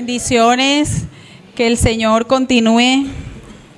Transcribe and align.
Bendiciones. 0.00 1.02
Que 1.54 1.66
el 1.66 1.76
Señor 1.76 2.26
continúe 2.26 3.06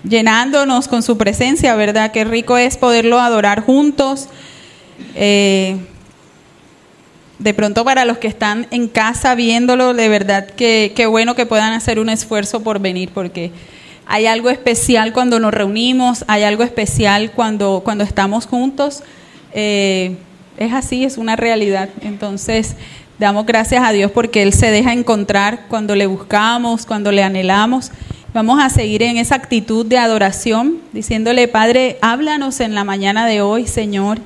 llenándonos 0.05 0.87
con 0.87 1.03
su 1.03 1.19
presencia, 1.19 1.75
¿verdad? 1.75 2.13
Qué 2.13 2.23
rico 2.23 2.57
es 2.57 2.77
poderlo 2.77 3.19
adorar 3.19 3.65
juntos. 3.65 4.29
Eh, 5.17 5.79
de 7.41 7.55
pronto 7.55 7.85
para 7.85 8.05
los 8.05 8.19
que 8.19 8.29
están 8.29 8.69
en 8.71 8.87
casa 8.87 9.35
viéndolo, 9.35 9.95
de 9.95 10.09
verdad 10.09 10.47
que 10.47 10.93
qué 10.95 11.07
bueno 11.07 11.35
que 11.35 11.45
puedan 11.45 11.73
hacer 11.73 11.99
un 11.99 12.09
esfuerzo 12.09 12.63
por 12.63 12.79
venir, 12.79 13.11
porque 13.13 13.51
hay 14.07 14.27
algo 14.27 14.49
especial 14.49 15.13
cuando 15.13 15.41
nos 15.41 15.53
reunimos, 15.53 16.25
hay 16.29 16.45
algo 16.45 16.63
especial 16.63 17.33
cuando, 17.33 17.81
cuando 17.83 18.05
estamos 18.05 18.47
juntos. 18.47 19.03
Eh, 19.55 20.15
es 20.57 20.73
así, 20.73 21.03
es 21.05 21.19
una 21.19 21.35
realidad. 21.35 21.89
Entonces, 22.03 22.77
damos 23.23 23.47
gracias 23.47 23.85
a 23.85 23.93
Dios 23.93 24.11
porque 24.11 24.43
Él 24.43 24.53
se 24.53 24.73
deja 24.73 24.93
encontrar 24.93 25.67
cuando 25.69 25.95
le 25.95 26.07
buscamos, 26.07 26.85
cuando 26.85 27.13
le 27.13 27.23
anhelamos. 27.23 27.93
Vamos 28.35 28.61
a 28.61 28.69
seguir 28.69 29.01
en 29.05 29.17
esa 29.17 29.37
actitud 29.37 29.87
de 29.87 29.97
adoración, 29.97 30.79
diciéndole, 30.93 31.47
Padre, 31.47 31.99
háblanos 32.03 32.59
en 32.59 32.75
la 32.75 32.83
mañana 32.83 33.25
de 33.27 33.41
hoy, 33.41 33.69
Señor. 33.69 34.19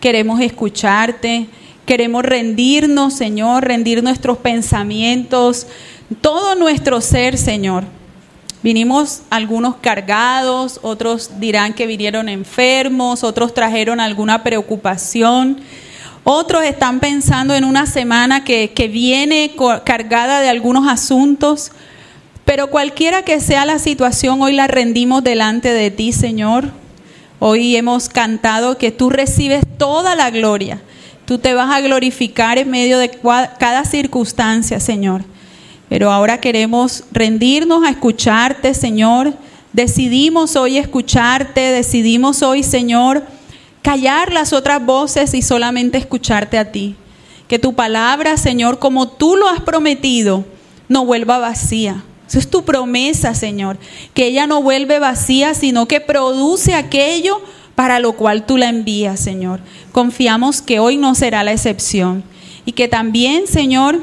Queremos 0.00 0.40
escucharte, 0.40 1.46
queremos 1.84 2.24
rendirnos, 2.24 3.12
Señor, 3.12 3.64
rendir 3.64 4.02
nuestros 4.02 4.38
pensamientos, 4.38 5.66
todo 6.22 6.54
nuestro 6.54 7.02
ser, 7.02 7.36
Señor. 7.36 7.84
Vinimos 8.62 9.24
algunos 9.28 9.76
cargados, 9.76 10.80
otros 10.82 11.38
dirán 11.38 11.74
que 11.74 11.86
vinieron 11.86 12.30
enfermos, 12.30 13.24
otros 13.24 13.52
trajeron 13.52 14.00
alguna 14.00 14.42
preocupación, 14.42 15.60
otros 16.30 16.62
están 16.62 17.00
pensando 17.00 17.54
en 17.54 17.64
una 17.64 17.86
semana 17.86 18.44
que, 18.44 18.72
que 18.74 18.86
viene 18.86 19.56
cargada 19.82 20.40
de 20.40 20.50
algunos 20.50 20.86
asuntos. 20.86 21.72
Pero 22.44 22.68
cualquiera 22.68 23.22
que 23.22 23.40
sea 23.40 23.64
la 23.64 23.78
situación, 23.78 24.42
hoy 24.42 24.52
la 24.52 24.66
rendimos 24.66 25.24
delante 25.24 25.72
de 25.72 25.90
ti, 25.90 26.12
Señor. 26.12 26.70
Hoy 27.38 27.76
hemos 27.76 28.10
cantado 28.10 28.76
que 28.76 28.90
tú 28.90 29.08
recibes 29.08 29.64
toda 29.78 30.14
la 30.16 30.28
gloria. 30.28 30.82
Tú 31.24 31.38
te 31.38 31.54
vas 31.54 31.74
a 31.74 31.80
glorificar 31.80 32.58
en 32.58 32.70
medio 32.70 32.98
de 32.98 33.10
cada 33.58 33.86
circunstancia, 33.86 34.80
Señor. 34.80 35.24
Pero 35.88 36.12
ahora 36.12 36.42
queremos 36.42 37.04
rendirnos 37.10 37.84
a 37.84 37.88
escucharte, 37.88 38.74
Señor. 38.74 39.32
Decidimos 39.72 40.56
hoy 40.56 40.76
escucharte, 40.76 41.72
decidimos 41.72 42.42
hoy, 42.42 42.62
Señor, 42.62 43.24
callar 43.88 44.34
las 44.34 44.52
otras 44.52 44.84
voces 44.84 45.32
y 45.32 45.40
solamente 45.40 45.96
escucharte 45.96 46.58
a 46.58 46.70
ti. 46.72 46.94
Que 47.48 47.58
tu 47.58 47.74
palabra, 47.74 48.36
Señor, 48.36 48.78
como 48.78 49.08
tú 49.08 49.34
lo 49.34 49.48
has 49.48 49.62
prometido, 49.62 50.44
no 50.90 51.06
vuelva 51.06 51.38
vacía. 51.38 52.04
Esa 52.28 52.38
es 52.38 52.50
tu 52.50 52.66
promesa, 52.66 53.32
Señor, 53.32 53.78
que 54.12 54.26
ella 54.26 54.46
no 54.46 54.60
vuelve 54.60 54.98
vacía, 54.98 55.54
sino 55.54 55.88
que 55.88 56.02
produce 56.02 56.74
aquello 56.74 57.40
para 57.76 57.98
lo 57.98 58.12
cual 58.12 58.44
tú 58.44 58.58
la 58.58 58.68
envías, 58.68 59.20
Señor. 59.20 59.60
Confiamos 59.90 60.60
que 60.60 60.80
hoy 60.80 60.98
no 60.98 61.14
será 61.14 61.42
la 61.42 61.52
excepción 61.52 62.24
y 62.66 62.72
que 62.72 62.88
también, 62.88 63.46
Señor, 63.46 64.00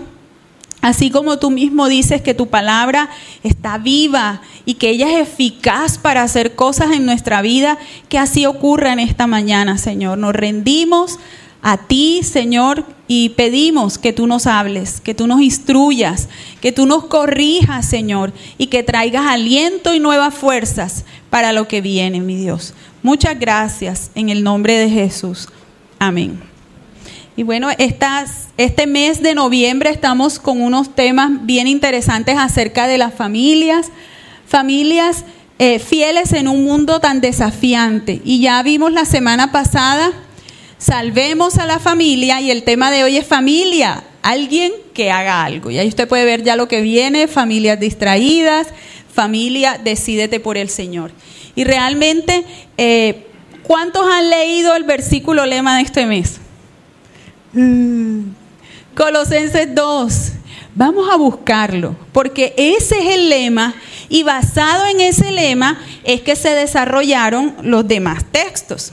Así 0.86 1.10
como 1.10 1.40
tú 1.40 1.50
mismo 1.50 1.88
dices 1.88 2.22
que 2.22 2.36
tu 2.36 2.46
palabra 2.46 3.10
está 3.42 3.80
viva 3.80 4.44
y 4.68 4.76
que 4.76 4.92
ella 4.92 5.10
es 5.10 5.28
eficaz 5.28 5.98
para 5.98 6.22
hacer 6.22 6.54
cosas 6.54 6.92
en 6.92 7.08
nuestra 7.08 7.42
vida, 7.42 7.80
que 8.08 8.20
así 8.20 8.46
ocurra 8.46 8.94
en 8.94 9.00
esta 9.00 9.26
mañana, 9.26 9.80
Señor. 9.80 10.20
Nos 10.20 10.36
rendimos 10.36 11.18
a 11.64 11.78
ti, 11.78 12.22
Señor, 12.22 12.86
y 13.08 13.30
pedimos 13.30 13.98
que 13.98 14.14
tú 14.14 14.28
nos 14.28 14.46
hables, 14.46 15.02
que 15.02 15.16
tú 15.16 15.26
nos 15.26 15.42
instruyas, 15.42 16.30
que 16.62 16.72
tú 16.72 16.86
nos 16.86 17.06
corrijas, 17.06 17.88
Señor, 17.88 18.32
y 18.60 18.68
que 18.68 18.84
traigas 18.84 19.26
aliento 19.26 19.92
y 19.96 20.00
nuevas 20.00 20.36
fuerzas 20.36 21.04
para 21.32 21.52
lo 21.52 21.68
que 21.68 21.82
viene, 21.82 22.22
mi 22.22 22.36
Dios. 22.36 22.76
Muchas 23.02 23.40
gracias 23.40 24.12
en 24.14 24.30
el 24.30 24.44
nombre 24.44 24.78
de 24.78 24.92
Jesús. 24.92 25.50
Amén. 25.98 26.55
Y 27.38 27.44
bueno, 27.44 27.70
este 27.78 28.88
mes 28.88 29.22
de 29.22 29.36
noviembre 29.36 29.90
estamos 29.90 30.40
con 30.40 30.62
unos 30.62 30.96
temas 30.96 31.46
bien 31.46 31.68
interesantes 31.68 32.38
acerca 32.38 32.88
de 32.88 32.98
las 32.98 33.14
familias, 33.14 33.92
familias 34.48 35.26
eh, 35.60 35.80
fieles 35.80 36.34
en 36.34 36.48
un 36.48 36.64
mundo 36.64 37.00
tan 37.00 37.22
desafiante. 37.22 38.22
Y 38.24 38.42
ya 38.42 38.64
vimos 38.64 38.92
la 38.92 39.06
semana 39.06 39.52
pasada 39.52 40.12
Salvemos 40.78 41.58
a 41.58 41.66
la 41.66 41.80
familia 41.80 42.42
y 42.42 42.52
el 42.52 42.64
tema 42.64 42.92
de 42.92 43.04
hoy 43.04 43.18
es 43.18 43.26
familia, 43.26 44.04
alguien 44.22 44.74
que 44.94 45.10
haga 45.10 45.44
algo. 45.44 45.72
Y 45.72 45.80
ahí 45.80 45.88
usted 45.88 46.08
puede 46.08 46.26
ver 46.26 46.44
ya 46.44 46.56
lo 46.56 46.68
que 46.68 46.82
viene, 46.82 47.28
familias 47.28 47.80
distraídas, 47.80 48.68
familia, 49.12 49.80
decídete 49.82 50.40
por 50.40 50.58
el 50.58 50.70
Señor. 50.70 51.12
Y 51.56 51.64
realmente, 51.64 52.44
eh, 52.78 53.26
¿cuántos 53.64 54.06
han 54.06 54.30
leído 54.30 54.76
el 54.76 54.84
versículo 54.84 55.46
lema 55.46 55.78
de 55.78 55.84
este 55.84 56.06
mes? 56.06 56.42
Mm. 57.56 58.34
Colosenses 58.96 59.74
2. 59.74 60.32
Vamos 60.76 61.10
a 61.10 61.16
buscarlo, 61.16 61.96
porque 62.12 62.54
ese 62.58 63.00
es 63.00 63.16
el 63.16 63.30
lema 63.30 63.74
y 64.10 64.24
basado 64.24 64.86
en 64.88 65.00
ese 65.00 65.32
lema 65.32 65.80
es 66.04 66.22
que 66.22 66.36
se 66.36 66.50
desarrollaron 66.50 67.56
los 67.62 67.88
demás 67.88 68.26
textos. 68.30 68.92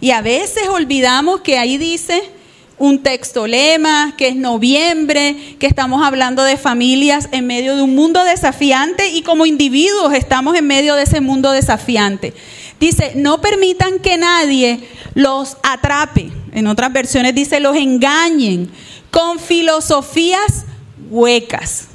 Y 0.00 0.12
a 0.12 0.22
veces 0.22 0.68
olvidamos 0.68 1.40
que 1.40 1.58
ahí 1.58 1.78
dice 1.78 2.22
un 2.78 3.02
texto 3.02 3.46
lema, 3.46 4.14
que 4.16 4.28
es 4.28 4.36
noviembre, 4.36 5.56
que 5.58 5.66
estamos 5.66 6.04
hablando 6.04 6.44
de 6.44 6.56
familias 6.56 7.28
en 7.32 7.46
medio 7.46 7.74
de 7.74 7.82
un 7.82 7.94
mundo 7.94 8.22
desafiante 8.22 9.08
y 9.08 9.22
como 9.22 9.46
individuos 9.46 10.12
estamos 10.14 10.56
en 10.56 10.66
medio 10.66 10.94
de 10.94 11.04
ese 11.04 11.20
mundo 11.20 11.50
desafiante. 11.50 12.34
Dice, 12.80 13.12
no 13.14 13.40
permitan 13.40 13.98
que 13.98 14.18
nadie 14.18 14.88
los 15.14 15.56
atrape. 15.62 16.30
En 16.52 16.66
otras 16.66 16.92
versiones 16.92 17.34
dice, 17.34 17.60
los 17.60 17.76
engañen 17.76 18.70
con 19.10 19.38
filosofías 19.38 20.64
huecas 21.10 21.86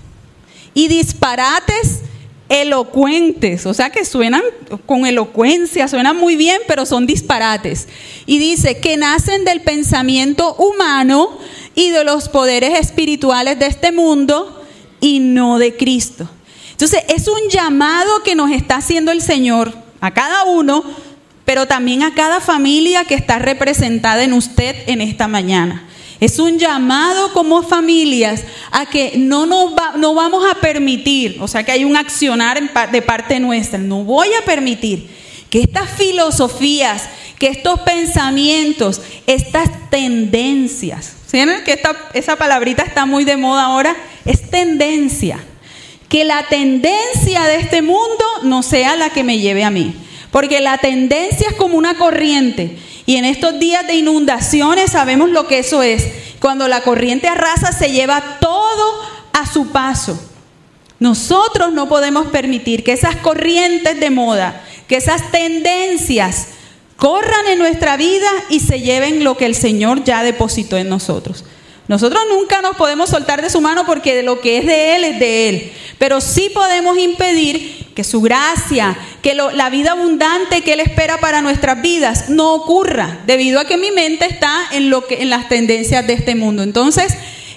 y 0.73 0.87
disparates 0.87 2.01
elocuentes, 2.49 3.65
o 3.67 3.73
sea 3.73 3.91
que 3.91 4.03
suenan 4.03 4.41
con 4.85 5.05
elocuencia, 5.05 5.87
suenan 5.87 6.17
muy 6.17 6.35
bien, 6.35 6.59
pero 6.67 6.85
son 6.85 7.05
disparates. 7.05 7.87
Y 8.25 8.39
dice 8.39 8.79
que 8.79 8.97
nacen 8.97 9.45
del 9.45 9.61
pensamiento 9.61 10.55
humano 10.55 11.37
y 11.75 11.91
de 11.91 12.03
los 12.03 12.27
poderes 12.27 12.79
espirituales 12.79 13.59
de 13.59 13.67
este 13.67 13.91
mundo 13.91 14.63
y 14.99 15.19
no 15.19 15.59
de 15.59 15.75
Cristo. 15.77 16.27
Entonces 16.71 17.03
es 17.07 17.27
un 17.27 17.49
llamado 17.49 18.23
que 18.23 18.35
nos 18.35 18.51
está 18.51 18.77
haciendo 18.77 19.11
el 19.11 19.21
Señor 19.21 19.73
a 20.01 20.11
cada 20.11 20.43
uno, 20.45 20.83
pero 21.45 21.65
también 21.65 22.03
a 22.03 22.13
cada 22.13 22.39
familia 22.39 23.05
que 23.05 23.15
está 23.15 23.39
representada 23.39 24.23
en 24.23 24.33
usted 24.33 24.75
en 24.87 25.01
esta 25.01 25.27
mañana. 25.27 25.83
Es 26.19 26.37
un 26.37 26.59
llamado 26.59 27.31
como 27.31 27.63
familias 27.63 28.43
a 28.71 28.85
que 28.85 29.13
no, 29.17 29.45
nos 29.45 29.71
no 29.97 30.13
vamos 30.13 30.43
a 30.49 30.55
permitir, 30.55 31.37
o 31.39 31.47
sea 31.47 31.63
que 31.63 31.71
hay 31.71 31.85
un 31.85 31.95
accionar 31.95 32.59
de 32.91 33.01
parte 33.01 33.39
nuestra, 33.39 33.79
no 33.79 34.03
voy 34.03 34.27
a 34.39 34.43
permitir 34.43 35.09
que 35.49 35.61
estas 35.61 35.89
filosofías, 35.89 37.09
que 37.39 37.47
estos 37.47 37.79
pensamientos, 37.81 39.01
estas 39.27 39.89
tendencias, 39.89 41.13
¿saben 41.25 41.63
que 41.63 41.81
esa 42.13 42.35
palabrita 42.35 42.83
está 42.83 43.05
muy 43.05 43.23
de 43.23 43.37
moda 43.37 43.63
ahora? 43.63 43.95
Es 44.25 44.49
tendencia. 44.49 45.39
Que 46.09 46.25
la 46.25 46.43
tendencia 46.49 47.43
de 47.43 47.57
este 47.57 47.81
mundo 47.81 48.25
no 48.43 48.63
sea 48.63 48.95
la 48.95 49.11
que 49.11 49.23
me 49.23 49.39
lleve 49.39 49.63
a 49.63 49.69
mí. 49.69 49.95
Porque 50.31 50.59
la 50.59 50.77
tendencia 50.77 51.47
es 51.49 51.55
como 51.55 51.77
una 51.77 51.97
corriente. 51.97 52.77
Y 53.05 53.15
en 53.15 53.25
estos 53.25 53.59
días 53.59 53.87
de 53.87 53.95
inundaciones 53.95 54.91
sabemos 54.91 55.29
lo 55.29 55.47
que 55.47 55.59
eso 55.59 55.81
es. 55.81 56.05
Cuando 56.39 56.67
la 56.67 56.81
corriente 56.81 57.27
arrasa 57.27 57.71
se 57.71 57.91
lleva 57.91 58.39
todo 58.39 58.93
a 59.33 59.45
su 59.45 59.69
paso. 59.69 60.19
Nosotros 60.99 61.71
no 61.71 61.87
podemos 61.87 62.27
permitir 62.27 62.83
que 62.83 62.91
esas 62.91 63.15
corrientes 63.15 63.99
de 63.99 64.09
moda, 64.09 64.63
que 64.87 64.97
esas 64.97 65.31
tendencias 65.31 66.49
corran 66.97 67.47
en 67.47 67.59
nuestra 67.59 67.95
vida 67.95 68.29
y 68.49 68.59
se 68.59 68.81
lleven 68.81 69.23
lo 69.23 69.37
que 69.37 69.45
el 69.45 69.55
Señor 69.55 70.03
ya 70.03 70.23
depositó 70.23 70.77
en 70.77 70.89
nosotros. 70.89 71.45
Nosotros 71.89 72.21
nunca 72.29 72.61
nos 72.61 72.75
podemos 72.75 73.09
soltar 73.09 73.41
de 73.41 73.49
su 73.49 73.61
mano 73.61 73.83
porque 73.83 74.13
de 74.13 74.21
lo 74.21 74.41
que 74.41 74.59
es 74.59 74.65
de 74.67 74.95
Él 74.95 75.03
es 75.05 75.19
de 75.19 75.49
Él. 75.49 75.73
Pero 75.97 76.21
sí 76.21 76.51
podemos 76.53 76.99
impedir 76.99 77.87
que 77.95 78.03
su 78.03 78.21
gracia, 78.21 78.95
que 79.23 79.33
la 79.33 79.69
vida 79.71 79.93
abundante 79.93 80.61
que 80.61 80.73
Él 80.73 80.81
espera 80.81 81.17
para 81.17 81.41
nuestras 81.41 81.81
vidas 81.81 82.29
no 82.29 82.53
ocurra, 82.53 83.21
debido 83.25 83.59
a 83.59 83.65
que 83.65 83.77
mi 83.77 83.89
mente 83.89 84.27
está 84.27 84.67
en, 84.71 84.91
lo 84.91 85.07
que, 85.07 85.23
en 85.23 85.31
las 85.31 85.49
tendencias 85.49 86.05
de 86.05 86.13
este 86.13 86.35
mundo. 86.35 86.61
Entonces, 86.61 87.11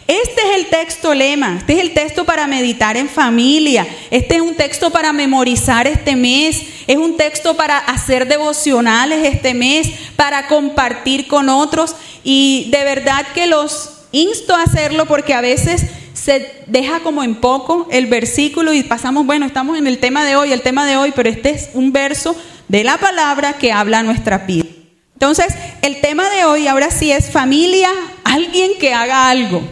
este 0.07 0.41
es 0.41 0.57
el 0.57 0.67
texto 0.67 1.13
lema, 1.13 1.59
este 1.59 1.75
es 1.75 1.81
el 1.81 1.93
texto 1.93 2.25
para 2.25 2.47
meditar 2.47 2.97
en 2.97 3.11
familia, 3.11 3.87
este 4.11 4.37
es 4.37 4.41
un 4.41 4.55
texto 4.55 4.89
para 4.89 5.13
memorizar 5.13 5.87
este 5.87 6.17
mes, 6.17 6.63
es 6.87 6.97
un 6.97 7.19
texto 7.19 7.55
para 7.55 7.77
hacer 7.77 8.27
devocionales 8.27 9.27
este 9.27 9.53
mes, 9.53 9.91
para 10.17 10.49
compartir 10.49 11.29
con 11.29 11.51
otros 11.51 11.95
y 12.25 12.69
de 12.71 12.83
verdad 12.83 13.27
que 13.35 13.47
los 13.47 13.92
insto 14.13 14.55
a 14.55 14.63
hacerlo 14.63 15.07
porque 15.07 15.35
a 15.35 15.41
veces 15.41 15.87
se 16.15 16.53
deja 16.67 17.01
como 17.01 17.25
en 17.25 17.37
poco 17.37 17.89
el 17.91 18.07
versículo 18.07 18.73
y 18.73 18.83
pasamos, 18.83 19.27
bueno, 19.27 19.47
estamos 19.47 19.79
en 19.79 19.87
el 19.87 19.99
tema 19.99 20.25
de 20.25 20.37
hoy, 20.37 20.53
el 20.53 20.63
tema 20.63 20.87
de 20.87 20.97
hoy, 20.97 21.13
pero 21.17 21.29
este 21.29 21.51
es 21.51 21.71
un 21.75 21.93
verso 21.93 22.37
de 22.69 22.85
la 22.85 22.99
palabra 22.99 23.55
que 23.55 23.73
habla 23.73 24.03
nuestra 24.03 24.39
vida. 24.39 24.67
Entonces, 25.15 25.55
el 25.83 26.01
tema 26.01 26.29
de 26.31 26.45
hoy 26.45 26.67
ahora 26.67 26.91
sí 26.91 27.13
es 27.13 27.31
familia, 27.31 27.91
alguien 28.25 28.73
que 28.79 28.93
haga 28.93 29.29
algo. 29.29 29.63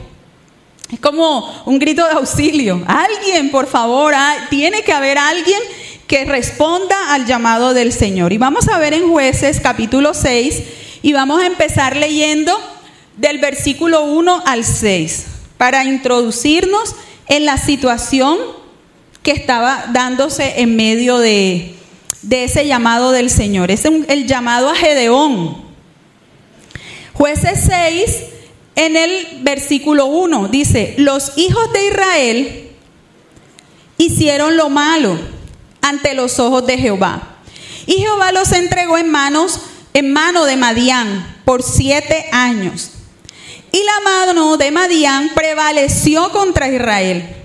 Es 0.92 0.98
como 0.98 1.62
un 1.66 1.78
grito 1.78 2.04
de 2.06 2.12
auxilio. 2.12 2.82
Alguien, 2.86 3.50
por 3.50 3.66
favor, 3.66 4.14
tiene 4.48 4.82
que 4.82 4.92
haber 4.92 5.18
alguien 5.18 5.60
que 6.06 6.24
responda 6.24 7.14
al 7.14 7.26
llamado 7.26 7.74
del 7.74 7.92
Señor. 7.92 8.32
Y 8.32 8.38
vamos 8.38 8.68
a 8.68 8.78
ver 8.78 8.94
en 8.94 9.08
jueces 9.08 9.60
capítulo 9.60 10.14
6 10.14 10.62
y 11.02 11.12
vamos 11.12 11.40
a 11.42 11.46
empezar 11.46 11.96
leyendo 11.96 12.58
del 13.20 13.38
versículo 13.38 14.04
1 14.04 14.42
al 14.46 14.64
6 14.64 15.26
para 15.58 15.84
introducirnos 15.84 16.94
en 17.28 17.44
la 17.44 17.58
situación 17.58 18.38
que 19.22 19.32
estaba 19.32 19.84
dándose 19.92 20.62
en 20.62 20.74
medio 20.74 21.18
de, 21.18 21.74
ese 22.30 22.66
llamado 22.66 23.12
del 23.12 23.28
Señor. 23.28 23.70
Es 23.70 23.84
el 23.84 24.26
llamado 24.26 24.70
a 24.70 24.74
Gedeón. 24.74 25.62
Jueces 27.12 27.64
6, 27.66 28.22
en 28.76 28.96
el 28.96 29.40
versículo 29.42 30.06
1, 30.06 30.48
dice, 30.48 30.94
los 30.96 31.36
hijos 31.36 31.70
de 31.74 31.88
Israel 31.88 32.70
hicieron 33.98 34.56
lo 34.56 34.70
malo 34.70 35.18
ante 35.82 36.14
los 36.14 36.38
ojos 36.38 36.66
de 36.66 36.78
Jehová. 36.78 37.36
Y 37.84 37.98
Jehová 37.98 38.32
los 38.32 38.52
entregó 38.52 38.96
en 38.96 39.10
manos, 39.10 39.60
en 39.92 40.10
mano 40.10 40.46
de 40.46 40.56
Madián 40.56 41.36
por 41.44 41.62
siete 41.62 42.30
años. 42.32 42.92
Y 43.72 43.82
la 43.84 44.00
mano 44.00 44.56
de 44.56 44.70
Madián 44.70 45.30
prevaleció 45.34 46.30
contra 46.30 46.68
Israel. 46.68 47.36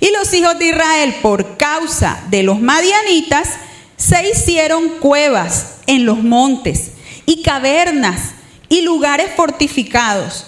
Y 0.00 0.10
los 0.10 0.32
hijos 0.32 0.58
de 0.58 0.66
Israel, 0.66 1.16
por 1.22 1.56
causa 1.56 2.22
de 2.30 2.42
los 2.42 2.60
madianitas, 2.60 3.48
se 3.96 4.28
hicieron 4.28 4.88
cuevas 5.00 5.78
en 5.86 6.04
los 6.06 6.22
montes 6.22 6.92
y 7.26 7.42
cavernas 7.42 8.32
y 8.68 8.82
lugares 8.82 9.30
fortificados. 9.36 10.46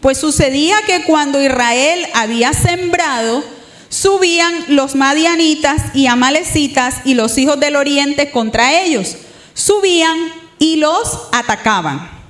Pues 0.00 0.18
sucedía 0.18 0.76
que 0.86 1.04
cuando 1.04 1.40
Israel 1.40 2.06
había 2.14 2.52
sembrado, 2.52 3.44
subían 3.88 4.64
los 4.68 4.94
madianitas 4.94 5.94
y 5.94 6.06
amalecitas 6.06 7.02
y 7.04 7.14
los 7.14 7.38
hijos 7.38 7.60
del 7.60 7.76
oriente 7.76 8.30
contra 8.30 8.80
ellos. 8.82 9.16
Subían 9.54 10.16
y 10.58 10.76
los 10.76 11.28
atacaban. 11.32 12.21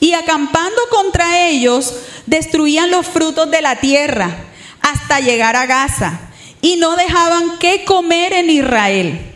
Y 0.00 0.12
acampando 0.12 0.80
contra 0.90 1.48
ellos, 1.48 1.94
destruían 2.26 2.90
los 2.90 3.06
frutos 3.06 3.50
de 3.50 3.62
la 3.62 3.76
tierra 3.76 4.44
hasta 4.80 5.20
llegar 5.20 5.56
a 5.56 5.66
Gaza. 5.66 6.20
Y 6.60 6.76
no 6.76 6.96
dejaban 6.96 7.58
que 7.58 7.84
comer 7.84 8.32
en 8.32 8.50
Israel 8.50 9.32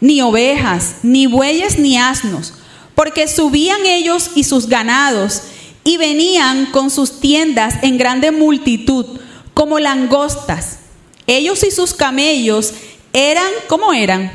ni 0.00 0.22
ovejas, 0.22 0.96
ni 1.02 1.26
bueyes, 1.26 1.78
ni 1.78 1.98
asnos, 1.98 2.54
porque 2.94 3.28
subían 3.28 3.84
ellos 3.86 4.30
y 4.34 4.44
sus 4.44 4.66
ganados, 4.66 5.42
y 5.84 5.96
venían 5.96 6.66
con 6.66 6.90
sus 6.90 7.20
tiendas 7.20 7.74
en 7.82 7.98
grande 7.98 8.30
multitud, 8.30 9.20
como 9.54 9.78
langostas. 9.78 10.78
Ellos 11.26 11.62
y 11.64 11.70
sus 11.70 11.94
camellos 11.94 12.72
eran, 13.12 13.50
¿cómo 13.68 13.92
eran? 13.92 14.32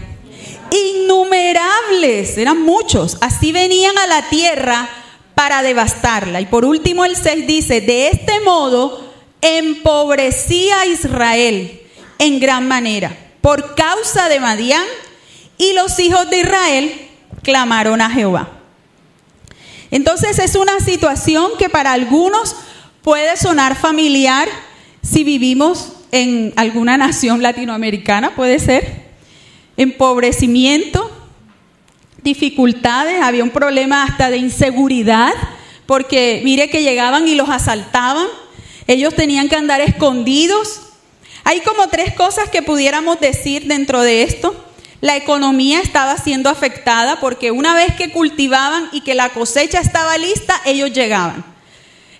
Innumerables, 0.72 2.38
eran 2.38 2.62
muchos. 2.62 3.18
Así 3.22 3.52
venían 3.52 3.98
a 3.98 4.08
la 4.08 4.30
tierra 4.30 4.90
para 5.36 5.62
devastarla. 5.62 6.42
Y 6.42 6.46
por 6.46 6.66
último 6.66 7.06
el 7.06 7.16
6 7.16 7.48
dice, 7.48 7.82
de 7.82 8.08
este 8.10 8.40
modo 8.42 9.14
empobrecía 9.42 10.86
Israel 10.86 11.82
en 12.18 12.40
gran 12.40 12.68
manera, 12.68 13.16
por 13.42 13.76
causa 13.76 14.30
de 14.30 14.40
Madián 14.40 14.86
y 15.58 15.74
los 15.74 16.00
hijos 16.00 16.30
de 16.30 16.40
Israel 16.40 17.10
clamaron 17.44 18.02
a 18.02 18.10
Jehová. 18.10 18.50
Entonces 19.92 20.40
es 20.40 20.56
una 20.56 20.80
situación 20.80 21.52
que 21.60 21.70
para 21.70 21.94
algunos 21.94 22.56
puede 23.02 23.38
sonar 23.38 23.76
familiar 23.76 24.48
si 25.04 25.24
vivimos 25.24 25.94
en 26.12 26.54
alguna 26.56 26.98
nación 26.98 27.44
latinoamericana, 27.44 28.36
puede 28.36 28.60
ser. 28.60 29.05
Empobrecimiento, 29.78 31.12
dificultades, 32.24 33.22
había 33.22 33.44
un 33.44 33.50
problema 33.50 34.04
hasta 34.04 34.30
de 34.30 34.38
inseguridad, 34.38 35.34
porque 35.86 36.42
mire 36.44 36.70
que 36.70 36.84
llegaban 36.84 37.28
y 37.28 37.36
los 37.36 37.50
asaltaban, 37.50 38.28
ellos 38.88 39.14
tenían 39.16 39.50
que 39.50 39.56
andar 39.56 39.82
escondidos. 39.82 40.82
Hay 41.44 41.62
como 41.62 41.88
tres 41.90 42.14
cosas 42.14 42.50
que 42.50 42.62
pudiéramos 42.62 43.20
decir 43.20 43.68
dentro 43.68 44.02
de 44.02 44.24
esto 44.24 44.66
la 45.06 45.18
economía 45.18 45.82
estaba 45.82 46.18
siendo 46.18 46.50
afectada 46.50 47.20
porque 47.20 47.52
una 47.52 47.76
vez 47.76 47.94
que 47.96 48.12
cultivaban 48.12 48.90
y 48.92 49.02
que 49.02 49.14
la 49.14 49.30
cosecha 49.30 49.80
estaba 49.80 50.18
lista, 50.18 50.60
ellos 50.66 50.94
llegaban. 50.94 51.46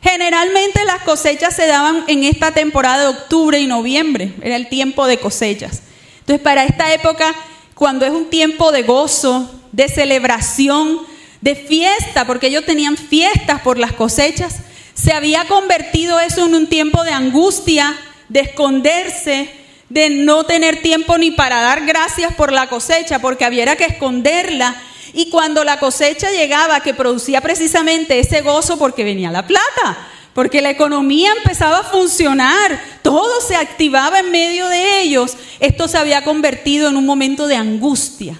Generalmente 0.04 0.86
las 0.86 1.02
cosechas 1.02 1.56
se 1.56 1.66
daban 1.66 2.04
en 2.08 2.24
esta 2.24 2.52
temporada 2.52 3.02
de 3.02 3.08
octubre 3.08 3.60
y 3.60 3.66
noviembre, 3.66 4.34
era 4.44 4.56
el 4.56 4.70
tiempo 4.70 5.08
de 5.08 5.18
cosechas. 5.18 5.82
Entonces 6.26 6.42
para 6.42 6.64
esta 6.66 6.92
época, 6.92 7.36
cuando 7.76 8.04
es 8.04 8.12
un 8.12 8.32
tiempo 8.32 8.72
de 8.72 8.82
gozo, 8.82 9.48
de 9.72 9.88
celebración, 9.88 11.02
de 11.42 11.54
fiesta, 11.56 12.26
porque 12.26 12.48
ellos 12.48 12.66
tenían 12.66 12.98
fiestas 12.98 13.62
por 13.62 13.78
las 13.78 13.94
cosechas, 13.94 14.62
se 14.96 15.14
había 15.14 15.46
convertido 15.46 16.20
eso 16.20 16.48
en 16.48 16.56
un 16.56 16.66
tiempo 16.66 17.04
de 17.04 17.12
angustia, 17.12 17.96
de 18.28 18.40
esconderse, 18.40 19.52
de 19.90 20.10
no 20.10 20.46
tener 20.46 20.82
tiempo 20.82 21.16
ni 21.20 21.30
para 21.30 21.62
dar 21.62 21.86
gracias 21.86 22.34
por 22.34 22.52
la 22.52 22.70
cosecha, 22.70 23.20
porque 23.20 23.46
había 23.46 23.76
que 23.76 23.86
esconderla. 23.86 24.82
Y 25.14 25.30
cuando 25.30 25.64
la 25.64 25.80
cosecha 25.80 26.32
llegaba, 26.32 26.80
que 26.80 26.96
producía 26.96 27.40
precisamente 27.40 28.18
ese 28.18 28.42
gozo 28.42 28.80
porque 28.80 29.04
venía 29.04 29.30
la 29.30 29.46
plata, 29.46 30.08
porque 30.36 30.62
la 30.62 30.70
economía 30.70 31.32
empezaba 31.38 31.80
a 31.80 31.84
funcionar, 31.84 33.00
todo 33.02 33.40
se 33.40 33.56
activaba 33.56 34.20
en 34.20 34.32
medio 34.32 34.68
de 34.68 35.00
ellos, 35.00 35.38
esto 35.62 35.88
se 35.88 35.98
había 35.98 36.26
convertido 36.26 36.90
en 36.90 36.98
un 36.98 37.06
momento 37.06 37.48
de 37.48 37.56
angustia. 37.56 38.38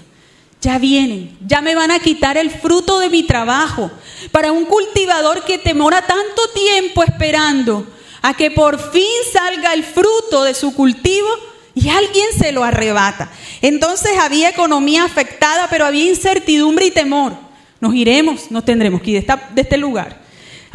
Ya 0.60 0.78
vienen, 0.78 1.38
ya 1.46 1.62
me 1.62 1.74
van 1.74 1.90
a 1.90 1.98
quitar 1.98 2.36
el 2.36 2.50
fruto 2.50 2.98
de 2.98 3.08
mi 3.08 3.22
trabajo. 3.22 3.90
Para 4.30 4.52
un 4.52 4.66
cultivador 4.66 5.42
que 5.44 5.56
temora 5.56 6.02
tanto 6.02 6.42
tiempo 6.54 7.02
esperando, 7.02 7.86
a 8.20 8.34
que 8.34 8.50
por 8.50 8.78
fin 8.92 9.02
salga 9.32 9.72
el 9.72 9.82
fruto 9.82 10.44
de 10.44 10.52
su 10.52 10.74
cultivo 10.74 11.28
y 11.74 11.88
alguien 11.88 12.26
se 12.38 12.52
lo 12.52 12.62
arrebata. 12.62 13.30
Entonces 13.62 14.18
había 14.20 14.50
economía 14.50 15.04
afectada, 15.04 15.68
pero 15.70 15.86
había 15.86 16.10
incertidumbre 16.10 16.84
y 16.84 16.90
temor. 16.90 17.32
Nos 17.80 17.94
iremos, 17.94 18.50
nos 18.50 18.66
tendremos 18.66 19.00
que 19.00 19.12
ir 19.12 19.24
de, 19.24 19.62
este 19.62 19.78
lugar. 19.78 20.25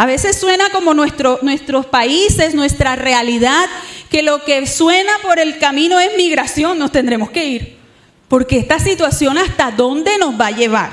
A 0.02 0.08
veces 0.08 0.36
suena 0.36 0.72
como 0.72 0.96
nuestro, 0.96 1.38
nuestros 1.44 1.86
países, 1.86 2.56
nuestra 2.56 2.96
realidad, 2.96 3.70
que 4.10 4.24
lo 4.24 4.44
que 4.44 4.66
suena 4.66 5.12
por 5.22 5.38
el 5.38 5.60
camino 5.60 6.00
es 6.00 6.18
migración, 6.18 6.80
nos 6.80 6.92
tendremos 6.92 7.30
que 7.30 7.46
ir. 7.46 7.78
Porque 8.28 8.58
esta 8.58 8.80
situación 8.80 9.38
hasta 9.38 9.70
dónde 9.70 10.18
nos 10.18 10.42
va 10.42 10.48
a 10.48 10.58
llevar. 10.58 10.92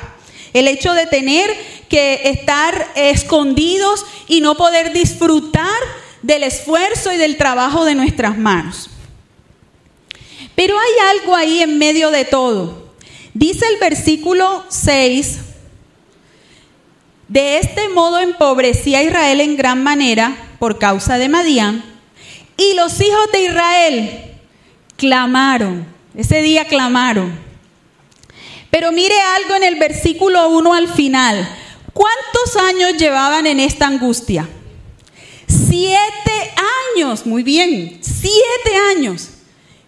El 0.53 0.69
hecho 0.69 0.93
de 0.93 1.07
tener 1.07 1.49
que 1.89 2.21
estar 2.25 2.87
escondidos 2.97 4.05
y 4.27 4.43
no 4.43 4.57
poder 4.57 4.93
disfrutar 4.93 5.81
del 6.21 6.43
esfuerzo 6.43 7.11
y 7.11 7.17
del 7.17 7.39
trabajo 7.39 7.87
de 7.87 7.95
nuestras 7.95 8.37
manos. 8.37 8.91
Pero 10.55 10.79
hay 10.79 11.17
algo 11.17 11.35
ahí 11.35 11.63
en 11.63 11.79
medio 11.79 12.11
de 12.11 12.27
todo. 12.27 12.93
Dice 13.33 13.65
el 13.73 13.81
versículo 13.81 14.67
6, 14.69 15.39
de 17.29 17.59
este 17.59 17.89
modo 17.91 18.19
empobrecía 18.19 19.03
Israel 19.03 19.41
en 19.41 19.57
gran 19.57 19.83
manera 19.83 20.35
por 20.59 20.79
causa 20.79 21.19
de 21.19 21.29
Madián, 21.29 21.85
y 22.57 22.75
los 22.75 23.01
hijos 23.01 23.31
de 23.33 23.45
Israel 23.45 24.35
clamaron, 24.97 25.87
ese 26.17 26.43
día 26.43 26.65
clamaron. 26.65 27.39
Pero 28.71 28.91
mire 28.93 29.15
algo 29.37 29.55
en 29.55 29.63
el 29.63 29.77
versículo 29.77 30.49
1 30.49 30.75
al 30.75 30.89
final. 30.89 31.49
¿Cuántos 31.93 32.57
años 32.57 32.97
llevaban 32.97 33.47
en 33.47 33.61
esta 33.61 33.87
angustia? 33.87 34.49
Siete 35.47 36.53
años, 36.97 37.25
muy 37.27 37.43
bien, 37.43 37.99
siete 38.03 38.77
años. 38.91 39.31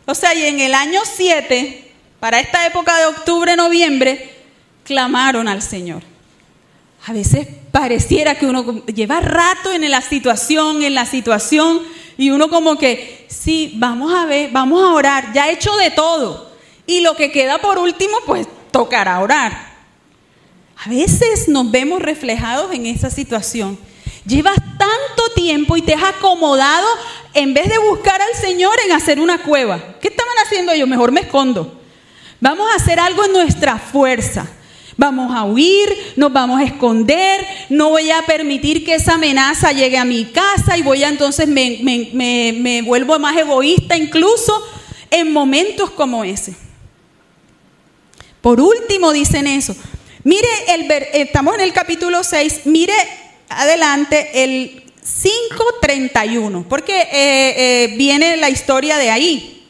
O 0.06 0.14
sea, 0.14 0.34
y 0.34 0.44
en 0.44 0.60
el 0.60 0.74
año 0.74 1.00
siete, 1.04 1.92
para 2.20 2.40
esta 2.40 2.66
época 2.66 2.96
de 2.98 3.06
octubre, 3.06 3.56
noviembre, 3.56 4.30
clamaron 4.84 5.46
al 5.46 5.62
Señor. 5.62 6.09
A 7.06 7.12
veces 7.12 7.46
pareciera 7.72 8.34
que 8.34 8.46
uno 8.46 8.84
lleva 8.86 9.20
rato 9.20 9.72
en 9.72 9.90
la 9.90 10.02
situación, 10.02 10.82
en 10.82 10.94
la 10.94 11.06
situación, 11.06 11.80
y 12.18 12.30
uno 12.30 12.50
como 12.50 12.76
que, 12.76 13.26
sí, 13.28 13.72
vamos 13.76 14.12
a 14.12 14.26
ver, 14.26 14.50
vamos 14.52 14.82
a 14.82 14.92
orar, 14.92 15.32
ya 15.32 15.48
he 15.48 15.54
hecho 15.54 15.74
de 15.76 15.90
todo. 15.90 16.50
Y 16.86 17.00
lo 17.00 17.16
que 17.16 17.32
queda 17.32 17.58
por 17.58 17.78
último, 17.78 18.18
pues 18.26 18.46
tocará 18.70 19.20
orar. 19.20 19.70
A 20.84 20.88
veces 20.88 21.48
nos 21.48 21.70
vemos 21.70 22.02
reflejados 22.02 22.72
en 22.72 22.86
esa 22.86 23.10
situación. 23.10 23.78
Llevas 24.26 24.56
tanto 24.56 25.34
tiempo 25.34 25.76
y 25.76 25.82
te 25.82 25.94
has 25.94 26.02
acomodado 26.02 26.86
en 27.32 27.54
vez 27.54 27.68
de 27.68 27.78
buscar 27.78 28.20
al 28.20 28.34
Señor 28.40 28.74
en 28.84 28.92
hacer 28.92 29.20
una 29.20 29.42
cueva. 29.42 29.82
¿Qué 30.00 30.08
estaban 30.08 30.34
haciendo 30.44 30.72
ellos? 30.72 30.88
Mejor 30.88 31.12
me 31.12 31.22
escondo. 31.22 31.80
Vamos 32.40 32.68
a 32.70 32.76
hacer 32.76 33.00
algo 33.00 33.24
en 33.24 33.32
nuestra 33.32 33.78
fuerza. 33.78 34.46
Vamos 35.00 35.34
a 35.34 35.44
huir, 35.44 35.88
nos 36.16 36.30
vamos 36.30 36.60
a 36.60 36.64
esconder, 36.64 37.46
no 37.70 37.88
voy 37.88 38.10
a 38.10 38.20
permitir 38.26 38.84
que 38.84 38.96
esa 38.96 39.14
amenaza 39.14 39.72
llegue 39.72 39.96
a 39.96 40.04
mi 40.04 40.26
casa 40.26 40.76
y 40.76 40.82
voy 40.82 41.02
a 41.02 41.08
entonces 41.08 41.48
me, 41.48 41.78
me 41.82 42.82
vuelvo 42.82 43.18
más 43.18 43.34
egoísta 43.34 43.96
incluso 43.96 44.52
en 45.10 45.32
momentos 45.32 45.88
como 45.88 46.22
ese. 46.22 46.54
Por 48.42 48.60
último 48.60 49.12
dicen 49.12 49.46
eso. 49.46 49.74
Mire, 50.22 50.48
el, 50.68 50.90
estamos 51.14 51.54
en 51.54 51.62
el 51.62 51.72
capítulo 51.72 52.22
6, 52.22 52.66
mire 52.66 52.92
adelante 53.48 54.44
el 54.44 54.84
5.31, 55.02 56.66
porque 56.68 57.00
eh, 57.00 57.08
eh, 57.12 57.94
viene 57.96 58.36
la 58.36 58.50
historia 58.50 58.98
de 58.98 59.10
ahí. 59.10 59.66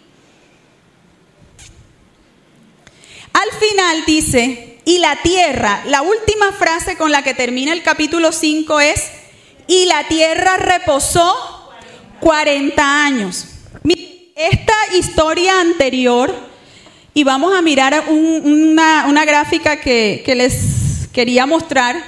Al 3.32 3.58
final 3.60 4.04
dice, 4.06 4.69
y 4.84 4.98
la 4.98 5.16
tierra, 5.16 5.82
la 5.86 6.02
última 6.02 6.52
frase 6.52 6.96
con 6.96 7.12
la 7.12 7.22
que 7.22 7.34
termina 7.34 7.72
el 7.72 7.82
capítulo 7.82 8.32
5 8.32 8.80
es, 8.80 9.10
y 9.66 9.86
la 9.86 10.08
tierra 10.08 10.56
reposó 10.56 11.70
40 12.20 13.04
años. 13.04 13.46
Esta 14.34 14.74
historia 14.96 15.60
anterior, 15.60 16.34
y 17.12 17.24
vamos 17.24 17.54
a 17.54 17.60
mirar 17.60 18.04
una, 18.08 19.24
gráfica 19.26 19.76
que, 19.76 20.24
les 20.34 21.08
quería 21.12 21.44
mostrar, 21.44 22.02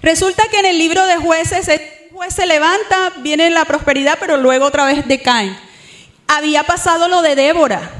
resulta 0.00 0.44
que 0.50 0.60
en 0.60 0.66
el 0.66 0.78
libro 0.78 1.06
de 1.06 1.16
jueces, 1.16 1.68
el 1.68 1.80
juez 2.10 2.34
se 2.34 2.46
levanta, 2.46 3.12
viene 3.18 3.50
la 3.50 3.66
prosperidad, 3.66 4.16
pero 4.18 4.38
luego 4.38 4.64
otra 4.64 4.86
vez 4.86 5.06
decae. 5.06 5.54
Había 6.26 6.62
pasado 6.64 7.08
lo 7.08 7.20
de 7.20 7.34
Débora, 7.34 7.90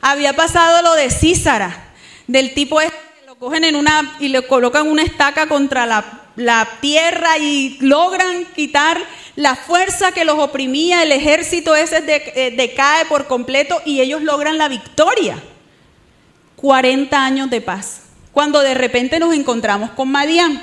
había 0.00 0.32
pasado 0.34 0.82
lo 0.82 0.94
de 0.94 1.10
Císara, 1.10 1.89
del 2.30 2.54
tipo 2.54 2.80
este 2.80 2.96
lo 3.26 3.34
cogen 3.34 3.64
en 3.64 3.74
una 3.74 4.16
y 4.20 4.28
le 4.28 4.46
colocan 4.46 4.88
una 4.88 5.02
estaca 5.02 5.48
contra 5.48 5.84
la, 5.86 6.68
tierra 6.80 7.38
y 7.38 7.76
logran 7.80 8.44
quitar 8.54 8.98
la 9.36 9.56
fuerza 9.56 10.12
que 10.12 10.24
los 10.24 10.38
oprimía, 10.38 11.02
el 11.02 11.12
ejército 11.12 11.74
ese 11.74 12.02
eh, 12.06 12.52
decae 12.56 13.04
por 13.06 13.26
completo 13.26 13.82
y 13.84 14.00
ellos 14.00 14.22
logran 14.22 14.58
la 14.58 14.68
victoria. 14.68 15.42
40 16.56 17.24
años 17.24 17.50
de 17.50 17.60
paz. 17.60 18.02
Cuando 18.32 18.60
de 18.60 18.74
repente 18.74 19.18
nos 19.18 19.34
encontramos 19.34 19.90
con 19.90 20.10
Madián. 20.10 20.62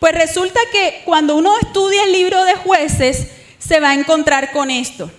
Pues 0.00 0.14
resulta 0.14 0.60
que 0.72 1.02
cuando 1.04 1.36
uno 1.36 1.54
estudia 1.62 2.04
el 2.04 2.12
libro 2.12 2.44
de 2.44 2.54
jueces, 2.54 3.28
se 3.58 3.80
va 3.80 3.90
a 3.90 3.94
encontrar 3.94 4.52
con 4.52 4.70
esto. 4.70 5.10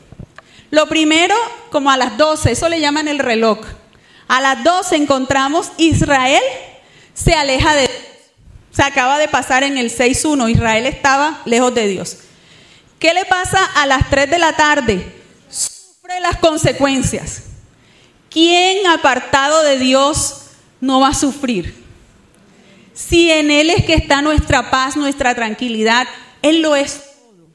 Lo 0.71 0.87
primero, 0.87 1.35
como 1.71 1.89
a 1.89 1.97
las 1.97 2.17
12, 2.17 2.51
eso 2.51 2.69
le 2.69 2.81
llaman 2.81 3.07
el 3.07 3.19
reloj. 3.19 3.59
A 4.27 4.41
las 4.41 4.63
12 4.63 4.96
encontramos 4.96 5.72
Israel 5.77 6.41
se 7.13 7.34
aleja 7.34 7.75
de 7.75 7.88
Dios. 7.88 8.01
Se 8.72 8.84
acaba 8.84 9.17
de 9.17 9.29
pasar 9.29 9.63
en 9.63 9.77
el 9.77 9.89
6.1, 9.89 10.51
Israel 10.51 10.86
estaba 10.86 11.41
lejos 11.46 11.74
de 11.74 11.88
Dios. 11.88 12.17
¿Qué 13.00 13.13
le 13.13 13.24
pasa 13.25 13.63
a 13.63 13.86
las 13.86 14.10
3 14.10 14.29
de 14.29 14.38
la 14.38 14.53
tarde? 14.53 15.13
Sufre 15.50 16.20
las 16.20 16.38
consecuencias. 16.38 17.44
¿Quién 18.29 18.86
apartado 18.88 19.63
de 19.63 19.79
Dios 19.79 20.41
no 20.82 21.00
va 21.00 21.10
a 21.10 21.13
sufrir? 21.13 21.86
Si 22.94 23.32
en 23.32 23.50
Él 23.51 23.70
es 23.70 23.86
que 23.86 23.94
está 23.94 24.22
nuestra 24.22 24.72
paz, 24.72 24.98
nuestra 24.98 25.36
tranquilidad, 25.36 26.08
Él 26.41 26.62
lo 26.62 26.75
es 26.75 26.96
todo. 26.96 27.48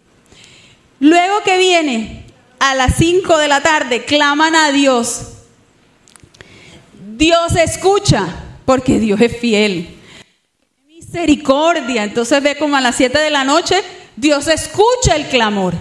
Luego 1.00 1.42
que 1.42 1.58
viene 1.58 2.24
a 2.60 2.74
las 2.74 2.94
5 2.96 3.36
de 3.36 3.48
la 3.48 3.60
tarde, 3.62 4.04
claman 4.04 4.54
a 4.54 4.72
Dios 4.72 5.22
Dios 7.20 7.54
escucha, 7.54 8.34
porque 8.64 8.98
Dios 8.98 9.20
es 9.20 9.36
fiel. 9.36 9.94
Misericordia. 10.86 12.04
Entonces 12.04 12.42
ve 12.42 12.56
como 12.56 12.78
a 12.78 12.80
las 12.80 12.96
7 12.96 13.18
de 13.18 13.28
la 13.28 13.44
noche, 13.44 13.76
Dios 14.16 14.48
escucha 14.48 15.16
el 15.16 15.26
clamor. 15.26 15.74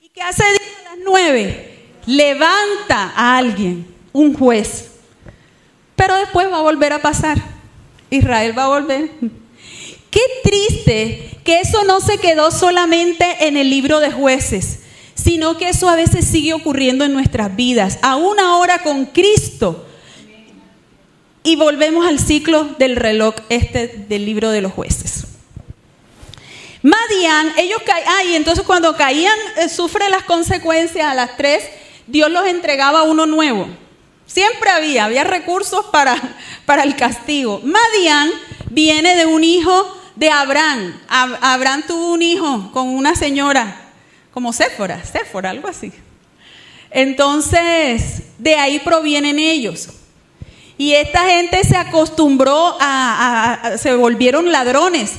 ¿Y 0.00 0.08
qué 0.10 0.22
hace 0.22 0.44
Dios 0.44 0.62
a 0.78 0.94
las 0.94 0.98
9? 1.04 1.78
Levanta 2.06 3.12
a 3.16 3.38
alguien, 3.38 3.92
un 4.12 4.34
juez. 4.34 4.92
Pero 5.96 6.14
después 6.14 6.48
va 6.48 6.58
a 6.58 6.62
volver 6.62 6.92
a 6.92 7.02
pasar. 7.02 7.38
Israel 8.08 8.56
va 8.56 8.66
a 8.66 8.68
volver. 8.68 9.10
Qué 10.10 10.22
triste 10.44 11.40
que 11.42 11.58
eso 11.58 11.82
no 11.82 12.00
se 12.00 12.18
quedó 12.18 12.52
solamente 12.52 13.48
en 13.48 13.56
el 13.56 13.68
libro 13.68 13.98
de 13.98 14.12
jueces, 14.12 14.78
sino 15.16 15.58
que 15.58 15.70
eso 15.70 15.88
a 15.88 15.96
veces 15.96 16.24
sigue 16.24 16.54
ocurriendo 16.54 17.04
en 17.04 17.14
nuestras 17.14 17.56
vidas. 17.56 17.98
Aún 18.00 18.38
ahora 18.38 18.84
con 18.84 19.06
Cristo 19.06 19.86
y 21.48 21.56
volvemos 21.56 22.06
al 22.06 22.18
ciclo 22.18 22.64
del 22.78 22.94
reloj 22.94 23.34
este 23.48 23.86
del 23.86 24.26
libro 24.26 24.50
de 24.50 24.60
los 24.60 24.70
jueces. 24.70 25.24
Madian, 26.82 27.54
ellos 27.56 27.80
caían, 27.86 28.06
ah, 28.06 28.24
y 28.24 28.34
entonces 28.34 28.64
cuando 28.66 28.94
caían, 28.94 29.32
eh, 29.56 29.70
sufre 29.70 30.10
las 30.10 30.24
consecuencias 30.24 31.06
a 31.06 31.14
las 31.14 31.38
tres, 31.38 31.64
Dios 32.06 32.30
los 32.30 32.46
entregaba 32.46 33.04
uno 33.04 33.24
nuevo. 33.24 33.66
Siempre 34.26 34.68
había, 34.68 35.06
había 35.06 35.24
recursos 35.24 35.86
para, 35.86 36.16
para 36.66 36.82
el 36.82 36.96
castigo. 36.96 37.62
Madian 37.64 38.30
viene 38.68 39.16
de 39.16 39.24
un 39.24 39.42
hijo 39.42 39.98
de 40.16 40.28
Abraham. 40.28 41.00
Abraham 41.08 41.82
tuvo 41.86 42.12
un 42.12 42.20
hijo 42.20 42.70
con 42.72 42.88
una 42.88 43.14
señora, 43.14 43.88
como 44.34 44.52
Séfora, 44.52 45.02
Séfora, 45.02 45.48
algo 45.48 45.66
así. 45.66 45.94
Entonces, 46.90 48.24
de 48.36 48.54
ahí 48.54 48.80
provienen 48.80 49.38
ellos. 49.38 49.88
Y 50.78 50.92
esta 50.92 51.24
gente 51.24 51.64
se 51.64 51.76
acostumbró 51.76 52.76
a, 52.78 53.72
se 53.78 53.96
volvieron 53.96 54.52
ladrones. 54.52 55.10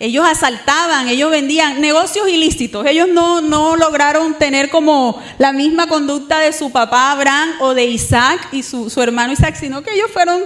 Ellos 0.00 0.26
asaltaban, 0.26 1.08
ellos 1.08 1.30
vendían 1.30 1.80
negocios 1.80 2.28
ilícitos. 2.28 2.84
Ellos 2.84 3.08
no, 3.08 3.40
no 3.40 3.76
lograron 3.76 4.34
tener 4.34 4.70
como 4.70 5.22
la 5.38 5.52
misma 5.52 5.86
conducta 5.86 6.40
de 6.40 6.52
su 6.52 6.72
papá 6.72 7.12
Abraham 7.12 7.50
o 7.60 7.74
de 7.74 7.84
Isaac 7.84 8.48
y 8.50 8.64
su, 8.64 8.90
su 8.90 9.00
hermano 9.00 9.32
Isaac, 9.32 9.54
sino 9.54 9.84
que 9.84 9.94
ellos 9.94 10.10
fueron 10.12 10.42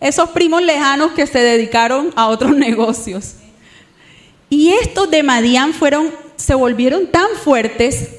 esos 0.00 0.30
primos 0.30 0.62
lejanos 0.62 1.10
que 1.10 1.26
se 1.26 1.40
dedicaron 1.40 2.12
a 2.14 2.28
otros 2.28 2.52
negocios. 2.56 3.34
Y 4.48 4.70
estos 4.74 5.10
de 5.10 5.24
Madián 5.24 5.74
fueron, 5.74 6.08
se 6.36 6.54
volvieron 6.54 7.08
tan 7.08 7.28
fuertes 7.42 8.10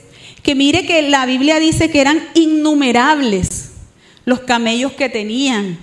que 0.41 0.55
mire 0.55 0.85
que 0.85 1.03
la 1.03 1.25
Biblia 1.25 1.57
dice 1.59 1.89
que 1.89 2.01
eran 2.01 2.21
innumerables 2.33 3.72
los 4.25 4.41
camellos 4.41 4.93
que 4.93 5.09
tenían. 5.09 5.77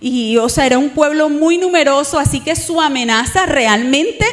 Y, 0.00 0.36
o 0.38 0.48
sea, 0.48 0.66
era 0.66 0.78
un 0.78 0.90
pueblo 0.90 1.28
muy 1.28 1.58
numeroso, 1.58 2.18
así 2.18 2.40
que 2.40 2.56
su 2.56 2.80
amenaza 2.80 3.46
realmente 3.46 4.24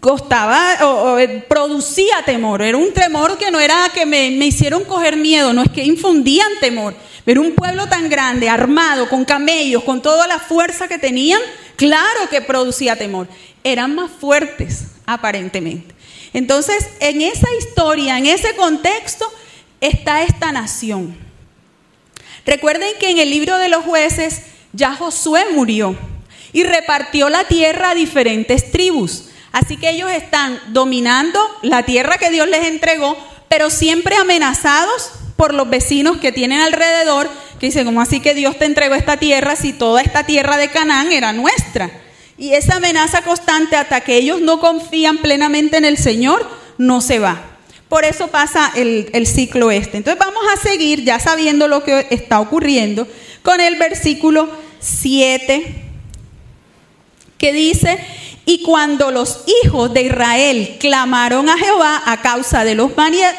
costaba 0.00 0.86
o, 0.86 1.18
eh, 1.18 1.44
producía 1.48 2.22
temor. 2.24 2.62
Era 2.62 2.76
un 2.76 2.92
temor 2.92 3.38
que 3.38 3.50
no 3.50 3.60
era 3.60 3.90
que 3.92 4.06
me, 4.06 4.30
me 4.30 4.46
hicieron 4.46 4.84
coger 4.84 5.16
miedo, 5.16 5.52
no 5.52 5.62
es 5.62 5.70
que 5.70 5.84
infundían 5.84 6.50
temor. 6.60 6.94
Pero 7.24 7.42
un 7.42 7.54
pueblo 7.54 7.86
tan 7.88 8.08
grande, 8.08 8.48
armado, 8.48 9.08
con 9.08 9.24
camellos, 9.24 9.84
con 9.84 10.02
toda 10.02 10.26
la 10.26 10.38
fuerza 10.38 10.88
que 10.88 10.98
tenían, 10.98 11.40
claro 11.76 12.28
que 12.30 12.40
producía 12.40 12.96
temor. 12.96 13.28
Eran 13.62 13.94
más 13.94 14.10
fuertes, 14.10 14.86
aparentemente. 15.06 15.94
Entonces, 16.32 16.88
en 17.00 17.22
esa 17.22 17.48
historia, 17.58 18.18
en 18.18 18.26
ese 18.26 18.54
contexto, 18.54 19.30
está 19.80 20.22
esta 20.22 20.52
nación. 20.52 21.29
Recuerden 22.46 22.90
que 22.98 23.10
en 23.10 23.18
el 23.18 23.30
libro 23.30 23.58
de 23.58 23.68
los 23.68 23.84
jueces 23.84 24.42
ya 24.72 24.94
Josué 24.94 25.44
murió 25.52 25.96
y 26.52 26.64
repartió 26.64 27.28
la 27.28 27.44
tierra 27.44 27.90
a 27.90 27.94
diferentes 27.94 28.70
tribus. 28.70 29.30
Así 29.52 29.76
que 29.76 29.90
ellos 29.90 30.10
están 30.10 30.60
dominando 30.68 31.40
la 31.62 31.84
tierra 31.84 32.18
que 32.18 32.30
Dios 32.30 32.48
les 32.48 32.66
entregó, 32.66 33.16
pero 33.48 33.68
siempre 33.70 34.16
amenazados 34.16 35.10
por 35.36 35.54
los 35.54 35.68
vecinos 35.68 36.18
que 36.18 36.32
tienen 36.32 36.60
alrededor, 36.60 37.28
que 37.58 37.66
dicen, 37.66 37.84
¿cómo 37.84 38.00
así 38.00 38.20
que 38.20 38.34
Dios 38.34 38.58
te 38.58 38.66
entregó 38.66 38.94
esta 38.94 39.16
tierra 39.16 39.56
si 39.56 39.72
toda 39.72 40.02
esta 40.02 40.24
tierra 40.24 40.56
de 40.56 40.68
Canaán 40.68 41.12
era 41.12 41.32
nuestra? 41.32 41.90
Y 42.38 42.54
esa 42.54 42.76
amenaza 42.76 43.22
constante 43.22 43.76
hasta 43.76 44.00
que 44.00 44.16
ellos 44.16 44.40
no 44.40 44.60
confían 44.60 45.18
plenamente 45.18 45.76
en 45.76 45.84
el 45.84 45.98
Señor, 45.98 46.48
no 46.78 47.00
se 47.00 47.18
va. 47.18 47.49
Por 47.90 48.06
eso 48.06 48.28
pasa 48.28 48.72
el, 48.74 49.26
ciclo 49.26 49.70
este. 49.70 49.98
Entonces 49.98 50.18
vamos 50.18 50.42
a 50.54 50.56
seguir, 50.56 51.04
ya 51.04 51.18
sabiendo 51.18 51.68
lo 51.68 51.84
que 51.84 52.06
está 52.08 52.40
ocurriendo, 52.40 53.06
con 53.42 53.60
el 53.60 53.76
versículo 53.76 54.48
7, 54.78 55.74
que 57.36 57.52
dice, 57.52 57.98
y 58.46 58.62
cuando 58.62 59.10
los 59.10 59.44
hijos 59.64 59.92
de 59.92 60.04
Israel 60.04 60.76
clamaron 60.80 61.50
a 61.50 61.58
Jehová 61.58 62.02
a 62.06 62.22
causa 62.22 62.64
de 62.64 62.76
los 62.76 62.92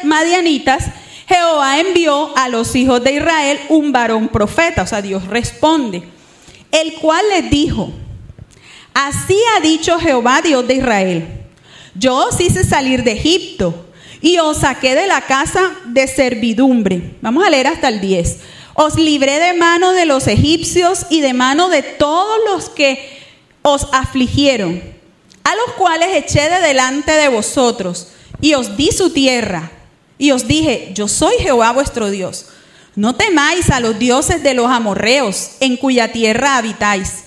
madianitas, 0.04 0.84
Jehová 1.26 1.80
envió 1.80 2.36
a 2.36 2.48
los 2.48 2.76
hijos 2.76 3.02
de 3.02 3.14
Israel 3.14 3.58
un 3.70 3.90
varón 3.90 4.28
profeta, 4.28 4.82
o 4.82 4.86
sea, 4.86 5.02
Dios 5.02 5.26
responde, 5.26 6.04
el 6.70 6.94
cual 7.00 7.24
les 7.30 7.50
dijo, 7.50 7.90
así 8.94 9.38
ha 9.56 9.60
dicho 9.60 9.98
Jehová 9.98 10.42
Dios 10.42 10.68
de 10.68 10.74
Israel 10.74 11.42
yo 11.94 12.16
os 12.28 12.40
hice 12.40 12.64
salir 12.64 13.04
de 13.04 13.12
Egipto 13.12 13.86
y 14.22 14.38
os 14.38 14.58
saqué 14.58 14.94
de 14.94 15.06
la 15.06 15.20
casa 15.22 15.72
de 15.84 16.06
servidumbre. 16.06 17.16
Vamos 17.20 17.44
a 17.44 17.50
leer 17.50 17.66
hasta 17.66 17.88
el 17.88 18.00
10. 18.00 18.38
Os 18.74 18.94
libré 18.94 19.38
de 19.40 19.52
mano 19.52 19.92
de 19.92 20.06
los 20.06 20.28
egipcios 20.28 21.06
y 21.10 21.20
de 21.20 21.34
mano 21.34 21.68
de 21.68 21.82
todos 21.82 22.38
los 22.46 22.70
que 22.70 23.20
os 23.60 23.88
afligieron, 23.92 24.80
a 25.44 25.54
los 25.56 25.74
cuales 25.76 26.08
eché 26.14 26.48
de 26.48 26.60
delante 26.60 27.12
de 27.12 27.28
vosotros 27.28 28.08
y 28.40 28.54
os 28.54 28.76
di 28.76 28.92
su 28.92 29.10
tierra. 29.10 29.72
Y 30.18 30.30
os 30.30 30.46
dije, 30.46 30.92
yo 30.94 31.08
soy 31.08 31.34
Jehová 31.40 31.72
vuestro 31.72 32.08
Dios. 32.08 32.46
No 32.94 33.16
temáis 33.16 33.70
a 33.70 33.80
los 33.80 33.98
dioses 33.98 34.42
de 34.42 34.54
los 34.54 34.70
amorreos, 34.70 35.52
en 35.60 35.76
cuya 35.76 36.12
tierra 36.12 36.58
habitáis, 36.58 37.24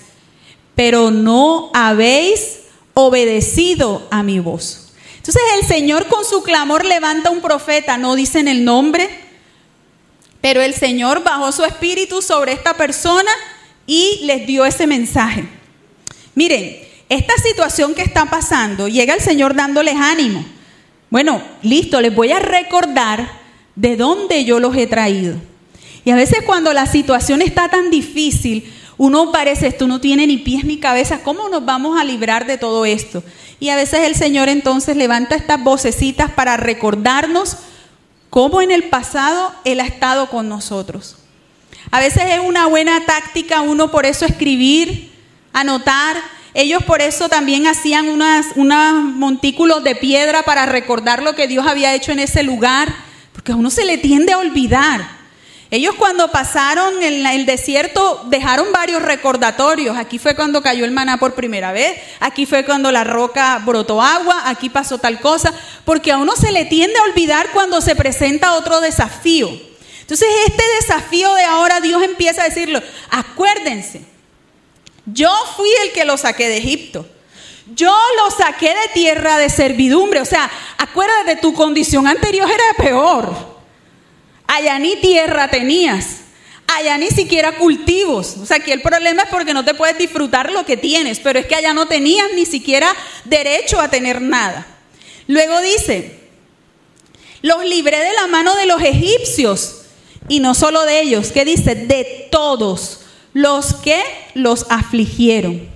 pero 0.74 1.10
no 1.10 1.70
habéis 1.74 2.60
obedecido 2.94 4.06
a 4.10 4.22
mi 4.22 4.38
voz. 4.38 4.85
Entonces 5.26 5.42
el 5.60 5.66
Señor 5.66 6.06
con 6.06 6.24
su 6.24 6.44
clamor 6.44 6.84
levanta 6.84 7.30
un 7.30 7.40
profeta, 7.40 7.98
no 7.98 8.14
dicen 8.14 8.46
el 8.46 8.64
nombre, 8.64 9.10
pero 10.40 10.62
el 10.62 10.72
Señor 10.72 11.24
bajó 11.24 11.50
su 11.50 11.64
espíritu 11.64 12.22
sobre 12.22 12.52
esta 12.52 12.74
persona 12.74 13.32
y 13.88 14.20
les 14.22 14.46
dio 14.46 14.64
ese 14.64 14.86
mensaje. 14.86 15.48
Miren, 16.36 16.78
esta 17.08 17.34
situación 17.38 17.92
que 17.92 18.02
está 18.02 18.26
pasando, 18.26 18.86
llega 18.86 19.14
el 19.14 19.20
Señor 19.20 19.56
dándoles 19.56 19.96
ánimo. 19.96 20.44
Bueno, 21.10 21.42
listo, 21.62 22.00
les 22.00 22.14
voy 22.14 22.30
a 22.30 22.38
recordar 22.38 23.28
de 23.74 23.96
dónde 23.96 24.44
yo 24.44 24.60
los 24.60 24.76
he 24.76 24.86
traído. 24.86 25.34
Y 26.04 26.12
a 26.12 26.14
veces 26.14 26.42
cuando 26.46 26.72
la 26.72 26.86
situación 26.86 27.42
está 27.42 27.68
tan 27.68 27.90
difícil, 27.90 28.72
uno 28.98 29.30
parece, 29.30 29.66
esto 29.66 29.86
no 29.86 30.00
tiene 30.00 30.26
ni 30.26 30.38
pies 30.38 30.64
ni 30.64 30.78
cabeza, 30.78 31.22
¿cómo 31.22 31.48
nos 31.48 31.64
vamos 31.64 32.00
a 32.00 32.04
librar 32.04 32.46
de 32.46 32.56
todo 32.56 32.86
esto? 32.86 33.22
Y 33.60 33.68
a 33.68 33.76
veces 33.76 34.00
el 34.00 34.14
Señor 34.14 34.48
entonces 34.48 34.96
levanta 34.96 35.34
estas 35.34 35.62
vocecitas 35.62 36.30
para 36.30 36.56
recordarnos 36.56 37.58
cómo 38.30 38.62
en 38.62 38.70
el 38.70 38.84
pasado 38.84 39.52
Él 39.64 39.80
ha 39.80 39.86
estado 39.86 40.28
con 40.28 40.48
nosotros. 40.48 41.16
A 41.90 42.00
veces 42.00 42.24
es 42.26 42.40
una 42.40 42.66
buena 42.66 43.04
táctica 43.04 43.62
uno 43.62 43.90
por 43.90 44.06
eso 44.06 44.24
escribir, 44.24 45.12
anotar. 45.52 46.16
Ellos 46.52 46.82
por 46.84 47.02
eso 47.02 47.28
también 47.28 47.66
hacían 47.66 48.08
unas, 48.08 48.46
unos 48.56 49.04
montículos 49.04 49.84
de 49.84 49.94
piedra 49.94 50.42
para 50.42 50.66
recordar 50.66 51.22
lo 51.22 51.34
que 51.34 51.48
Dios 51.48 51.66
había 51.66 51.94
hecho 51.94 52.12
en 52.12 52.18
ese 52.18 52.42
lugar, 52.42 52.94
porque 53.32 53.52
a 53.52 53.56
uno 53.56 53.70
se 53.70 53.84
le 53.84 53.98
tiende 53.98 54.32
a 54.32 54.38
olvidar. 54.38 55.15
Ellos 55.70 55.96
cuando 55.96 56.30
pasaron 56.30 57.02
en 57.02 57.26
el 57.26 57.44
desierto 57.44 58.22
dejaron 58.26 58.70
varios 58.72 59.02
recordatorios. 59.02 59.96
Aquí 59.96 60.18
fue 60.18 60.36
cuando 60.36 60.62
cayó 60.62 60.84
el 60.84 60.92
maná 60.92 61.18
por 61.18 61.34
primera 61.34 61.72
vez, 61.72 61.98
aquí 62.20 62.46
fue 62.46 62.64
cuando 62.64 62.92
la 62.92 63.02
roca 63.02 63.60
brotó 63.64 64.00
agua, 64.00 64.42
aquí 64.44 64.70
pasó 64.70 64.98
tal 64.98 65.20
cosa, 65.20 65.52
porque 65.84 66.12
a 66.12 66.18
uno 66.18 66.36
se 66.36 66.52
le 66.52 66.66
tiende 66.66 66.98
a 66.98 67.02
olvidar 67.02 67.50
cuando 67.52 67.80
se 67.80 67.96
presenta 67.96 68.54
otro 68.54 68.80
desafío. 68.80 69.50
Entonces 70.00 70.28
este 70.46 70.62
desafío 70.80 71.34
de 71.34 71.42
ahora 71.42 71.80
Dios 71.80 72.00
empieza 72.02 72.42
a 72.42 72.48
decirlo, 72.48 72.80
acuérdense, 73.10 74.02
yo 75.04 75.30
fui 75.56 75.68
el 75.84 75.92
que 75.92 76.04
lo 76.04 76.16
saqué 76.16 76.48
de 76.48 76.58
Egipto. 76.58 77.06
Yo 77.74 77.92
lo 78.16 78.30
saqué 78.30 78.68
de 78.68 78.88
tierra 78.94 79.38
de 79.38 79.50
servidumbre. 79.50 80.20
O 80.20 80.24
sea, 80.24 80.48
acuérdate, 80.78 81.36
tu 81.36 81.52
condición 81.52 82.06
anterior 82.06 82.48
era 82.48 82.84
peor. 82.84 83.55
Allá 84.56 84.78
ni 84.78 84.96
tierra 84.96 85.48
tenías. 85.48 86.20
Allá 86.78 86.96
ni 86.96 87.08
siquiera 87.08 87.58
cultivos. 87.58 88.36
O 88.40 88.46
sea, 88.46 88.56
aquí 88.56 88.72
el 88.72 88.80
problema 88.80 89.24
es 89.24 89.28
porque 89.28 89.52
no 89.52 89.66
te 89.66 89.74
puedes 89.74 89.98
disfrutar 89.98 90.50
lo 90.50 90.64
que 90.64 90.78
tienes, 90.78 91.20
pero 91.20 91.38
es 91.38 91.46
que 91.46 91.54
allá 91.54 91.74
no 91.74 91.86
tenías 91.86 92.28
ni 92.34 92.46
siquiera 92.46 92.90
derecho 93.26 93.78
a 93.78 93.90
tener 93.90 94.22
nada. 94.22 94.66
Luego 95.26 95.60
dice, 95.60 96.18
los 97.42 97.66
libré 97.66 97.98
de 97.98 98.14
la 98.14 98.28
mano 98.28 98.54
de 98.54 98.64
los 98.64 98.80
egipcios 98.80 99.82
y 100.26 100.40
no 100.40 100.54
solo 100.54 100.84
de 100.84 101.02
ellos, 101.02 101.32
¿qué 101.32 101.44
dice? 101.44 101.74
De 101.74 102.28
todos 102.30 103.00
los 103.34 103.74
que 103.74 104.02
los 104.32 104.64
afligieron. 104.70 105.68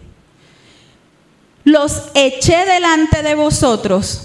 Los 1.65 2.05
eché 2.15 2.65
delante 2.65 3.23
de 3.23 3.35
vosotros 3.35 4.23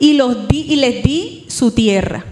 y, 0.00 0.14
los 0.14 0.48
di, 0.48 0.62
y 0.68 0.76
les 0.76 1.04
di 1.04 1.46
su 1.48 1.70
tierra. 1.70 2.24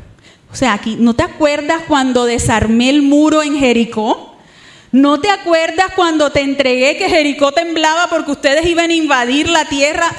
O 0.57 0.59
sea, 0.59 0.73
aquí, 0.73 0.97
¿no 0.99 1.13
te 1.13 1.23
acuerdas 1.23 1.83
cuando 1.87 2.25
desarmé 2.25 2.89
el 2.89 3.03
muro 3.03 3.43
en 3.43 3.59
Jericó? 3.59 4.35
¿No 4.91 5.21
te 5.21 5.29
acuerdas 5.29 5.89
cuando 5.95 6.33
te 6.33 6.41
entregué 6.41 6.97
que 6.97 7.11
Jericó 7.11 7.53
temblaba 7.53 8.07
porque 8.09 8.31
ustedes 8.31 8.65
iban 8.65 8.89
a 8.89 8.95
invadir 8.95 9.51
la 9.51 9.67
tierra? 9.67 10.11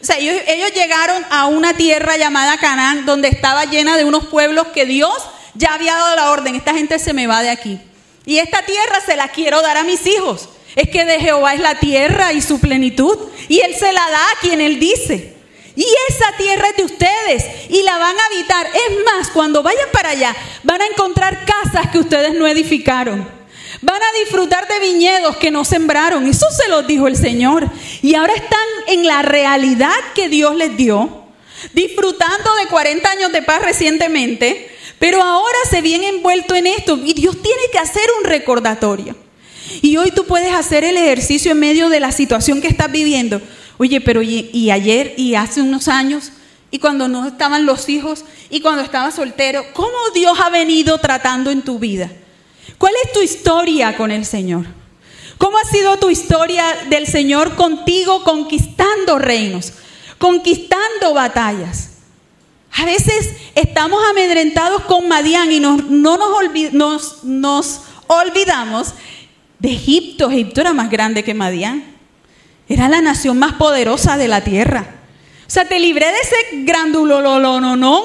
O 0.00 0.04
sea, 0.04 0.18
ellos, 0.18 0.36
ellos 0.46 0.70
llegaron 0.72 1.26
a 1.30 1.46
una 1.46 1.74
tierra 1.74 2.16
llamada 2.16 2.58
Canaán, 2.58 3.06
donde 3.06 3.26
estaba 3.26 3.64
llena 3.64 3.96
de 3.96 4.04
unos 4.04 4.26
pueblos 4.26 4.68
que 4.68 4.86
Dios 4.86 5.16
ya 5.54 5.74
había 5.74 5.94
dado 5.94 6.14
la 6.14 6.30
orden. 6.30 6.54
Esta 6.54 6.74
gente 6.74 7.00
se 7.00 7.12
me 7.12 7.26
va 7.26 7.42
de 7.42 7.50
aquí. 7.50 7.80
Y 8.24 8.38
esta 8.38 8.64
tierra 8.64 9.00
se 9.04 9.16
la 9.16 9.30
quiero 9.30 9.62
dar 9.62 9.78
a 9.78 9.82
mis 9.82 10.06
hijos. 10.06 10.48
Es 10.76 10.90
que 10.90 11.04
de 11.04 11.18
Jehová 11.18 11.54
es 11.54 11.60
la 11.60 11.80
tierra 11.80 12.32
y 12.32 12.40
su 12.40 12.60
plenitud. 12.60 13.18
Y 13.48 13.58
Él 13.58 13.74
se 13.74 13.92
la 13.92 14.08
da 14.08 14.20
a 14.20 14.40
quien 14.42 14.60
Él 14.60 14.78
dice. 14.78 15.31
Y 15.74 15.86
esa 16.08 16.36
tierra 16.36 16.68
de 16.76 16.84
ustedes 16.84 17.44
y 17.70 17.82
la 17.82 17.96
van 17.98 18.18
a 18.18 18.26
habitar. 18.26 18.66
Es 18.66 19.04
más, 19.04 19.30
cuando 19.30 19.62
vayan 19.62 19.88
para 19.92 20.10
allá, 20.10 20.36
van 20.62 20.82
a 20.82 20.86
encontrar 20.86 21.44
casas 21.44 21.90
que 21.90 21.98
ustedes 21.98 22.34
no 22.34 22.46
edificaron. 22.46 23.26
Van 23.80 24.00
a 24.02 24.18
disfrutar 24.20 24.68
de 24.68 24.80
viñedos 24.80 25.36
que 25.36 25.50
no 25.50 25.64
sembraron. 25.64 26.26
Eso 26.26 26.46
se 26.50 26.68
los 26.68 26.86
dijo 26.86 27.08
el 27.08 27.16
Señor. 27.16 27.70
Y 28.02 28.14
ahora 28.14 28.34
están 28.34 28.66
en 28.86 29.06
la 29.06 29.22
realidad 29.22 29.94
que 30.14 30.28
Dios 30.28 30.54
les 30.56 30.76
dio, 30.76 31.24
disfrutando 31.72 32.54
de 32.56 32.66
40 32.66 33.10
años 33.10 33.32
de 33.32 33.42
paz 33.42 33.62
recientemente, 33.62 34.70
pero 34.98 35.22
ahora 35.22 35.58
se 35.68 35.80
viene 35.80 36.08
envuelto 36.08 36.54
en 36.54 36.66
esto 36.66 36.98
y 37.02 37.14
Dios 37.14 37.40
tiene 37.42 37.62
que 37.72 37.78
hacer 37.78 38.08
un 38.18 38.24
recordatorio. 38.24 39.16
Y 39.80 39.96
hoy 39.96 40.10
tú 40.10 40.26
puedes 40.26 40.52
hacer 40.52 40.84
el 40.84 40.96
ejercicio 40.96 41.52
en 41.52 41.58
medio 41.58 41.88
de 41.88 41.98
la 41.98 42.12
situación 42.12 42.60
que 42.60 42.68
estás 42.68 42.92
viviendo. 42.92 43.40
Oye, 43.82 44.00
pero 44.00 44.22
y, 44.22 44.70
ayer 44.70 45.12
y 45.16 45.34
hace 45.34 45.60
unos 45.60 45.88
años, 45.88 46.30
y 46.70 46.78
cuando 46.78 47.08
no 47.08 47.26
estaban 47.26 47.66
los 47.66 47.88
hijos, 47.88 48.24
y 48.48 48.60
cuando 48.60 48.80
estaba 48.80 49.10
soltero, 49.10 49.64
¿cómo 49.72 49.98
Dios 50.14 50.38
ha 50.38 50.50
venido 50.50 50.98
tratando 50.98 51.50
en 51.50 51.62
tu 51.62 51.80
vida? 51.80 52.08
¿Cuál 52.78 52.92
es 53.04 53.12
tu 53.12 53.22
historia 53.22 53.96
con 53.96 54.12
el 54.12 54.24
Señor? 54.24 54.66
¿Cómo 55.36 55.58
ha 55.58 55.64
sido 55.64 55.96
tu 55.96 56.10
historia 56.10 56.64
del 56.90 57.08
Señor 57.08 57.56
contigo 57.56 58.22
conquistando 58.22 59.18
reinos, 59.18 59.72
conquistando 60.16 61.12
batallas? 61.12 61.90
A 62.74 62.84
veces 62.84 63.30
estamos 63.56 64.00
amedrentados 64.12 64.82
con 64.82 65.08
Madián 65.08 65.50
y 65.50 65.58
no 65.58 65.76
nos, 65.76 67.24
nos 67.24 67.80
olvidamos 68.06 68.94
de 69.58 69.72
Egipto. 69.72 70.30
Egipto 70.30 70.60
era 70.60 70.72
más 70.72 70.88
grande 70.88 71.24
que 71.24 71.34
Madián. 71.34 71.91
Era 72.72 72.88
la 72.88 73.02
nación 73.02 73.38
más 73.38 73.52
poderosa 73.54 74.16
de 74.16 74.28
la 74.28 74.40
tierra. 74.40 74.86
O 75.46 75.50
sea, 75.50 75.66
te 75.66 75.78
libré 75.78 76.06
de 76.06 76.18
ese 76.18 76.62
grandulololononón. 76.64 78.02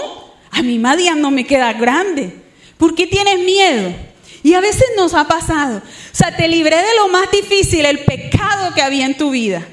A 0.52 0.62
mí 0.62 0.78
Madian 0.78 1.22
no 1.22 1.32
me 1.32 1.46
queda 1.46 1.72
grande. 1.72 2.36
¿Por 2.78 2.94
qué 2.94 3.08
tienes 3.08 3.40
miedo? 3.40 3.96
Y 4.44 4.56
a 4.56 4.60
veces 4.60 4.86
nos 4.98 5.14
ha 5.14 5.26
pasado. 5.26 5.78
O 5.78 6.16
sea, 6.16 6.36
te 6.36 6.50
libré 6.50 6.76
de 6.76 6.96
lo 6.98 7.08
más 7.08 7.32
difícil, 7.32 7.86
el 7.86 8.00
pecado 8.00 8.74
que 8.76 8.82
había 8.82 9.06
en 9.06 9.16
tu 9.16 9.30
vida. 9.30 9.66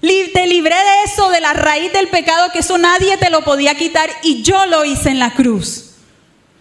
Te 0.00 0.46
libré 0.46 0.74
de 0.74 1.02
eso, 1.04 1.28
de 1.28 1.42
la 1.42 1.52
raíz 1.52 1.92
del 1.92 2.08
pecado, 2.08 2.48
que 2.52 2.60
eso 2.60 2.78
nadie 2.78 3.18
te 3.18 3.28
lo 3.28 3.42
podía 3.42 3.74
quitar 3.74 4.08
y 4.22 4.42
yo 4.42 4.64
lo 4.64 4.86
hice 4.86 5.10
en 5.10 5.18
la 5.18 5.34
cruz. 5.34 5.90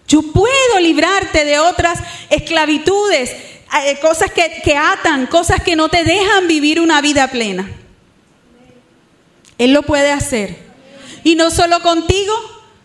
Yo 0.10 0.24
puedo 0.24 0.80
librarte 0.82 1.46
de 1.46 1.60
otras 1.60 2.00
esclavitudes, 2.30 3.32
cosas 4.01 4.32
que, 4.32 4.62
que 4.63 4.78
atan, 4.78 5.28
cosas 5.28 5.62
que 5.62 5.75
no 5.75 5.89
te 5.89 6.04
dejan 6.04 6.47
vivir 6.47 6.80
una 6.80 7.01
vida 7.01 7.28
plena. 7.30 7.69
Él 9.58 9.73
lo 9.73 9.84
puede 9.84 10.12
hacer. 10.12 10.58
Y 11.23 11.36
no 11.36 11.49
solo 11.51 11.82
contigo, 11.82 12.34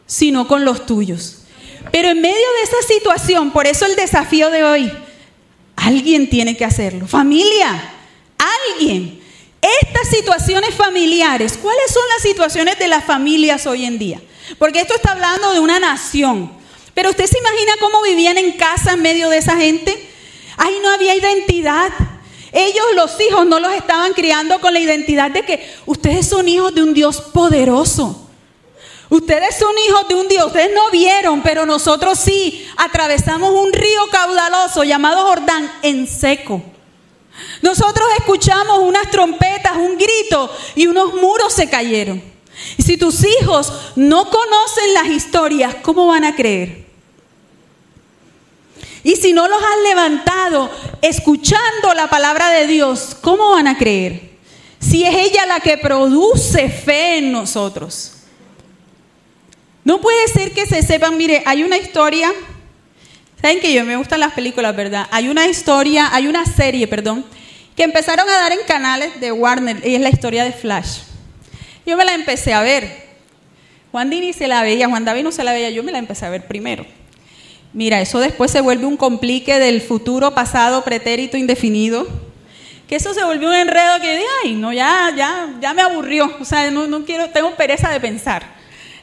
sino 0.06 0.48
con 0.48 0.64
los 0.64 0.86
tuyos. 0.86 1.42
Pero 1.92 2.08
en 2.08 2.20
medio 2.20 2.34
de 2.34 2.62
esa 2.62 2.86
situación, 2.86 3.50
por 3.50 3.66
eso 3.66 3.86
el 3.86 3.96
desafío 3.96 4.50
de 4.50 4.64
hoy, 4.64 4.92
alguien 5.76 6.28
tiene 6.28 6.56
que 6.56 6.64
hacerlo. 6.64 7.06
Familia, 7.06 7.92
alguien. 8.76 9.20
Estas 9.82 10.08
situaciones 10.08 10.74
familiares, 10.74 11.58
¿cuáles 11.60 11.90
son 11.92 12.02
las 12.14 12.22
situaciones 12.22 12.78
de 12.78 12.88
las 12.88 13.04
familias 13.04 13.66
hoy 13.66 13.84
en 13.84 13.98
día? 13.98 14.20
Porque 14.58 14.80
esto 14.80 14.94
está 14.94 15.12
hablando 15.12 15.52
de 15.52 15.60
una 15.60 15.78
nación. 15.78 16.52
Pero 16.94 17.10
usted 17.10 17.26
se 17.26 17.38
imagina 17.38 17.72
cómo 17.78 18.02
vivían 18.02 18.38
en 18.38 18.52
casa 18.52 18.92
en 18.92 19.02
medio 19.02 19.28
de 19.28 19.38
esa 19.38 19.56
gente. 19.56 20.09
Ahí 20.60 20.78
no 20.82 20.90
había 20.90 21.14
identidad. 21.14 21.90
Ellos, 22.52 22.84
los 22.94 23.18
hijos, 23.18 23.46
no 23.46 23.58
los 23.60 23.72
estaban 23.72 24.12
criando 24.12 24.60
con 24.60 24.74
la 24.74 24.78
identidad 24.78 25.30
de 25.30 25.42
que 25.42 25.66
ustedes 25.86 26.28
son 26.28 26.48
hijos 26.48 26.74
de 26.74 26.82
un 26.82 26.92
Dios 26.92 27.18
poderoso. 27.32 28.28
Ustedes 29.08 29.56
son 29.56 29.72
hijos 29.88 30.06
de 30.08 30.16
un 30.16 30.28
Dios, 30.28 30.48
ustedes 30.48 30.70
no 30.74 30.90
vieron, 30.90 31.40
pero 31.40 31.64
nosotros 31.64 32.18
sí 32.18 32.68
atravesamos 32.76 33.52
un 33.52 33.72
río 33.72 34.06
caudaloso 34.12 34.84
llamado 34.84 35.24
Jordán 35.24 35.72
en 35.80 36.06
seco. 36.06 36.62
Nosotros 37.62 38.06
escuchamos 38.18 38.80
unas 38.80 39.10
trompetas, 39.10 39.78
un 39.78 39.96
grito 39.96 40.54
y 40.74 40.88
unos 40.88 41.14
muros 41.14 41.54
se 41.54 41.70
cayeron. 41.70 42.22
Y 42.76 42.82
si 42.82 42.98
tus 42.98 43.24
hijos 43.24 43.72
no 43.96 44.28
conocen 44.28 44.92
las 44.92 45.06
historias, 45.06 45.76
¿cómo 45.82 46.08
van 46.08 46.24
a 46.26 46.36
creer? 46.36 46.89
Y 49.02 49.16
si 49.16 49.32
no 49.32 49.48
los 49.48 49.62
has 49.62 49.82
levantado 49.88 50.70
escuchando 51.00 51.94
la 51.94 52.08
palabra 52.08 52.50
de 52.50 52.66
Dios, 52.66 53.16
¿cómo 53.20 53.50
van 53.50 53.68
a 53.68 53.78
creer? 53.78 54.30
Si 54.78 55.04
es 55.04 55.14
ella 55.14 55.46
la 55.46 55.60
que 55.60 55.78
produce 55.78 56.68
fe 56.68 57.18
en 57.18 57.32
nosotros. 57.32 58.12
No 59.84 60.00
puede 60.00 60.28
ser 60.28 60.52
que 60.52 60.66
se 60.66 60.82
sepan, 60.82 61.16
mire, 61.16 61.42
hay 61.46 61.62
una 61.62 61.78
historia, 61.78 62.30
saben 63.40 63.60
que 63.60 63.72
yo 63.72 63.84
me 63.84 63.96
gustan 63.96 64.20
las 64.20 64.34
películas, 64.34 64.76
¿verdad? 64.76 65.06
Hay 65.10 65.28
una 65.28 65.46
historia, 65.46 66.10
hay 66.12 66.26
una 66.26 66.44
serie, 66.44 66.86
perdón, 66.86 67.24
que 67.74 67.84
empezaron 67.84 68.28
a 68.28 68.32
dar 68.32 68.52
en 68.52 68.60
canales 68.66 69.18
de 69.20 69.32
Warner, 69.32 69.86
y 69.86 69.94
es 69.94 70.00
la 70.00 70.10
historia 70.10 70.44
de 70.44 70.52
Flash. 70.52 70.98
Yo 71.86 71.96
me 71.96 72.04
la 72.04 72.14
empecé 72.14 72.52
a 72.52 72.60
ver. 72.60 73.08
Juan 73.90 74.10
Dini 74.10 74.34
se 74.34 74.46
la 74.46 74.62
veía, 74.62 74.86
Juan 74.86 75.04
David 75.04 75.24
no 75.24 75.32
se 75.32 75.42
la 75.42 75.52
veía, 75.52 75.70
yo 75.70 75.82
me 75.82 75.92
la 75.92 75.98
empecé 75.98 76.26
a 76.26 76.30
ver 76.30 76.46
primero. 76.46 76.84
Mira, 77.72 78.00
eso 78.00 78.18
después 78.18 78.50
se 78.50 78.60
vuelve 78.60 78.86
un 78.86 78.96
complique 78.96 79.58
del 79.58 79.80
futuro, 79.80 80.34
pasado, 80.34 80.82
pretérito, 80.82 81.36
indefinido. 81.36 82.06
Que 82.88 82.96
eso 82.96 83.14
se 83.14 83.22
volvió 83.22 83.48
un 83.48 83.54
enredo 83.54 84.00
que, 84.00 84.24
ay, 84.42 84.54
no, 84.54 84.72
ya, 84.72 85.12
ya, 85.16 85.54
ya 85.60 85.72
me 85.72 85.82
aburrió. 85.82 86.36
O 86.40 86.44
sea, 86.44 86.70
no, 86.70 86.88
no 86.88 87.04
quiero, 87.04 87.30
tengo 87.30 87.54
pereza 87.54 87.90
de 87.90 88.00
pensar. 88.00 88.42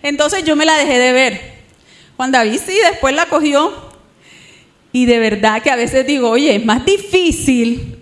Entonces 0.04 0.44
yo 0.44 0.58
me 0.58 0.66
la 0.66 0.78
dejé 0.78 0.98
de 1.00 1.14
ver. 1.14 1.58
Juan 2.18 2.32
David 2.32 2.60
sí, 2.66 2.78
después 2.92 3.16
la 3.16 3.28
cogió. 3.28 3.88
Y 4.92 5.06
de 5.06 5.20
verdad 5.20 5.62
que 5.62 5.72
a 5.72 5.76
veces 5.78 6.06
digo, 6.06 6.30
oye, 6.30 6.56
es 6.56 6.66
más 6.66 6.84
difícil 6.84 7.98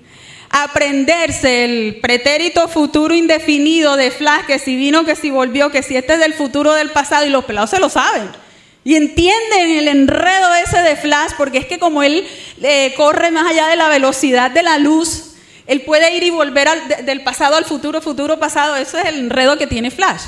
aprenderse 0.49 1.65
el 1.65 1.99
pretérito 2.01 2.67
futuro 2.69 3.13
indefinido 3.13 3.97
de 3.97 4.09
Flash, 4.09 4.45
que 4.45 4.57
si 4.57 4.75
vino, 4.75 5.03
que 5.03 5.15
si 5.15 5.29
volvió, 5.29 5.69
que 5.69 5.83
si 5.83 5.97
este 5.97 6.13
es 6.13 6.19
del 6.19 6.33
futuro 6.33 6.73
del 6.73 6.91
pasado, 6.91 7.25
y 7.25 7.29
los 7.29 7.45
pelados 7.45 7.69
se 7.69 7.79
lo 7.79 7.89
saben. 7.89 8.44
Y 8.85 8.95
entienden 8.95 9.71
el 9.71 9.87
enredo 9.87 10.53
ese 10.63 10.77
de 10.77 10.95
Flash, 10.95 11.31
porque 11.35 11.57
es 11.57 11.65
que 11.65 11.79
como 11.79 12.03
él 12.03 12.25
eh, 12.61 12.93
corre 12.95 13.31
más 13.31 13.47
allá 13.47 13.67
de 13.67 13.75
la 13.75 13.89
velocidad 13.89 14.51
de 14.51 14.61
la 14.61 14.77
luz, 14.77 15.33
él 15.65 15.81
puede 15.81 16.15
ir 16.15 16.21
y 16.21 16.29
volver 16.29 16.69
del 17.03 17.23
pasado 17.23 17.55
al 17.55 17.65
futuro, 17.65 17.99
futuro, 17.99 18.37
pasado. 18.37 18.75
Ese 18.75 18.99
es 18.99 19.05
el 19.07 19.15
enredo 19.15 19.57
que 19.57 19.65
tiene 19.65 19.89
Flash. 19.89 20.21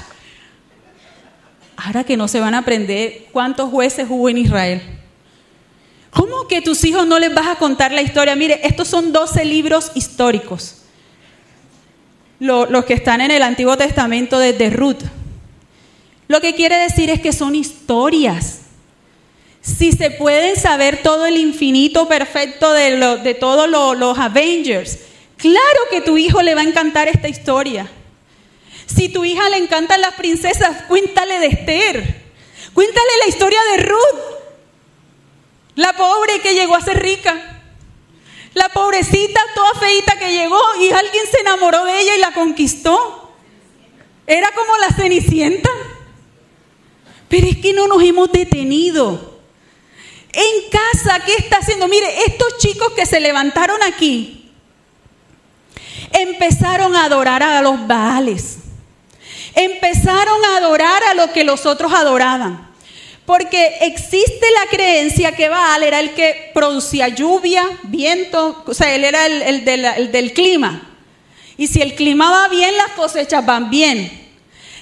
Ahora 1.75 2.03
que 2.03 2.17
no 2.17 2.27
se 2.27 2.39
van 2.39 2.55
a 2.55 2.59
aprender 2.59 3.27
cuántos 3.31 3.69
jueces 3.69 4.07
hubo 4.09 4.27
en 4.27 4.39
Israel. 4.39 4.81
¿Cómo 6.09 6.47
que 6.47 6.63
tus 6.63 6.83
hijos 6.83 7.05
no 7.05 7.19
les 7.19 7.31
vas 7.35 7.45
a 7.45 7.57
contar 7.57 7.91
la 7.91 8.01
historia? 8.01 8.35
Mire, 8.35 8.59
estos 8.63 8.87
son 8.87 9.13
12 9.13 9.45
libros 9.45 9.91
históricos. 9.93 10.81
los 12.39 12.85
que 12.85 12.95
están 12.95 13.21
en 13.21 13.29
el 13.29 13.43
Antiguo 13.43 13.77
Testamento 13.77 14.39
desde 14.39 14.71
Ruth. 14.71 15.03
Lo 16.27 16.41
que 16.41 16.55
quiere 16.55 16.77
decir 16.77 17.09
es 17.09 17.21
que 17.21 17.31
son 17.31 17.55
historias. 17.55 18.61
Si 19.61 19.91
se 19.91 20.11
pueden 20.11 20.55
saber 20.55 21.01
todo 21.01 21.25
el 21.25 21.37
infinito 21.37 22.07
perfecto 22.07 22.71
de, 22.73 23.17
de 23.23 23.33
todos 23.33 23.69
los 23.69 24.17
Avengers, 24.17 24.99
claro 25.37 25.79
que 25.89 26.01
tu 26.01 26.17
hijo 26.17 26.41
le 26.41 26.55
va 26.55 26.61
a 26.61 26.65
encantar 26.65 27.07
esta 27.07 27.27
historia. 27.27 27.89
Si 28.85 29.09
tu 29.09 29.25
hija 29.25 29.49
le 29.49 29.57
encantan 29.57 30.01
las 30.01 30.13
princesas, 30.13 30.83
cuéntale 30.87 31.39
de 31.39 31.47
Esther. 31.47 32.27
Cuéntale 32.73 33.09
la 33.23 33.27
historia 33.27 33.59
de 33.71 33.83
Ruth, 33.83 34.37
la 35.75 35.93
pobre 35.93 36.39
que 36.41 36.53
llegó 36.53 36.75
a 36.75 36.81
ser 36.81 37.01
rica. 37.01 37.61
La 38.53 38.69
pobrecita 38.69 39.41
toda 39.53 39.73
feita 39.79 40.17
que 40.17 40.31
llegó 40.31 40.59
y 40.79 40.91
alguien 40.91 41.25
se 41.29 41.41
enamoró 41.41 41.85
de 41.85 41.99
ella 41.99 42.15
y 42.15 42.19
la 42.19 42.31
conquistó. 42.33 43.33
Era 44.25 44.51
como 44.51 44.77
la 44.77 44.95
cenicienta. 44.95 45.69
Pero 47.27 47.47
es 47.47 47.57
que 47.57 47.73
no 47.73 47.87
nos 47.87 48.01
hemos 48.03 48.31
detenido. 48.31 49.39
En 50.31 50.69
casa, 50.69 51.23
¿qué 51.25 51.33
está 51.33 51.57
haciendo? 51.57 51.87
Mire, 51.87 52.07
estos 52.27 52.57
chicos 52.59 52.93
que 52.93 53.05
se 53.05 53.19
levantaron 53.19 53.81
aquí 53.83 54.37
empezaron 56.11 56.95
a 56.95 57.05
adorar 57.05 57.43
a 57.43 57.61
los 57.61 57.87
Baales. 57.87 58.57
Empezaron 59.55 60.45
a 60.45 60.57
adorar 60.57 61.03
a 61.03 61.13
lo 61.15 61.33
que 61.33 61.43
los 61.43 61.65
otros 61.65 61.91
adoraban. 61.93 62.67
Porque 63.25 63.79
existe 63.81 64.45
la 64.51 64.69
creencia 64.69 65.35
que 65.35 65.49
Baal 65.49 65.83
era 65.83 65.99
el 65.99 66.13
que 66.13 66.51
producía 66.53 67.09
lluvia, 67.09 67.67
viento, 67.83 68.63
o 68.65 68.73
sea, 68.73 68.95
él 68.95 69.03
era 69.03 69.25
el, 69.25 69.41
el 69.41 70.11
del 70.11 70.33
clima. 70.33 70.87
Y 71.57 71.67
si 71.67 71.81
el 71.81 71.95
clima 71.95 72.31
va 72.31 72.47
bien, 72.47 72.77
las 72.77 72.91
cosechas 72.91 73.45
van 73.45 73.69
bien. 73.69 74.26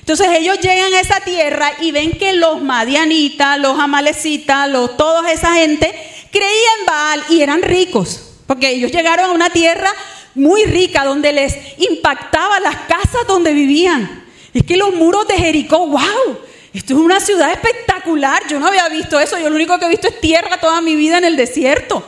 Entonces 0.06 0.28
ellos 0.38 0.60
llegan 0.60 0.94
a 0.94 1.00
esa 1.00 1.20
tierra 1.22 1.74
y 1.82 1.92
ven 1.92 2.12
que 2.12 2.34
los 2.34 2.62
madianitas, 2.62 3.58
los 3.58 3.80
amalecitas, 3.80 4.70
los, 4.70 4.96
toda 4.98 5.32
esa 5.32 5.56
gente 5.56 5.92
creían 6.32 6.80
en 6.82 6.86
Baal 6.86 7.24
y 7.32 7.42
eran 7.42 7.64
ricos, 7.64 8.22
porque 8.46 8.70
ellos 8.70 8.92
llegaron 8.92 9.32
a 9.32 9.34
una 9.34 9.50
tierra 9.50 9.92
muy 10.36 10.64
rica 10.66 11.04
donde 11.04 11.34
les 11.34 11.58
impactaba 11.80 12.60
las 12.60 12.76
casas 12.82 13.26
donde 13.28 13.52
vivían. 13.52 14.24
Es 14.54 14.64
que 14.64 14.78
los 14.78 14.94
muros 14.94 15.28
de 15.28 15.40
Jericó, 15.40 15.88
wow, 15.88 16.38
esto 16.72 16.94
es 16.94 17.00
una 17.00 17.20
ciudad 17.20 17.52
espectacular. 17.52 18.44
Yo 18.48 18.60
no 18.60 18.68
había 18.68 18.88
visto 18.90 19.20
eso. 19.20 19.40
Yo 19.40 19.50
lo 19.50 19.56
único 19.56 19.80
que 19.80 19.86
he 19.86 19.90
visto 19.90 20.08
es 20.08 20.22
tierra 20.22 20.60
toda 20.60 20.82
mi 20.82 20.96
vida 20.96 21.18
en 21.18 21.26
el 21.26 21.36
desierto. 21.36 22.06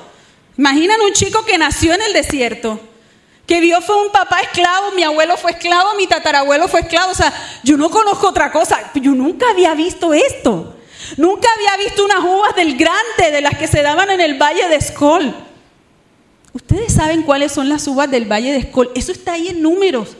Imaginan 0.55 1.01
un 1.01 1.13
chico 1.13 1.43
que 1.43 1.57
nació 1.57 1.95
en 1.95 2.03
el 2.03 2.13
desierto 2.13 2.79
que 3.47 3.61
vio 3.61 3.81
fue 3.81 3.95
un 4.03 4.11
papá 4.11 4.41
esclavo, 4.41 4.91
mi 4.91 5.03
abuelo 5.03 5.37
fue 5.37 5.51
esclavo, 5.51 5.95
mi 5.95 6.05
tatarabuelo 6.05 6.67
fue 6.67 6.81
esclavo. 6.81 7.13
O 7.13 7.15
sea, 7.15 7.33
yo 7.63 7.77
no 7.77 7.89
conozco 7.89 8.27
otra 8.27 8.51
cosa. 8.51 8.91
Yo 8.95 9.13
nunca 9.13 9.49
había 9.49 9.73
visto 9.73 10.13
esto. 10.13 10.75
Nunca 11.15 11.47
había 11.55 11.85
visto 11.85 12.03
unas 12.03 12.19
uvas 12.19 12.53
del 12.57 12.75
grande 12.75 13.31
de 13.31 13.39
las 13.39 13.57
que 13.57 13.67
se 13.67 13.81
daban 13.81 14.09
en 14.09 14.19
el 14.19 14.37
Valle 14.37 14.67
de 14.67 14.75
Escol. 14.75 15.33
Ustedes 16.51 16.93
saben 16.93 17.23
cuáles 17.23 17.53
son 17.53 17.69
las 17.69 17.87
uvas 17.87 18.11
del 18.11 18.29
Valle 18.29 18.51
de 18.51 18.57
Escol. 18.57 18.91
Eso 18.95 19.13
está 19.13 19.33
ahí 19.33 19.47
en 19.47 19.61
números. 19.61 20.17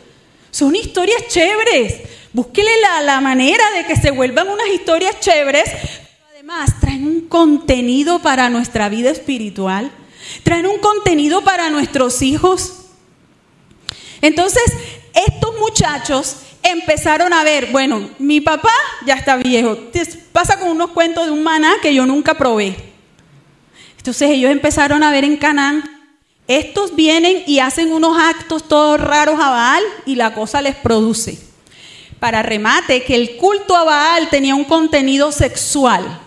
Son 0.49 0.73
historias 0.73 1.27
chéveres. 1.27 2.03
Búsquele 2.31 2.71
la, 2.79 3.01
la 3.01 3.19
manera 3.19 3.63
de 3.75 3.85
que 3.85 3.97
se 3.97 4.11
vuelvan 4.11 4.47
unas 4.47 4.67
historias 4.69 5.19
chéveres. 5.19 5.65
Pero 5.65 6.27
además 6.31 6.79
traen 6.79 7.05
un 7.05 7.27
contenido 7.27 8.19
para 8.19 8.49
nuestra 8.49 8.87
vida 8.87 9.09
espiritual. 9.09 9.91
Traen 10.43 10.67
un 10.67 10.79
contenido 10.79 11.43
para 11.43 11.69
nuestros 11.69 12.21
hijos. 12.21 12.86
Entonces, 14.21 14.63
estos 15.13 15.57
muchachos 15.59 16.37
empezaron 16.63 17.33
a 17.33 17.43
ver, 17.43 17.67
bueno, 17.71 18.09
mi 18.19 18.41
papá 18.41 18.73
ya 19.05 19.15
está 19.15 19.37
viejo, 19.37 19.77
pasa 20.31 20.59
con 20.59 20.69
unos 20.69 20.91
cuentos 20.91 21.25
de 21.25 21.31
un 21.31 21.43
maná 21.43 21.75
que 21.81 21.93
yo 21.93 22.05
nunca 22.05 22.35
probé. 22.35 22.75
Entonces 23.97 24.29
ellos 24.29 24.51
empezaron 24.51 25.03
a 25.03 25.11
ver 25.11 25.23
en 25.23 25.37
Canaán, 25.37 25.83
estos 26.47 26.95
vienen 26.95 27.43
y 27.45 27.59
hacen 27.59 27.91
unos 27.91 28.17
actos 28.17 28.67
todos 28.67 29.01
raros 29.01 29.39
a 29.39 29.49
Baal 29.49 29.83
y 30.05 30.15
la 30.15 30.33
cosa 30.33 30.61
les 30.61 30.75
produce. 30.75 31.37
Para 32.19 32.41
remate, 32.41 33.03
que 33.03 33.15
el 33.15 33.35
culto 33.35 33.75
a 33.75 33.83
Baal 33.83 34.29
tenía 34.29 34.55
un 34.55 34.63
contenido 34.63 35.31
sexual. 35.31 36.19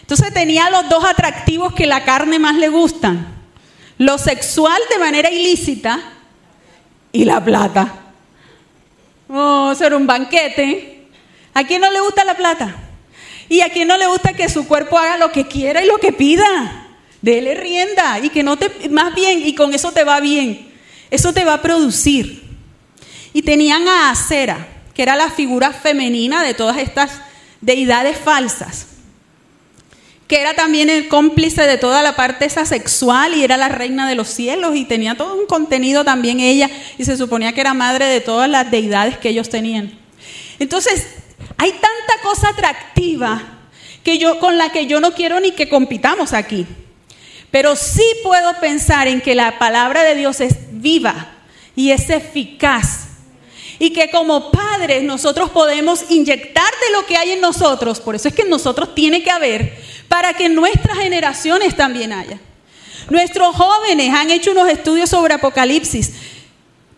Entonces 0.00 0.32
tenía 0.32 0.70
los 0.70 0.88
dos 0.88 1.04
atractivos 1.04 1.74
que 1.74 1.86
la 1.86 2.04
carne 2.04 2.38
más 2.38 2.56
le 2.56 2.68
gustan. 2.68 3.36
Lo 3.98 4.16
sexual 4.16 4.80
de 4.90 4.98
manera 4.98 5.30
ilícita 5.30 6.00
y 7.18 7.24
la 7.24 7.44
plata. 7.44 7.92
Oh, 9.28 9.74
ser 9.74 9.92
un 9.92 10.06
banquete. 10.06 11.08
¿A 11.52 11.64
quién 11.64 11.80
no 11.80 11.90
le 11.90 11.98
gusta 11.98 12.24
la 12.24 12.36
plata? 12.36 12.76
¿Y 13.48 13.60
a 13.60 13.70
quién 13.70 13.88
no 13.88 13.96
le 13.96 14.06
gusta 14.06 14.34
que 14.34 14.48
su 14.48 14.68
cuerpo 14.68 14.96
haga 14.96 15.16
lo 15.16 15.32
que 15.32 15.48
quiera 15.48 15.82
y 15.82 15.88
lo 15.88 15.96
que 15.98 16.12
pida? 16.12 16.86
Dele 17.20 17.56
rienda 17.56 18.20
y 18.20 18.28
que 18.28 18.44
no 18.44 18.56
te, 18.56 18.88
más 18.88 19.16
bien, 19.16 19.44
y 19.44 19.52
con 19.56 19.74
eso 19.74 19.90
te 19.90 20.04
va 20.04 20.20
bien. 20.20 20.72
Eso 21.10 21.32
te 21.32 21.44
va 21.44 21.54
a 21.54 21.62
producir. 21.62 22.40
Y 23.32 23.42
tenían 23.42 23.88
a 23.88 24.10
Acera, 24.10 24.68
que 24.94 25.02
era 25.02 25.16
la 25.16 25.28
figura 25.28 25.72
femenina 25.72 26.44
de 26.44 26.54
todas 26.54 26.76
estas 26.78 27.20
deidades 27.60 28.16
falsas 28.16 28.87
que 30.28 30.40
era 30.40 30.54
también 30.54 30.90
el 30.90 31.08
cómplice 31.08 31.62
de 31.62 31.78
toda 31.78 32.02
la 32.02 32.14
parte 32.14 32.44
esa 32.44 32.66
sexual 32.66 33.34
y 33.34 33.42
era 33.42 33.56
la 33.56 33.70
reina 33.70 34.06
de 34.06 34.14
los 34.14 34.28
cielos 34.28 34.76
y 34.76 34.84
tenía 34.84 35.16
todo 35.16 35.34
un 35.34 35.46
contenido 35.46 36.04
también 36.04 36.38
ella 36.38 36.70
y 36.98 37.04
se 37.06 37.16
suponía 37.16 37.54
que 37.54 37.62
era 37.62 37.72
madre 37.72 38.04
de 38.04 38.20
todas 38.20 38.48
las 38.48 38.70
deidades 38.70 39.16
que 39.16 39.30
ellos 39.30 39.48
tenían. 39.48 39.98
Entonces, 40.58 41.08
hay 41.56 41.70
tanta 41.70 42.22
cosa 42.22 42.50
atractiva 42.50 43.42
que 44.04 44.18
yo 44.18 44.38
con 44.38 44.58
la 44.58 44.70
que 44.70 44.86
yo 44.86 45.00
no 45.00 45.12
quiero 45.12 45.40
ni 45.40 45.52
que 45.52 45.70
compitamos 45.70 46.34
aquí. 46.34 46.66
Pero 47.50 47.74
sí 47.74 48.04
puedo 48.22 48.52
pensar 48.60 49.08
en 49.08 49.22
que 49.22 49.34
la 49.34 49.58
palabra 49.58 50.02
de 50.02 50.14
Dios 50.14 50.42
es 50.42 50.56
viva 50.70 51.32
y 51.74 51.90
es 51.90 52.10
eficaz 52.10 53.08
y 53.78 53.90
que 53.90 54.10
como 54.10 54.50
padres 54.50 55.02
nosotros 55.04 55.50
podemos 55.50 56.10
inyectar 56.10 56.70
de 56.86 56.92
lo 56.92 57.06
que 57.06 57.16
hay 57.16 57.30
en 57.30 57.40
nosotros, 57.40 58.00
por 58.00 58.14
eso 58.14 58.28
es 58.28 58.34
que 58.34 58.42
en 58.42 58.50
nosotros 58.50 58.94
tiene 58.94 59.22
que 59.22 59.30
haber 59.30 59.78
para 60.08 60.32
que 60.34 60.48
nuestras 60.48 60.98
generaciones 60.98 61.76
también 61.76 62.12
haya. 62.12 62.38
Nuestros 63.10 63.54
jóvenes 63.54 64.12
han 64.14 64.30
hecho 64.30 64.52
unos 64.52 64.68
estudios 64.68 65.10
sobre 65.10 65.34
Apocalipsis. 65.34 66.12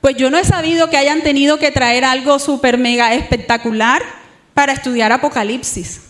Pues 0.00 0.16
yo 0.16 0.30
no 0.30 0.38
he 0.38 0.44
sabido 0.44 0.88
que 0.88 0.96
hayan 0.96 1.22
tenido 1.22 1.58
que 1.58 1.70
traer 1.70 2.04
algo 2.04 2.38
súper 2.38 2.78
mega 2.78 3.14
espectacular. 3.14 4.02
para 4.54 4.72
estudiar 4.72 5.12
Apocalipsis. 5.12 6.02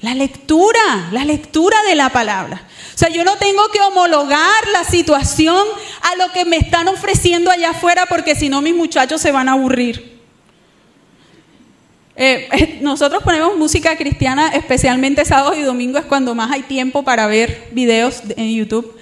La 0.00 0.14
lectura, 0.14 1.08
la 1.10 1.24
lectura 1.24 1.76
de 1.86 1.94
la 1.94 2.08
palabra. 2.08 2.62
O 2.94 2.98
sea, 2.98 3.08
yo 3.08 3.24
no 3.24 3.36
tengo 3.36 3.68
que 3.68 3.80
homologar 3.80 4.68
la 4.72 4.84
situación 4.84 5.64
a 6.02 6.16
lo 6.16 6.32
que 6.32 6.44
me 6.44 6.56
están 6.56 6.88
ofreciendo 6.88 7.50
allá 7.50 7.70
afuera 7.70 8.06
porque 8.06 8.34
si 8.34 8.48
no 8.48 8.62
mis 8.62 8.74
muchachos 8.74 9.20
se 9.20 9.30
van 9.30 9.48
a 9.48 9.52
aburrir. 9.52 10.21
Eh, 12.14 12.78
nosotros 12.82 13.22
ponemos 13.22 13.56
música 13.56 13.96
cristiana, 13.96 14.48
especialmente 14.48 15.24
sábados 15.24 15.56
y 15.58 15.62
domingos, 15.62 16.04
cuando 16.04 16.34
más 16.34 16.50
hay 16.50 16.62
tiempo 16.62 17.02
para 17.02 17.26
ver 17.26 17.68
videos 17.72 18.22
en 18.36 18.54
YouTube. 18.54 18.98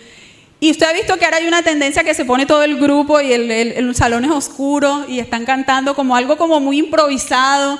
Y 0.61 0.70
usted 0.70 0.87
ha 0.87 0.92
visto 0.92 1.16
que 1.16 1.25
ahora 1.25 1.38
hay 1.38 1.46
una 1.46 1.62
tendencia 1.62 2.05
que 2.05 2.12
se 2.12 2.25
pone 2.25 2.44
todo 2.44 2.62
el 2.62 2.79
grupo 2.79 3.20
y 3.20 3.33
el, 3.33 3.51
el 3.51 3.94
salón 3.94 4.27
es 4.27 4.31
oscuro 4.31 5.07
y 5.09 5.18
están 5.18 5.46
cantando 5.46 5.94
como 5.94 6.14
algo 6.14 6.37
como 6.37 6.61
muy 6.61 6.79
improvisado. 6.79 7.79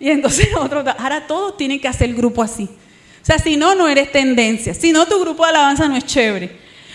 Y 0.00 0.10
entonces 0.10 0.48
otros, 0.56 0.84
ahora 0.98 1.26
todos 1.26 1.56
tienen 1.56 1.78
que 1.78 1.88
hacer 1.88 2.08
el 2.08 2.16
grupo 2.16 2.42
así. 2.42 2.64
O 2.64 3.24
sea, 3.24 3.38
si 3.38 3.56
no, 3.56 3.74
no 3.74 3.86
eres 3.86 4.10
tendencia. 4.10 4.74
Si 4.74 4.92
no, 4.92 5.06
tu 5.06 5.20
grupo 5.20 5.44
de 5.44 5.50
alabanza 5.50 5.86
no 5.86 5.96
es 5.96 6.04
chévere. 6.06 6.46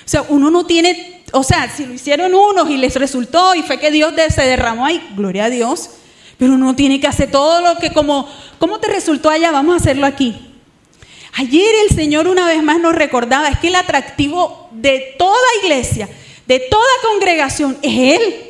O 0.06 0.10
sea, 0.10 0.23
uno 0.28 0.50
no 0.50 0.65
tiene, 0.65 1.21
o 1.32 1.43
sea, 1.43 1.69
si 1.69 1.86
lo 1.86 1.93
hicieron 1.93 2.34
unos 2.34 2.69
y 2.69 2.78
les 2.78 2.95
resultó 2.95 3.56
y 3.56 3.62
fue 3.62 3.80
que 3.80 3.91
Dios 3.91 4.13
se 4.34 4.41
derramó 4.41 4.86
ahí, 4.86 5.02
gloria 5.15 5.45
a 5.45 5.50
Dios. 5.50 5.91
Pero 6.38 6.54
uno 6.54 6.76
tiene 6.76 7.00
que 7.00 7.08
hacer 7.08 7.32
todo 7.32 7.62
lo 7.62 7.80
que 7.80 7.91
como, 7.91 8.30
¿cómo 8.60 8.80
te 8.80 8.88
resultó 8.88 9.30
allá? 9.30 9.52
Vamos 9.52 9.73
a 9.73 9.78
hacerlo 9.78 10.06
aquí. 10.06 10.36
Ayer 11.34 11.76
el 11.88 11.95
Señor 11.95 12.28
una 12.28 12.47
vez 12.47 12.63
más 12.63 12.80
nos 12.80 12.95
recordaba, 12.95 13.50
es 13.50 13.60
que 13.60 13.67
el 13.67 13.76
atractivo 13.76 14.69
de 14.71 15.15
toda 15.17 15.38
iglesia, 15.62 16.10
de 16.45 16.60
toda 16.60 16.84
congregación, 17.04 17.78
es 17.82 18.19
Él. 18.19 18.47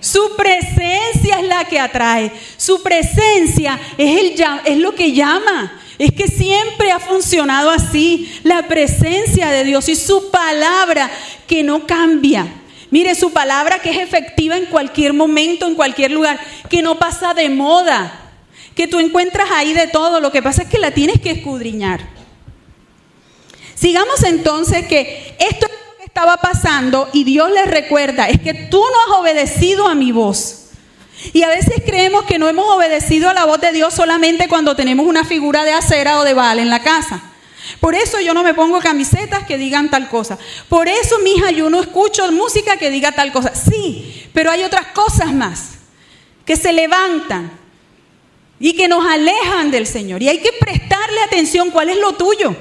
Su 0.00 0.36
presencia 0.36 1.40
es 1.40 1.44
la 1.44 1.64
que 1.64 1.80
atrae. 1.80 2.32
Su 2.56 2.82
presencia 2.82 3.78
es, 3.96 4.18
el, 4.18 4.44
es 4.64 4.78
lo 4.78 4.94
que 4.94 5.12
llama. 5.12 5.80
Es 5.98 6.12
que 6.12 6.28
siempre 6.28 6.92
ha 6.92 7.00
funcionado 7.00 7.70
así. 7.70 8.32
La 8.44 8.68
presencia 8.68 9.50
de 9.50 9.64
Dios 9.64 9.88
y 9.88 9.96
su 9.96 10.30
palabra 10.30 11.10
que 11.46 11.64
no 11.64 11.86
cambia. 11.86 12.46
Mire, 12.90 13.14
su 13.14 13.32
palabra 13.32 13.80
que 13.80 13.90
es 13.90 13.98
efectiva 13.98 14.56
en 14.56 14.66
cualquier 14.66 15.12
momento, 15.12 15.66
en 15.66 15.74
cualquier 15.74 16.10
lugar, 16.10 16.40
que 16.70 16.82
no 16.82 16.98
pasa 16.98 17.34
de 17.34 17.50
moda, 17.50 18.30
que 18.74 18.88
tú 18.88 18.98
encuentras 18.98 19.50
ahí 19.50 19.74
de 19.74 19.88
todo. 19.88 20.20
Lo 20.20 20.32
que 20.32 20.42
pasa 20.42 20.62
es 20.62 20.68
que 20.68 20.78
la 20.78 20.92
tienes 20.92 21.20
que 21.20 21.30
escudriñar. 21.30 22.00
Sigamos 23.74 24.22
entonces 24.24 24.86
que 24.86 25.36
esto 25.38 25.66
estaba 26.04 26.38
pasando 26.38 27.08
y 27.12 27.24
Dios 27.24 27.50
les 27.52 27.68
recuerda, 27.68 28.28
es 28.28 28.40
que 28.40 28.54
tú 28.54 28.78
no 28.80 29.14
has 29.14 29.20
obedecido 29.20 29.86
a 29.86 29.94
mi 29.94 30.10
voz. 30.10 30.70
Y 31.32 31.42
a 31.42 31.48
veces 31.48 31.82
creemos 31.84 32.24
que 32.24 32.38
no 32.38 32.48
hemos 32.48 32.66
obedecido 32.74 33.28
a 33.28 33.34
la 33.34 33.44
voz 33.44 33.60
de 33.60 33.72
Dios 33.72 33.94
solamente 33.94 34.48
cuando 34.48 34.74
tenemos 34.74 35.06
una 35.06 35.24
figura 35.24 35.64
de 35.64 35.72
acera 35.72 36.18
o 36.18 36.24
de 36.24 36.34
bala 36.34 36.62
en 36.62 36.70
la 36.70 36.82
casa. 36.82 37.22
Por 37.80 37.94
eso 37.94 38.20
yo 38.20 38.34
no 38.34 38.42
me 38.42 38.54
pongo 38.54 38.80
camisetas 38.80 39.44
que 39.44 39.58
digan 39.58 39.90
tal 39.90 40.08
cosa. 40.08 40.38
Por 40.68 40.88
eso, 40.88 41.18
mija, 41.20 41.50
yo 41.50 41.70
no 41.70 41.80
escucho 41.80 42.30
música 42.32 42.76
que 42.76 42.90
diga 42.90 43.12
tal 43.12 43.32
cosa. 43.32 43.54
Sí, 43.54 44.28
pero 44.32 44.50
hay 44.50 44.62
otras 44.62 44.86
cosas 44.88 45.32
más 45.32 45.78
que 46.44 46.56
se 46.56 46.72
levantan 46.72 47.52
y 48.60 48.74
que 48.74 48.88
nos 48.88 49.06
alejan 49.06 49.70
del 49.70 49.86
Señor. 49.86 50.22
Y 50.22 50.28
hay 50.28 50.38
que 50.38 50.52
prestarle 50.58 51.20
atención 51.20 51.70
cuál 51.70 51.90
es 51.90 51.98
lo 51.98 52.12
tuyo. 52.14 52.56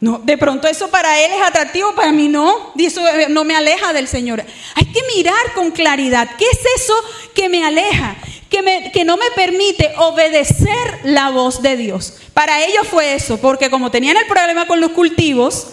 No, 0.00 0.18
de 0.18 0.36
pronto 0.36 0.68
eso 0.68 0.90
para 0.90 1.18
él 1.24 1.32
es 1.32 1.40
atractivo, 1.40 1.94
para 1.94 2.12
mí 2.12 2.28
no. 2.28 2.72
Eso 2.76 3.06
eh, 3.08 3.28
no 3.30 3.44
me 3.44 3.56
aleja 3.56 3.92
del 3.92 4.06
Señor. 4.06 4.44
Hay 4.74 4.84
que 4.86 5.00
mirar 5.16 5.54
con 5.54 5.70
claridad. 5.70 6.28
¿Qué 6.36 6.44
es 6.44 6.82
eso 6.82 6.94
que 7.34 7.48
me 7.48 7.64
aleja? 7.64 8.16
Que, 8.50 9.04
no 9.04 9.16
me 9.16 9.30
permite 9.34 9.92
obedecer 9.96 11.00
la 11.02 11.30
voz 11.30 11.60
de 11.60 11.76
Dios. 11.76 12.14
Para 12.32 12.64
ellos 12.64 12.86
fue 12.88 13.14
eso, 13.14 13.38
porque 13.38 13.68
como 13.68 13.90
tenían 13.90 14.16
el 14.16 14.26
problema 14.26 14.66
con 14.66 14.80
los 14.80 14.92
cultivos, 14.92 15.70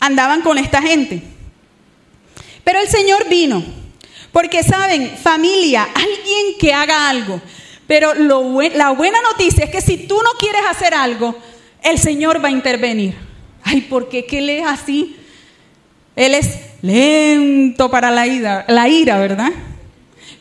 andaban 0.00 0.42
con 0.42 0.58
esta 0.58 0.82
gente. 0.82 1.22
Pero 2.64 2.80
el 2.80 2.88
Señor 2.88 3.28
vino. 3.28 3.62
Porque 4.32 4.62
saben, 4.62 5.16
familia, 5.16 5.88
alguien 5.94 6.58
que 6.58 6.72
haga 6.72 7.08
algo. 7.08 7.40
Pero 7.86 8.14
la 8.14 8.90
buena 8.90 9.20
noticia 9.20 9.64
es 9.64 9.70
que 9.70 9.80
si 9.80 9.98
tú 9.98 10.16
no 10.16 10.30
quieres 10.38 10.62
hacer 10.68 10.94
algo, 10.94 11.36
el 11.82 11.98
Señor 11.98 12.42
va 12.42 12.48
a 12.48 12.52
intervenir. 12.52 13.14
Ay, 13.62 13.82
¿por 13.82 14.08
qué 14.08 14.24
que 14.24 14.38
él 14.38 14.50
es 14.50 14.66
así? 14.66 15.16
Él 16.16 16.34
es 16.34 16.58
lento 16.82 17.90
para 17.90 18.10
la 18.10 18.26
ira, 18.26 18.64
la 18.68 18.88
ira, 18.88 19.18
¿verdad? 19.18 19.52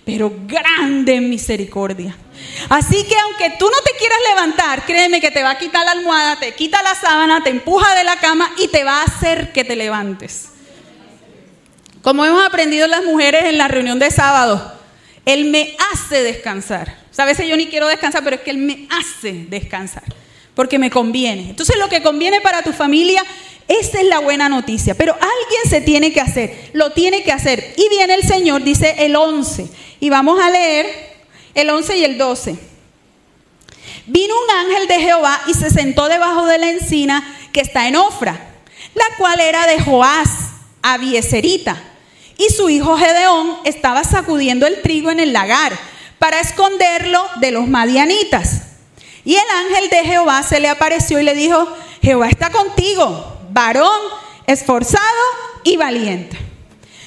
Pero 0.05 0.33
grande 0.47 1.21
misericordia. 1.21 2.15
Así 2.69 3.03
que 3.03 3.15
aunque 3.17 3.57
tú 3.57 3.65
no 3.65 3.81
te 3.83 3.91
quieras 3.97 4.17
levantar, 4.29 4.85
créeme 4.85 5.21
que 5.21 5.31
te 5.31 5.43
va 5.43 5.51
a 5.51 5.57
quitar 5.57 5.85
la 5.85 5.91
almohada, 5.91 6.37
te 6.37 6.53
quita 6.53 6.81
la 6.81 6.95
sábana, 6.95 7.43
te 7.43 7.49
empuja 7.49 7.95
de 7.95 8.03
la 8.03 8.17
cama 8.17 8.51
y 8.57 8.67
te 8.67 8.83
va 8.83 9.01
a 9.01 9.03
hacer 9.03 9.51
que 9.51 9.63
te 9.63 9.75
levantes. 9.75 10.49
Como 12.01 12.25
hemos 12.25 12.43
aprendido 12.43 12.87
las 12.87 13.03
mujeres 13.03 13.43
en 13.45 13.57
la 13.57 13.67
reunión 13.67 13.99
de 13.99 14.09
sábado, 14.09 14.73
Él 15.25 15.45
me 15.45 15.75
hace 15.93 16.23
descansar. 16.23 16.97
a 17.17 17.25
veces 17.25 17.47
yo 17.47 17.55
ni 17.55 17.67
quiero 17.67 17.87
descansar, 17.87 18.23
pero 18.23 18.37
es 18.37 18.41
que 18.41 18.51
Él 18.51 18.57
me 18.57 18.87
hace 18.89 19.45
descansar 19.49 20.03
porque 20.55 20.79
me 20.79 20.89
conviene. 20.89 21.49
Entonces 21.49 21.77
lo 21.77 21.89
que 21.89 22.01
conviene 22.01 22.41
para 22.41 22.61
tu 22.61 22.73
familia, 22.73 23.23
esa 23.67 24.01
es 24.01 24.07
la 24.07 24.19
buena 24.19 24.49
noticia. 24.49 24.95
Pero 24.95 25.13
alguien 25.13 25.69
se 25.69 25.81
tiene 25.81 26.11
que 26.11 26.21
hacer, 26.21 26.71
lo 26.73 26.91
tiene 26.91 27.23
que 27.23 27.31
hacer. 27.31 27.73
Y 27.77 27.89
viene 27.89 28.15
el 28.15 28.23
Señor, 28.23 28.63
dice 28.63 28.95
el 28.99 29.15
11. 29.15 29.67
Y 29.99 30.09
vamos 30.09 30.39
a 30.41 30.49
leer 30.49 30.87
el 31.53 31.69
11 31.69 31.97
y 31.97 32.03
el 32.03 32.17
12. 32.17 32.55
Vino 34.07 34.33
un 34.33 34.57
ángel 34.57 34.87
de 34.87 34.99
Jehová 34.99 35.41
y 35.47 35.53
se 35.53 35.69
sentó 35.69 36.07
debajo 36.07 36.45
de 36.45 36.57
la 36.57 36.69
encina 36.69 37.37
que 37.53 37.61
está 37.61 37.87
en 37.87 37.95
Ofra, 37.95 38.33
la 38.93 39.05
cual 39.17 39.39
era 39.39 39.67
de 39.67 39.79
Joás, 39.79 40.29
Abieserita. 40.81 41.81
Y 42.37 42.51
su 42.51 42.69
hijo 42.69 42.97
Gedeón 42.97 43.57
estaba 43.65 44.03
sacudiendo 44.03 44.65
el 44.65 44.81
trigo 44.81 45.11
en 45.11 45.19
el 45.19 45.31
lagar 45.31 45.77
para 46.17 46.39
esconderlo 46.39 47.23
de 47.39 47.51
los 47.51 47.67
madianitas. 47.67 48.63
Y 49.23 49.35
el 49.35 49.49
ángel 49.65 49.89
de 49.89 50.03
Jehová 50.03 50.41
se 50.43 50.59
le 50.59 50.67
apareció 50.67 51.19
y 51.19 51.23
le 51.23 51.35
dijo, 51.35 51.67
Jehová 52.01 52.27
está 52.29 52.49
contigo, 52.49 53.30
varón 53.51 53.99
esforzado 54.47 55.05
y 55.63 55.77
valiente. 55.77 56.37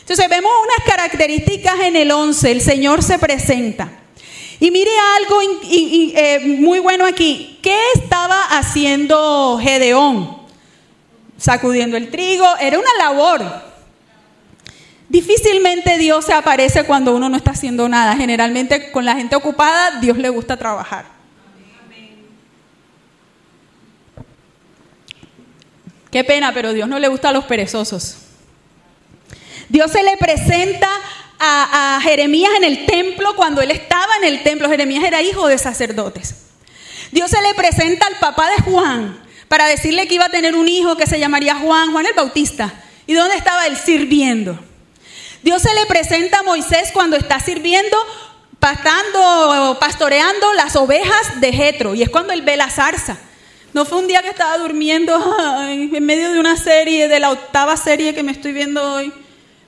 Entonces 0.01 0.29
vemos 0.29 0.53
unas 0.63 0.87
características 0.87 1.81
en 1.81 1.97
el 1.97 2.11
11, 2.11 2.53
el 2.53 2.61
Señor 2.61 3.03
se 3.03 3.19
presenta. 3.19 3.91
Y 4.61 4.71
mire 4.71 4.91
algo 5.19 5.41
eh, 5.71 6.41
muy 6.59 6.79
bueno 6.79 7.07
aquí. 7.07 7.59
¿Qué 7.63 7.79
estaba 7.95 8.57
haciendo 8.57 9.59
Gedeón? 9.61 10.39
Sacudiendo 11.37 11.97
el 11.97 12.11
trigo, 12.11 12.47
era 12.61 12.79
una 12.79 12.89
labor. 12.99 13.43
Difícilmente 15.09 15.99
Dios 15.99 16.25
se 16.25 16.33
aparece 16.33 16.85
cuando 16.85 17.15
uno 17.15 17.29
no 17.29 17.37
está 17.37 17.53
haciendo 17.53 17.89
nada. 17.89 18.17
Generalmente 18.17 18.91
con 18.93 19.05
la 19.05 19.17
gente 19.17 19.37
ocupada, 19.37 20.01
Dios 20.01 20.19
le 20.19 20.29
gusta 20.29 20.57
trabajar. 20.57 21.14
Qué 26.15 26.23
pena, 26.23 26.55
pero 26.55 26.73
Dios 26.73 26.89
no 26.89 27.01
le 27.01 27.09
gusta 27.09 27.31
a 27.31 27.33
los 27.33 27.43
perezosos. 27.43 28.19
Dios 29.69 29.91
se 29.91 30.01
le 30.05 30.17
presenta 30.17 30.89
a, 31.41 31.99
Jeremías 32.05 32.53
en 32.57 32.63
el 32.63 32.87
templo 32.87 33.35
cuando 33.35 33.61
él 33.61 33.73
estaba 33.73 34.19
en 34.19 34.33
el 34.33 34.45
templo. 34.45 34.69
Jeremías 34.69 35.03
era 35.03 35.23
hijo 35.23 35.49
de 35.49 35.59
sacerdotes. 35.59 36.37
Dios 37.11 37.33
se 37.33 37.43
le 37.43 37.53
presenta 37.55 38.07
al 38.07 38.15
papá 38.21 38.49
de 38.49 38.63
Juan 38.63 39.19
para 39.49 39.67
decirle 39.67 40.07
que 40.07 40.15
iba 40.15 40.27
a 40.27 40.29
tener 40.29 40.55
un 40.55 40.69
hijo 40.69 40.97
que 40.97 41.09
se 41.09 41.19
llamaría 41.19 41.57
Juan, 41.57 41.91
Juan 41.91 42.07
el 42.07 42.15
Bautista. 42.15 42.73
¿Y 43.09 43.15
dónde 43.15 43.35
estaba 43.35 43.67
él? 43.67 43.77
Sirviendo. 43.77 44.57
Dios 45.43 45.63
se 45.63 45.75
le 45.75 45.85
presenta 45.87 46.39
a 46.39 46.43
Moisés 46.45 46.91
cuando 46.93 47.17
está 47.17 47.41
sirviendo, 47.41 47.97
pastando, 48.61 49.79
pastoreando 49.81 50.53
las 50.53 50.77
ovejas 50.77 51.41
de 51.41 51.53
Jetro. 51.53 51.97
Y 51.97 52.05
es 52.05 52.09
cuando 52.09 52.33
él 52.33 52.43
ve 52.43 52.57
la 52.57 52.71
zarza. 52.71 53.19
No 53.75 53.85
fue 53.85 53.99
un 53.99 54.07
día 54.07 54.23
que 54.23 54.29
estaba 54.29 54.57
durmiendo 54.57 55.21
en 55.69 56.07
medio 56.07 56.33
de 56.33 56.39
una 56.39 56.57
serie, 56.57 57.09
de 57.09 57.19
la 57.19 57.33
octava 57.33 57.77
serie 57.77 58.15
que 58.15 58.23
me 58.23 58.31
estoy 58.31 58.53
viendo 58.53 58.81
hoy. 58.81 59.13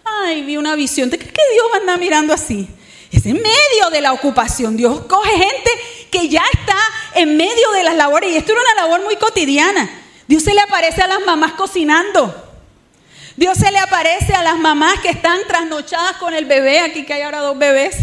Ay, 0.05 0.43
vi 0.43 0.57
una 0.57 0.77
visión. 0.77 1.11
¿Te 1.11 1.19
crees 1.19 1.33
que 1.33 1.43
Dios 1.53 1.67
va 1.73 1.79
a 1.79 1.81
andar 1.81 1.99
mirando 1.99 2.33
así? 2.33 2.69
Es 3.11 3.27
en 3.27 3.35
medio 3.35 3.91
de 3.91 4.01
la 4.01 4.13
ocupación. 4.13 4.77
Dios 4.77 5.01
coge 5.09 5.31
gente 5.31 5.71
que 6.13 6.29
ya 6.29 6.45
está 6.53 6.79
en 7.17 7.37
medio 7.37 7.73
de 7.73 7.83
las 7.83 7.97
labores. 7.97 8.31
Y 8.31 8.37
esto 8.37 8.53
era 8.53 8.61
una 8.61 8.83
labor 8.83 9.03
muy 9.03 9.17
cotidiana. 9.17 9.91
Dios 10.29 10.45
se 10.45 10.55
le 10.55 10.61
aparece 10.61 11.03
a 11.03 11.09
las 11.09 11.27
mamás 11.27 11.55
cocinando. 11.55 12.33
Dios 13.35 13.59
se 13.59 13.73
le 13.73 13.79
aparece 13.79 14.35
a 14.35 14.45
las 14.45 14.57
mamás 14.57 15.01
que 15.01 15.11
están 15.11 15.41
trasnochadas 15.49 16.19
con 16.19 16.33
el 16.33 16.45
bebé. 16.45 16.79
Aquí 16.79 17.05
que 17.05 17.13
hay 17.13 17.23
ahora 17.23 17.41
dos 17.41 17.59
bebés. 17.59 17.97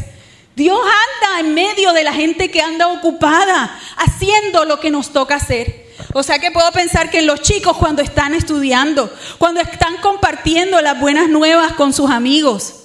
Dios 0.53 0.77
anda 0.77 1.39
en 1.39 1.53
medio 1.53 1.93
de 1.93 2.03
la 2.03 2.11
gente 2.11 2.51
que 2.51 2.61
anda 2.61 2.89
ocupada, 2.89 3.79
haciendo 3.95 4.65
lo 4.65 4.81
que 4.81 4.91
nos 4.91 5.13
toca 5.13 5.35
hacer. 5.35 5.82
O 6.13 6.21
sea 6.21 6.37
que 6.37 6.51
puedo 6.51 6.71
pensar 6.71 7.09
que 7.09 7.23
los 7.23 7.41
chicos 7.41 7.75
cuando 7.77 8.03
están 8.03 8.35
estudiando, 8.35 9.11
cuando 9.39 9.61
están 9.61 9.97
compartiendo 9.97 10.79
las 10.81 10.99
buenas 10.99 11.27
nuevas 11.27 11.73
con 11.73 11.91
sus 11.91 12.11
amigos, 12.11 12.83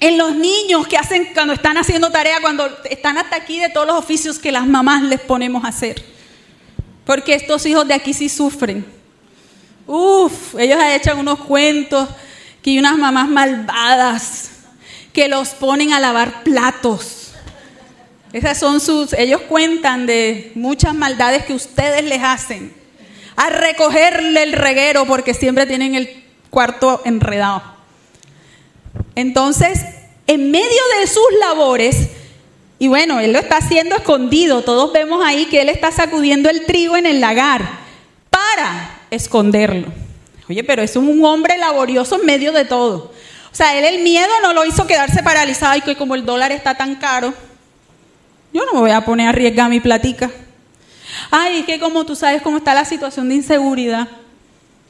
en 0.00 0.18
los 0.18 0.34
niños 0.34 0.88
que 0.88 0.96
hacen 0.96 1.28
cuando 1.32 1.54
están 1.54 1.76
haciendo 1.78 2.10
tarea, 2.10 2.40
cuando 2.40 2.68
están 2.90 3.18
hasta 3.18 3.36
aquí 3.36 3.60
de 3.60 3.68
todos 3.68 3.86
los 3.86 3.96
oficios 3.96 4.40
que 4.40 4.50
las 4.50 4.66
mamás 4.66 5.02
les 5.02 5.20
ponemos 5.20 5.64
a 5.64 5.68
hacer. 5.68 6.04
Porque 7.04 7.34
estos 7.34 7.64
hijos 7.66 7.86
de 7.86 7.94
aquí 7.94 8.12
sí 8.12 8.28
sufren. 8.28 8.84
Uf, 9.86 10.56
ellos 10.58 10.80
echan 10.82 11.18
unos 11.18 11.38
cuentos 11.38 12.08
que 12.62 12.70
hay 12.70 12.78
unas 12.80 12.98
mamás 12.98 13.28
malvadas 13.28 14.50
que 15.12 15.28
los 15.28 15.50
ponen 15.50 15.92
a 15.92 16.00
lavar 16.00 16.42
platos. 16.42 17.21
Esas 18.32 18.58
son 18.58 18.80
sus, 18.80 19.12
ellos 19.12 19.42
cuentan 19.42 20.06
de 20.06 20.52
muchas 20.54 20.94
maldades 20.94 21.44
que 21.44 21.52
ustedes 21.52 22.02
les 22.04 22.22
hacen. 22.22 22.72
A 23.36 23.50
recogerle 23.50 24.42
el 24.42 24.52
reguero 24.52 25.06
porque 25.06 25.34
siempre 25.34 25.66
tienen 25.66 25.94
el 25.94 26.24
cuarto 26.50 27.02
enredado. 27.04 27.62
Entonces, 29.14 29.84
en 30.26 30.50
medio 30.50 30.82
de 31.00 31.06
sus 31.06 31.24
labores, 31.40 32.08
y 32.78 32.88
bueno, 32.88 33.20
él 33.20 33.32
lo 33.32 33.38
está 33.38 33.58
haciendo 33.58 33.96
escondido, 33.96 34.62
todos 34.62 34.92
vemos 34.92 35.22
ahí 35.24 35.46
que 35.46 35.62
él 35.62 35.68
está 35.68 35.92
sacudiendo 35.92 36.48
el 36.48 36.64
trigo 36.64 36.96
en 36.96 37.06
el 37.06 37.20
lagar 37.20 37.62
para 38.30 39.00
esconderlo. 39.10 39.88
Oye, 40.48 40.64
pero 40.64 40.82
es 40.82 40.96
un 40.96 41.24
hombre 41.24 41.58
laborioso 41.58 42.18
en 42.18 42.26
medio 42.26 42.52
de 42.52 42.64
todo. 42.64 43.12
O 43.52 43.54
sea, 43.54 43.78
él 43.78 43.84
el 43.84 44.02
miedo 44.02 44.30
no 44.42 44.54
lo 44.54 44.64
hizo 44.64 44.86
quedarse 44.86 45.22
paralizado 45.22 45.76
y 45.76 45.82
que 45.82 45.96
como 45.96 46.14
el 46.14 46.24
dólar 46.24 46.52
está 46.52 46.74
tan 46.74 46.96
caro, 46.96 47.34
yo 48.52 48.64
no 48.66 48.74
me 48.74 48.80
voy 48.80 48.90
a 48.90 49.04
poner 49.04 49.26
a 49.26 49.30
arriesgar 49.30 49.70
mi 49.70 49.80
platica. 49.80 50.30
Ay, 51.30 51.60
es 51.60 51.66
que 51.66 51.80
como 51.80 52.04
tú 52.04 52.14
sabes 52.14 52.42
cómo 52.42 52.58
está 52.58 52.74
la 52.74 52.84
situación 52.84 53.28
de 53.28 53.36
inseguridad. 53.36 54.08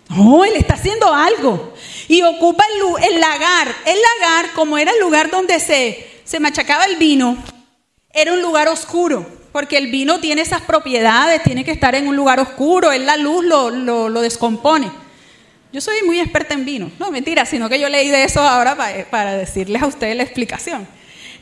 No, 0.08 0.44
él 0.44 0.54
está 0.56 0.74
haciendo 0.74 1.12
algo. 1.12 1.74
Y 2.08 2.22
ocupa 2.22 2.64
el, 3.02 3.20
lagar. 3.20 3.74
El 3.86 3.98
lagar, 4.20 4.52
como 4.54 4.78
era 4.78 4.90
el 4.90 5.00
lugar 5.00 5.30
donde 5.30 5.60
se, 5.60 6.06
se 6.24 6.40
machacaba 6.40 6.84
el 6.84 6.96
vino, 6.96 7.36
era 8.12 8.32
un 8.32 8.42
lugar 8.42 8.68
oscuro. 8.68 9.26
Porque 9.52 9.76
el 9.76 9.90
vino 9.90 10.18
tiene 10.18 10.42
esas 10.42 10.62
propiedades, 10.62 11.42
tiene 11.42 11.64
que 11.64 11.72
estar 11.72 11.94
en 11.94 12.08
un 12.08 12.16
lugar 12.16 12.40
oscuro, 12.40 12.90
él 12.90 13.04
la 13.04 13.18
luz 13.18 13.44
lo, 13.44 13.70
lo, 13.70 14.20
descompone. 14.22 14.90
Yo 15.72 15.80
soy 15.82 15.96
muy 16.06 16.20
experta 16.20 16.54
en 16.54 16.64
vino. 16.64 16.90
No, 16.98 17.10
mentira, 17.10 17.44
sino 17.44 17.68
que 17.68 17.78
yo 17.78 17.90
leí 17.90 18.08
de 18.08 18.24
eso 18.24 18.40
ahora 18.40 18.74
para, 18.76 19.04
para 19.10 19.36
decirles 19.36 19.82
a 19.82 19.86
ustedes 19.86 20.16
la 20.16 20.22
explicación. 20.22 20.88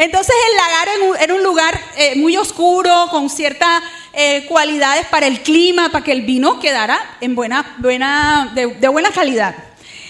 Entonces 0.00 0.34
el 0.48 0.56
lagar 0.56 1.18
era 1.20 1.34
un 1.34 1.42
lugar 1.42 1.78
eh, 1.94 2.14
muy 2.16 2.34
oscuro, 2.38 3.08
con 3.10 3.28
ciertas 3.28 3.82
eh, 4.14 4.46
cualidades 4.46 5.04
para 5.08 5.26
el 5.26 5.42
clima, 5.42 5.92
para 5.92 6.02
que 6.02 6.12
el 6.12 6.22
vino 6.22 6.58
quedara 6.58 7.18
en 7.20 7.34
buena, 7.34 7.76
buena, 7.76 8.50
de, 8.54 8.88
buena 8.88 9.10
calidad. 9.10 9.54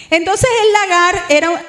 Entonces 0.08 0.48
el 0.64 0.72
lagar 0.72 1.24
era 1.28 1.64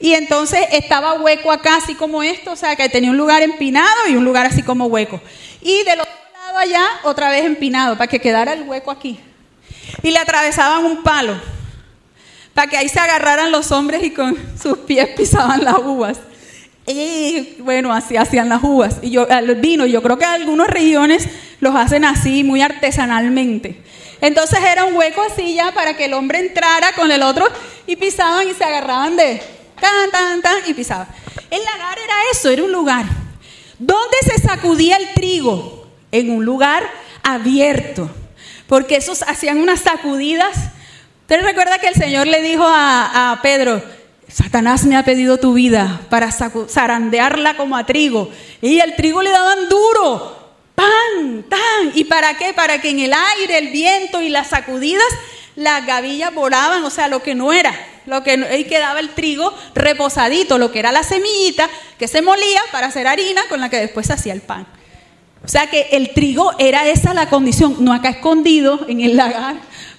y 0.00 0.14
entonces 0.14 0.66
estaba 0.72 1.20
hueco 1.20 1.52
acá, 1.52 1.76
así 1.76 1.94
como 1.94 2.22
esto, 2.22 2.52
o 2.52 2.56
sea 2.56 2.76
que 2.76 2.88
tenía 2.88 3.10
un 3.10 3.18
lugar 3.18 3.42
empinado 3.42 4.08
y 4.08 4.16
un 4.16 4.24
lugar 4.24 4.46
así 4.46 4.62
como 4.62 4.86
hueco. 4.86 5.20
Y 5.60 5.82
del 5.82 6.00
otro 6.00 6.14
lado 6.32 6.58
allá, 6.60 6.86
otra 7.02 7.28
vez 7.28 7.44
empinado, 7.44 7.98
para 7.98 8.08
que 8.08 8.20
quedara 8.20 8.54
el 8.54 8.62
hueco 8.62 8.90
aquí. 8.90 9.20
Y 10.02 10.12
le 10.12 10.18
atravesaban 10.18 10.86
un 10.86 11.02
palo, 11.02 11.38
para 12.54 12.70
que 12.70 12.78
ahí 12.78 12.88
se 12.88 13.00
agarraran 13.00 13.52
los 13.52 13.70
hombres 13.70 14.02
y 14.02 14.12
con 14.12 14.34
sus 14.58 14.78
pies 14.78 15.10
pisaban 15.14 15.62
las 15.62 15.76
uvas. 15.76 16.16
Y 16.86 17.56
bueno, 17.60 17.92
así 17.92 18.16
hacían 18.16 18.48
las 18.48 18.62
uvas. 18.62 18.96
Y 19.02 19.10
yo, 19.10 19.26
el 19.28 19.54
vino, 19.56 19.86
yo 19.86 20.02
creo 20.02 20.18
que 20.18 20.24
algunas 20.24 20.68
regiones 20.68 21.28
los 21.60 21.74
hacen 21.74 22.04
así, 22.04 22.42
muy 22.42 22.60
artesanalmente. 22.60 23.80
Entonces 24.20 24.58
era 24.64 24.84
un 24.84 24.96
hueco 24.96 25.22
así 25.22 25.54
ya 25.54 25.72
para 25.72 25.96
que 25.96 26.06
el 26.06 26.14
hombre 26.14 26.38
entrara 26.38 26.92
con 26.94 27.10
el 27.10 27.22
otro 27.22 27.46
y 27.86 27.96
pisaban 27.96 28.48
y 28.48 28.54
se 28.54 28.64
agarraban 28.64 29.16
de 29.16 29.42
tan, 29.80 30.10
tan, 30.10 30.42
tan 30.42 30.58
y 30.66 30.74
pisaban. 30.74 31.08
El 31.50 31.62
lagar 31.64 31.98
era 31.98 32.14
eso, 32.32 32.48
era 32.50 32.62
un 32.62 32.72
lugar. 32.72 33.04
¿Dónde 33.78 34.16
se 34.24 34.38
sacudía 34.38 34.96
el 34.96 35.12
trigo? 35.14 35.88
En 36.10 36.30
un 36.30 36.44
lugar 36.44 36.88
abierto. 37.22 38.10
Porque 38.66 38.96
esos 38.96 39.22
hacían 39.22 39.58
unas 39.58 39.80
sacudidas. 39.80 40.56
¿Usted 41.22 41.42
recuerda 41.42 41.78
que 41.78 41.88
el 41.88 41.94
Señor 41.94 42.26
le 42.26 42.42
dijo 42.42 42.64
a, 42.64 43.32
a 43.32 43.42
Pedro, 43.42 43.82
Satanás 44.32 44.84
me 44.86 44.96
ha 44.96 45.04
pedido 45.04 45.38
tu 45.38 45.52
vida 45.52 46.00
para 46.08 46.32
zarandearla 46.32 47.56
como 47.56 47.76
a 47.76 47.84
trigo. 47.84 48.30
Y 48.62 48.80
el 48.80 48.96
trigo 48.96 49.20
le 49.20 49.30
daban 49.30 49.68
duro. 49.68 50.38
¡Pan! 50.74 51.44
¡Tan! 51.50 51.92
¿Y 51.94 52.04
para 52.04 52.38
qué? 52.38 52.54
Para 52.54 52.80
que 52.80 52.88
en 52.88 53.00
el 53.00 53.12
aire, 53.12 53.58
el 53.58 53.68
viento 53.68 54.22
y 54.22 54.30
las 54.30 54.48
sacudidas, 54.48 55.04
las 55.54 55.84
gavillas 55.86 56.34
volaban, 56.34 56.82
o 56.82 56.88
sea, 56.88 57.08
lo 57.08 57.22
que 57.22 57.34
no 57.34 57.52
era. 57.52 57.74
Lo 58.06 58.22
que 58.22 58.32
ahí 58.32 58.64
quedaba 58.64 59.00
el 59.00 59.10
trigo 59.10 59.52
reposadito, 59.74 60.56
lo 60.56 60.72
que 60.72 60.78
era 60.78 60.92
la 60.92 61.02
semillita 61.02 61.68
que 61.98 62.08
se 62.08 62.22
molía 62.22 62.62
para 62.72 62.86
hacer 62.86 63.06
harina 63.06 63.42
con 63.50 63.60
la 63.60 63.68
que 63.68 63.80
después 63.80 64.06
se 64.06 64.14
hacía 64.14 64.32
el 64.32 64.40
pan. 64.40 64.66
O 65.44 65.48
sea 65.48 65.68
que 65.68 65.88
el 65.92 66.14
trigo 66.14 66.52
era 66.58 66.88
esa 66.88 67.12
la 67.12 67.28
condición, 67.28 67.76
no 67.80 67.92
acá 67.92 68.08
escondido 68.08 68.86
en 68.88 69.02
el 69.02 69.16
lagar, 69.16 69.56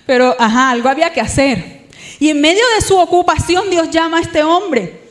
pero 0.07 0.35
ajá, 0.39 0.71
algo 0.71 0.89
había 0.89 1.13
que 1.13 1.21
hacer. 1.21 1.82
Y 2.23 2.29
en 2.29 2.39
medio 2.39 2.63
de 2.77 2.81
su 2.81 2.97
ocupación 2.97 3.69
Dios 3.69 3.89
llama 3.89 4.19
a 4.19 4.21
este 4.21 4.43
hombre. 4.43 5.09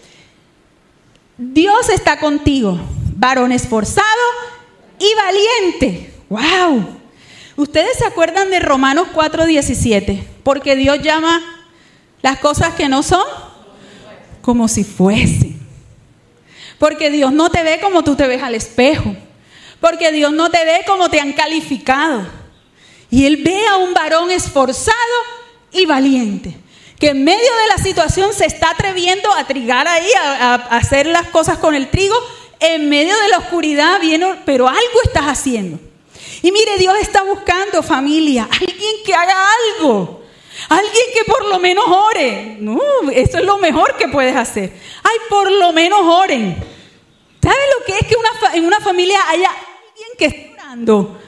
Dios 1.36 1.90
está 1.90 2.18
contigo, 2.18 2.80
varón 3.16 3.52
esforzado 3.52 4.06
y 4.98 5.14
valiente. 5.14 6.10
¡Wow! 6.30 6.86
Ustedes 7.56 7.98
se 7.98 8.06
acuerdan 8.06 8.48
de 8.48 8.60
Romanos 8.60 9.08
4:17, 9.12 10.24
porque 10.42 10.74
Dios 10.74 11.02
llama 11.02 11.42
las 12.22 12.38
cosas 12.38 12.72
que 12.76 12.88
no 12.88 13.02
son 13.02 13.26
como 14.40 14.66
si 14.66 14.82
fuesen. 14.82 15.60
Porque 16.78 17.10
Dios 17.10 17.30
no 17.30 17.50
te 17.50 17.62
ve 17.62 17.78
como 17.78 18.02
tú 18.04 18.16
te 18.16 18.26
ves 18.26 18.42
al 18.42 18.54
espejo. 18.54 19.14
Porque 19.80 20.12
Dios 20.12 20.32
no 20.32 20.50
te 20.50 20.64
ve 20.64 20.80
como 20.86 21.10
te 21.10 21.20
han 21.20 21.34
calificado. 21.34 22.26
Y 23.10 23.26
Él 23.26 23.42
ve 23.44 23.66
a 23.66 23.76
un 23.76 23.92
varón 23.92 24.30
esforzado 24.30 24.96
y 25.72 25.84
valiente 25.84 26.61
que 27.02 27.08
en 27.08 27.24
medio 27.24 27.36
de 27.40 27.66
la 27.66 27.82
situación 27.82 28.32
se 28.32 28.46
está 28.46 28.70
atreviendo 28.70 29.28
a 29.32 29.44
trigar 29.44 29.88
ahí, 29.88 30.08
a, 30.20 30.54
hacer 30.54 31.08
las 31.08 31.26
cosas 31.30 31.58
con 31.58 31.74
el 31.74 31.90
trigo, 31.90 32.14
en 32.60 32.88
medio 32.88 33.18
de 33.22 33.28
la 33.28 33.38
oscuridad 33.38 34.00
viene, 34.00 34.36
pero 34.44 34.68
algo 34.68 35.02
estás 35.02 35.24
haciendo. 35.24 35.80
Y 36.42 36.52
mire, 36.52 36.78
Dios 36.78 36.94
está 37.00 37.24
buscando 37.24 37.82
familia, 37.82 38.48
alguien 38.52 38.94
que 39.04 39.12
haga 39.12 39.34
algo, 39.80 40.22
alguien 40.68 41.04
que 41.12 41.24
por 41.24 41.44
lo 41.46 41.58
menos 41.58 41.84
ore. 41.88 42.58
No, 42.60 42.80
eso 43.12 43.38
es 43.38 43.44
lo 43.44 43.58
mejor 43.58 43.96
que 43.96 44.06
puedes 44.06 44.36
hacer. 44.36 44.72
Ay, 45.02 45.16
por 45.28 45.50
lo 45.50 45.72
menos 45.72 46.02
oren. 46.04 46.54
¿Sabe 47.42 47.56
lo 47.80 47.84
que 47.84 47.94
es 47.94 48.06
que 48.06 48.14
en 48.58 48.64
una 48.64 48.78
familia 48.78 49.18
haya 49.28 49.50
alguien 49.50 50.08
que 50.16 50.26
esté 50.26 50.52
orando? 50.54 51.20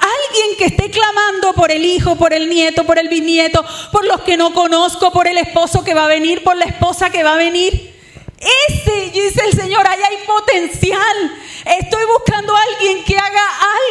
Alguien 0.00 0.56
que 0.56 0.64
esté 0.64 0.90
clamando 0.90 1.52
por 1.52 1.70
el 1.70 1.84
hijo, 1.84 2.16
por 2.16 2.32
el 2.32 2.48
nieto, 2.48 2.84
por 2.84 2.98
el 2.98 3.08
bisnieto, 3.08 3.64
por 3.92 4.06
los 4.06 4.22
que 4.22 4.38
no 4.38 4.54
conozco, 4.54 5.12
por 5.12 5.28
el 5.28 5.36
esposo 5.36 5.84
que 5.84 5.94
va 5.94 6.06
a 6.06 6.08
venir, 6.08 6.42
por 6.42 6.56
la 6.56 6.64
esposa 6.64 7.10
que 7.10 7.22
va 7.22 7.34
a 7.34 7.36
venir. 7.36 7.94
Ese, 8.40 9.10
dice 9.12 9.42
el 9.44 9.52
Señor, 9.52 9.86
ahí 9.86 10.00
hay 10.02 10.26
potencial. 10.26 11.34
Estoy 11.66 12.04
buscando 12.06 12.56
a 12.56 12.62
alguien 12.62 13.04
que 13.04 13.18
haga 13.18 13.42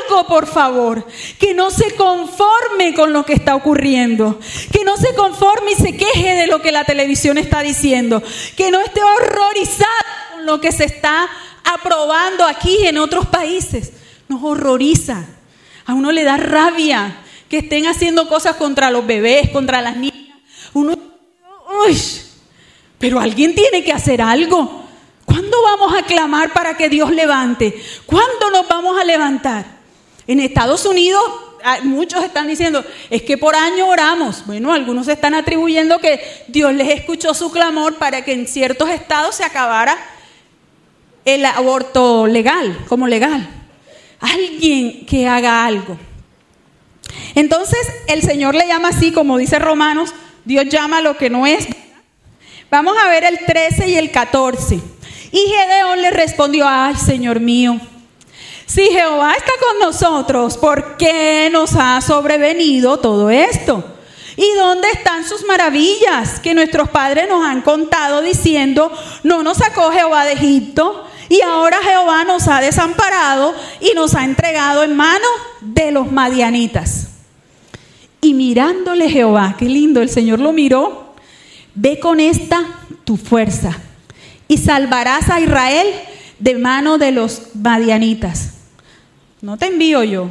algo, 0.07 0.27
por 0.27 0.47
favor. 0.47 1.05
Que 1.39 1.53
no 1.53 1.69
se 1.69 1.93
conforme 1.93 2.95
con 2.95 3.13
lo 3.13 3.23
que 3.23 3.33
está 3.33 3.55
ocurriendo. 3.55 4.39
Que 4.71 4.83
no 4.83 4.97
se 4.97 5.13
conforme 5.13 5.73
y 5.73 5.75
se 5.75 5.95
queje 5.95 6.33
de 6.33 6.47
lo 6.47 6.63
que 6.63 6.71
la 6.71 6.83
televisión 6.83 7.37
está 7.37 7.61
diciendo. 7.61 8.23
Que 8.57 8.71
no 8.71 8.79
esté 8.81 9.03
horrorizado 9.03 9.93
con 10.33 10.45
lo 10.47 10.59
que 10.59 10.71
se 10.71 10.85
está 10.85 11.29
aprobando 11.63 12.43
aquí 12.43 12.87
en 12.87 12.97
otros 12.97 13.27
países. 13.27 13.91
Nos 14.27 14.43
horroriza. 14.43 15.27
A 15.89 15.95
uno 15.95 16.11
le 16.11 16.23
da 16.23 16.37
rabia 16.37 17.15
que 17.49 17.57
estén 17.57 17.87
haciendo 17.87 18.29
cosas 18.29 18.57
contra 18.57 18.91
los 18.91 19.07
bebés, 19.07 19.49
contra 19.49 19.81
las 19.81 19.97
niñas. 19.97 20.37
Uno, 20.73 20.95
uy, 21.83 21.97
pero 22.99 23.19
alguien 23.19 23.55
tiene 23.55 23.83
que 23.83 23.91
hacer 23.91 24.21
algo. 24.21 24.83
¿Cuándo 25.25 25.57
vamos 25.63 25.97
a 25.97 26.03
clamar 26.03 26.53
para 26.53 26.77
que 26.77 26.89
Dios 26.89 27.09
levante? 27.09 27.73
¿Cuándo 28.05 28.51
nos 28.51 28.67
vamos 28.67 29.01
a 29.01 29.03
levantar? 29.03 29.65
En 30.27 30.39
Estados 30.39 30.85
Unidos 30.85 31.23
muchos 31.81 32.23
están 32.23 32.47
diciendo, 32.47 32.85
es 33.09 33.23
que 33.23 33.39
por 33.39 33.55
año 33.55 33.87
oramos. 33.87 34.45
Bueno, 34.45 34.71
algunos 34.71 35.07
están 35.07 35.33
atribuyendo 35.33 35.97
que 35.97 36.21
Dios 36.49 36.71
les 36.71 36.89
escuchó 36.89 37.33
su 37.33 37.49
clamor 37.51 37.95
para 37.95 38.23
que 38.23 38.33
en 38.33 38.47
ciertos 38.47 38.89
estados 38.89 39.33
se 39.37 39.43
acabara 39.43 39.97
el 41.25 41.43
aborto 41.47 42.27
legal, 42.27 42.77
como 42.87 43.07
legal 43.07 43.58
alguien 44.19 45.05
que 45.05 45.27
haga 45.27 45.65
algo. 45.65 45.97
Entonces 47.35 47.79
el 48.07 48.21
Señor 48.21 48.55
le 48.55 48.67
llama 48.67 48.89
así, 48.89 49.11
como 49.11 49.37
dice 49.37 49.59
Romanos, 49.59 50.13
Dios 50.45 50.65
llama 50.69 51.01
lo 51.01 51.17
que 51.17 51.29
no 51.29 51.47
es. 51.47 51.67
Vamos 52.69 52.95
a 53.03 53.09
ver 53.09 53.23
el 53.23 53.39
13 53.45 53.89
y 53.89 53.95
el 53.95 54.11
14. 54.11 54.79
Y 55.31 55.37
Gedeón 55.37 56.01
le 56.01 56.11
respondió, 56.11 56.67
ay 56.67 56.95
Señor 56.95 57.39
mío, 57.39 57.79
si 58.65 58.83
Jehová 58.83 59.33
está 59.33 59.51
con 59.59 59.79
nosotros, 59.79 60.55
¿por 60.57 60.95
qué 60.97 61.49
nos 61.51 61.75
ha 61.75 61.99
sobrevenido 62.01 62.97
todo 62.97 63.31
esto? 63.31 63.83
¿Y 64.37 64.53
dónde 64.53 64.87
están 64.91 65.25
sus 65.25 65.43
maravillas 65.43 66.39
que 66.39 66.53
nuestros 66.53 66.89
padres 66.89 67.27
nos 67.27 67.43
han 67.43 67.61
contado 67.61 68.21
diciendo, 68.21 68.91
no 69.23 69.41
nos 69.41 69.57
sacó 69.57 69.91
Jehová 69.91 70.23
de 70.25 70.33
Egipto? 70.33 71.08
Y 71.29 71.41
ahora 71.41 71.77
Jehová 71.83 72.23
nos 72.23 72.47
ha 72.47 72.59
desamparado 72.59 73.53
y 73.79 73.93
nos 73.93 74.15
ha 74.15 74.25
entregado 74.25 74.83
en 74.83 74.95
manos 74.95 75.29
de 75.61 75.91
los 75.91 76.11
madianitas. 76.11 77.07
Y 78.19 78.33
mirándole 78.33 79.09
Jehová, 79.09 79.55
qué 79.57 79.65
lindo, 79.65 80.01
el 80.01 80.09
Señor 80.09 80.39
lo 80.39 80.51
miró, 80.51 81.13
ve 81.75 81.99
con 81.99 82.19
esta 82.19 82.65
tu 83.05 83.15
fuerza 83.15 83.77
y 84.47 84.57
salvarás 84.57 85.29
a 85.29 85.39
Israel 85.39 85.87
de 86.39 86.55
mano 86.55 86.97
de 86.97 87.11
los 87.11 87.55
madianitas. 87.55 88.55
No 89.41 89.57
te 89.57 89.67
envío 89.67 90.03
yo. 90.03 90.29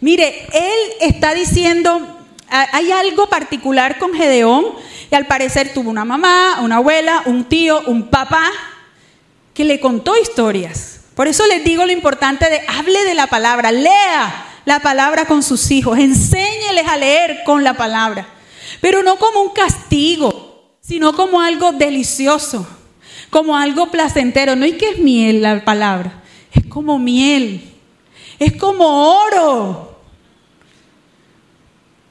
Mire, 0.00 0.46
él 0.52 0.92
está 1.00 1.34
diciendo, 1.34 2.00
hay 2.48 2.92
algo 2.92 3.28
particular 3.28 3.98
con 3.98 4.14
Gedeón, 4.14 4.64
y 5.10 5.14
al 5.14 5.26
parecer 5.26 5.72
tuvo 5.74 5.90
una 5.90 6.04
mamá, 6.04 6.60
una 6.62 6.76
abuela, 6.76 7.22
un 7.26 7.44
tío, 7.44 7.82
un 7.86 8.08
papá, 8.08 8.44
que 9.58 9.64
le 9.64 9.80
contó 9.80 10.16
historias. 10.16 11.00
Por 11.16 11.26
eso 11.26 11.44
les 11.48 11.64
digo 11.64 11.84
lo 11.84 11.90
importante 11.90 12.48
de 12.48 12.60
hable 12.68 13.02
de 13.02 13.16
la 13.16 13.26
palabra, 13.26 13.72
lea 13.72 14.46
la 14.64 14.78
palabra 14.78 15.24
con 15.24 15.42
sus 15.42 15.72
hijos, 15.72 15.98
enséñeles 15.98 16.86
a 16.86 16.96
leer 16.96 17.40
con 17.44 17.64
la 17.64 17.74
palabra, 17.74 18.28
pero 18.80 19.02
no 19.02 19.16
como 19.16 19.40
un 19.42 19.52
castigo, 19.52 20.76
sino 20.80 21.12
como 21.12 21.40
algo 21.40 21.72
delicioso, 21.72 22.68
como 23.30 23.56
algo 23.56 23.90
placentero. 23.90 24.54
No 24.54 24.64
hay 24.64 24.74
que 24.74 24.90
es 24.90 24.98
miel 25.00 25.42
la 25.42 25.64
palabra, 25.64 26.22
es 26.52 26.64
como 26.66 27.00
miel, 27.00 27.68
es 28.38 28.52
como 28.52 29.12
oro. 29.24 29.98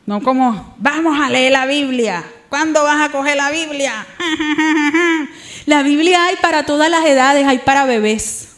No 0.06 0.22
como, 0.22 0.76
vamos 0.80 1.18
a 1.18 1.30
leer 1.30 1.54
la 1.54 1.66
Biblia. 1.66 2.26
¿Cuándo 2.50 2.84
vas 2.84 3.10
a 3.10 3.12
coger 3.12 3.36
la 3.36 3.52
Biblia? 3.52 4.06
La 5.66 5.84
Biblia 5.84 6.24
hay 6.24 6.38
para 6.38 6.64
todas 6.64 6.90
las 6.90 7.06
edades, 7.06 7.46
hay 7.46 7.58
para 7.58 7.84
bebés. 7.84 8.56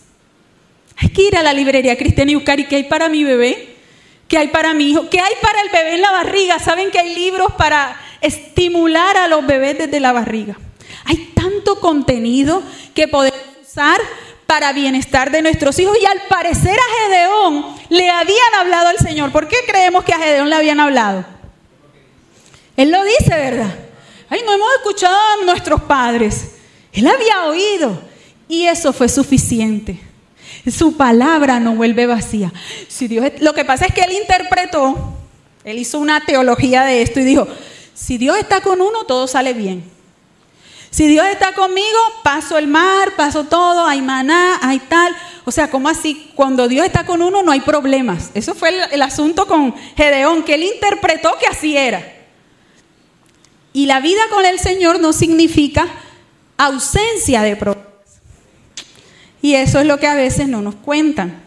Hay 0.95 1.09
que 1.09 1.23
ir 1.23 1.35
a 1.35 1.41
la 1.41 1.53
librería 1.53 1.97
cristiana 1.97 2.31
y 2.31 2.35
buscar, 2.35 2.59
¿y 2.59 2.67
qué 2.67 2.75
hay 2.75 2.83
para 2.83 3.09
mi 3.09 3.23
bebé? 3.23 3.77
¿Qué 4.27 4.37
hay 4.37 4.49
para 4.49 4.75
mi 4.75 4.91
hijo? 4.91 5.09
¿Qué 5.09 5.19
hay 5.19 5.33
para 5.41 5.61
el 5.61 5.69
bebé 5.69 5.95
en 5.95 6.01
la 6.01 6.11
barriga? 6.11 6.59
¿Saben 6.59 6.91
que 6.91 6.99
hay 6.99 7.15
libros 7.15 7.53
para 7.57 7.99
estimular 8.21 9.17
a 9.17 9.27
los 9.27 9.43
bebés 9.47 9.79
desde 9.79 9.99
la 9.99 10.11
barriga? 10.11 10.55
Hay 11.05 11.31
tanto 11.33 11.79
contenido 11.79 12.61
que 12.93 13.07
podemos 13.07 13.39
usar 13.67 13.99
para 14.45 14.71
bienestar 14.71 15.31
de 15.31 15.41
nuestros 15.41 15.79
hijos 15.79 15.97
y 15.99 16.05
al 16.05 16.21
parecer 16.29 16.77
a 16.77 17.07
Gedeón 17.07 17.75
le 17.89 18.07
habían 18.07 18.55
hablado 18.59 18.89
al 18.89 18.99
Señor. 18.99 19.31
¿Por 19.31 19.47
qué 19.47 19.57
creemos 19.65 20.03
que 20.03 20.13
a 20.13 20.19
Gedeón 20.19 20.51
le 20.51 20.55
habían 20.57 20.79
hablado? 20.79 21.38
Él 22.79 22.91
lo 22.91 23.03
dice, 23.03 23.31
¿verdad? 23.31 23.75
Ay, 24.29 24.39
no 24.45 24.53
hemos 24.53 24.69
escuchado 24.77 25.13
a 25.13 25.43
nuestros 25.43 25.81
padres. 25.81 26.51
Él 26.93 27.07
había 27.07 27.43
oído 27.43 28.01
y 28.47 28.67
eso 28.67 28.93
fue 28.93 29.09
suficiente. 29.09 29.99
Su 30.71 30.95
palabra 30.95 31.59
no 31.59 31.75
vuelve 31.75 32.05
vacía. 32.05 32.53
Si 32.87 33.09
Dios, 33.09 33.33
lo 33.41 33.53
que 33.53 33.65
pasa 33.65 33.85
es 33.85 33.93
que 33.93 33.99
él 33.99 34.13
interpretó, 34.13 35.17
él 35.65 35.77
hizo 35.77 35.99
una 35.99 36.23
teología 36.23 36.85
de 36.85 37.01
esto 37.01 37.19
y 37.19 37.25
dijo, 37.25 37.49
si 37.93 38.17
Dios 38.17 38.37
está 38.37 38.61
con 38.61 38.79
uno, 38.79 39.03
todo 39.03 39.27
sale 39.27 39.51
bien. 39.51 39.83
Si 40.89 41.05
Dios 41.09 41.27
está 41.27 41.53
conmigo, 41.53 41.99
paso 42.23 42.57
el 42.57 42.67
mar, 42.67 43.13
paso 43.17 43.43
todo, 43.43 43.85
hay 43.87 44.01
maná, 44.01 44.57
hay 44.61 44.79
tal. 44.79 45.13
O 45.43 45.51
sea, 45.51 45.69
como 45.69 45.89
así? 45.89 46.31
Cuando 46.33 46.69
Dios 46.69 46.85
está 46.85 47.05
con 47.05 47.21
uno 47.21 47.43
no 47.43 47.51
hay 47.51 47.59
problemas. 47.59 48.31
Eso 48.35 48.55
fue 48.55 48.69
el, 48.69 48.81
el 48.93 49.01
asunto 49.01 49.47
con 49.47 49.75
Gedeón, 49.97 50.43
que 50.43 50.53
él 50.53 50.63
interpretó 50.63 51.37
que 51.37 51.45
así 51.45 51.75
era. 51.75 52.18
Y 53.73 53.85
la 53.85 53.99
vida 53.99 54.21
con 54.29 54.45
el 54.45 54.59
Señor 54.59 54.99
no 54.99 55.13
significa 55.13 55.87
ausencia 56.57 57.41
de 57.41 57.55
problemas. 57.55 57.87
Y 59.41 59.55
eso 59.55 59.79
es 59.79 59.85
lo 59.85 59.99
que 59.99 60.07
a 60.07 60.15
veces 60.15 60.47
no 60.47 60.61
nos 60.61 60.75
cuentan. 60.75 61.43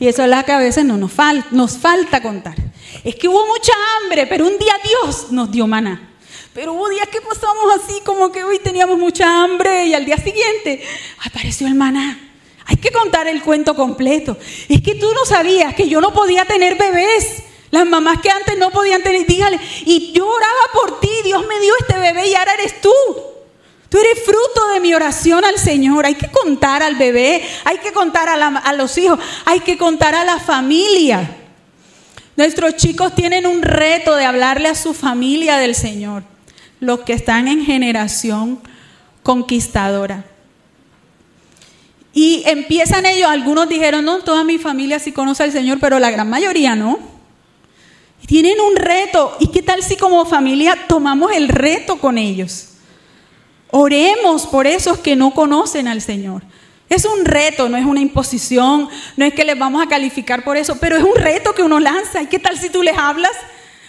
Y 0.00 0.08
eso 0.08 0.24
es 0.24 0.30
lo 0.30 0.44
que 0.44 0.52
a 0.52 0.58
veces 0.58 0.84
no 0.84 0.96
nos, 0.96 1.12
nos 1.50 1.78
falta 1.78 2.22
contar. 2.22 2.56
Es 3.04 3.14
que 3.14 3.28
hubo 3.28 3.46
mucha 3.46 3.72
hambre, 3.96 4.26
pero 4.26 4.46
un 4.46 4.58
día 4.58 4.74
Dios 4.82 5.30
nos 5.30 5.50
dio 5.50 5.66
maná. 5.66 6.10
Pero 6.54 6.72
hubo 6.74 6.88
días 6.88 7.08
que 7.08 7.20
pasamos 7.20 7.64
así 7.76 8.00
como 8.04 8.30
que 8.32 8.44
hoy 8.44 8.58
teníamos 8.58 8.98
mucha 8.98 9.42
hambre 9.42 9.86
y 9.86 9.94
al 9.94 10.04
día 10.04 10.16
siguiente 10.16 10.82
apareció 11.24 11.66
el 11.66 11.74
maná. 11.74 12.18
Hay 12.66 12.76
que 12.76 12.90
contar 12.90 13.26
el 13.26 13.42
cuento 13.42 13.74
completo. 13.74 14.36
Es 14.68 14.82
que 14.82 14.94
tú 14.94 15.12
no 15.14 15.24
sabías 15.24 15.74
que 15.74 15.88
yo 15.88 16.00
no 16.00 16.12
podía 16.12 16.44
tener 16.44 16.76
bebés. 16.76 17.44
Las 17.72 17.86
mamás 17.86 18.20
que 18.20 18.28
antes 18.28 18.58
no 18.58 18.70
podían 18.70 19.02
tener, 19.02 19.26
dígale, 19.26 19.58
y 19.86 20.12
yo 20.12 20.26
oraba 20.26 20.62
por 20.74 21.00
ti, 21.00 21.08
Dios 21.24 21.42
me 21.48 21.58
dio 21.58 21.72
este 21.80 21.98
bebé 21.98 22.28
y 22.28 22.34
ahora 22.34 22.52
eres 22.52 22.82
tú. 22.82 22.92
Tú 23.88 23.96
eres 23.96 24.22
fruto 24.24 24.72
de 24.74 24.80
mi 24.80 24.92
oración 24.92 25.42
al 25.42 25.56
Señor. 25.56 26.04
Hay 26.04 26.14
que 26.14 26.30
contar 26.30 26.82
al 26.82 26.96
bebé, 26.96 27.42
hay 27.64 27.78
que 27.78 27.92
contar 27.92 28.28
a, 28.28 28.72
los 28.74 28.98
hijos, 28.98 29.18
hay 29.46 29.60
que 29.60 29.78
contar 29.78 30.14
a 30.14 30.22
la 30.22 30.38
familia. 30.38 31.38
Nuestros 32.36 32.76
chicos 32.76 33.14
tienen 33.14 33.46
un 33.46 33.62
reto 33.62 34.16
de 34.16 34.26
hablarle 34.26 34.68
a 34.68 34.74
su 34.74 34.92
familia 34.92 35.56
del 35.56 35.74
Señor, 35.74 36.24
los 36.78 37.00
que 37.00 37.14
están 37.14 37.48
en 37.48 37.64
generación 37.64 38.60
conquistadora. 39.22 40.26
Y 42.12 42.42
empiezan 42.44 43.06
ellos, 43.06 43.30
algunos 43.30 43.66
dijeron, 43.66 44.04
no, 44.04 44.18
toda 44.18 44.44
mi 44.44 44.58
familia 44.58 44.98
sí 44.98 45.12
conoce 45.12 45.42
al 45.42 45.52
Señor, 45.52 45.78
pero 45.80 45.98
la 45.98 46.10
gran 46.10 46.28
mayoría 46.28 46.76
no. 46.76 47.11
Tienen 48.32 48.62
un 48.62 48.76
reto. 48.76 49.36
¿Y 49.40 49.48
qué 49.48 49.60
tal 49.60 49.82
si 49.82 49.94
como 49.94 50.24
familia 50.24 50.74
tomamos 50.88 51.32
el 51.32 51.48
reto 51.48 51.98
con 51.98 52.16
ellos? 52.16 52.68
Oremos 53.70 54.46
por 54.46 54.66
esos 54.66 54.96
que 55.00 55.16
no 55.16 55.34
conocen 55.34 55.86
al 55.86 56.00
Señor. 56.00 56.42
Es 56.88 57.04
un 57.04 57.26
reto, 57.26 57.68
no 57.68 57.76
es 57.76 57.84
una 57.84 58.00
imposición, 58.00 58.88
no 59.18 59.26
es 59.26 59.34
que 59.34 59.44
les 59.44 59.58
vamos 59.58 59.82
a 59.82 59.86
calificar 59.86 60.44
por 60.44 60.56
eso, 60.56 60.78
pero 60.80 60.96
es 60.96 61.02
un 61.02 61.14
reto 61.14 61.52
que 61.54 61.62
uno 61.62 61.78
lanza. 61.78 62.22
¿Y 62.22 62.26
qué 62.26 62.38
tal 62.38 62.58
si 62.58 62.70
tú 62.70 62.82
les 62.82 62.96
hablas? 62.96 63.32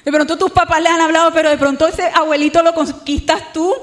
De 0.04 0.12
pronto 0.12 0.38
tus 0.38 0.52
papás 0.52 0.82
les 0.82 0.92
han 0.92 1.00
hablado, 1.00 1.32
pero 1.34 1.50
de 1.50 1.58
pronto 1.58 1.88
ese 1.88 2.04
abuelito 2.14 2.62
lo 2.64 2.74
conquistas 2.74 3.54
tú, 3.54 3.74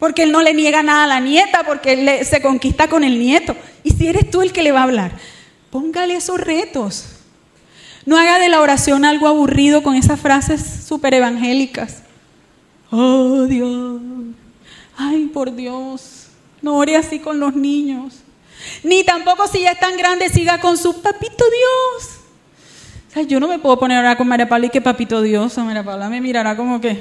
porque 0.00 0.24
él 0.24 0.32
no 0.32 0.42
le 0.42 0.54
niega 0.54 0.82
nada 0.82 1.04
a 1.04 1.06
la 1.06 1.20
nieta, 1.20 1.62
porque 1.64 1.92
él 1.92 2.26
se 2.26 2.42
conquista 2.42 2.88
con 2.88 3.04
el 3.04 3.16
nieto. 3.16 3.54
Y 3.84 3.92
si 3.92 4.08
eres 4.08 4.28
tú 4.28 4.42
el 4.42 4.52
que 4.52 4.64
le 4.64 4.72
va 4.72 4.80
a 4.80 4.84
hablar, 4.84 5.12
póngale 5.70 6.16
esos 6.16 6.40
retos. 6.40 7.19
No 8.06 8.18
haga 8.18 8.38
de 8.38 8.48
la 8.48 8.60
oración 8.60 9.04
algo 9.04 9.28
aburrido 9.28 9.82
con 9.82 9.94
esas 9.94 10.18
frases 10.18 10.84
súper 10.86 11.14
evangélicas. 11.14 12.02
Oh 12.90 13.42
Dios, 13.42 14.00
Ay, 14.96 15.26
por 15.26 15.54
Dios, 15.54 16.26
no 16.60 16.74
ore 16.76 16.96
así 16.96 17.20
con 17.20 17.40
los 17.40 17.54
niños. 17.54 18.16
Ni 18.82 19.02
tampoco 19.04 19.46
si 19.46 19.62
ya 19.62 19.72
es 19.72 19.80
tan 19.80 19.96
grande 19.96 20.28
siga 20.28 20.60
con 20.60 20.76
su 20.76 21.00
papito 21.00 21.44
Dios. 21.44 22.20
O 23.08 23.12
sea, 23.12 23.22
yo 23.22 23.40
no 23.40 23.48
me 23.48 23.58
puedo 23.58 23.78
poner 23.78 24.04
a 24.04 24.16
con 24.16 24.28
María 24.28 24.48
Paula 24.48 24.66
y 24.66 24.70
que 24.70 24.80
papito 24.80 25.22
Dios, 25.22 25.56
o 25.56 25.64
María 25.64 25.82
Paula 25.82 26.08
me 26.10 26.20
mirará 26.20 26.56
como 26.56 26.80
que, 26.80 26.92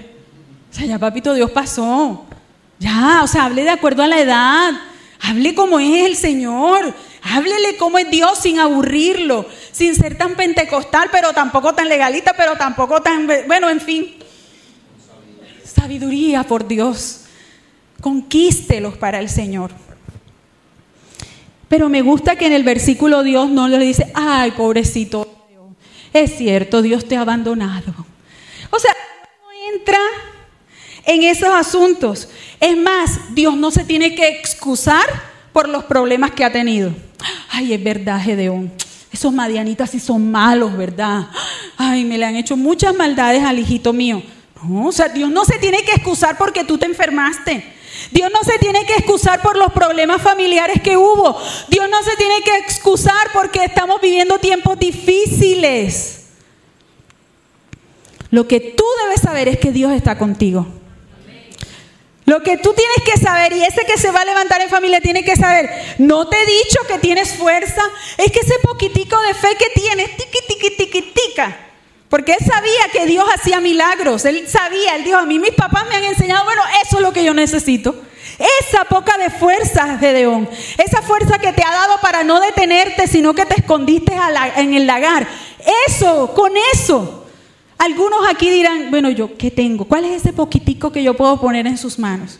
o 0.72 0.74
sea, 0.74 0.86
ya 0.86 0.98
papito 0.98 1.34
Dios 1.34 1.52
pasó. 1.52 2.26
Ya, 2.80 3.22
o 3.24 3.28
sea, 3.28 3.46
hable 3.46 3.64
de 3.64 3.70
acuerdo 3.70 4.04
a 4.04 4.08
la 4.08 4.20
edad. 4.20 4.72
Hable 5.22 5.54
como 5.54 5.80
es 5.80 6.06
el 6.06 6.16
Señor. 6.16 6.94
Háblele 7.22 7.78
cómo 7.78 7.98
es 7.98 8.10
Dios 8.10 8.40
sin 8.40 8.60
aburrirlo, 8.60 9.46
sin 9.72 9.96
ser 9.96 10.18
tan 10.18 10.36
pentecostal, 10.36 11.10
pero 11.12 11.34
tampoco 11.34 11.74
tan 11.74 11.90
legalista, 11.90 12.34
pero 12.36 12.56
tampoco 12.56 13.02
tan, 13.02 13.28
bueno, 13.48 13.70
en 13.70 13.82
fin. 13.82 14.16
Sabiduría 15.64 16.44
por 16.44 16.68
Dios. 16.68 17.26
Conquístelos 18.02 18.98
para 18.98 19.20
el 19.20 19.30
Señor. 19.30 19.72
Pero 21.68 21.90
me 21.90 22.02
gusta 22.02 22.36
que 22.36 22.48
en 22.48 22.54
el 22.54 22.64
versículo 22.64 23.24
Dios 23.24 23.50
no 23.50 23.68
le 23.68 23.78
dice, 23.78 24.12
ay, 24.16 24.52
pobrecito, 24.52 25.28
es 26.14 26.36
cierto, 26.38 26.82
Dios 26.82 27.08
te 27.08 27.18
ha 27.18 27.22
abandonado. 27.22 27.94
O 28.72 28.80
sea, 28.80 28.92
no 29.44 29.76
entra 29.76 30.00
en 31.06 31.24
esos 31.24 31.50
asuntos. 31.50 32.30
Es 32.60 32.76
más, 32.76 33.36
Dios 33.36 33.56
no 33.56 33.70
se 33.72 33.84
tiene 33.84 34.16
que 34.16 34.30
excusar 34.30 35.06
por 35.54 35.70
los 35.70 35.84
problemas 35.84 36.32
que 36.32 36.44
ha 36.44 36.52
tenido. 36.52 36.92
Ay, 37.50 37.74
es 37.74 37.84
verdad, 37.84 38.22
Gedeón. 38.22 38.72
Esos 39.12 39.34
madianitas 39.34 39.90
sí 39.90 40.00
son 40.00 40.30
malos, 40.32 40.76
¿verdad? 40.78 41.28
Ay, 41.78 42.06
me 42.06 42.18
le 42.18 42.26
han 42.26 42.36
hecho 42.36 42.56
muchas 42.56 42.96
maldades 42.96 43.44
al 43.44 43.60
hijito 43.60 43.92
mío. 43.94 44.22
No, 44.64 44.88
o 44.88 44.92
sea, 44.92 45.10
Dios 45.10 45.30
no 45.32 45.46
se 45.46 45.58
tiene 45.58 45.84
que 45.84 45.94
excusar 45.94 46.38
porque 46.38 46.64
tú 46.64 46.78
te 46.78 46.86
enfermaste. 46.86 47.74
Dios 48.12 48.30
no 48.32 48.44
se 48.44 48.58
tiene 48.60 48.86
que 48.86 48.94
excusar 48.94 49.42
por 49.42 49.58
los 49.58 49.72
problemas 49.72 50.22
familiares 50.22 50.82
que 50.82 50.98
hubo. 50.98 51.38
Dios 51.70 51.90
no 51.90 52.04
se 52.04 52.16
tiene 52.18 52.42
que 52.44 52.58
excusar 52.58 53.30
porque 53.34 53.66
estamos 53.66 54.00
viviendo 54.02 54.38
tiempos 54.40 54.80
difíciles. 54.80 56.28
Lo 58.32 58.48
que 58.48 58.60
tú 58.60 58.84
debes 59.04 59.22
saber 59.22 59.48
es 59.48 59.60
que 59.60 59.72
Dios 59.72 59.92
está 59.92 60.18
contigo. 60.18 60.68
Lo 62.30 62.44
que 62.44 62.58
tú 62.58 62.76
tienes 62.76 63.02
que 63.04 63.18
saber, 63.20 63.54
y 63.54 63.64
ese 63.64 63.86
que 63.86 63.98
se 63.98 64.12
va 64.12 64.22
a 64.22 64.26
levantar 64.26 64.62
en 64.62 64.70
familia 64.70 65.02
tiene 65.02 65.24
que 65.24 65.36
saber, 65.36 65.68
no 65.98 66.28
te 66.28 66.38
he 66.40 66.46
dicho 66.46 66.80
que 66.88 67.00
tienes 67.00 67.34
fuerza, 67.34 67.82
es 68.20 68.32
que 68.32 68.42
ese 68.42 68.54
poquitico 68.62 69.20
de 69.22 69.34
fe 69.34 69.56
que 69.58 69.72
tienes, 69.74 70.16
tiqui, 70.16 70.38
tiqui, 70.48 70.78
tiqui, 70.78 71.02
tica, 71.12 71.58
Porque 72.08 72.34
él 72.34 72.46
sabía 72.46 72.88
que 72.92 73.08
Dios 73.08 73.26
hacía 73.34 73.60
milagros. 73.60 74.26
Él 74.26 74.48
sabía, 74.48 74.96
él 74.96 75.06
dijo, 75.06 75.18
a 75.18 75.26
mí 75.26 75.40
mis 75.40 75.56
papás 75.56 75.88
me 75.90 75.96
han 75.96 76.04
enseñado, 76.04 76.46
bueno, 76.46 76.62
eso 76.86 76.98
es 76.98 77.02
lo 77.02 77.12
que 77.12 77.24
yo 77.24 77.34
necesito. 77.34 77.96
Esa 78.62 78.86
poca 78.86 79.18
de 79.18 79.32
fuerza, 79.32 79.98
Gedeón. 79.98 80.48
Esa 80.78 81.02
fuerza 81.02 81.40
que 81.40 81.52
te 81.52 81.64
ha 81.64 81.72
dado 81.72 82.00
para 82.00 82.24
no 82.24 82.40
detenerte, 82.40 83.08
sino 83.08 83.34
que 83.34 83.48
te 83.48 83.60
escondiste 83.60 84.14
en 84.56 84.76
el 84.76 84.86
lagar. 84.86 85.28
Eso, 85.88 86.32
con 86.36 86.52
eso. 86.74 87.19
Algunos 87.80 88.28
aquí 88.30 88.50
dirán, 88.50 88.92
bueno, 88.92 89.10
yo, 89.10 89.38
¿qué 89.38 89.50
tengo? 89.50 89.86
¿Cuál 89.86 90.04
es 90.04 90.22
ese 90.22 90.34
poquitico 90.34 90.92
que 90.92 91.02
yo 91.02 91.14
puedo 91.14 91.40
poner 91.40 91.66
en 91.66 91.78
sus 91.78 91.98
manos? 91.98 92.38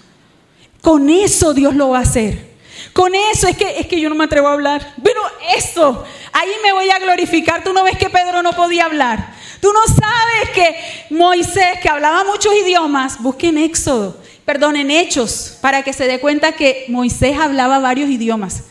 Con 0.82 1.10
eso 1.10 1.54
Dios 1.54 1.76
lo 1.76 1.90
va 1.90 2.00
a 2.00 2.02
hacer. 2.02 2.50
Con 2.92 3.16
eso 3.16 3.48
es 3.48 3.56
que, 3.56 3.80
es 3.80 3.88
que 3.88 4.02
yo 4.02 4.10
no 4.10 4.16
me 4.16 4.26
atrevo 4.26 4.50
a 4.50 4.54
hablar. 4.54 4.94
Bueno, 4.98 5.22
eso, 5.56 6.04
ahí 6.34 6.50
me 6.62 6.74
voy 6.74 6.90
a 6.90 7.00
glorificar. 7.00 7.64
Tú 7.64 7.72
no 7.72 7.86
ves 7.86 7.98
que 7.98 8.10
Pedro 8.10 8.44
no 8.44 8.52
podía 8.52 8.84
hablar. 8.84 9.34
Tú 9.62 9.72
no 9.72 9.80
sabes 9.88 10.50
que 10.54 10.76
Moisés, 11.16 11.80
que 11.82 11.88
hablaba 11.88 12.26
muchos 12.26 12.54
idiomas, 12.54 13.22
busquen 13.22 13.58
Éxodo, 13.58 14.18
perdón, 14.44 14.76
en 14.76 14.92
Hechos, 14.92 15.58
para 15.62 15.84
que 15.84 15.94
se 15.94 16.08
dé 16.08 16.20
cuenta 16.20 16.52
que 16.52 16.86
Moisés 16.90 17.38
hablaba 17.40 17.80
varios 17.80 18.10
idiomas. 18.10 18.64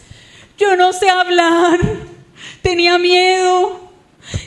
Yo 0.58 0.76
no 0.76 0.92
sé 0.92 1.08
hablar, 1.08 1.80
tenía 2.60 2.98
miedo. 2.98 3.87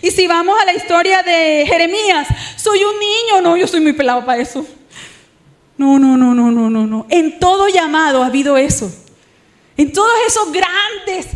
Y 0.01 0.11
si 0.11 0.27
vamos 0.27 0.59
a 0.61 0.65
la 0.65 0.73
historia 0.73 1.23
de 1.23 1.65
Jeremías, 1.67 2.27
soy 2.57 2.83
un 2.83 2.99
niño, 2.99 3.41
no, 3.41 3.57
yo 3.57 3.67
soy 3.67 3.79
muy 3.79 3.93
pelado 3.93 4.25
para 4.25 4.41
eso. 4.41 4.65
No, 5.77 5.97
no, 5.97 6.17
no, 6.17 6.33
no, 6.33 6.51
no, 6.51 6.69
no, 6.69 6.85
no. 6.85 7.07
En 7.09 7.39
todo 7.39 7.67
llamado 7.67 8.23
ha 8.23 8.27
habido 8.27 8.57
eso. 8.57 8.91
En 9.77 9.91
todos 9.91 10.13
esos 10.27 10.51
grandes 10.51 11.27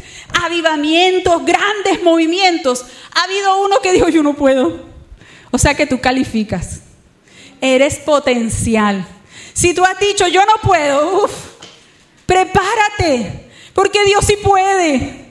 avivamientos, 0.43 1.43
grandes 1.45 2.03
movimientos, 2.03 2.85
ha 3.11 3.23
habido 3.23 3.63
uno 3.65 3.79
que 3.81 3.91
dijo, 3.91 4.09
yo 4.09 4.21
no 4.21 4.35
puedo. 4.35 4.85
O 5.51 5.57
sea 5.57 5.73
que 5.73 5.87
tú 5.87 5.99
calificas. 5.99 6.81
Eres 7.61 7.97
potencial. 7.97 9.07
Si 9.53 9.73
tú 9.73 9.83
has 9.83 9.97
dicho, 9.99 10.27
yo 10.27 10.41
no 10.45 10.61
puedo, 10.61 11.29
prepárate, 12.25 13.49
porque 13.73 14.03
Dios 14.05 14.25
sí 14.25 14.37
puede. 14.43 15.24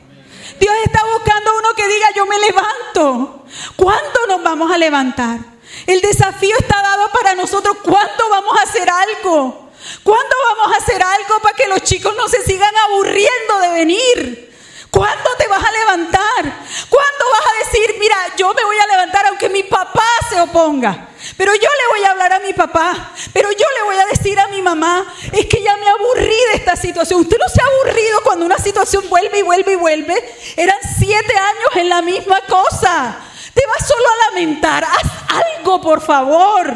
Dios 0.64 0.76
está 0.82 1.04
buscando 1.04 1.58
uno 1.58 1.74
que 1.74 1.86
diga, 1.86 2.06
yo 2.16 2.24
me 2.24 2.38
levanto. 2.38 3.44
¿Cuándo 3.76 4.26
nos 4.28 4.42
vamos 4.42 4.72
a 4.72 4.78
levantar? 4.78 5.38
El 5.86 6.00
desafío 6.00 6.56
está 6.58 6.80
dado 6.80 7.10
para 7.10 7.34
nosotros. 7.34 7.76
¿Cuándo 7.82 8.30
vamos 8.30 8.58
a 8.58 8.62
hacer 8.62 8.88
algo? 8.88 9.68
¿Cuándo 10.02 10.36
vamos 10.48 10.74
a 10.74 10.78
hacer 10.78 11.02
algo 11.02 11.38
para 11.42 11.54
que 11.54 11.68
los 11.68 11.82
chicos 11.82 12.16
no 12.16 12.28
se 12.28 12.42
sigan 12.44 12.74
aburriendo 12.88 13.58
de 13.60 13.68
venir? 13.72 14.56
¿Cuándo 14.90 15.30
te 15.36 15.46
vas 15.48 15.62
a 15.62 15.70
levantar? 15.70 16.64
¿Cuándo 16.88 17.24
vas 17.30 17.46
a 17.46 17.64
decir, 17.66 17.96
mira, 17.98 18.16
yo 18.38 18.54
me 18.54 18.64
voy 18.64 18.78
a 18.78 18.86
levantar 18.86 19.26
aunque 19.26 19.50
mi 19.50 19.64
papá 19.64 20.08
se 20.30 20.40
oponga? 20.40 21.08
Pero 21.36 21.54
yo 21.54 21.60
le 21.60 21.98
voy 21.98 22.04
a 22.06 22.10
hablar 22.10 22.32
a 22.34 22.40
mi 22.40 22.52
papá, 22.52 23.12
pero 23.32 23.50
yo 23.50 23.66
le 23.78 23.84
voy 23.84 23.96
a 23.96 24.06
decir 24.06 24.38
a 24.38 24.48
mi 24.48 24.62
mamá, 24.62 25.04
es 25.32 25.46
que 25.46 25.62
ya 25.62 25.76
me 25.76 25.88
aburrí 25.88 26.36
de 26.52 26.54
esta 26.54 26.76
situación. 26.76 27.20
Usted 27.20 27.38
no 27.38 27.48
se 27.48 27.60
ha 27.62 27.66
aburrido 27.66 28.20
cuando 28.22 28.44
una 28.46 28.58
situación 28.58 29.08
vuelve 29.08 29.38
y 29.38 29.42
vuelve 29.42 29.72
y 29.72 29.76
vuelve. 29.76 30.34
Eran 30.56 30.78
siete 30.98 31.34
años 31.36 31.76
en 31.76 31.88
la 31.88 32.02
misma 32.02 32.40
cosa. 32.42 33.16
Te 33.54 33.62
vas 33.66 33.86
solo 33.86 34.04
a 34.06 34.30
lamentar. 34.30 34.84
Haz 34.84 35.56
algo, 35.56 35.80
por 35.80 36.00
favor. 36.00 36.72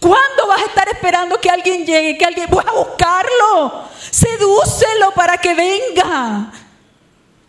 ¿Cuándo 0.00 0.46
vas 0.46 0.62
a 0.62 0.66
estar 0.66 0.88
esperando 0.88 1.40
que 1.40 1.50
alguien 1.50 1.84
llegue, 1.84 2.16
que 2.16 2.24
alguien... 2.24 2.46
Voy 2.50 2.64
a 2.66 2.72
buscarlo. 2.72 3.88
Sedúcelo 4.10 5.12
para 5.12 5.38
que 5.38 5.54
venga. 5.54 6.52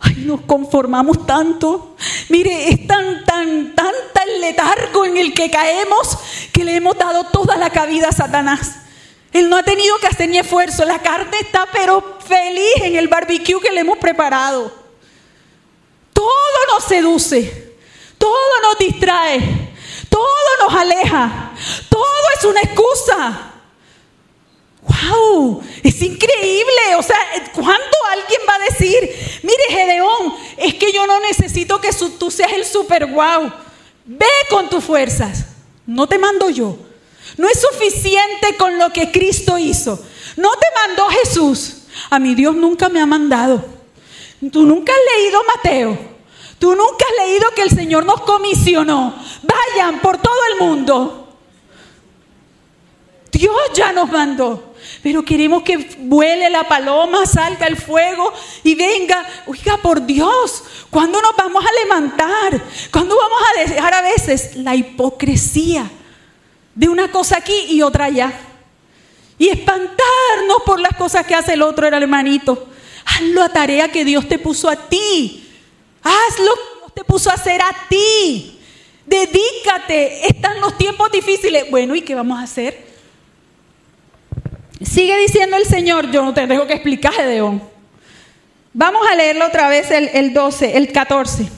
Ay, 0.00 0.14
nos 0.18 0.42
conformamos 0.42 1.26
tanto. 1.26 1.96
Mire, 2.28 2.68
es 2.68 2.86
tan, 2.86 3.24
tan, 3.24 3.74
tanta 3.74 4.22
el 4.24 4.40
letargo 4.40 5.04
en 5.04 5.16
el 5.16 5.32
que 5.32 5.50
caemos 5.50 6.18
que 6.52 6.64
le 6.64 6.76
hemos 6.76 6.96
dado 6.98 7.24
toda 7.24 7.56
la 7.56 7.70
cabida 7.70 8.08
a 8.08 8.12
Satanás. 8.12 8.76
Él 9.32 9.48
no 9.50 9.56
ha 9.56 9.62
tenido 9.62 9.98
que 9.98 10.06
hacer 10.06 10.28
ni 10.28 10.38
esfuerzo. 10.38 10.84
La 10.84 11.00
carne 11.00 11.36
está 11.40 11.66
pero 11.72 12.18
feliz 12.26 12.74
en 12.82 12.96
el 12.96 13.08
barbecue 13.08 13.60
que 13.60 13.72
le 13.72 13.80
hemos 13.80 13.98
preparado. 13.98 14.72
Todo 16.12 16.26
nos 16.72 16.84
seduce. 16.84 17.74
Todo 18.18 18.60
nos 18.62 18.78
distrae. 18.78 19.74
Todo 20.08 20.66
nos 20.66 20.74
aleja. 20.74 21.52
Todo 21.90 22.04
es 22.38 22.44
una 22.44 22.60
excusa. 22.62 23.52
¡Wow! 24.88 25.62
Es 25.82 26.00
increíble. 26.02 26.94
O 26.98 27.02
sea, 27.02 27.18
¿cuándo 27.52 27.96
alguien 28.10 28.40
va 28.48 28.54
a 28.54 28.70
decir, 28.70 29.40
mire 29.42 29.64
Gedeón, 29.68 30.34
es 30.56 30.74
que 30.74 30.92
yo 30.92 31.06
no 31.06 31.20
necesito 31.20 31.80
que 31.80 31.90
tú 32.18 32.30
seas 32.30 32.52
el 32.52 32.64
super 32.64 33.06
wow? 33.06 33.52
Ve 34.04 34.26
con 34.48 34.68
tus 34.68 34.84
fuerzas. 34.84 35.46
No 35.86 36.06
te 36.06 36.18
mando 36.18 36.50
yo. 36.50 36.76
No 37.36 37.48
es 37.48 37.60
suficiente 37.60 38.56
con 38.56 38.78
lo 38.78 38.92
que 38.92 39.10
Cristo 39.10 39.58
hizo. 39.58 39.98
No 40.36 40.50
te 40.52 40.66
mandó 40.86 41.08
Jesús. 41.08 41.82
A 42.10 42.18
mi 42.18 42.34
Dios 42.34 42.54
nunca 42.54 42.88
me 42.88 43.00
ha 43.00 43.06
mandado. 43.06 43.64
Tú 44.52 44.62
nunca 44.62 44.92
has 44.92 45.18
leído 45.18 45.40
Mateo. 45.44 45.98
Tú 46.58 46.74
nunca 46.74 47.04
has 47.04 47.26
leído 47.26 47.50
que 47.54 47.62
el 47.62 47.70
Señor 47.70 48.04
nos 48.04 48.22
comisionó. 48.22 49.14
Vayan 49.42 50.00
por 50.00 50.18
todo 50.18 50.38
el 50.52 50.66
mundo. 50.66 51.38
Dios 53.32 53.56
ya 53.74 53.92
nos 53.92 54.10
mandó. 54.10 54.74
Pero 55.06 55.24
queremos 55.24 55.62
que 55.62 55.76
vuele 56.00 56.50
la 56.50 56.64
paloma, 56.64 57.26
salga 57.26 57.68
el 57.68 57.76
fuego 57.76 58.32
y 58.64 58.74
venga. 58.74 59.24
Oiga, 59.46 59.76
por 59.76 60.04
Dios, 60.04 60.64
¿cuándo 60.90 61.22
nos 61.22 61.36
vamos 61.36 61.64
a 61.64 61.84
levantar? 61.84 62.60
¿Cuándo 62.90 63.16
vamos 63.16 63.38
a 63.40 63.70
dejar 63.70 63.94
a 63.94 64.02
veces 64.02 64.56
la 64.56 64.74
hipocresía 64.74 65.88
de 66.74 66.88
una 66.88 67.12
cosa 67.12 67.36
aquí 67.36 67.66
y 67.68 67.82
otra 67.82 68.06
allá? 68.06 68.32
Y 69.38 69.48
espantarnos 69.48 70.62
por 70.66 70.80
las 70.80 70.96
cosas 70.96 71.24
que 71.24 71.36
hace 71.36 71.52
el 71.52 71.62
otro, 71.62 71.86
el 71.86 71.94
hermanito. 71.94 72.66
Hazlo 73.04 73.44
a 73.44 73.48
tarea 73.48 73.92
que 73.92 74.04
Dios 74.04 74.26
te 74.26 74.40
puso 74.40 74.68
a 74.68 74.74
ti. 74.74 75.48
Hazlo 76.02 76.52
que 76.52 76.78
Dios 76.80 76.94
te 76.94 77.04
puso 77.04 77.30
a 77.30 77.34
hacer 77.34 77.62
a 77.62 77.70
ti. 77.88 78.58
Dedícate. 79.06 80.26
Están 80.26 80.60
los 80.60 80.76
tiempos 80.76 81.12
difíciles. 81.12 81.70
Bueno, 81.70 81.94
¿y 81.94 82.02
qué 82.02 82.16
vamos 82.16 82.40
a 82.40 82.42
hacer? 82.42 82.85
Sigue 84.82 85.16
diciendo 85.18 85.56
el 85.56 85.64
Señor, 85.64 86.10
yo 86.10 86.22
no 86.22 86.34
te 86.34 86.46
dejo 86.46 86.66
que 86.66 86.74
explicar, 86.74 87.12
Gedeón. 87.14 87.62
Vamos 88.72 89.06
a 89.10 89.14
leerlo 89.14 89.46
otra 89.46 89.68
vez 89.68 89.90
el, 89.90 90.08
el 90.12 90.34
12, 90.34 90.76
el 90.76 90.92
14. 90.92 91.48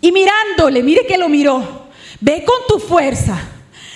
Y 0.00 0.12
mirándole, 0.12 0.82
mire 0.82 1.06
que 1.06 1.18
lo 1.18 1.28
miró, 1.28 1.88
ve 2.20 2.44
con 2.44 2.56
tu 2.66 2.84
fuerza, 2.84 3.38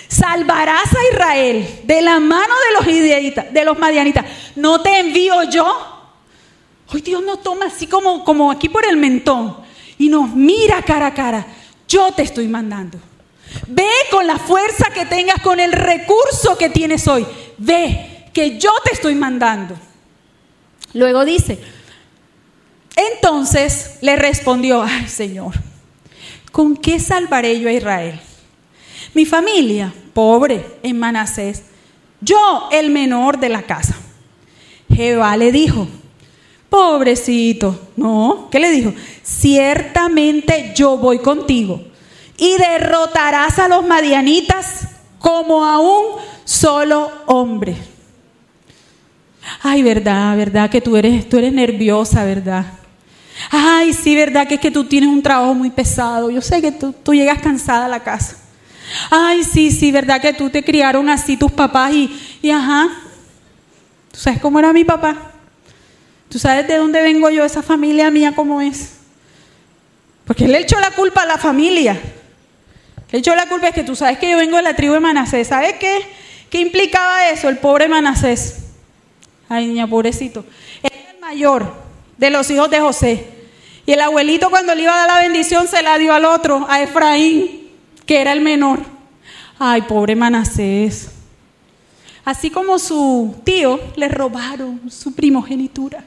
salvarás 0.07 0.93
a 0.93 1.13
Israel 1.13 1.81
de 1.83 2.01
la 2.01 2.19
mano 2.19 2.53
de 2.67 2.73
los, 2.73 3.53
de 3.53 3.65
los 3.65 3.77
madianitas. 3.77 4.25
¿No 4.55 4.81
te 4.81 4.99
envío 4.99 5.43
yo? 5.49 5.95
Hoy 6.93 7.01
Dios 7.01 7.23
nos 7.23 7.41
toma 7.41 7.65
así 7.65 7.87
como, 7.87 8.23
como 8.23 8.51
aquí 8.51 8.69
por 8.69 8.85
el 8.85 8.95
mentón 8.95 9.57
y 9.97 10.07
nos 10.07 10.29
mira 10.33 10.81
cara 10.83 11.07
a 11.07 11.13
cara. 11.13 11.45
Yo 11.87 12.11
te 12.11 12.21
estoy 12.21 12.47
mandando. 12.47 12.99
Ve 13.67 13.89
con 14.11 14.27
la 14.27 14.37
fuerza 14.37 14.89
que 14.93 15.05
tengas, 15.05 15.41
con 15.41 15.59
el 15.59 15.71
recurso 15.71 16.57
que 16.57 16.69
tienes 16.69 17.07
hoy. 17.07 17.25
Ve 17.57 18.25
que 18.33 18.57
yo 18.59 18.71
te 18.83 18.93
estoy 18.93 19.15
mandando. 19.15 19.75
Luego 20.93 21.25
dice, 21.25 21.59
entonces 22.95 23.97
le 24.01 24.15
respondió, 24.15 24.81
ay 24.83 25.07
Señor, 25.07 25.53
¿con 26.51 26.77
qué 26.77 26.99
salvaré 26.99 27.59
yo 27.59 27.69
a 27.69 27.73
Israel? 27.73 28.19
Mi 29.13 29.25
familia, 29.25 29.93
pobre 30.13 30.65
en 30.83 30.97
Manasés, 30.99 31.63
yo 32.21 32.69
el 32.71 32.91
menor 32.91 33.39
de 33.39 33.49
la 33.49 33.63
casa. 33.63 33.95
Jehová 34.93 35.35
le 35.35 35.51
dijo, 35.51 35.87
pobrecito, 36.69 37.89
no, 37.95 38.47
¿qué 38.51 38.59
le 38.59 38.71
dijo? 38.71 38.93
Ciertamente 39.23 40.73
yo 40.75 40.97
voy 40.97 41.19
contigo 41.19 41.81
y 42.37 42.57
derrotarás 42.57 43.59
a 43.59 43.67
los 43.67 43.85
madianitas 43.85 44.87
como 45.19 45.65
a 45.65 45.79
un 45.79 46.17
solo 46.43 47.11
hombre. 47.25 47.75
Ay, 49.61 49.83
verdad, 49.83 50.35
verdad 50.37 50.69
que 50.69 50.81
tú 50.81 50.97
eres, 50.97 51.27
tú 51.29 51.37
eres 51.37 51.53
nerviosa, 51.53 52.23
verdad. 52.23 52.65
Ay, 53.49 53.93
sí, 53.93 54.15
verdad 54.15 54.47
que 54.47 54.55
es 54.55 54.61
que 54.61 54.71
tú 54.71 54.85
tienes 54.85 55.09
un 55.09 55.21
trabajo 55.21 55.53
muy 55.53 55.69
pesado. 55.69 56.29
Yo 56.29 56.41
sé 56.41 56.61
que 56.61 56.71
tú, 56.71 56.93
tú 56.93 57.13
llegas 57.13 57.41
cansada 57.41 57.85
a 57.85 57.89
la 57.89 58.03
casa. 58.03 58.37
Ay, 59.09 59.43
sí, 59.43 59.71
sí, 59.71 59.91
verdad 59.91 60.21
que 60.21 60.33
tú 60.33 60.49
te 60.49 60.63
criaron 60.63 61.09
así 61.09 61.37
tus 61.37 61.51
papás 61.51 61.93
y, 61.93 62.37
y 62.41 62.51
ajá. 62.51 62.89
¿Tú 64.11 64.19
sabes 64.19 64.39
cómo 64.39 64.59
era 64.59 64.71
mi 64.73 64.83
papá? 64.83 65.31
¿Tú 66.29 66.39
sabes 66.39 66.67
de 66.67 66.77
dónde 66.77 67.01
vengo 67.01 67.29
yo, 67.29 67.43
esa 67.43 67.61
familia 67.61 68.09
mía, 68.11 68.33
cómo 68.35 68.61
es? 68.61 68.97
Porque 70.25 70.45
él 70.45 70.55
echó 70.55 70.79
la 70.79 70.91
culpa 70.91 71.21
a 71.21 71.25
la 71.25 71.37
familia. 71.37 71.99
Le 73.15 73.19
echó 73.19 73.33
la 73.33 73.47
culpa 73.47 73.69
es 73.69 73.73
que 73.73 73.85
tú 73.85 73.95
sabes 73.95 74.17
que 74.17 74.29
yo 74.29 74.35
vengo 74.35 74.57
de 74.57 74.61
la 74.61 74.75
tribu 74.75 74.93
de 74.93 74.99
Manasés. 74.99 75.47
¿Sabes 75.47 75.75
qué? 75.79 76.01
¿Qué 76.49 76.59
implicaba 76.59 77.29
eso? 77.29 77.47
El 77.47 77.59
pobre 77.59 77.87
Manasés. 77.87 78.57
Ay, 79.47 79.67
niña, 79.67 79.87
pobrecito. 79.87 80.43
Era 80.83 81.11
el 81.13 81.19
mayor 81.21 81.73
de 82.17 82.29
los 82.29 82.51
hijos 82.51 82.69
de 82.69 82.81
José. 82.81 83.25
Y 83.85 83.93
el 83.93 84.01
abuelito 84.01 84.49
cuando 84.49 84.75
le 84.75 84.83
iba 84.83 84.93
a 84.93 85.07
dar 85.07 85.15
la 85.15 85.21
bendición 85.21 85.65
se 85.69 85.81
la 85.81 85.97
dio 85.97 86.11
al 86.11 86.25
otro, 86.25 86.65
a 86.67 86.81
Efraín, 86.81 87.69
que 88.05 88.19
era 88.19 88.33
el 88.33 88.41
menor. 88.41 88.81
Ay, 89.59 89.83
pobre 89.83 90.17
Manasés. 90.17 91.11
Así 92.25 92.49
como 92.49 92.77
su 92.79 93.33
tío 93.45 93.79
le 93.95 94.09
robaron 94.09 94.91
su 94.91 95.15
primogenitura. 95.15 95.99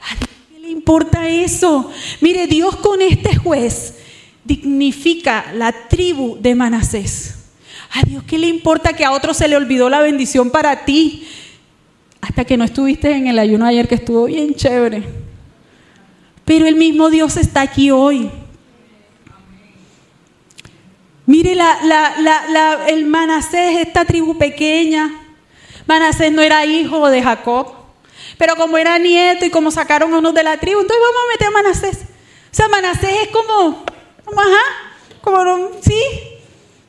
¿A 0.00 0.16
qué 0.16 0.58
le 0.58 0.68
importa 0.68 1.28
eso? 1.28 1.92
Mire, 2.20 2.48
Dios 2.48 2.74
con 2.74 3.00
este 3.00 3.36
juez 3.36 4.01
dignifica 4.44 5.52
la 5.54 5.72
tribu 5.72 6.38
de 6.40 6.54
Manasés. 6.54 7.36
A 7.92 8.02
Dios, 8.02 8.24
¿qué 8.26 8.38
le 8.38 8.48
importa 8.48 8.94
que 8.94 9.04
a 9.04 9.12
otro 9.12 9.34
se 9.34 9.48
le 9.48 9.56
olvidó 9.56 9.88
la 9.90 10.00
bendición 10.00 10.50
para 10.50 10.84
ti? 10.84 11.28
Hasta 12.20 12.44
que 12.44 12.56
no 12.56 12.64
estuviste 12.64 13.10
en 13.10 13.26
el 13.26 13.38
ayuno 13.38 13.66
ayer 13.66 13.88
que 13.88 13.96
estuvo 13.96 14.24
bien 14.24 14.54
chévere. 14.54 15.04
Pero 16.44 16.66
el 16.66 16.76
mismo 16.76 17.10
Dios 17.10 17.36
está 17.36 17.60
aquí 17.60 17.90
hoy. 17.90 18.30
Mire 21.26 21.54
la, 21.54 22.84
el 22.88 23.06
Manasés, 23.06 23.78
esta 23.78 24.04
tribu 24.04 24.36
pequeña. 24.36 25.10
Manasés 25.86 26.32
no 26.32 26.42
era 26.42 26.64
hijo 26.64 27.08
de 27.08 27.22
Jacob, 27.22 27.74
pero 28.38 28.56
como 28.56 28.78
era 28.78 28.98
nieto 28.98 29.44
y 29.44 29.50
como 29.50 29.70
sacaron 29.70 30.12
a 30.14 30.18
uno 30.18 30.32
de 30.32 30.42
la 30.42 30.58
tribu, 30.58 30.80
entonces 30.80 31.02
vamos 31.02 31.22
a 31.24 31.32
meter 31.32 31.46
a 31.46 31.50
Manasés. 31.50 32.02
O 32.04 32.54
sea, 32.54 32.68
Manasés 32.68 33.14
es 33.22 33.28
como, 33.28 33.84
como 34.32 34.40
ajá, 34.40 34.64
como, 35.20 35.70
sí, 35.82 36.02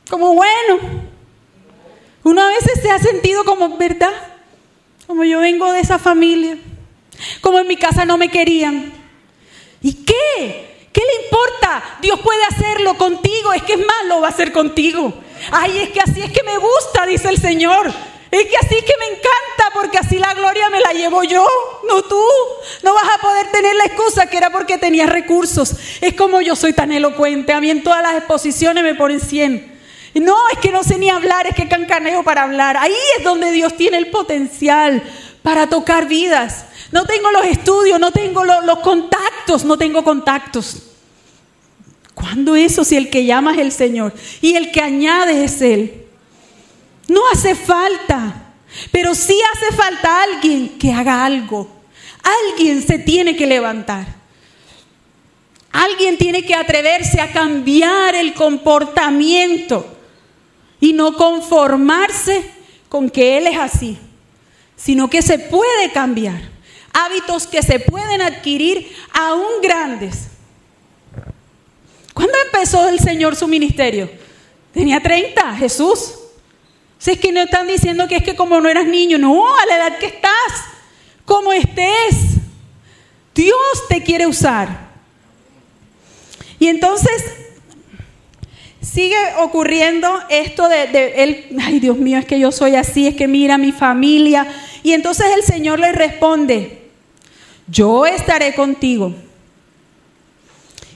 como 0.08 0.34
bueno. 0.34 1.04
Uno 2.22 2.42
a 2.42 2.48
veces 2.48 2.80
se 2.80 2.90
ha 2.90 2.98
sentido 2.98 3.44
como, 3.44 3.76
¿verdad? 3.76 4.12
Como 5.06 5.24
yo 5.24 5.40
vengo 5.40 5.70
de 5.72 5.80
esa 5.80 5.98
familia. 5.98 6.56
Como 7.42 7.58
en 7.58 7.68
mi 7.68 7.76
casa 7.76 8.06
no 8.06 8.16
me 8.16 8.30
querían. 8.30 8.92
¿Y 9.82 9.92
qué? 10.04 10.88
¿Qué 10.90 11.02
le 11.02 11.26
importa? 11.26 11.98
Dios 12.00 12.18
puede 12.20 12.42
hacerlo 12.44 12.96
contigo, 12.96 13.52
es 13.52 13.62
que 13.62 13.74
es 13.74 13.78
más, 13.80 14.06
lo 14.06 14.22
va 14.22 14.28
a 14.28 14.30
hacer 14.30 14.50
contigo. 14.50 15.12
Ay, 15.50 15.80
es 15.80 15.90
que 15.90 16.00
así 16.00 16.22
es 16.22 16.32
que 16.32 16.42
me 16.44 16.56
gusta, 16.56 17.04
dice 17.06 17.28
el 17.28 17.38
Señor. 17.38 17.92
Es 18.34 18.48
que 18.48 18.56
así 18.56 18.74
que 18.84 18.94
me 18.98 19.06
encanta, 19.06 19.70
porque 19.72 19.96
así 19.96 20.18
la 20.18 20.34
gloria 20.34 20.68
me 20.68 20.80
la 20.80 20.92
llevo 20.92 21.22
yo, 21.22 21.46
no 21.86 22.02
tú. 22.02 22.20
No 22.82 22.92
vas 22.92 23.04
a 23.16 23.20
poder 23.20 23.46
tener 23.52 23.76
la 23.76 23.84
excusa 23.84 24.26
que 24.26 24.36
era 24.36 24.50
porque 24.50 24.76
tenías 24.76 25.08
recursos. 25.08 25.76
Es 26.00 26.14
como 26.14 26.40
yo 26.40 26.56
soy 26.56 26.72
tan 26.72 26.90
elocuente, 26.90 27.52
a 27.52 27.60
mí 27.60 27.70
en 27.70 27.84
todas 27.84 28.02
las 28.02 28.16
exposiciones 28.16 28.82
me 28.82 28.96
ponen 28.96 29.20
100. 29.20 29.72
No, 30.14 30.36
es 30.52 30.58
que 30.58 30.72
no 30.72 30.82
sé 30.82 30.98
ni 30.98 31.10
hablar, 31.10 31.46
es 31.46 31.54
que 31.54 31.68
cancaneo 31.68 32.24
para 32.24 32.42
hablar. 32.42 32.76
Ahí 32.76 32.96
es 33.16 33.22
donde 33.22 33.52
Dios 33.52 33.76
tiene 33.76 33.98
el 33.98 34.10
potencial 34.10 35.00
para 35.44 35.68
tocar 35.68 36.08
vidas. 36.08 36.64
No 36.90 37.04
tengo 37.04 37.30
los 37.30 37.44
estudios, 37.44 38.00
no 38.00 38.10
tengo 38.10 38.42
los, 38.42 38.78
contactos, 38.80 39.64
no 39.64 39.78
tengo 39.78 40.02
contactos. 40.02 40.82
¿Cuándo 42.14 42.56
eso 42.56 42.82
si 42.82 42.96
el 42.96 43.10
que 43.10 43.26
llama 43.26 43.52
es 43.52 43.58
el 43.58 43.70
Señor 43.70 44.12
y 44.40 44.56
el 44.56 44.72
que 44.72 44.80
añade 44.80 45.44
es 45.44 45.60
Él? 45.60 46.03
No 47.08 47.20
hace 47.32 47.54
falta, 47.54 48.54
pero 48.90 49.14
sí 49.14 49.38
hace 49.52 49.76
falta 49.76 50.22
alguien 50.22 50.78
que 50.78 50.92
haga 50.92 51.24
algo. 51.24 51.68
Alguien 52.22 52.86
se 52.86 52.98
tiene 52.98 53.36
que 53.36 53.46
levantar. 53.46 54.06
Alguien 55.72 56.16
tiene 56.16 56.44
que 56.44 56.54
atreverse 56.54 57.20
a 57.20 57.32
cambiar 57.32 58.14
el 58.14 58.32
comportamiento 58.32 59.96
y 60.80 60.92
no 60.92 61.16
conformarse 61.16 62.48
con 62.88 63.10
que 63.10 63.38
Él 63.38 63.48
es 63.48 63.58
así, 63.58 63.98
sino 64.76 65.10
que 65.10 65.20
se 65.20 65.38
puede 65.38 65.90
cambiar 65.92 66.54
hábitos 66.94 67.46
que 67.46 67.62
se 67.62 67.80
pueden 67.80 68.22
adquirir 68.22 68.90
aún 69.12 69.60
grandes. 69.60 70.28
¿Cuándo 72.14 72.34
empezó 72.46 72.88
el 72.88 73.00
Señor 73.00 73.34
su 73.36 73.48
ministerio? 73.48 74.08
Tenía 74.72 75.00
30, 75.00 75.56
Jesús. 75.56 76.14
Si 77.04 77.10
es 77.10 77.18
que 77.18 77.32
no 77.32 77.40
están 77.42 77.66
diciendo 77.66 78.08
que 78.08 78.16
es 78.16 78.22
que 78.22 78.34
como 78.34 78.62
no 78.62 78.68
eras 78.70 78.86
niño, 78.86 79.18
no, 79.18 79.54
a 79.58 79.66
la 79.66 79.76
edad 79.76 79.98
que 79.98 80.06
estás, 80.06 80.32
como 81.26 81.52
estés, 81.52 82.38
Dios 83.34 83.58
te 83.90 84.02
quiere 84.02 84.26
usar. 84.26 84.88
Y 86.58 86.68
entonces 86.68 87.12
sigue 88.80 89.18
ocurriendo 89.38 90.18
esto 90.30 90.66
de, 90.66 91.12
él, 91.22 91.58
ay 91.60 91.78
Dios 91.78 91.98
mío, 91.98 92.16
es 92.16 92.24
que 92.24 92.40
yo 92.40 92.50
soy 92.50 92.74
así, 92.74 93.06
es 93.06 93.16
que 93.16 93.28
mira 93.28 93.58
mi 93.58 93.72
familia. 93.72 94.48
Y 94.82 94.94
entonces 94.94 95.26
el 95.36 95.42
Señor 95.42 95.80
le 95.80 95.92
responde, 95.92 96.88
yo 97.66 98.06
estaré 98.06 98.54
contigo. 98.54 99.14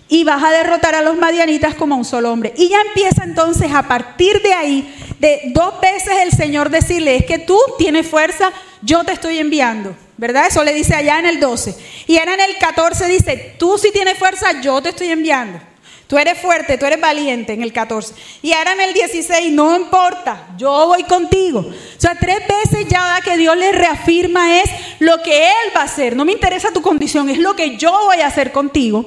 Y 0.08 0.24
vas 0.24 0.42
a 0.42 0.52
derrotar 0.52 0.94
a 0.94 1.02
los 1.02 1.18
madianitas 1.18 1.74
como 1.74 1.96
un 1.96 2.06
solo 2.06 2.32
hombre. 2.32 2.54
Y 2.56 2.70
ya 2.70 2.80
empieza 2.80 3.24
entonces 3.24 3.70
a 3.74 3.82
partir 3.82 4.40
de 4.40 4.54
ahí, 4.54 4.94
de 5.18 5.42
dos 5.46 5.80
veces 5.80 6.14
el 6.22 6.32
Señor 6.32 6.70
decirle, 6.70 7.16
es 7.16 7.24
que 7.24 7.38
tú 7.38 7.58
tienes 7.78 8.06
fuerza, 8.06 8.52
yo 8.82 9.04
te 9.04 9.12
estoy 9.12 9.38
enviando. 9.38 9.94
¿Verdad? 10.16 10.48
Eso 10.48 10.64
le 10.64 10.74
dice 10.74 10.96
allá 10.96 11.20
en 11.20 11.26
el 11.26 11.38
12. 11.38 11.76
Y 12.08 12.18
ahora 12.18 12.34
en 12.34 12.40
el 12.40 12.56
14 12.58 13.06
dice, 13.06 13.54
tú 13.56 13.78
si 13.78 13.92
tienes 13.92 14.18
fuerza, 14.18 14.60
yo 14.60 14.82
te 14.82 14.88
estoy 14.88 15.10
enviando. 15.10 15.60
Tú 16.08 16.18
eres 16.18 16.38
fuerte, 16.38 16.76
tú 16.76 16.86
eres 16.86 17.00
valiente 17.00 17.52
en 17.52 17.62
el 17.62 17.72
14. 17.72 18.14
Y 18.42 18.52
ahora 18.52 18.72
en 18.72 18.80
el 18.80 18.94
16, 18.94 19.52
no 19.52 19.76
importa, 19.76 20.48
yo 20.56 20.88
voy 20.88 21.04
contigo. 21.04 21.60
O 21.60 22.00
sea, 22.00 22.16
tres 22.18 22.40
veces 22.48 22.88
ya 22.88 23.20
que 23.22 23.36
Dios 23.36 23.56
le 23.56 23.70
reafirma 23.70 24.58
es 24.58 24.70
lo 24.98 25.22
que 25.22 25.46
Él 25.48 25.76
va 25.76 25.82
a 25.82 25.84
hacer. 25.84 26.16
No 26.16 26.24
me 26.24 26.32
interesa 26.32 26.72
tu 26.72 26.82
condición, 26.82 27.28
es 27.28 27.38
lo 27.38 27.54
que 27.54 27.76
yo 27.76 27.92
voy 28.06 28.20
a 28.22 28.26
hacer 28.26 28.50
contigo. 28.50 29.04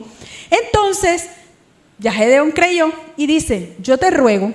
Entonces, 0.49 1.27
ya 1.97 2.13
Gedeón 2.13 2.51
creyó 2.51 2.93
y 3.17 3.25
dice, 3.25 3.75
yo 3.79 3.97
te 3.97 4.11
ruego 4.11 4.53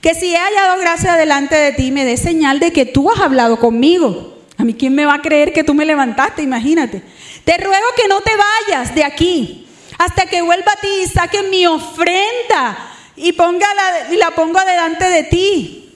que 0.00 0.14
si 0.14 0.34
he 0.34 0.38
hallado 0.38 0.80
gracia 0.80 1.14
delante 1.14 1.54
de 1.56 1.72
ti, 1.72 1.90
me 1.90 2.04
dé 2.04 2.16
señal 2.16 2.58
de 2.58 2.72
que 2.72 2.86
tú 2.86 3.10
has 3.10 3.20
hablado 3.20 3.58
conmigo. 3.58 4.38
A 4.56 4.64
mí, 4.64 4.74
¿quién 4.74 4.94
me 4.94 5.06
va 5.06 5.14
a 5.14 5.22
creer 5.22 5.52
que 5.52 5.64
tú 5.64 5.74
me 5.74 5.84
levantaste? 5.84 6.42
Imagínate. 6.42 7.02
Te 7.44 7.56
ruego 7.58 7.86
que 7.96 8.08
no 8.08 8.20
te 8.20 8.32
vayas 8.36 8.94
de 8.94 9.04
aquí 9.04 9.66
hasta 9.98 10.26
que 10.26 10.42
vuelva 10.42 10.72
a 10.72 10.80
ti 10.80 10.88
y 11.02 11.06
saque 11.06 11.42
mi 11.42 11.66
ofrenda 11.66 12.90
y, 13.16 13.28
y 13.30 14.16
la 14.16 14.30
ponga 14.34 14.64
delante 14.64 15.04
de 15.04 15.22
ti. 15.24 15.94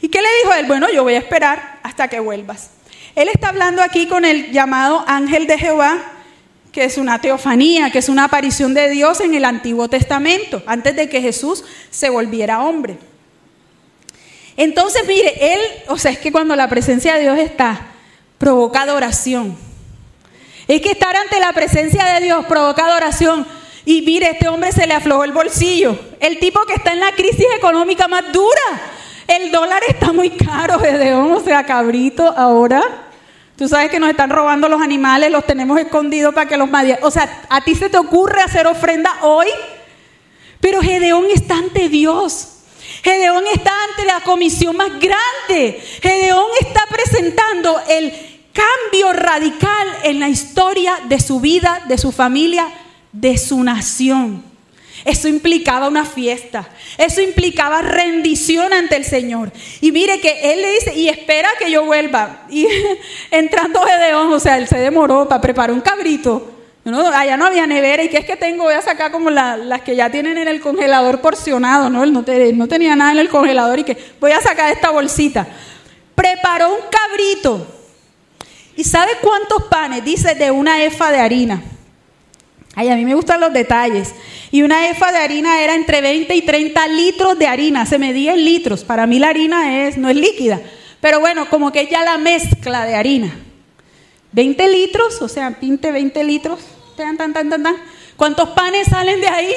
¿Y 0.00 0.08
qué 0.08 0.20
le 0.20 0.28
dijo 0.42 0.54
él? 0.54 0.66
Bueno, 0.66 0.88
yo 0.90 1.02
voy 1.02 1.14
a 1.14 1.18
esperar 1.18 1.80
hasta 1.82 2.08
que 2.08 2.20
vuelvas. 2.20 2.70
Él 3.14 3.28
está 3.28 3.48
hablando 3.48 3.82
aquí 3.82 4.06
con 4.06 4.24
el 4.24 4.52
llamado 4.52 5.04
ángel 5.06 5.46
de 5.46 5.58
Jehová, 5.58 5.98
que 6.72 6.84
es 6.84 6.98
una 6.98 7.20
teofanía, 7.20 7.90
que 7.90 7.98
es 7.98 8.08
una 8.08 8.24
aparición 8.24 8.74
de 8.74 8.90
Dios 8.90 9.20
en 9.20 9.34
el 9.34 9.44
Antiguo 9.44 9.88
Testamento, 9.88 10.62
antes 10.66 10.94
de 10.94 11.08
que 11.08 11.20
Jesús 11.20 11.64
se 11.90 12.10
volviera 12.10 12.62
hombre. 12.62 12.98
Entonces, 14.58 15.04
mire, 15.06 15.54
él, 15.54 15.60
o 15.86 15.96
sea, 15.96 16.10
es 16.10 16.18
que 16.18 16.32
cuando 16.32 16.56
la 16.56 16.68
presencia 16.68 17.14
de 17.14 17.20
Dios 17.20 17.38
está, 17.38 17.80
provoca 18.38 18.82
adoración. 18.82 19.56
Es 20.66 20.80
que 20.80 20.90
estar 20.90 21.14
ante 21.14 21.38
la 21.38 21.52
presencia 21.52 22.04
de 22.04 22.24
Dios 22.24 22.44
provoca 22.46 22.84
adoración. 22.84 23.46
Y 23.84 24.02
mire, 24.02 24.30
este 24.32 24.48
hombre 24.48 24.72
se 24.72 24.88
le 24.88 24.94
aflojó 24.94 25.22
el 25.22 25.30
bolsillo. 25.30 25.96
El 26.18 26.40
tipo 26.40 26.60
que 26.66 26.74
está 26.74 26.92
en 26.92 26.98
la 26.98 27.12
crisis 27.12 27.46
económica 27.56 28.08
más 28.08 28.32
dura. 28.32 28.82
El 29.28 29.52
dólar 29.52 29.80
está 29.86 30.12
muy 30.12 30.30
caro, 30.30 30.78
Gedeón, 30.80 31.30
o 31.30 31.40
sea, 31.40 31.64
cabrito, 31.64 32.26
ahora. 32.36 32.82
Tú 33.56 33.68
sabes 33.68 33.92
que 33.92 34.00
nos 34.00 34.10
están 34.10 34.30
robando 34.30 34.68
los 34.68 34.82
animales, 34.82 35.30
los 35.30 35.46
tenemos 35.46 35.78
escondidos 35.78 36.34
para 36.34 36.48
que 36.48 36.56
los 36.56 36.68
madien. 36.68 36.98
O 37.02 37.12
sea, 37.12 37.44
a 37.48 37.60
ti 37.60 37.76
se 37.76 37.88
te 37.88 37.98
ocurre 37.98 38.42
hacer 38.42 38.66
ofrenda 38.66 39.18
hoy, 39.22 39.46
pero 40.60 40.82
Gedeón 40.82 41.26
está 41.32 41.58
ante 41.58 41.88
Dios. 41.88 42.57
Gedeón 43.02 43.44
está 43.52 43.72
ante 43.90 44.04
la 44.04 44.20
comisión 44.20 44.76
más 44.76 44.90
grande. 44.98 45.80
Gedeón 46.02 46.46
está 46.60 46.84
presentando 46.90 47.80
el 47.88 48.12
cambio 48.52 49.12
radical 49.12 49.88
en 50.02 50.20
la 50.20 50.28
historia 50.28 50.98
de 51.08 51.20
su 51.20 51.40
vida, 51.40 51.82
de 51.86 51.98
su 51.98 52.12
familia, 52.12 52.68
de 53.12 53.38
su 53.38 53.62
nación. 53.62 54.44
Eso 55.04 55.28
implicaba 55.28 55.88
una 55.88 56.04
fiesta, 56.04 56.68
eso 56.96 57.20
implicaba 57.20 57.82
rendición 57.82 58.72
ante 58.72 58.96
el 58.96 59.04
Señor. 59.04 59.52
Y 59.80 59.92
mire 59.92 60.20
que 60.20 60.52
él 60.52 60.60
le 60.60 60.72
dice, 60.72 60.94
y 60.94 61.08
espera 61.08 61.48
que 61.58 61.70
yo 61.70 61.84
vuelva. 61.84 62.46
Y 62.50 62.66
entrando 63.30 63.80
Gedeón, 63.80 64.32
o 64.32 64.40
sea, 64.40 64.58
él 64.58 64.66
se 64.66 64.78
demoró 64.78 65.28
para 65.28 65.40
preparar 65.40 65.72
un 65.72 65.80
cabrito. 65.80 66.57
Allá 66.96 67.36
no 67.36 67.46
había 67.46 67.66
nevera 67.66 68.02
y 68.02 68.08
que 68.08 68.18
es 68.18 68.24
que 68.24 68.36
tengo, 68.36 68.64
voy 68.64 68.74
a 68.74 68.82
sacar 68.82 69.10
como 69.10 69.30
las 69.30 69.82
que 69.82 69.96
ya 69.96 70.10
tienen 70.10 70.38
en 70.38 70.48
el 70.48 70.60
congelador 70.60 71.20
porcionado, 71.20 71.90
¿no? 71.90 72.04
Él 72.04 72.12
no, 72.12 72.24
no 72.54 72.68
tenía 72.68 72.96
nada 72.96 73.12
en 73.12 73.18
el 73.18 73.28
congelador 73.28 73.80
y 73.80 73.84
que 73.84 73.96
voy 74.20 74.32
a 74.32 74.40
sacar 74.40 74.70
esta 74.70 74.90
bolsita. 74.90 75.46
Preparó 76.14 76.74
un 76.74 76.80
cabrito 76.90 77.78
¿Y 78.78 78.84
sabe 78.84 79.10
cuántos 79.20 79.64
panes? 79.64 80.04
Dice 80.04 80.36
de 80.36 80.52
una 80.52 80.84
efa 80.84 81.10
de 81.10 81.18
harina. 81.18 81.60
Ay, 82.76 82.90
a 82.90 82.94
mí 82.94 83.04
me 83.04 83.16
gustan 83.16 83.40
los 83.40 83.52
detalles. 83.52 84.14
Y 84.52 84.62
una 84.62 84.88
efa 84.88 85.10
de 85.10 85.18
harina 85.18 85.60
era 85.60 85.74
entre 85.74 86.00
20 86.00 86.32
y 86.32 86.42
30 86.42 86.86
litros 86.86 87.36
de 87.36 87.48
harina. 87.48 87.84
Se 87.86 87.98
medía 87.98 88.34
en 88.34 88.44
litros. 88.44 88.84
Para 88.84 89.08
mí 89.08 89.18
la 89.18 89.30
harina 89.30 89.88
es, 89.88 89.98
no 89.98 90.08
es 90.08 90.14
líquida. 90.14 90.60
Pero 91.00 91.18
bueno, 91.18 91.50
como 91.50 91.72
que 91.72 91.88
ya 91.88 92.04
la 92.04 92.18
mezcla 92.18 92.86
de 92.86 92.94
harina. 92.94 93.36
20 94.30 94.68
litros, 94.68 95.20
o 95.22 95.26
sea, 95.26 95.58
pinte 95.58 95.90
20 95.90 96.22
litros. 96.22 96.60
¿Cuántos 98.16 98.48
panes 98.50 98.88
salen 98.88 99.20
de 99.20 99.28
ahí? 99.28 99.52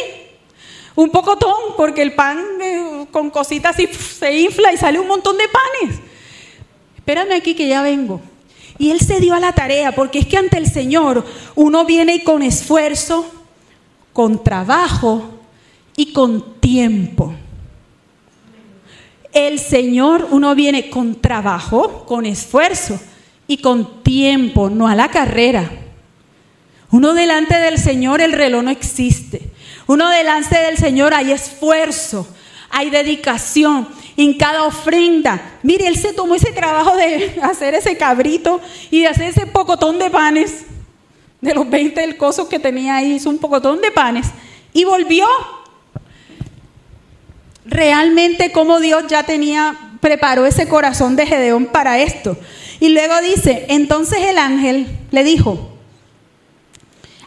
Un 0.96 1.10
pocotón, 1.10 1.76
porque 1.76 2.02
el 2.02 2.14
pan 2.14 2.39
eh, 2.62 3.08
con 3.12 3.30
cositas 3.30 3.76
se 3.76 4.39
infla 4.39 4.72
y 4.74 4.78
sale 4.78 5.00
un 5.00 5.08
montón 5.08 5.38
de 5.38 5.46
panes. 5.48 6.00
Espérame 6.96 7.32
aquí 7.34 7.56
que 7.56 7.68
ya 7.68 7.82
vengo. 7.82 8.22
Y 8.78 8.92
él 8.92 9.00
se 9.00 9.20
dio 9.20 9.34
a 9.34 9.39
la 9.39 9.54
tarea, 9.54 9.94
porque 9.94 10.20
es 10.20 10.28
que 10.28 10.38
ante 10.38 10.58
el 10.58 10.68
Señor 10.68 11.26
uno 11.56 11.86
viene 11.86 12.24
con 12.24 12.42
esfuerzo, 12.42 13.26
con 14.14 14.44
trabajo 14.44 15.39
y 15.96 16.14
con 16.14 16.60
tiempo. 16.60 17.34
El 19.34 19.60
Señor 19.60 20.28
uno 20.32 20.54
viene 20.56 20.89
con 20.89 21.16
trabajo, 21.22 22.06
con 22.06 22.26
esfuerzo 22.26 23.00
y 23.48 23.58
con 23.58 24.04
tiempo, 24.04 24.70
no 24.70 24.88
a 24.88 24.96
la 24.96 25.10
carrera. 25.10 25.72
Uno 26.92 27.14
delante 27.14 27.58
del 27.58 27.78
Señor 27.78 28.22
el 28.22 28.34
reloj 28.34 28.64
no 28.64 28.70
existe. 28.70 29.42
Uno 29.88 30.10
delante 30.10 30.58
del 30.60 30.78
Señor 30.78 31.14
hay 31.14 31.32
esfuerzo, 31.32 32.28
hay 32.70 32.89
dedicación 32.89 33.88
en 34.18 34.38
cada 34.38 34.64
ofrenda. 34.64 35.42
Mire, 35.64 35.88
Él 35.88 35.98
se 35.98 36.14
tomó 36.14 36.36
ese 36.36 36.52
trabajo 36.52 36.96
de 36.96 37.39
hacer 37.44 37.74
ese 37.76 37.98
cabrito 37.98 38.62
y 38.89 39.02
de 39.02 39.08
hacer 39.08 39.30
ese 39.30 39.48
pocotón 39.48 40.00
de 40.00 40.10
panes. 40.10 40.66
De 41.39 41.56
los 41.56 41.68
20 41.70 42.00
del 42.00 42.18
coso 42.18 42.48
que 42.48 42.60
tenía 42.60 42.98
ahí, 42.98 43.14
hizo 43.14 43.30
un 43.30 43.39
pocotón 43.39 43.82
de 43.82 43.92
panes. 43.92 44.28
Y 44.74 44.84
volvió 44.84 45.26
realmente 47.66 48.52
como 48.52 48.80
Dios 48.80 49.06
ya 49.08 49.24
tenía, 49.24 49.76
preparó 50.02 50.46
ese 50.46 50.68
corazón 50.68 51.16
de 51.16 51.26
Gedeón 51.26 51.68
para 51.68 52.00
esto. 52.00 52.38
Y 52.80 52.89
luego 52.89 53.20
dice, 53.22 53.66
entonces 53.70 54.20
el 54.22 54.38
ángel 54.38 54.88
le 55.12 55.24
dijo, 55.24 55.71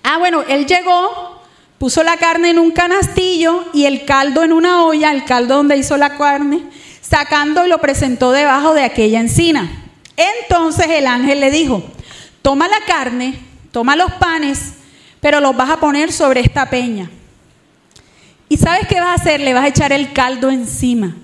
ah, 0.04 0.18
bueno, 0.18 0.42
él 0.46 0.66
llegó, 0.66 1.42
puso 1.78 2.04
la 2.04 2.16
carne 2.16 2.50
en 2.50 2.60
un 2.60 2.70
canastillo 2.70 3.64
y 3.72 3.86
el 3.86 4.04
caldo 4.04 4.44
en 4.44 4.52
una 4.52 4.84
olla, 4.84 5.10
el 5.10 5.24
caldo 5.24 5.56
donde 5.56 5.76
hizo 5.76 5.96
la 5.96 6.16
carne, 6.16 6.62
sacando 7.00 7.66
y 7.66 7.68
lo 7.68 7.78
presentó 7.78 8.30
debajo 8.30 8.74
de 8.74 8.84
aquella 8.84 9.18
encina. 9.18 9.68
Entonces 10.16 10.86
el 10.90 11.06
ángel 11.06 11.40
le 11.40 11.50
dijo, 11.50 11.82
toma 12.42 12.68
la 12.68 12.80
carne, 12.86 13.34
toma 13.72 13.96
los 13.96 14.12
panes, 14.12 14.74
pero 15.20 15.40
los 15.40 15.56
vas 15.56 15.70
a 15.70 15.80
poner 15.80 16.12
sobre 16.12 16.40
esta 16.40 16.70
peña. 16.70 17.10
¿Y 18.48 18.56
sabes 18.56 18.86
qué 18.86 19.00
vas 19.00 19.08
a 19.08 19.22
hacer? 19.22 19.40
Le 19.40 19.54
vas 19.54 19.64
a 19.64 19.68
echar 19.68 19.92
el 19.92 20.12
caldo 20.12 20.50
encima. 20.50 21.16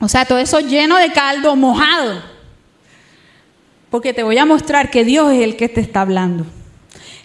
O 0.00 0.08
sea, 0.08 0.24
todo 0.24 0.38
eso 0.38 0.60
lleno 0.60 0.96
de 0.96 1.12
caldo 1.12 1.54
mojado. 1.54 2.22
Porque 3.90 4.12
te 4.12 4.22
voy 4.22 4.38
a 4.38 4.46
mostrar 4.46 4.90
que 4.90 5.04
Dios 5.04 5.32
es 5.32 5.42
el 5.42 5.56
que 5.56 5.68
te 5.68 5.80
está 5.80 6.00
hablando. 6.00 6.46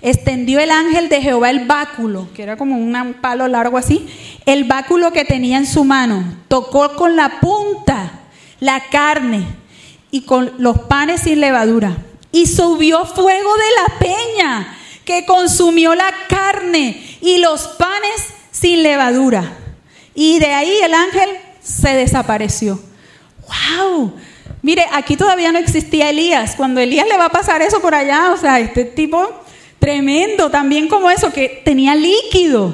Extendió 0.01 0.59
el 0.59 0.71
ángel 0.71 1.09
de 1.09 1.21
Jehová 1.21 1.49
el 1.49 1.65
báculo, 1.65 2.27
que 2.33 2.43
era 2.43 2.57
como 2.57 2.77
un 2.77 3.15
palo 3.21 3.47
largo 3.47 3.77
así, 3.77 4.07
el 4.45 4.65
báculo 4.65 5.13
que 5.13 5.25
tenía 5.25 5.57
en 5.57 5.65
su 5.65 5.83
mano. 5.83 6.23
Tocó 6.47 6.95
con 6.95 7.15
la 7.15 7.39
punta 7.39 8.19
la 8.59 8.81
carne 8.89 9.45
y 10.11 10.21
con 10.21 10.51
los 10.57 10.79
panes 10.81 11.21
sin 11.21 11.41
levadura. 11.41 11.97
Y 12.31 12.47
subió 12.47 13.05
fuego 13.05 13.51
de 13.55 13.63
la 13.81 13.99
peña 13.99 14.77
que 15.05 15.25
consumió 15.25 15.95
la 15.95 16.11
carne 16.29 17.17
y 17.21 17.37
los 17.37 17.67
panes 17.67 18.27
sin 18.51 18.83
levadura. 18.83 19.57
Y 20.15 20.39
de 20.39 20.53
ahí 20.53 20.77
el 20.83 20.93
ángel 20.93 21.29
se 21.61 21.95
desapareció. 21.95 22.79
¡Wow! 23.77 24.13
Mire, 24.61 24.85
aquí 24.93 25.17
todavía 25.17 25.51
no 25.51 25.59
existía 25.59 26.09
Elías. 26.09 26.55
Cuando 26.55 26.79
Elías 26.79 27.07
le 27.07 27.17
va 27.17 27.25
a 27.25 27.29
pasar 27.29 27.61
eso 27.61 27.81
por 27.81 27.93
allá, 27.93 28.31
o 28.31 28.37
sea, 28.37 28.59
este 28.59 28.85
tipo 28.85 29.42
tremendo, 29.83 30.49
también 30.49 30.87
como 30.87 31.11
eso, 31.11 31.33
que 31.33 31.61
tenía 31.65 31.93
líquido, 31.93 32.73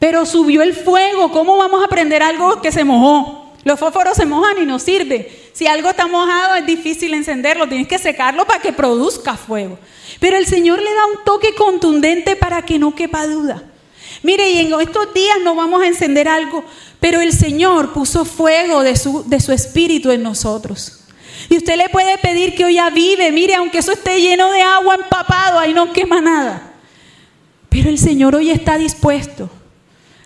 pero 0.00 0.26
subió 0.26 0.62
el 0.62 0.74
fuego. 0.74 1.30
¿Cómo 1.30 1.56
vamos 1.56 1.84
a 1.84 1.86
prender 1.86 2.24
algo 2.24 2.60
que 2.60 2.72
se 2.72 2.82
mojó? 2.82 3.54
Los 3.62 3.78
fósforos 3.78 4.16
se 4.16 4.26
mojan 4.26 4.60
y 4.60 4.66
no 4.66 4.80
sirve. 4.80 5.30
Si 5.52 5.68
algo 5.68 5.90
está 5.90 6.08
mojado 6.08 6.56
es 6.56 6.66
difícil 6.66 7.14
encenderlo, 7.14 7.68
tienes 7.68 7.86
que 7.86 7.98
secarlo 7.98 8.46
para 8.48 8.60
que 8.60 8.72
produzca 8.72 9.36
fuego. 9.36 9.78
Pero 10.18 10.36
el 10.38 10.46
Señor 10.46 10.82
le 10.82 10.92
da 10.92 11.06
un 11.06 11.24
toque 11.24 11.54
contundente 11.54 12.34
para 12.34 12.62
que 12.62 12.80
no 12.80 12.96
quepa 12.96 13.28
duda. 13.28 13.62
Mire, 14.24 14.50
y 14.50 14.58
en 14.58 14.80
estos 14.80 15.14
días 15.14 15.38
no 15.44 15.54
vamos 15.54 15.82
a 15.82 15.86
encender 15.86 16.26
algo, 16.26 16.64
pero 16.98 17.20
el 17.20 17.32
Señor 17.32 17.92
puso 17.92 18.24
fuego 18.24 18.82
de 18.82 18.96
su, 18.96 19.22
de 19.28 19.38
su 19.38 19.52
espíritu 19.52 20.10
en 20.10 20.24
nosotros. 20.24 20.99
Y 21.50 21.58
usted 21.58 21.76
le 21.76 21.90
puede 21.90 22.16
pedir 22.16 22.54
que 22.54 22.64
hoy 22.64 22.78
avive, 22.78 23.30
mire, 23.30 23.54
aunque 23.56 23.78
eso 23.78 23.92
esté 23.92 24.22
lleno 24.22 24.50
de 24.50 24.62
agua 24.62 24.94
empapado, 24.94 25.58
ahí 25.58 25.74
no 25.74 25.92
quema 25.92 26.22
nada. 26.22 26.72
Pero 27.68 27.90
el 27.90 27.98
Señor 27.98 28.34
hoy 28.34 28.50
está 28.50 28.78
dispuesto 28.78 29.50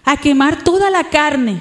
a 0.05 0.17
quemar 0.17 0.63
toda 0.63 0.89
la 0.91 1.05
carne 1.05 1.61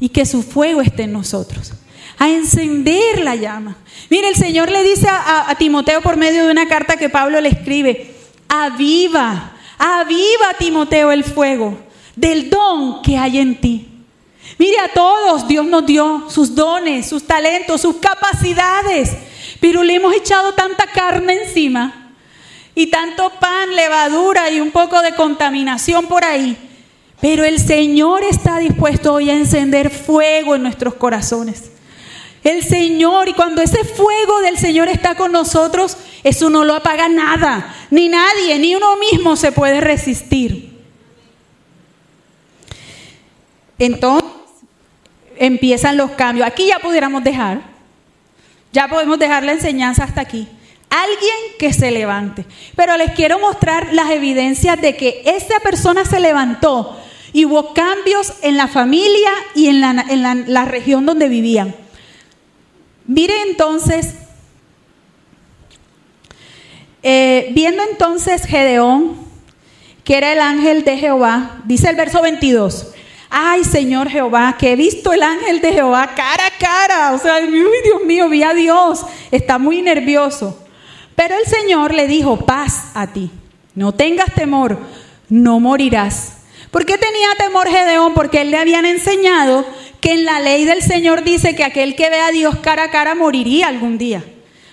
y 0.00 0.08
que 0.08 0.24
su 0.24 0.42
fuego 0.42 0.80
esté 0.80 1.02
en 1.02 1.12
nosotros, 1.12 1.74
a 2.16 2.30
encender 2.30 3.20
la 3.20 3.36
llama. 3.36 3.76
Mire, 4.08 4.28
el 4.28 4.36
Señor 4.36 4.70
le 4.70 4.82
dice 4.82 5.08
a, 5.08 5.50
a 5.50 5.54
Timoteo 5.56 6.00
por 6.00 6.16
medio 6.16 6.46
de 6.46 6.50
una 6.50 6.66
carta 6.66 6.96
que 6.96 7.10
Pablo 7.10 7.40
le 7.42 7.50
escribe, 7.50 8.14
aviva, 8.48 9.52
Aviva, 9.78 10.54
Timoteo, 10.58 11.12
el 11.12 11.22
fuego 11.22 11.78
del 12.16 12.50
don 12.50 13.00
que 13.00 13.16
hay 13.16 13.38
en 13.38 13.60
ti. 13.60 13.88
Mire 14.56 14.78
a 14.78 14.88
todos, 14.88 15.46
Dios 15.46 15.66
nos 15.66 15.84
dio 15.84 16.24
sus 16.30 16.54
dones, 16.54 17.08
sus 17.08 17.26
talentos, 17.26 17.80
sus 17.80 17.96
capacidades, 17.96 19.10
pero 19.60 19.82
le 19.82 19.96
hemos 19.96 20.14
echado 20.14 20.54
tanta 20.54 20.86
carne 20.86 21.42
encima 21.42 22.12
y 22.74 22.86
tanto 22.86 23.30
pan, 23.40 23.74
levadura 23.74 24.50
y 24.50 24.60
un 24.60 24.70
poco 24.70 25.02
de 25.02 25.14
contaminación 25.14 26.06
por 26.06 26.24
ahí. 26.24 26.56
Pero 27.20 27.44
el 27.44 27.58
Señor 27.58 28.22
está 28.22 28.58
dispuesto 28.58 29.14
hoy 29.14 29.30
a 29.30 29.34
encender 29.34 29.90
fuego 29.90 30.54
en 30.54 30.62
nuestros 30.62 30.94
corazones. 30.94 31.72
El 32.44 32.62
Señor, 32.62 33.28
y 33.28 33.34
cuando 33.34 33.60
ese 33.60 33.82
fuego 33.84 34.40
del 34.40 34.58
Señor 34.58 34.88
está 34.88 35.16
con 35.16 35.32
nosotros, 35.32 35.96
eso 36.22 36.50
no 36.50 36.64
lo 36.64 36.74
apaga 36.74 37.08
nada, 37.08 37.74
ni 37.90 38.08
nadie, 38.08 38.58
ni 38.58 38.76
uno 38.76 38.96
mismo 38.96 39.36
se 39.36 39.50
puede 39.50 39.80
resistir. 39.80 40.78
Entonces 43.78 44.27
empiezan 45.40 45.96
los 45.96 46.12
cambios. 46.12 46.46
Aquí 46.46 46.66
ya 46.66 46.78
pudiéramos 46.78 47.24
dejar, 47.24 47.60
ya 48.72 48.88
podemos 48.88 49.18
dejar 49.18 49.44
la 49.44 49.52
enseñanza 49.52 50.04
hasta 50.04 50.20
aquí. 50.20 50.48
Alguien 50.90 51.34
que 51.58 51.72
se 51.72 51.90
levante. 51.90 52.46
Pero 52.74 52.96
les 52.96 53.12
quiero 53.12 53.38
mostrar 53.38 53.92
las 53.92 54.10
evidencias 54.10 54.80
de 54.80 54.96
que 54.96 55.22
esa 55.24 55.60
persona 55.60 56.04
se 56.04 56.20
levantó 56.20 56.98
y 57.32 57.44
hubo 57.44 57.74
cambios 57.74 58.34
en 58.42 58.56
la 58.56 58.68
familia 58.68 59.30
y 59.54 59.68
en 59.68 59.80
la, 59.80 60.04
en 60.08 60.52
la 60.52 60.64
región 60.64 61.04
donde 61.04 61.28
vivían. 61.28 61.74
Mire 63.06 63.34
entonces, 63.48 64.14
eh, 67.02 67.50
viendo 67.52 67.82
entonces 67.90 68.44
Gedeón, 68.44 69.16
que 70.04 70.16
era 70.16 70.32
el 70.32 70.40
ángel 70.40 70.84
de 70.84 70.96
Jehová, 70.96 71.60
dice 71.64 71.90
el 71.90 71.96
verso 71.96 72.22
22. 72.22 72.94
Ay, 73.30 73.64
Señor 73.64 74.08
Jehová, 74.08 74.56
que 74.58 74.72
he 74.72 74.76
visto 74.76 75.12
el 75.12 75.22
ángel 75.22 75.60
de 75.60 75.72
Jehová 75.72 76.14
cara 76.14 76.46
a 76.46 76.58
cara. 76.58 77.12
O 77.12 77.18
sea, 77.18 77.40
Dios 77.40 78.02
mío, 78.06 78.28
vi 78.28 78.42
a 78.42 78.54
Dios. 78.54 79.04
Está 79.30 79.58
muy 79.58 79.82
nervioso. 79.82 80.58
Pero 81.14 81.34
el 81.36 81.46
Señor 81.46 81.92
le 81.92 82.06
dijo, 82.06 82.38
paz 82.38 82.92
a 82.94 83.08
ti. 83.08 83.30
No 83.74 83.92
tengas 83.92 84.34
temor, 84.34 84.78
no 85.28 85.60
morirás. 85.60 86.38
¿Por 86.70 86.84
qué 86.84 86.96
tenía 86.96 87.28
temor 87.38 87.68
Gedeón? 87.68 88.14
Porque 88.14 88.42
él 88.42 88.50
le 88.50 88.58
habían 88.58 88.86
enseñado 88.86 89.64
que 90.00 90.12
en 90.12 90.24
la 90.24 90.40
ley 90.40 90.64
del 90.64 90.82
Señor 90.82 91.24
dice 91.24 91.54
que 91.54 91.64
aquel 91.64 91.96
que 91.96 92.10
ve 92.10 92.20
a 92.20 92.30
Dios 92.30 92.56
cara 92.60 92.84
a 92.84 92.90
cara 92.90 93.14
moriría 93.14 93.68
algún 93.68 93.98
día. 93.98 94.24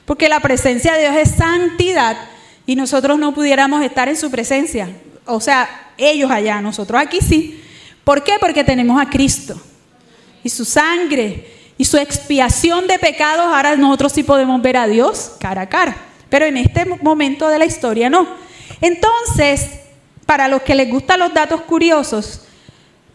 Porque 0.06 0.30
la 0.30 0.39
presencia 0.39 0.93
de 0.93 1.01
Dios 1.01 1.16
es 1.16 1.32
santidad 1.36 2.18
y 2.66 2.76
nosotros 2.76 3.18
no 3.20 3.34
pudiéramos 3.34 3.84
estar 3.84 4.08
en 4.08 4.18
su 4.18 4.32
presencia. 4.32 4.89
O 5.26 5.41
sea, 5.41 5.91
ellos 5.97 6.32
allá, 6.32 6.62
nosotros 6.62 7.01
aquí 7.01 7.20
sí. 7.22 7.64
¿Por 8.06 8.24
qué? 8.24 8.36
Porque 8.39 8.64
tenemos 8.64 9.01
a 9.01 9.10
Cristo 9.10 9.62
y 10.41 10.49
su 10.49 10.64
sangre 10.64 11.51
y 11.78 11.84
su 11.84 11.97
expiación 11.97 12.88
de 12.88 12.97
pecados. 12.97 13.45
Ahora 13.45 13.76
nosotros 13.76 14.14
sí 14.14 14.24
podemos 14.24 14.62
ver 14.62 14.78
a 14.78 14.88
Dios 14.88 15.34
cara 15.41 15.64
a 15.64 15.70
cara. 15.70 15.97
Pero 16.30 16.45
en 16.45 16.56
este 16.56 16.86
momento 16.86 17.49
de 17.49 17.60
la 17.60 17.66
historia 17.66 18.10
no. 18.10 18.26
Entonces, 18.80 19.82
para 20.26 20.47
los 20.47 20.62
que 20.62 20.76
les 20.76 20.89
gustan 20.89 21.20
los 21.20 21.34
datos 21.34 21.62
curiosos, 21.62 22.45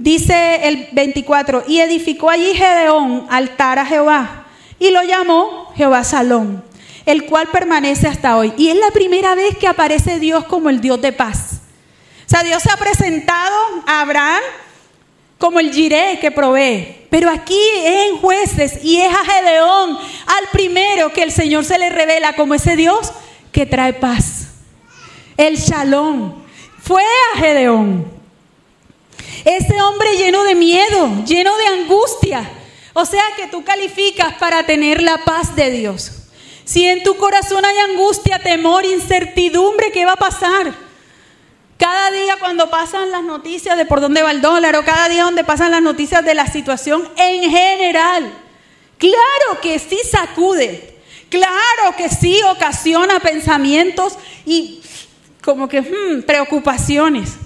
Dice 0.01 0.66
el 0.66 0.88
24, 0.93 1.64
y 1.68 1.80
edificó 1.80 2.30
allí 2.30 2.55
Gedeón 2.55 3.26
altar 3.28 3.78
a 3.78 3.84
Jehová 3.84 4.47
y 4.78 4.93
lo 4.93 5.03
llamó 5.03 5.70
Jehová 5.76 6.05
Salón, 6.05 6.64
el 7.05 7.26
cual 7.26 7.49
permanece 7.49 8.09
hasta 8.09 8.38
hoy. 8.38 8.55
Y 8.57 8.70
es 8.70 8.76
la 8.76 8.91
primera 8.93 9.34
vez 9.34 9.59
que 9.59 9.68
aparece 9.68 10.18
Dios 10.18 10.47
como 10.47 10.70
el 10.70 10.80
Dios 10.80 11.03
de 11.03 11.12
paz. 11.12 11.61
O 12.26 12.30
sea, 12.30 12.43
Dios 12.43 12.62
se 12.62 12.72
ha 12.72 12.78
presentado 12.78 13.55
a 13.86 14.01
Abraham 14.01 14.41
como 15.41 15.59
el 15.59 15.72
Jiré 15.72 16.18
que 16.20 16.30
provee. 16.30 17.07
Pero 17.09 17.30
aquí 17.30 17.59
es 17.78 18.11
en 18.11 18.18
jueces 18.18 18.84
y 18.84 19.01
es 19.01 19.12
a 19.12 19.24
Gedeón, 19.24 19.99
al 20.26 20.49
primero 20.53 21.12
que 21.12 21.22
el 21.22 21.32
Señor 21.32 21.64
se 21.64 21.78
le 21.78 21.88
revela 21.88 22.34
como 22.34 22.55
ese 22.55 22.76
Dios 22.76 23.11
que 23.51 23.66
trae 23.66 23.95
paz. 23.95 24.49
el 25.38 25.57
shalom. 25.57 26.34
Fue 26.82 27.03
a 27.03 27.38
Gedeón. 27.38 28.07
Ese 29.45 29.80
hombre 29.80 30.16
lleno 30.16 30.45
de 30.45 30.55
miedo, 30.55 31.24
lleno 31.24 31.57
de 31.57 31.66
angustia. 31.66 32.49
O 32.93 33.07
sea 33.07 33.24
que 33.36 33.47
tú 33.47 33.64
calificas 33.64 34.34
para 34.34 34.64
tener 34.64 35.03
la 35.03 35.24
paz 35.24 35.57
de 35.57 35.70
Dios. 35.70 36.28
Si 36.64 36.86
en 36.86 37.03
tu 37.03 37.16
corazón 37.16 37.64
hay 37.64 37.78
angustia, 37.78 38.38
temor, 38.41 38.84
incertidumbre, 38.84 39.91
¿qué 39.91 40.05
va 40.05 40.12
a 40.12 40.16
pasar? 40.16 40.89
Cada 41.81 42.11
día 42.11 42.37
cuando 42.39 42.68
pasan 42.68 43.11
las 43.11 43.24
noticias 43.24 43.74
de 43.78 43.87
por 43.87 44.03
dónde 44.03 44.22
va 44.22 44.33
el 44.33 44.43
dólar 44.43 44.76
o 44.76 44.85
cada 44.85 45.09
día 45.09 45.24
donde 45.24 45.45
pasan 45.45 45.70
las 45.70 45.81
noticias 45.81 46.22
de 46.22 46.35
la 46.35 46.47
situación 46.47 47.09
en 47.16 47.51
general, 47.51 48.31
claro 48.99 49.61
que 49.62 49.78
sí 49.78 49.97
sacude, 50.05 50.99
claro 51.31 51.97
que 51.97 52.11
sí 52.11 52.39
ocasiona 52.51 53.18
pensamientos 53.20 54.18
y 54.45 54.83
como 55.43 55.70
que 55.70 55.81
hmm, 55.81 56.24
preocupaciones. 56.26 57.37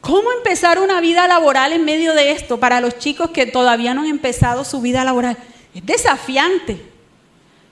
¿Cómo 0.00 0.30
empezar 0.30 0.78
una 0.78 1.00
vida 1.00 1.26
laboral 1.26 1.72
en 1.72 1.84
medio 1.84 2.14
de 2.14 2.30
esto 2.30 2.60
para 2.60 2.80
los 2.80 2.96
chicos 2.96 3.30
que 3.30 3.46
todavía 3.46 3.92
no 3.92 4.02
han 4.02 4.06
empezado 4.06 4.64
su 4.64 4.80
vida 4.80 5.02
laboral? 5.02 5.36
Es 5.74 5.84
desafiante. 5.84 6.80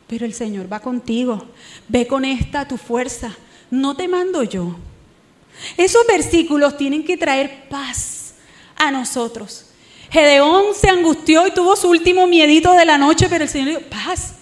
Pero 0.09 0.27
el 0.27 0.35
Señor 0.35 0.73
va 0.73 0.81
contigo. 0.81 1.47
Ve 1.87 2.09
con 2.09 2.25
esta 2.25 2.67
tu 2.67 2.77
fuerza. 2.77 3.37
No 3.71 3.97
te 3.97 4.09
mando 4.09 4.43
yo. 4.43 4.77
Esos 5.77 6.07
versículos 6.07 6.77
tienen 6.77 7.05
que 7.05 7.17
traer 7.17 7.69
paz 7.69 8.35
a 8.77 8.91
nosotros. 8.91 9.67
Gedeón 10.11 10.75
se 10.75 10.89
angustió 10.89 11.47
y 11.47 11.53
tuvo 11.53 11.77
su 11.77 11.89
último 11.89 12.27
miedito 12.27 12.73
de 12.75 12.85
la 12.85 12.99
noche, 12.99 13.27
pero 13.29 13.45
el 13.45 13.51
Señor 13.51 13.69
dijo, 13.69 13.81
paz, 13.91 14.35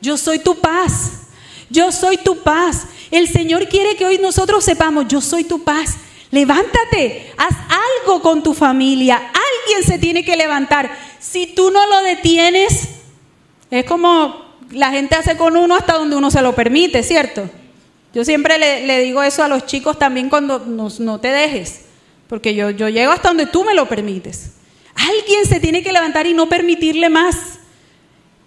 yo 0.00 0.16
soy 0.16 0.38
tu 0.38 0.58
paz, 0.58 1.26
yo 1.68 1.92
soy 1.92 2.16
tu 2.16 2.42
paz. 2.42 2.86
El 3.10 3.28
Señor 3.28 3.68
quiere 3.68 3.96
que 3.96 4.06
hoy 4.06 4.18
nosotros 4.18 4.64
sepamos, 4.64 5.06
yo 5.08 5.20
soy 5.20 5.44
tu 5.44 5.62
paz. 5.62 5.96
Levántate, 6.30 7.32
haz 7.36 7.56
algo 8.00 8.22
con 8.22 8.42
tu 8.42 8.54
familia, 8.54 9.16
alguien 9.16 9.84
se 9.84 9.98
tiene 9.98 10.24
que 10.24 10.36
levantar. 10.36 10.90
Si 11.18 11.48
tú 11.48 11.70
no 11.70 11.86
lo 11.86 12.02
detienes, 12.02 12.88
es 13.70 13.84
como 13.84 14.50
la 14.70 14.90
gente 14.90 15.16
hace 15.16 15.36
con 15.36 15.56
uno 15.56 15.76
hasta 15.76 15.94
donde 15.94 16.16
uno 16.16 16.30
se 16.30 16.40
lo 16.40 16.54
permite, 16.54 17.02
¿cierto? 17.02 17.50
Yo 18.12 18.24
siempre 18.24 18.58
le, 18.58 19.02
digo 19.02 19.22
eso 19.22 19.42
a 19.42 19.48
los 19.48 19.66
chicos 19.66 19.98
también 19.98 20.28
cuando 20.28 20.58
no 20.58 21.20
te 21.20 21.28
dejes, 21.28 21.82
porque 22.28 22.54
yo, 22.54 22.70
yo 22.70 22.88
llego 22.88 23.12
hasta 23.12 23.28
donde 23.28 23.46
tú 23.46 23.64
me 23.64 23.74
lo 23.74 23.88
permites. 23.88 24.52
Alguien 24.94 25.46
se 25.46 25.60
tiene 25.60 25.82
que 25.82 25.92
levantar 25.92 26.26
y 26.26 26.34
no 26.34 26.48
permitirle 26.48 27.08
más 27.08 27.36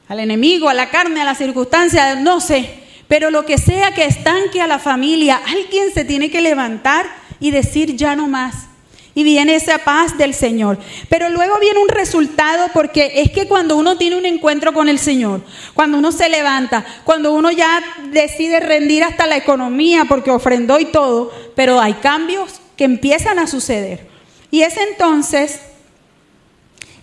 al 0.08 0.20
enemigo, 0.20 0.68
a 0.68 0.74
la 0.74 0.90
carne, 0.90 1.22
a 1.22 1.26
la 1.26 1.36
circunstancia, 1.36 2.16
no 2.16 2.42
sé, 2.42 2.70
pero 3.08 3.32
lo 3.32 3.46
que 3.46 3.58
sea 3.58 3.94
que 3.94 4.06
estanque 4.06 4.62
a 4.62 4.68
la 4.68 4.80
familia, 4.80 5.42
alguien 5.48 5.94
se 5.94 6.04
tiene 6.04 6.30
que 6.30 6.42
levantar 6.42 7.06
y 7.40 7.52
decir 7.52 7.96
ya 7.96 8.16
no 8.16 8.28
más 8.28 8.68
y 9.16 9.24
viene 9.24 9.56
esa 9.56 9.80
paz 9.80 10.18
del 10.18 10.34
Señor. 10.34 10.78
Pero 11.10 11.30
luego 11.30 11.60
viene 11.60 11.80
un 11.80 11.90
resultado 11.90 12.68
porque 12.74 13.12
es 13.16 13.32
que 13.32 13.48
cuando 13.48 13.78
uno 13.78 13.98
tiene 13.98 14.18
un 14.18 14.26
encuentro 14.26 14.74
con 14.74 14.90
el 14.90 15.00
Señor, 15.00 15.42
cuando 15.74 15.98
uno 15.98 16.12
se 16.12 16.30
levanta, 16.30 16.84
cuando 17.04 17.32
uno 17.32 17.52
ya 17.52 17.82
decide 18.12 18.60
rendir 18.60 19.04
hasta 19.04 19.28
la 19.28 19.38
economía 19.38 20.06
porque 20.06 20.32
ofrendó 20.32 20.80
y 20.80 20.86
todo, 20.86 21.32
pero 21.56 21.80
hay 21.80 21.94
cambios 21.94 22.60
que 22.76 22.86
empiezan 22.86 23.40
a 23.40 23.48
suceder. 23.48 24.08
Y 24.50 24.62
es 24.62 24.78
entonces, 24.78 25.60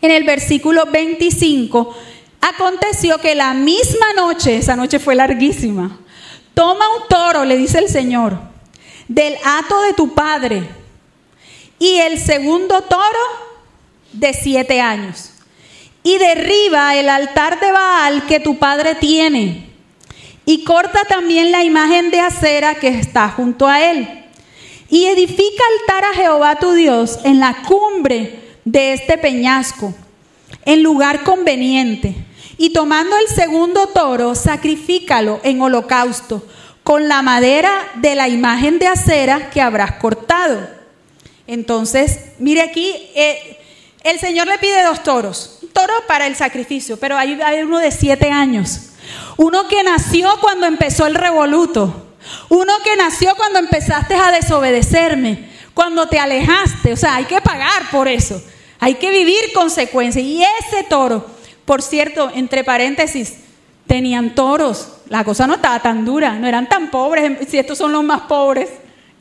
en 0.02 0.10
el 0.10 0.24
versículo 0.24 0.86
25, 0.86 1.96
aconteció 2.40 3.18
que 3.18 3.34
la 3.34 3.54
misma 3.54 4.12
noche, 4.16 4.56
esa 4.56 4.74
noche 4.74 4.98
fue 4.98 5.14
larguísima, 5.14 6.00
toma 6.54 6.84
un 6.96 7.08
toro, 7.08 7.44
le 7.44 7.56
dice 7.56 7.78
el 7.78 7.88
Señor, 7.88 8.38
del 9.06 9.36
hato 9.44 9.80
de 9.82 9.92
tu 9.92 10.14
padre 10.14 10.79
y 11.80 11.96
el 11.96 12.20
segundo 12.20 12.82
toro 12.82 13.18
de 14.12 14.34
siete 14.34 14.80
años. 14.80 15.30
Y 16.02 16.18
derriba 16.18 16.94
el 16.94 17.08
altar 17.08 17.58
de 17.58 17.72
Baal 17.72 18.26
que 18.26 18.38
tu 18.38 18.58
padre 18.58 18.94
tiene. 18.94 19.70
Y 20.44 20.62
corta 20.62 21.04
también 21.08 21.50
la 21.50 21.64
imagen 21.64 22.10
de 22.10 22.20
acera 22.20 22.74
que 22.74 22.88
está 22.88 23.30
junto 23.30 23.66
a 23.66 23.82
él. 23.82 24.26
Y 24.88 25.06
edifica 25.06 25.62
altar 25.80 26.04
a 26.04 26.14
Jehová 26.14 26.56
tu 26.56 26.72
Dios 26.72 27.18
en 27.24 27.40
la 27.40 27.62
cumbre 27.62 28.38
de 28.64 28.92
este 28.92 29.16
peñasco, 29.16 29.94
en 30.66 30.82
lugar 30.82 31.24
conveniente. 31.24 32.14
Y 32.58 32.70
tomando 32.70 33.16
el 33.16 33.28
segundo 33.28 33.86
toro, 33.86 34.34
sacrifícalo 34.34 35.40
en 35.44 35.62
holocausto 35.62 36.46
con 36.82 37.08
la 37.08 37.22
madera 37.22 37.70
de 37.94 38.14
la 38.14 38.28
imagen 38.28 38.78
de 38.78 38.88
acera 38.88 39.48
que 39.50 39.62
habrás 39.62 39.92
cortado 39.92 40.79
entonces, 41.50 42.26
mire 42.38 42.62
aquí, 42.62 43.10
eh, 43.16 43.58
el 44.04 44.20
Señor 44.20 44.46
le 44.46 44.58
pide 44.58 44.84
dos 44.84 45.02
toros, 45.02 45.58
un 45.62 45.70
toro 45.70 45.92
para 46.06 46.28
el 46.28 46.36
sacrificio, 46.36 46.96
pero 46.96 47.18
hay, 47.18 47.40
hay 47.42 47.62
uno 47.62 47.80
de 47.80 47.90
siete 47.90 48.30
años, 48.30 48.90
uno 49.36 49.66
que 49.66 49.82
nació 49.82 50.30
cuando 50.40 50.66
empezó 50.66 51.08
el 51.08 51.16
revoluto, 51.16 52.14
uno 52.50 52.72
que 52.84 52.94
nació 52.94 53.34
cuando 53.34 53.58
empezaste 53.58 54.14
a 54.14 54.30
desobedecerme, 54.30 55.50
cuando 55.74 56.06
te 56.06 56.20
alejaste, 56.20 56.92
o 56.92 56.96
sea, 56.96 57.16
hay 57.16 57.24
que 57.24 57.40
pagar 57.40 57.90
por 57.90 58.06
eso, 58.06 58.40
hay 58.78 58.94
que 58.94 59.10
vivir 59.10 59.52
consecuencias. 59.52 60.24
Y 60.24 60.44
ese 60.60 60.84
toro, 60.84 61.26
por 61.64 61.82
cierto, 61.82 62.30
entre 62.32 62.62
paréntesis, 62.62 63.38
tenían 63.88 64.36
toros, 64.36 64.98
la 65.08 65.24
cosa 65.24 65.48
no 65.48 65.54
estaba 65.54 65.80
tan 65.80 66.04
dura, 66.04 66.34
no 66.34 66.46
eran 66.46 66.68
tan 66.68 66.92
pobres, 66.92 67.48
si 67.48 67.58
estos 67.58 67.76
son 67.76 67.90
los 67.90 68.04
más 68.04 68.20
pobres 68.20 68.68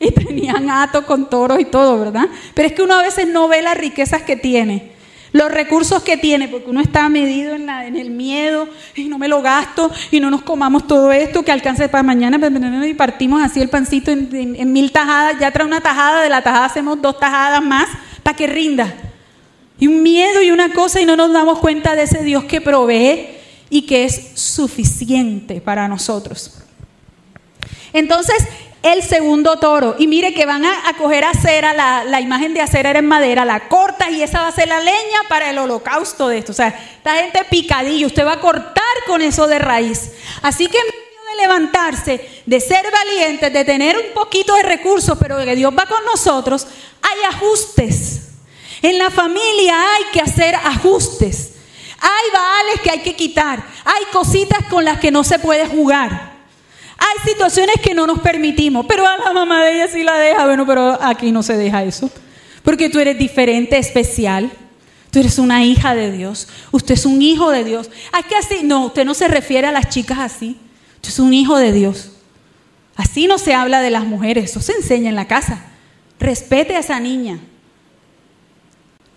y 0.00 0.10
tenían 0.12 0.70
atos 0.70 1.04
con 1.04 1.28
toros 1.28 1.60
y 1.60 1.66
todo, 1.66 1.98
¿verdad? 1.98 2.26
Pero 2.54 2.68
es 2.68 2.74
que 2.74 2.82
uno 2.82 2.94
a 2.94 3.02
veces 3.02 3.28
no 3.28 3.46
ve 3.48 3.60
las 3.60 3.76
riquezas 3.76 4.22
que 4.22 4.34
tiene, 4.34 4.92
los 5.32 5.52
recursos 5.52 6.02
que 6.02 6.16
tiene, 6.16 6.48
porque 6.48 6.70
uno 6.70 6.80
está 6.80 7.08
medido 7.08 7.54
en, 7.54 7.68
en 7.68 7.96
el 7.96 8.10
miedo, 8.10 8.66
y 8.96 9.08
no 9.08 9.18
me 9.18 9.28
lo 9.28 9.42
gasto, 9.42 9.90
y 10.10 10.18
no 10.18 10.30
nos 10.30 10.42
comamos 10.42 10.86
todo 10.86 11.12
esto 11.12 11.44
que 11.44 11.52
alcance 11.52 11.88
para 11.88 12.02
mañana, 12.02 12.40
y 12.86 12.94
partimos 12.94 13.42
así 13.42 13.60
el 13.60 13.68
pancito 13.68 14.10
en, 14.10 14.72
mil 14.72 14.90
tajadas, 14.90 15.38
ya 15.38 15.50
trae 15.50 15.66
una 15.66 15.82
tajada, 15.82 16.22
de 16.22 16.30
la 16.30 16.42
tajada 16.42 16.64
hacemos 16.64 17.00
dos 17.00 17.20
tajadas 17.20 17.62
más 17.62 17.88
para 18.22 18.36
que 18.36 18.46
rinda. 18.46 18.92
Y 19.78 19.86
un 19.86 20.02
miedo 20.02 20.42
y 20.42 20.50
una 20.50 20.72
cosa, 20.72 21.00
y 21.00 21.04
no 21.04 21.16
nos 21.16 21.32
damos 21.32 21.58
cuenta 21.58 21.94
de 21.94 22.02
ese 22.02 22.24
Dios 22.24 22.44
que 22.44 22.60
provee 22.60 23.28
y 23.70 23.82
que 23.82 24.04
es 24.04 24.32
suficiente 24.34 25.60
para 25.60 25.88
nosotros. 25.88 26.58
Entonces, 27.92 28.36
el 28.82 29.02
segundo 29.02 29.58
toro. 29.58 29.96
Y 29.98 30.06
mire 30.06 30.32
que 30.34 30.46
van 30.46 30.64
a, 30.64 30.94
coger 30.98 31.24
acera, 31.24 31.72
la, 31.72 32.04
la, 32.04 32.20
imagen 32.20 32.54
de 32.54 32.60
acera 32.60 32.90
era 32.90 32.98
en 32.98 33.06
madera, 33.06 33.44
la 33.44 33.68
corta 33.68 34.10
y 34.10 34.22
esa 34.22 34.42
va 34.42 34.48
a 34.48 34.52
ser 34.52 34.68
la 34.68 34.80
leña 34.80 35.20
para 35.28 35.50
el 35.50 35.58
holocausto 35.58 36.28
de 36.28 36.38
esto. 36.38 36.52
O 36.52 36.54
sea, 36.54 36.68
esta 36.68 37.16
gente 37.16 37.44
picadillo, 37.50 38.06
usted 38.06 38.24
va 38.24 38.34
a 38.34 38.40
cortar 38.40 38.84
con 39.06 39.22
eso 39.22 39.46
de 39.46 39.58
raíz. 39.58 40.12
Así 40.42 40.66
que 40.66 40.78
en 40.78 40.86
medio 40.86 41.30
de 41.30 41.42
levantarse, 41.42 42.42
de 42.46 42.60
ser 42.60 42.84
valientes, 42.90 43.52
de 43.52 43.64
tener 43.64 43.96
un 43.96 44.14
poquito 44.14 44.54
de 44.54 44.62
recursos, 44.62 45.16
pero 45.20 45.38
que 45.44 45.56
Dios 45.56 45.72
va 45.76 45.86
con 45.86 46.04
nosotros, 46.04 46.66
hay 47.02 47.34
ajustes. 47.34 48.28
En 48.82 48.98
la 48.98 49.10
familia 49.10 49.76
hay 49.94 50.04
que 50.12 50.20
hacer 50.20 50.54
ajustes. 50.54 51.50
Hay 52.00 52.30
baales 52.32 52.80
que 52.80 52.90
hay 52.90 53.00
que 53.00 53.14
quitar. 53.14 53.62
Hay 53.84 54.04
cositas 54.10 54.64
con 54.70 54.84
las 54.84 54.98
que 54.98 55.10
no 55.10 55.22
se 55.22 55.38
puede 55.38 55.66
jugar. 55.66 56.29
Hay 57.00 57.30
situaciones 57.32 57.76
que 57.82 57.94
no 57.94 58.06
nos 58.06 58.20
permitimos, 58.20 58.84
pero 58.86 59.06
a 59.06 59.16
la 59.16 59.32
mamá 59.32 59.64
de 59.64 59.74
ella 59.74 59.88
sí 59.88 60.04
la 60.04 60.16
deja. 60.18 60.44
Bueno, 60.44 60.66
pero 60.66 61.02
aquí 61.02 61.32
no 61.32 61.42
se 61.42 61.56
deja 61.56 61.82
eso. 61.82 62.10
Porque 62.62 62.90
tú 62.90 62.98
eres 63.00 63.18
diferente, 63.18 63.78
especial. 63.78 64.52
Tú 65.10 65.18
eres 65.18 65.38
una 65.38 65.64
hija 65.64 65.94
de 65.94 66.12
Dios. 66.12 66.46
Usted 66.70 66.94
es 66.94 67.06
un 67.06 67.22
hijo 67.22 67.50
de 67.50 67.64
Dios. 67.64 67.90
Hay 68.12 68.22
que 68.24 68.36
así. 68.36 68.60
No, 68.62 68.86
usted 68.86 69.06
no 69.06 69.14
se 69.14 69.28
refiere 69.28 69.66
a 69.66 69.72
las 69.72 69.88
chicas 69.88 70.18
así. 70.18 70.58
Usted 70.96 71.08
es 71.08 71.18
un 71.18 71.32
hijo 71.32 71.56
de 71.56 71.72
Dios. 71.72 72.12
Así 72.96 73.26
no 73.26 73.38
se 73.38 73.54
habla 73.54 73.80
de 73.80 73.90
las 73.90 74.04
mujeres. 74.04 74.50
Eso 74.50 74.60
se 74.60 74.72
enseña 74.72 75.08
en 75.08 75.16
la 75.16 75.26
casa. 75.26 75.64
Respete 76.20 76.76
a 76.76 76.80
esa 76.80 77.00
niña. 77.00 77.40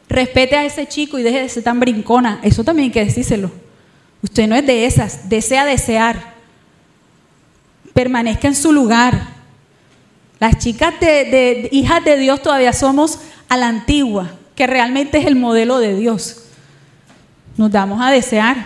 Respete 0.07 0.55
a 0.55 0.63
ese 0.63 0.87
chico 0.87 1.19
y 1.19 1.23
deje 1.23 1.41
de 1.41 1.49
ser 1.49 1.63
tan 1.63 1.81
brincona. 1.81 2.39
Eso 2.43 2.63
también 2.63 2.87
hay 2.87 2.91
que 2.93 3.03
decírselo. 3.03 3.51
Usted 4.21 4.47
no 4.47 4.55
es 4.55 4.65
de 4.65 4.85
esas. 4.85 5.27
Desea 5.27 5.65
desear 5.65 6.32
permanezca 8.03 8.49
en 8.49 8.55
su 8.55 8.73
lugar. 8.73 9.13
Las 10.37 10.57
chicas 10.57 10.93
de, 10.99 11.69
hijas 11.71 12.03
de 12.03 12.17
Dios 12.17 12.41
todavía 12.41 12.73
somos 12.73 13.19
a 13.47 13.55
la 13.55 13.69
antigua, 13.69 14.31
que 14.55 14.67
realmente 14.67 15.19
es 15.19 15.25
el 15.25 15.37
modelo 15.37 15.79
de 15.79 15.95
Dios. 15.95 16.43
Nos 17.55 17.71
damos 17.71 18.01
a 18.01 18.11
desear, 18.11 18.57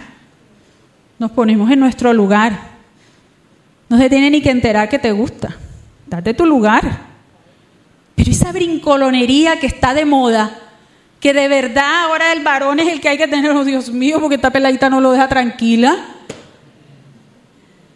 nos 1.20 1.30
ponemos 1.30 1.70
en 1.70 1.80
nuestro 1.80 2.14
lugar. 2.14 2.78
No 3.90 4.00
se 4.00 4.10
tiene 4.10 4.32
ni 4.32 4.42
que 4.42 4.50
enterar 4.50 4.90
que 4.90 4.98
te 4.98 5.12
gusta. 5.12 5.56
Date 6.08 6.34
tu 6.34 6.48
lugar. 6.48 7.02
Pero 8.16 8.32
esa 8.32 8.52
brincolonería 8.52 9.60
que 9.60 9.68
está 9.68 9.94
de 9.94 10.06
moda, 10.06 10.50
que 11.20 11.32
de 11.32 11.48
verdad 11.48 12.06
ahora 12.06 12.34
el 12.34 12.44
varón 12.44 12.80
es 12.80 12.88
el 12.88 13.00
que 13.00 13.10
hay 13.10 13.20
que 13.20 13.28
tener, 13.28 13.52
oh 13.52 13.64
Dios 13.64 13.92
mío, 13.92 14.20
porque 14.20 14.36
esta 14.36 14.50
peladita 14.50 14.90
no 14.90 15.00
lo 15.00 15.12
deja 15.12 15.28
tranquila. 15.28 16.16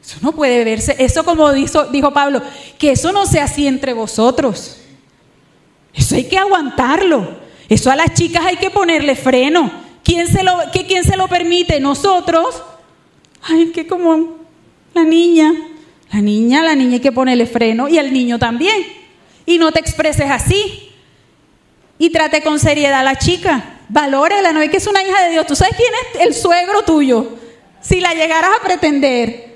Eso 0.03 0.17
no 0.21 0.31
puede 0.31 0.63
verse. 0.63 0.95
Eso 0.99 1.23
como 1.23 1.51
dijo, 1.53 2.11
Pablo, 2.11 2.41
que 2.77 2.91
eso 2.91 3.11
no 3.11 3.25
sea 3.25 3.43
así 3.43 3.67
entre 3.67 3.93
vosotros. 3.93 4.77
Eso 5.93 6.15
hay 6.15 6.25
que 6.25 6.37
aguantarlo. 6.37 7.39
Eso 7.69 7.91
a 7.91 7.95
las 7.95 8.13
chicas 8.13 8.43
hay 8.45 8.57
que 8.57 8.69
ponerle 8.69 9.15
freno. 9.15 9.71
¿Quién 10.03 10.27
se 10.27 10.43
lo, 10.43 10.57
¿quién 10.71 11.03
se 11.03 11.15
lo 11.15 11.27
permite? 11.27 11.79
Nosotros. 11.79 12.63
Ay, 13.43 13.67
que 13.67 13.87
como 13.87 14.37
la 14.93 15.03
niña. 15.03 15.53
La 16.11 16.19
niña, 16.19 16.63
la 16.63 16.75
niña 16.75 16.95
hay 16.95 16.99
que 16.99 17.11
ponerle 17.11 17.45
freno 17.45 17.87
y 17.87 17.97
al 17.97 18.11
niño 18.11 18.39
también. 18.39 18.75
Y 19.45 19.57
no 19.57 19.71
te 19.71 19.79
expreses 19.79 20.29
así. 20.29 20.89
Y 21.97 22.09
trate 22.09 22.41
con 22.41 22.59
seriedad 22.59 22.99
a 22.99 23.03
la 23.03 23.17
chica. 23.17 23.79
Valórela, 23.87 24.51
no 24.51 24.61
es 24.61 24.69
que 24.71 24.77
es 24.77 24.87
una 24.87 25.03
hija 25.03 25.23
de 25.23 25.31
Dios. 25.31 25.45
¿Tú 25.45 25.55
sabes 25.55 25.75
quién 25.75 25.91
es 25.93 26.27
el 26.27 26.33
suegro 26.33 26.81
tuyo? 26.83 27.37
Si 27.81 27.99
la 27.99 28.13
llegaras 28.13 28.49
a 28.59 28.63
pretender. 28.63 29.50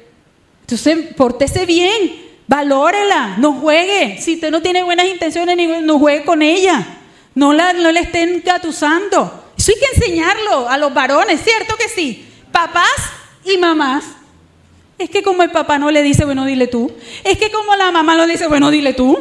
Entonces, 0.65 1.13
pórtese 1.15 1.67
bien, 1.67 2.25
valórela, 2.47 3.35
no 3.37 3.53
juegue. 3.53 4.19
Si 4.19 4.33
usted 4.33 4.49
no 4.49 4.63
tiene 4.63 4.81
buenas 4.81 5.05
intenciones, 5.05 5.83
no 5.83 5.99
juegue 5.99 6.25
con 6.25 6.41
ella. 6.41 6.83
No 7.35 7.53
la, 7.53 7.73
no 7.73 7.91
le 7.91 7.99
estén 7.99 8.41
gatusando. 8.43 9.51
Eso 9.55 9.71
hay 9.71 9.79
que 9.79 9.95
enseñarlo 9.95 10.67
a 10.67 10.75
los 10.79 10.91
varones, 10.91 11.39
¿cierto 11.43 11.75
que 11.77 11.87
sí? 11.87 12.27
Papás 12.51 12.89
y 13.43 13.59
mamás. 13.59 14.05
Es 14.97 15.11
que 15.11 15.21
como 15.21 15.43
el 15.43 15.51
papá 15.51 15.77
no 15.77 15.91
le 15.91 16.01
dice, 16.01 16.25
bueno, 16.25 16.45
dile 16.45 16.65
tú. 16.65 16.91
Es 17.23 17.37
que 17.37 17.51
como 17.51 17.75
la 17.75 17.91
mamá 17.91 18.15
no 18.15 18.25
dice, 18.25 18.47
bueno, 18.47 18.71
dile 18.71 18.93
tú. 18.93 19.19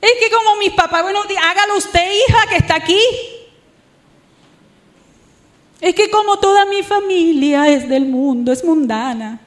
Es 0.00 0.12
que 0.18 0.34
como 0.34 0.56
mis 0.56 0.72
papás, 0.72 1.02
bueno, 1.02 1.20
hágalo 1.42 1.76
usted, 1.76 2.10
hija, 2.10 2.46
que 2.48 2.56
está 2.56 2.76
aquí. 2.76 3.00
Es 5.82 5.94
que 5.94 6.08
como 6.08 6.38
toda 6.38 6.64
mi 6.64 6.82
familia 6.82 7.68
es 7.68 7.86
del 7.86 8.06
mundo, 8.06 8.50
es 8.50 8.64
mundana. 8.64 9.43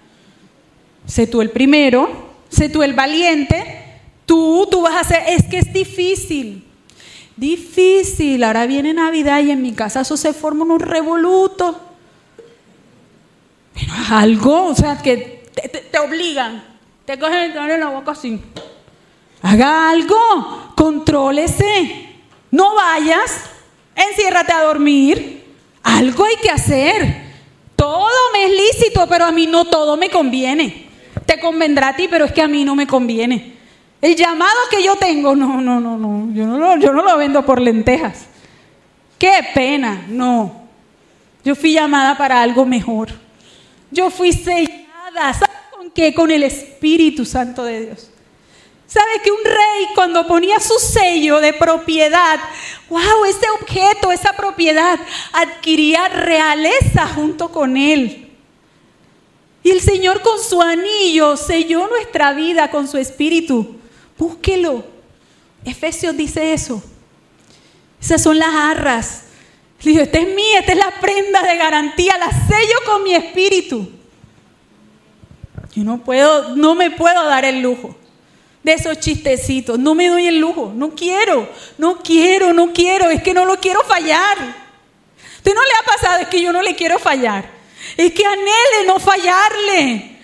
Sé 1.08 1.26
tú 1.26 1.41
el 1.41 1.49
primero, 1.49 2.10
sé 2.49 2.68
tú 2.68 2.84
el 2.84 2.93
valiente, 2.93 4.01
tú, 4.26 4.68
tú 4.70 4.82
vas 4.82 4.93
a 4.93 4.99
hacer, 4.99 5.24
es 5.30 5.45
que 5.45 5.58
es 5.58 5.74
difícil. 5.74 6.66
Difícil, 7.38 8.43
ahora 8.43 8.66
viene 8.66 8.93
Navidad 8.93 9.41
y 9.41 9.51
en 9.51 9.62
mi 9.62 9.72
casa 9.72 10.01
eso 10.01 10.18
se 10.18 10.34
forma 10.34 10.66
un 10.66 10.80
revoluto. 10.80 11.80
Pero 13.74 13.93
algo, 14.10 14.66
o 14.66 14.76
sea, 14.76 14.97
que 14.97 15.45
te, 15.91 15.99
obligan, 15.99 16.64
te 17.05 17.18
cogen 17.18 17.55
en 17.55 17.80
la 17.80 17.89
boca 17.89 18.12
así. 18.12 18.41
Haga 19.43 19.89
algo, 19.91 20.74
contrólese, 20.76 22.10
no 22.51 22.76
vayas, 22.76 23.39
enciérrate 23.95 24.51
a 24.51 24.64
dormir. 24.64 25.45
Algo 25.84 26.26
hay 26.26 26.36
que 26.41 26.49
hacer. 26.49 27.28
Todo 27.78 28.10
me 28.34 28.45
es 28.45 28.51
lícito, 28.51 29.08
pero 29.08 29.26
a 29.26 29.32
mí 29.32 29.47
no 29.47 29.66
todo 29.66 29.95
me 29.95 30.10
conviene. 30.10 30.87
Te 31.28 31.39
convendrá 31.39 31.89
a 31.89 31.95
ti, 31.95 32.07
pero 32.09 32.25
es 32.25 32.32
que 32.32 32.41
a 32.41 32.47
mí 32.47 32.63
no 32.63 32.73
me 32.73 32.88
conviene. 32.88 33.57
El 34.01 34.15
llamado 34.15 34.55
que 34.71 34.82
yo 34.82 34.95
tengo, 34.95 35.36
no, 35.36 35.59
no, 35.59 35.82
no, 35.82 35.97
no, 35.97 36.34
yo 36.34 36.45
no 36.47 36.57
lo, 36.57 36.78
yo 36.78 36.93
no 36.93 37.03
lo 37.03 37.17
vendo 37.17 37.45
por 37.45 37.61
lentejas. 37.61 38.28
Qué 39.19 39.45
pena, 39.53 40.05
no. 40.07 40.67
Yo 41.43 41.53
fui 41.53 41.73
llamada 41.73 42.17
para 42.17 42.41
algo 42.41 42.65
mejor. 42.65 43.09
Yo 43.91 44.09
fui 44.09 44.32
sellada, 44.32 45.34
¿sabes 45.34 45.57
con 45.69 45.91
qué? 45.91 46.13
Con 46.13 46.32
el 46.32 46.43
Espíritu 46.43 47.25
Santo 47.25 47.65
de 47.65 47.88
Dios. 47.88 48.09
¿Sabe 48.86 49.21
que 49.21 49.32
un 49.32 49.43
rey 49.43 49.88
cuando 49.95 50.25
ponía 50.25 50.61
su 50.61 50.75
sello 50.80 51.41
de 51.41 51.51
propiedad, 51.51 52.39
wow, 52.89 53.25
ese 53.28 53.49
objeto, 53.59 54.13
esa 54.13 54.32
propiedad 54.32 54.97
adquiría 55.34 56.07
realeza 56.07 57.05
junto 57.05 57.51
con 57.51 57.75
él? 57.75 58.26
Y 59.68 59.72
el 59.72 59.82
Señor 59.82 60.22
con 60.22 60.41
su 60.41 60.61
anillo 60.61 61.36
selló 61.36 61.89
nuestra 61.89 62.32
vida 62.32 62.72
con 62.72 62.88
su 62.88 62.97
espíritu. 62.97 63.76
Búsquelo. 64.18 64.86
Efesios 65.65 66.15
dice 66.15 66.53
eso. 66.53 66.82
Esas 68.01 68.24
son 68.24 68.39
las 68.39 68.55
arras. 68.55 69.24
Dijo, 69.84 69.99
esta 69.99 70.20
es 70.20 70.28
mía, 70.34 70.59
esta 70.59 70.72
es 70.72 70.78
la 70.78 70.91
prenda 71.01 71.43
de 71.43 71.57
garantía, 71.57 72.18
la 72.18 72.30
sello 72.30 72.78
con 72.86 73.03
mi 73.03 73.13
espíritu. 73.13 73.91
Yo 75.76 75.84
no 75.84 76.01
puedo, 76.01 76.55
no 76.55 76.74
me 76.74 76.89
puedo 76.89 77.26
dar 77.26 77.43
el 77.43 77.59
lujo 77.59 77.93
de 78.63 78.72
esos 78.72 78.97
chistecitos. 79.01 79.78
No 79.78 79.95
me 79.95 80.07
doy 80.07 80.28
el 80.28 80.39
lujo, 80.39 80.72
no 80.74 80.91
quiero, 80.91 81.49
no 81.78 81.97
quiero, 82.01 82.53
no 82.53 82.72
quiero, 82.72 83.09
es 83.09 83.22
que 83.22 83.34
no 83.34 83.43
lo 83.43 83.59
quiero 83.59 83.82
fallar. 83.84 84.38
¿Usted 85.36 85.53
no 85.53 85.61
le 85.61 85.74
ha 85.82 85.93
pasado? 85.93 86.22
Es 86.22 86.30
que 86.30 86.41
yo 86.41 86.53
no 86.53 86.61
le 86.61 86.74
quiero 86.74 86.99
fallar. 86.99 87.57
Es 87.96 88.12
que 88.12 88.26
anhele 88.26 88.86
no 88.86 89.00
fallarle. 89.00 90.18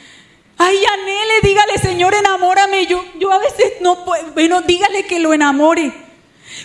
Ay, 0.57 0.77
anhele, 0.77 1.33
dígale, 1.43 1.77
Señor, 1.77 2.13
enamórame. 2.13 2.85
Yo, 2.85 3.03
yo 3.19 3.31
a 3.31 3.39
veces 3.39 3.73
no 3.81 4.03
puedo, 4.03 4.31
bueno, 4.33 4.61
dígale 4.61 5.05
que 5.05 5.19
lo 5.19 5.33
enamore. 5.33 5.93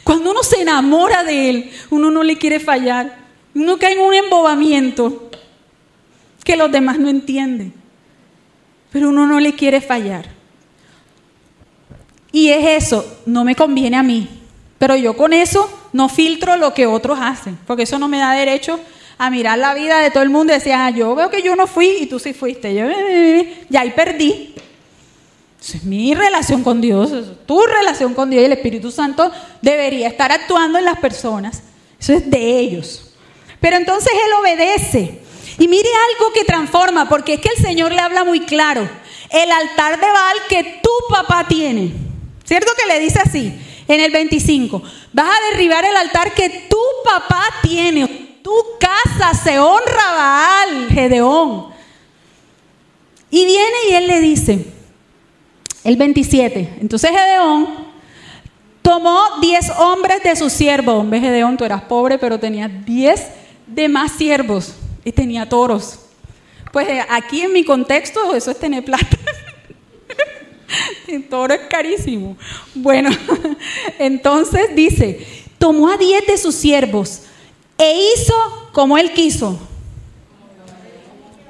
Cuando 0.05 0.31
uno 0.31 0.43
se 0.43 0.63
enamora 0.63 1.25
de 1.25 1.51
Él, 1.51 1.73
uno 1.91 2.11
no 2.11 2.23
le 2.23 2.37
quiere 2.37 2.61
fallar. 2.61 3.17
Uno 3.55 3.79
cae 3.79 3.93
en 3.93 4.01
un 4.01 4.15
embobamiento 4.15 5.31
que 6.45 6.57
los 6.57 6.71
demás 6.71 6.99
no 6.99 7.09
entienden. 7.09 7.73
Pero 8.91 9.11
uno 9.11 9.27
no 9.27 9.41
le 9.41 9.55
quiere 9.55 9.81
fallar. 9.81 10.27
Y 12.33 12.51
es 12.51 12.85
eso, 12.85 13.21
no 13.27 13.45
me 13.45 13.55
conviene 13.55 13.97
a 13.97 14.03
mí. 14.03 14.29
Pero 14.79 14.97
yo 14.97 15.17
con 15.17 15.33
eso 15.33 15.69
no 15.93 16.09
filtro 16.09 16.57
lo 16.57 16.73
que 16.73 16.87
otros 16.87 17.19
hacen, 17.21 17.59
porque 17.67 17.83
eso 17.83 17.99
no 17.99 18.09
me 18.09 18.19
da 18.19 18.33
derecho 18.33 18.79
a 19.19 19.31
mirar 19.31 19.59
la 19.59 19.75
vida 19.75 19.99
de 19.99 20.11
todo 20.11 20.23
el 20.23 20.31
mundo 20.31 20.53
y 20.53 20.57
decir, 20.57 20.73
ah, 20.73 20.91
yo 20.91 21.14
veo 21.14 21.31
que 21.31 21.43
yo 21.43 21.57
no 21.57 21.66
fui 21.66 21.99
y 22.01 22.07
tú 22.07 22.19
sí 22.19 22.33
fuiste. 22.33 22.75
Yo, 22.75 22.89
eh, 22.89 23.66
ahí 23.77 23.91
perdí. 23.91 24.55
es 25.61 25.85
mi 25.85 26.14
relación 26.14 26.62
con 26.62 26.81
Dios, 26.81 27.12
tu 27.47 27.61
relación 27.62 28.14
con 28.14 28.31
Dios 28.31 28.43
y 28.43 28.47
el 28.47 28.53
Espíritu 28.53 28.91
Santo 28.91 29.31
debería 29.61 30.09
estar 30.09 30.31
actuando 30.33 30.79
en 30.79 30.85
las 30.85 30.99
personas. 30.99 31.62
Eso 32.01 32.12
es 32.12 32.31
de 32.31 32.59
ellos. 32.59 33.12
Pero 33.61 33.77
entonces 33.77 34.12
Él 34.12 34.33
obedece. 34.41 35.21
Y 35.59 35.66
mire 35.66 35.89
algo 36.12 36.33
que 36.33 36.45
transforma, 36.45 37.09
porque 37.09 37.35
es 37.35 37.41
que 37.41 37.49
el 37.49 37.62
Señor 37.62 37.91
le 37.91 38.01
habla 38.01 38.23
muy 38.23 38.41
claro. 38.41 38.89
El 39.31 39.51
altar 39.51 40.01
de 40.01 40.07
Baal 40.07 40.37
que 40.49 40.81
tu 40.81 40.91
papá 41.12 41.47
tiene 41.49 42.09
¿Cierto 42.49 42.73
que 42.81 42.87
le 42.87 42.99
dice 42.99 43.21
así? 43.23 43.53
En 43.87 44.01
el 44.01 44.11
25, 44.11 44.83
vas 45.12 45.29
a 45.29 45.51
derribar 45.51 45.85
el 45.85 45.95
altar 45.97 46.33
que 46.33 46.49
tu 46.71 46.79
papá 47.05 47.43
tiene. 47.62 48.28
Tu 48.43 48.53
casa 48.78 49.34
se 49.34 49.59
honra 49.59 50.12
Baal, 50.16 50.89
Gedeón. 50.91 51.66
Y 53.30 53.45
viene 53.45 53.76
y 53.91 53.95
él 53.95 54.07
le 54.07 54.20
dice, 54.20 54.66
el 55.84 55.97
27, 55.97 56.78
entonces 56.80 57.11
Gedeón 57.11 57.89
tomó 58.82 59.20
10 59.41 59.70
hombres 59.78 60.22
de 60.22 60.34
sus 60.34 60.53
siervos. 60.53 60.95
Hombre, 60.95 61.20
Gedeón, 61.20 61.57
tú 61.57 61.64
eras 61.64 61.82
pobre, 61.82 62.18
pero 62.18 62.39
tenías 62.39 62.70
10 62.86 63.26
de 63.66 63.89
más 63.89 64.12
siervos 64.12 64.74
y 65.05 65.12
tenía 65.12 65.47
toros. 65.49 65.99
Pues 66.72 66.89
eh, 66.89 67.05
aquí 67.09 67.43
en 67.43 67.53
mi 67.53 67.64
contexto 67.64 68.34
eso 68.34 68.51
es 68.51 68.59
tener 68.59 68.84
plata. 68.84 69.18
El 71.07 71.24
toro 71.28 71.55
es 71.55 71.61
carísimo. 71.68 72.36
Bueno, 72.74 73.11
entonces 73.99 74.74
dice, 74.74 75.26
tomó 75.59 75.91
a 75.91 75.97
diez 75.97 76.26
de 76.26 76.39
sus 76.39 76.55
siervos 76.55 77.22
e 77.79 78.12
hizo 78.12 78.35
como 78.72 78.99
él 78.99 79.12
quiso. 79.12 79.59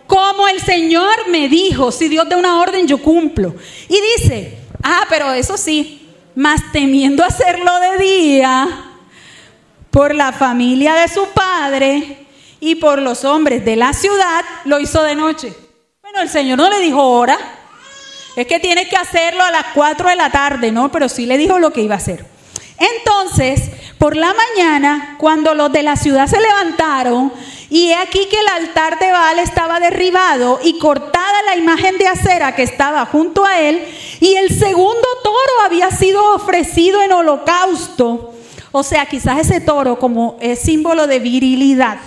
Como 0.06 0.48
el 0.48 0.60
Señor 0.60 1.28
me 1.30 1.48
dijo, 1.48 1.90
si 1.90 2.08
Dios 2.08 2.28
da 2.28 2.36
una 2.36 2.60
orden, 2.60 2.86
yo 2.86 3.02
cumplo. 3.02 3.54
Y 3.88 3.98
dice, 4.16 4.58
ah, 4.82 5.04
pero 5.08 5.32
eso 5.32 5.56
sí, 5.56 6.08
más 6.34 6.72
temiendo 6.72 7.24
hacerlo 7.24 7.70
de 7.80 8.04
día, 8.04 8.84
por 9.90 10.14
la 10.14 10.32
familia 10.32 10.94
de 10.94 11.08
su 11.08 11.26
padre 11.34 12.26
y 12.60 12.76
por 12.76 13.02
los 13.02 13.24
hombres 13.24 13.64
de 13.64 13.76
la 13.76 13.92
ciudad, 13.92 14.44
lo 14.64 14.80
hizo 14.80 15.02
de 15.02 15.14
noche. 15.14 15.52
Bueno, 16.02 16.20
el 16.20 16.28
Señor 16.28 16.58
no 16.58 16.70
le 16.70 16.80
dijo 16.80 17.02
hora, 17.02 17.36
es 18.36 18.46
que 18.46 18.60
tiene 18.60 18.88
que 18.88 18.96
hacerlo 18.96 19.42
a 19.42 19.50
las 19.50 19.66
4 19.74 20.08
de 20.08 20.16
la 20.16 20.30
tarde, 20.30 20.72
¿no? 20.72 20.90
Pero 20.90 21.08
sí 21.08 21.26
le 21.26 21.36
dijo 21.36 21.58
lo 21.58 21.72
que 21.72 21.82
iba 21.82 21.96
a 21.96 21.98
hacer. 21.98 22.24
Entonces, 22.78 23.70
por 23.98 24.16
la 24.16 24.32
mañana, 24.34 25.16
cuando 25.18 25.54
los 25.54 25.72
de 25.72 25.82
la 25.82 25.96
ciudad 25.96 26.26
se 26.26 26.40
levantaron, 26.40 27.32
y 27.70 27.88
he 27.88 27.96
aquí 27.96 28.26
que 28.30 28.40
el 28.40 28.48
altar 28.48 28.98
de 28.98 29.12
Baal 29.12 29.38
estaba 29.40 29.78
derribado 29.80 30.58
y 30.62 30.78
cortada 30.78 31.42
la 31.46 31.56
imagen 31.56 31.98
de 31.98 32.08
acera 32.08 32.54
que 32.54 32.62
estaba 32.62 33.04
junto 33.06 33.44
a 33.44 33.60
él, 33.60 33.86
y 34.20 34.36
el 34.36 34.58
segundo 34.58 35.06
toro 35.22 35.64
había 35.64 35.90
sido 35.90 36.34
ofrecido 36.34 37.02
en 37.02 37.12
holocausto. 37.12 38.34
O 38.72 38.82
sea, 38.82 39.06
quizás 39.06 39.38
ese 39.38 39.60
toro, 39.60 39.98
como 39.98 40.36
es 40.40 40.60
símbolo 40.60 41.06
de 41.06 41.18
virilidad, 41.18 41.98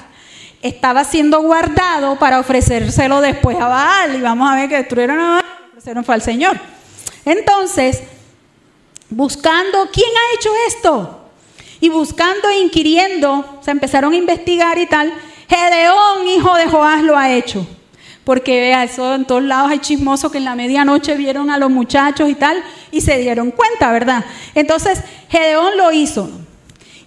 estaba 0.61 1.03
siendo 1.03 1.41
guardado 1.41 2.17
para 2.19 2.39
ofrecérselo 2.39 3.19
después 3.19 3.57
a 3.59 3.67
Baal. 3.67 4.15
Y 4.15 4.22
vamos 4.22 4.49
a 4.49 4.55
ver 4.55 4.69
que 4.69 4.78
destruyeron 4.78 5.19
a 5.19 5.30
Baal 5.32 5.51
no 5.95 6.03
fue 6.03 6.15
al 6.15 6.22
Señor. 6.22 6.59
Entonces, 7.26 8.03
buscando, 9.12 9.89
¿quién 9.93 10.09
ha 10.09 10.36
hecho 10.36 10.49
esto? 10.68 11.22
Y 11.80 11.89
buscando 11.89 12.49
e 12.49 12.59
inquiriendo, 12.59 13.59
se 13.62 13.72
empezaron 13.72 14.14
a 14.14 14.18
investigar 14.18 14.78
y 14.78 14.88
tal. 14.88 15.14
Gedeón, 15.47 16.28
hijo 16.28 16.55
de 16.55 16.68
Joás, 16.68 17.03
lo 17.03 17.18
ha 17.18 17.32
hecho. 17.32 17.68
porque 18.24 18.62
vea, 18.62 18.84
eso 18.84 19.16
en 19.16 19.26
todos 19.26 19.43
lados 19.43 19.72
hay 19.72 19.80
chismosos 19.80 20.32
que 20.32 20.38
en 20.38 20.45
la 20.45 20.55
medianoche 20.55 21.18
vieron 21.18 21.49
a 21.49 21.57
los 21.57 21.72
muchachos 21.72 22.30
y 22.30 22.36
tal, 22.36 22.64
y 22.91 23.01
se 23.01 23.18
dieron 23.18 23.51
cuenta, 23.51 23.91
¿verdad? 23.91 24.24
Entonces, 24.53 25.01
Gedeón 25.30 25.76
lo 25.76 25.91
hizo. 25.91 26.30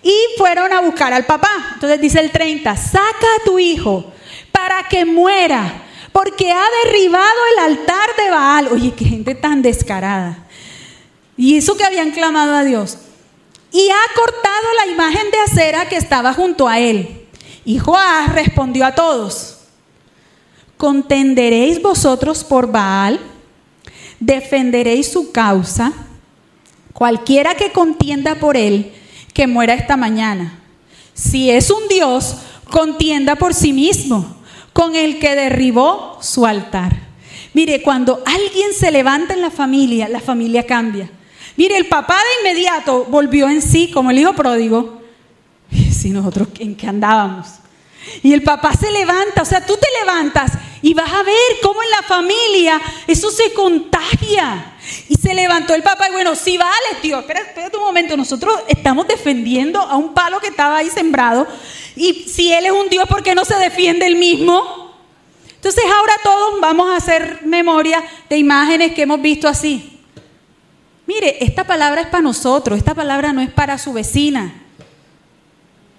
Y 0.02 0.14
fueron 0.36 0.72
a 0.72 0.80
buscar 0.80 1.14
al 1.14 1.24
papá. 1.24 1.50
Entonces 1.74 2.00
dice 2.00 2.20
el 2.20 2.30
30, 2.30 2.76
saca 2.76 3.06
a 3.06 3.44
tu 3.44 3.58
hijo 3.58 4.12
para 4.52 4.82
que 4.88 5.04
muera, 5.04 5.82
porque 6.12 6.52
ha 6.52 6.64
derribado 6.84 7.38
el 7.52 7.64
altar 7.70 8.16
de 8.18 8.30
Baal. 8.30 8.68
Oye, 8.72 8.92
qué 8.92 9.04
gente 9.04 9.34
tan 9.34 9.62
descarada. 9.62 10.43
Y 11.36 11.56
eso 11.56 11.76
que 11.76 11.84
habían 11.84 12.10
clamado 12.12 12.54
a 12.54 12.64
Dios. 12.64 12.98
Y 13.72 13.88
ha 13.90 14.14
cortado 14.14 14.66
la 14.78 14.92
imagen 14.92 15.30
de 15.30 15.38
acera 15.40 15.88
que 15.88 15.96
estaba 15.96 16.32
junto 16.32 16.68
a 16.68 16.78
él. 16.78 17.26
Y 17.64 17.78
Joás 17.78 18.32
respondió 18.32 18.86
a 18.86 18.94
todos, 18.94 19.58
¿contenderéis 20.76 21.80
vosotros 21.80 22.44
por 22.44 22.70
Baal? 22.70 23.18
¿Defenderéis 24.20 25.10
su 25.10 25.32
causa? 25.32 25.92
Cualquiera 26.92 27.56
que 27.56 27.72
contienda 27.72 28.36
por 28.36 28.56
él, 28.56 28.92
que 29.32 29.46
muera 29.46 29.74
esta 29.74 29.96
mañana. 29.96 30.60
Si 31.14 31.50
es 31.50 31.70
un 31.70 31.88
Dios, 31.88 32.36
contienda 32.70 33.34
por 33.36 33.54
sí 33.54 33.72
mismo, 33.72 34.36
con 34.72 34.94
el 34.94 35.18
que 35.18 35.34
derribó 35.34 36.18
su 36.20 36.46
altar. 36.46 36.92
Mire, 37.54 37.82
cuando 37.82 38.22
alguien 38.26 38.72
se 38.72 38.90
levanta 38.90 39.34
en 39.34 39.40
la 39.40 39.50
familia, 39.50 40.08
la 40.08 40.20
familia 40.20 40.66
cambia. 40.66 41.10
Mire, 41.56 41.76
el 41.76 41.86
papá 41.86 42.16
de 42.16 42.48
inmediato 42.48 43.04
volvió 43.04 43.48
en 43.48 43.62
sí 43.62 43.90
como 43.90 44.10
el 44.10 44.18
hijo 44.18 44.34
pródigo. 44.34 45.00
Y 45.70 45.92
si 45.92 46.10
nosotros 46.10 46.48
en 46.58 46.76
qué 46.76 46.86
andábamos. 46.86 47.46
Y 48.22 48.32
el 48.32 48.42
papá 48.42 48.74
se 48.74 48.90
levanta, 48.90 49.42
o 49.42 49.44
sea, 49.44 49.64
tú 49.64 49.76
te 49.76 49.86
levantas 50.00 50.52
y 50.82 50.92
vas 50.92 51.10
a 51.10 51.22
ver 51.22 51.34
cómo 51.62 51.82
en 51.82 51.90
la 51.90 52.02
familia 52.02 52.80
eso 53.06 53.30
se 53.30 53.52
contagia. 53.52 54.72
Y 55.08 55.14
se 55.14 55.32
levantó 55.32 55.74
el 55.74 55.82
papá 55.82 56.08
y 56.08 56.12
bueno, 56.12 56.34
sí 56.34 56.58
vale, 56.58 57.00
tío, 57.00 57.20
espérate, 57.20 57.48
espérate 57.48 57.76
un 57.78 57.84
momento, 57.84 58.16
nosotros 58.16 58.60
estamos 58.68 59.08
defendiendo 59.08 59.80
a 59.80 59.96
un 59.96 60.12
palo 60.12 60.40
que 60.40 60.48
estaba 60.48 60.76
ahí 60.76 60.90
sembrado. 60.90 61.46
Y 61.96 62.26
si 62.28 62.52
él 62.52 62.66
es 62.66 62.72
un 62.72 62.88
Dios, 62.90 63.08
¿por 63.08 63.22
qué 63.22 63.34
no 63.34 63.46
se 63.46 63.54
defiende 63.56 64.06
él 64.06 64.16
mismo? 64.16 64.92
Entonces 65.54 65.84
ahora 65.86 66.12
todos 66.22 66.60
vamos 66.60 66.90
a 66.90 66.96
hacer 66.96 67.40
memoria 67.46 68.04
de 68.28 68.36
imágenes 68.36 68.92
que 68.92 69.02
hemos 69.02 69.22
visto 69.22 69.48
así. 69.48 69.93
Mire, 71.06 71.44
esta 71.44 71.64
palabra 71.64 72.00
es 72.00 72.06
para 72.06 72.22
nosotros, 72.22 72.78
esta 72.78 72.94
palabra 72.94 73.32
no 73.32 73.42
es 73.42 73.50
para 73.50 73.78
su 73.78 73.92
vecina. 73.92 74.62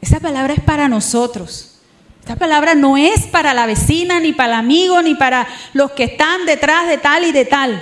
Esta 0.01 0.19
palabra 0.19 0.53
es 0.53 0.61
para 0.61 0.87
nosotros. 0.87 1.79
Esta 2.19 2.35
palabra 2.35 2.73
no 2.73 2.97
es 2.97 3.27
para 3.27 3.53
la 3.53 3.67
vecina, 3.67 4.19
ni 4.19 4.33
para 4.33 4.53
el 4.53 4.59
amigo, 4.59 5.01
ni 5.01 5.13
para 5.15 5.47
los 5.73 5.91
que 5.91 6.05
están 6.05 6.45
detrás 6.45 6.87
de 6.87 6.97
tal 6.97 7.23
y 7.23 7.31
de 7.31 7.45
tal. 7.45 7.73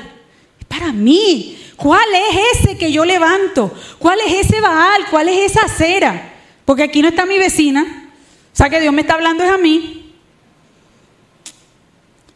Es 0.59 0.65
para 0.65 0.91
mí. 0.91 1.57
¿Cuál 1.77 2.07
es 2.13 2.59
ese 2.59 2.77
que 2.77 2.91
yo 2.91 3.05
levanto? 3.05 3.73
¿Cuál 3.99 4.19
es 4.25 4.45
ese 4.45 4.59
Baal? 4.59 5.05
¿Cuál 5.09 5.29
es 5.29 5.51
esa 5.51 5.65
acera? 5.65 6.33
Porque 6.65 6.83
aquí 6.83 7.01
no 7.01 7.07
está 7.07 7.25
mi 7.25 7.37
vecina. 7.37 8.11
O 8.53 8.55
sea 8.55 8.69
que 8.69 8.79
Dios 8.81 8.93
me 8.93 9.01
está 9.01 9.13
hablando 9.13 9.43
es 9.43 9.51
a 9.51 9.57
mí. 9.57 10.13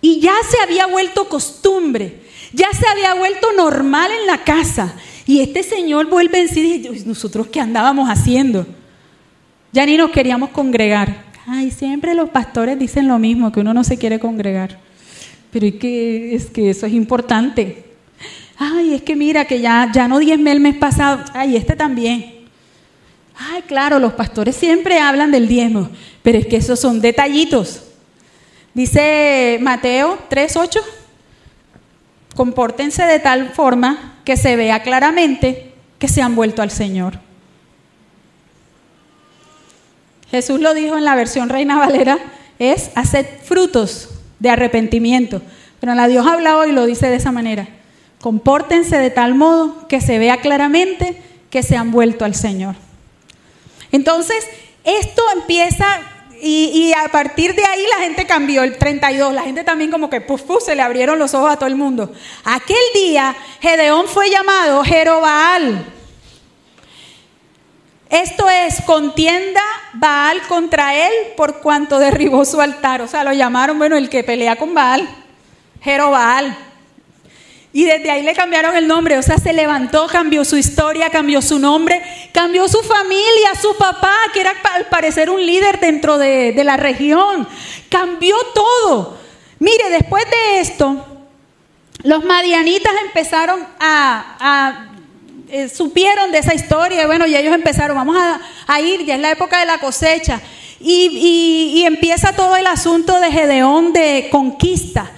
Y 0.01 0.19
ya 0.21 0.35
se 0.49 0.61
había 0.61 0.85
vuelto 0.87 1.27
costumbre 1.27 2.26
ya 2.53 2.67
se 2.73 2.87
había 2.87 3.13
vuelto 3.13 3.47
normal 3.55 4.11
en 4.19 4.27
la 4.27 4.43
casa. 4.43 4.93
Y 5.25 5.41
este 5.41 5.63
señor 5.63 6.07
vuelve 6.09 6.41
en 6.41 6.47
sí 6.47 6.61
y 6.61 6.77
dice, 6.77 7.05
nosotros 7.05 7.47
qué 7.47 7.59
andábamos 7.59 8.09
haciendo. 8.09 8.65
Ya 9.73 9.85
ni 9.85 9.97
nos 9.97 10.11
queríamos 10.11 10.49
congregar. 10.51 11.25
Ay, 11.45 11.71
siempre 11.71 12.13
los 12.13 12.29
pastores 12.29 12.79
dicen 12.79 13.07
lo 13.07 13.19
mismo, 13.19 13.51
que 13.51 13.59
uno 13.59 13.73
no 13.73 13.83
se 13.83 13.97
quiere 13.97 14.19
congregar. 14.19 14.79
Pero 15.51 15.65
es 15.65 15.75
que, 15.75 16.35
es 16.35 16.45
que 16.47 16.69
eso 16.69 16.85
es 16.85 16.93
importante. 16.93 17.85
Ay, 18.57 18.93
es 18.93 19.01
que 19.01 19.15
mira 19.15 19.45
que 19.45 19.59
ya, 19.59 19.89
ya 19.93 20.07
no 20.07 20.19
diezmé 20.19 20.51
el 20.51 20.59
mes 20.59 20.75
pasado. 20.77 21.23
Ay, 21.33 21.55
este 21.55 21.75
también. 21.75 22.37
Ay, 23.35 23.61
claro, 23.67 23.99
los 23.99 24.13
pastores 24.13 24.55
siempre 24.55 24.99
hablan 24.99 25.31
del 25.31 25.47
diezmo, 25.47 25.89
pero 26.23 26.39
es 26.39 26.47
que 26.47 26.57
esos 26.57 26.79
son 26.79 27.01
detallitos. 27.01 27.83
Dice 28.73 29.59
Mateo 29.61 30.17
3.8 30.29 30.79
compórtense 32.37 33.03
de 33.03 33.19
tal 33.19 33.49
forma 33.49 34.19
que 34.23 34.37
se 34.37 34.55
vea 34.55 34.83
claramente 34.83 35.73
que 35.97 36.07
se 36.07 36.21
han 36.21 36.35
vuelto 36.35 36.61
al 36.61 36.69
Señor. 36.69 37.19
Jesús 40.29 40.61
lo 40.61 40.75
dijo 40.75 40.97
en 40.97 41.03
la 41.03 41.15
versión 41.15 41.49
Reina 41.49 41.79
Valera, 41.79 42.19
es 42.59 42.91
hacer 42.93 43.39
frutos 43.43 44.09
de 44.37 44.51
arrepentimiento. 44.51 45.41
Pero 45.79 45.95
la 45.95 46.07
Dios 46.07 46.27
habla 46.27 46.57
hoy 46.57 46.69
y 46.69 46.73
lo 46.73 46.85
dice 46.85 47.09
de 47.09 47.15
esa 47.15 47.31
manera. 47.31 47.69
Compórtense 48.21 48.97
de 48.99 49.09
tal 49.09 49.33
modo 49.33 49.87
que 49.87 49.99
se 49.99 50.19
vea 50.19 50.37
claramente 50.37 51.19
que 51.49 51.63
se 51.63 51.75
han 51.75 51.91
vuelto 51.91 52.23
al 52.23 52.35
Señor. 52.35 52.75
Entonces, 53.91 54.45
esto 54.83 55.23
empieza 55.33 56.01
y, 56.41 56.93
a 56.93 57.09
partir 57.09 57.55
de 57.55 57.65
ahí 57.65 57.85
la 57.89 58.03
gente 58.03 58.25
cambió, 58.25 58.63
el 58.63 58.77
32, 58.77 59.33
la 59.33 59.43
gente 59.43 59.63
también 59.63 59.91
como 59.91 60.09
que 60.09 60.21
puf, 60.21 60.41
se 60.63 60.75
le 60.75 60.81
abrieron 60.81 61.19
los 61.19 61.33
ojos 61.33 61.51
a 61.51 61.57
todo 61.57 61.67
el 61.67 61.75
mundo. 61.75 62.11
Aquel 62.43 62.77
día 62.93 63.35
Gedeón 63.61 64.07
fue 64.07 64.29
llamado 64.29 64.83
Jerobaal. 64.83 65.93
Esto 68.09 68.49
es, 68.49 68.81
contienda 68.83 69.61
Baal 69.93 70.41
contra 70.47 70.95
él 70.95 71.11
por 71.35 71.59
cuanto 71.59 71.99
derribó 71.99 72.45
su 72.45 72.61
altar. 72.61 73.01
O 73.01 73.07
sea, 73.07 73.23
lo 73.23 73.33
llamaron, 73.33 73.77
bueno, 73.77 73.97
el 73.97 74.09
que 74.09 74.23
pelea 74.23 74.55
con 74.55 74.73
Baal, 74.73 75.07
Jerobaal. 75.81 76.66
Y 77.73 77.83
desde 77.83 78.09
ahí 78.09 78.23
le 78.23 78.33
cambiaron 78.33 78.75
el 78.75 78.87
nombre, 78.87 79.17
o 79.17 79.21
sea, 79.21 79.37
se 79.37 79.51
levantó, 79.51 80.07
cambió 80.07 80.45
su 80.45 80.57
historia, 80.57 81.09
cambió 81.09 81.41
su 81.41 81.59
nombre, 81.59 82.01
cambió 82.31 82.67
su 82.67 82.81
familia, 82.81 83.55
su 83.61 83.75
papá, 83.75 84.15
que 84.33 84.41
era 84.41 84.53
al 84.73 84.85
parecer 84.85 85.29
un 85.29 85.45
líder 85.45 85.79
dentro 85.79 86.17
de, 86.17 86.53
la 86.63 86.77
región, 86.77 87.47
cambió 87.89 88.35
todo. 88.55 89.17
Mire, 89.59 89.89
después 89.89 90.23
de 90.25 90.59
esto, 90.61 91.05
los 92.03 92.23
madianitas 92.23 92.93
empezaron 93.05 93.59
a, 93.79 94.87
eh, 95.49 95.67
supieron 95.67 96.31
de 96.31 96.39
esa 96.39 96.55
historia, 96.55 97.03
y 97.03 97.05
bueno, 97.05 97.27
y 97.27 97.35
ellos 97.35 97.53
empezaron, 97.53 97.97
vamos 97.97 98.17
a, 98.67 98.81
ir, 98.81 99.05
ya 99.05 99.15
es 99.15 99.21
la 99.21 99.31
época 99.31 99.59
de 99.59 99.65
la 99.65 99.79
cosecha, 99.79 100.41
y, 100.79 101.73
y 101.75 101.85
empieza 101.85 102.33
todo 102.33 102.55
el 102.55 102.65
asunto 102.65 103.19
de 103.19 103.31
Gedeón 103.31 103.91
de 103.91 104.29
conquista. 104.31 105.11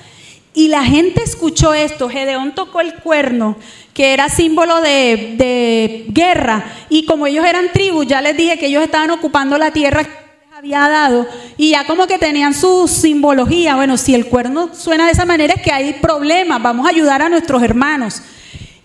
Y 0.54 0.68
la 0.68 0.84
gente 0.84 1.24
escuchó 1.24 1.74
esto. 1.74 2.10
Gedeón 2.10 2.56
tocó 2.56 2.82
el 2.82 2.96
cuerno, 2.96 3.58
que 3.94 4.14
era 4.14 4.30
símbolo 4.30 4.82
de, 4.82 6.06
guerra. 6.10 6.66
Y 6.90 7.06
como 7.06 7.28
ellos 7.28 7.46
eran 7.46 7.72
tribus, 7.72 8.08
ya 8.08 8.22
les 8.22 8.36
dije 8.36 8.58
que 8.58 8.68
ellos 8.68 8.84
estaban 8.84 9.12
ocupando 9.12 9.58
la 9.58 9.72
tierra 9.72 10.04
que 10.04 10.10
les 10.10 10.58
había 10.58 10.90
dado. 10.90 11.28
Y 11.58 11.72
ya 11.72 11.86
como 11.86 12.08
que 12.08 12.18
tenían 12.18 12.54
su 12.54 12.88
simbología. 12.88 13.76
Bueno, 13.76 13.98
si 13.98 14.16
el 14.16 14.26
cuerno 14.26 14.72
suena 14.74 15.06
de 15.06 15.12
esa 15.12 15.26
manera 15.26 15.54
es 15.54 15.62
que 15.62 15.72
hay 15.72 15.94
problemas. 15.94 16.62
Vamos 16.62 16.88
a 16.88 16.90
ayudar 16.90 17.22
a 17.22 17.30
nuestros 17.30 17.62
hermanos. 17.62 18.22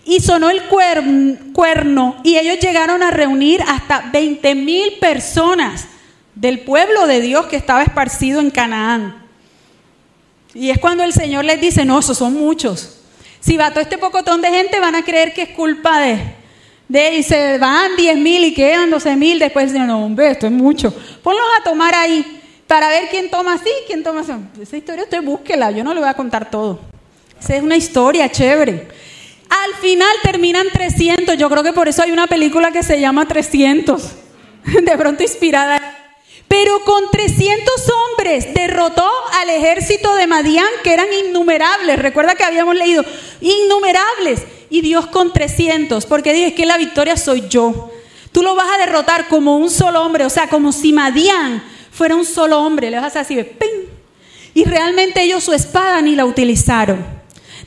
Y 0.07 0.19
sonó 0.19 0.51
el 0.51 0.61
cuerno 0.65 2.17
y 2.23 2.37
ellos 2.37 2.59
llegaron 2.59 3.01
a 3.01 3.09
reunir 3.09 3.63
hasta 3.67 4.01
20 4.13 4.53
mil 4.53 4.93
personas 4.99 5.87
del 6.35 6.59
pueblo 6.59 7.07
de 7.07 7.21
Dios 7.21 7.47
que 7.47 7.55
estaba 7.55 7.81
esparcido 7.81 8.39
en 8.39 8.51
Canaán. 8.51 9.24
Y 10.55 10.69
es 10.69 10.79
cuando 10.79 11.03
el 11.03 11.11
Señor 11.11 11.43
les 11.43 11.59
dice, 11.59 11.83
no, 11.83 11.99
esos 11.99 12.17
son 12.17 12.33
muchos. 12.33 12.97
Si 13.41 13.57
va 13.57 13.71
todo 13.71 13.81
este 13.81 13.97
pocotón 13.97 14.41
de 14.41 14.47
gente, 14.47 14.79
van 14.79 14.95
a 14.95 15.03
creer 15.03 15.33
que 15.33 15.41
es 15.43 15.49
culpa 15.49 15.99
de, 15.99 16.17
de 16.87 17.15
y 17.17 17.23
se 17.23 17.57
van 17.57 17.97
10 17.97 18.17
mil 18.17 18.45
y 18.45 18.53
quedan 18.53 18.89
12 18.89 19.17
mil. 19.17 19.37
Después 19.37 19.73
dicen, 19.73 19.85
no, 19.85 20.05
hombre, 20.05 20.31
esto 20.31 20.47
es 20.47 20.53
mucho. 20.53 20.95
Ponlos 21.21 21.43
a 21.59 21.63
tomar 21.63 21.93
ahí 21.93 22.41
para 22.67 22.87
ver 22.87 23.09
quién 23.09 23.29
toma 23.29 23.55
así, 23.55 23.69
quién 23.85 24.01
toma 24.01 24.21
así. 24.21 24.31
Esa 24.61 24.77
historia 24.77 25.03
usted 25.03 25.21
búsquela, 25.21 25.71
yo 25.71 25.83
no 25.83 25.93
le 25.93 25.99
voy 25.99 26.09
a 26.09 26.13
contar 26.13 26.49
todo. 26.49 26.79
Esa 27.39 27.57
es 27.57 27.61
una 27.61 27.75
historia 27.75 28.31
chévere. 28.31 28.87
Al 29.49 29.75
final 29.81 30.15
terminan 30.23 30.67
300. 30.71 31.37
Yo 31.37 31.49
creo 31.49 31.63
que 31.63 31.73
por 31.73 31.89
eso 31.89 32.01
hay 32.01 32.11
una 32.11 32.27
película 32.27 32.71
que 32.71 32.81
se 32.81 32.99
llama 32.99 33.27
300. 33.27 34.11
De 34.83 34.97
pronto 34.97 35.21
inspirada 35.21 35.94
pero 36.47 36.79
con 36.83 37.09
300 37.11 37.73
hombres 37.89 38.53
derrotó 38.53 39.09
al 39.41 39.49
ejército 39.49 40.15
de 40.15 40.27
Madián, 40.27 40.67
que 40.83 40.93
eran 40.93 41.07
innumerables. 41.27 41.99
Recuerda 41.99 42.35
que 42.35 42.43
habíamos 42.43 42.75
leído, 42.75 43.03
innumerables. 43.41 44.43
Y 44.69 44.81
Dios 44.81 45.07
con 45.07 45.31
300, 45.31 46.05
porque 46.05 46.33
dice 46.33 46.53
que 46.53 46.65
la 46.65 46.77
victoria 46.77 47.17
soy 47.17 47.43
yo. 47.49 47.91
Tú 48.31 48.41
lo 48.41 48.55
vas 48.55 48.67
a 48.73 48.77
derrotar 48.77 49.27
como 49.27 49.57
un 49.57 49.69
solo 49.69 50.01
hombre, 50.01 50.25
o 50.25 50.29
sea, 50.29 50.47
como 50.47 50.71
si 50.71 50.91
Madián 50.91 51.63
fuera 51.91 52.15
un 52.15 52.25
solo 52.25 52.59
hombre. 52.61 52.91
Le 52.91 52.99
vas 52.99 53.15
a 53.15 53.19
decir, 53.19 53.57
¡ping! 53.57 53.89
Y 54.53 54.63
realmente 54.65 55.21
ellos 55.21 55.43
su 55.43 55.53
espada 55.53 56.01
ni 56.01 56.15
la 56.15 56.25
utilizaron. 56.25 57.05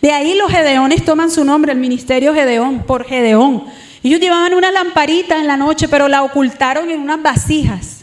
De 0.00 0.12
ahí 0.12 0.34
los 0.34 0.50
Gedeones 0.50 1.04
toman 1.04 1.30
su 1.30 1.44
nombre, 1.44 1.72
el 1.72 1.78
ministerio 1.78 2.34
Gedeón, 2.34 2.84
por 2.84 3.04
Gedeón. 3.04 3.64
Ellos 4.02 4.20
llevaban 4.20 4.54
una 4.54 4.70
lamparita 4.70 5.38
en 5.38 5.46
la 5.46 5.56
noche, 5.56 5.88
pero 5.88 6.08
la 6.08 6.22
ocultaron 6.22 6.90
en 6.90 7.00
unas 7.00 7.22
vasijas. 7.22 7.97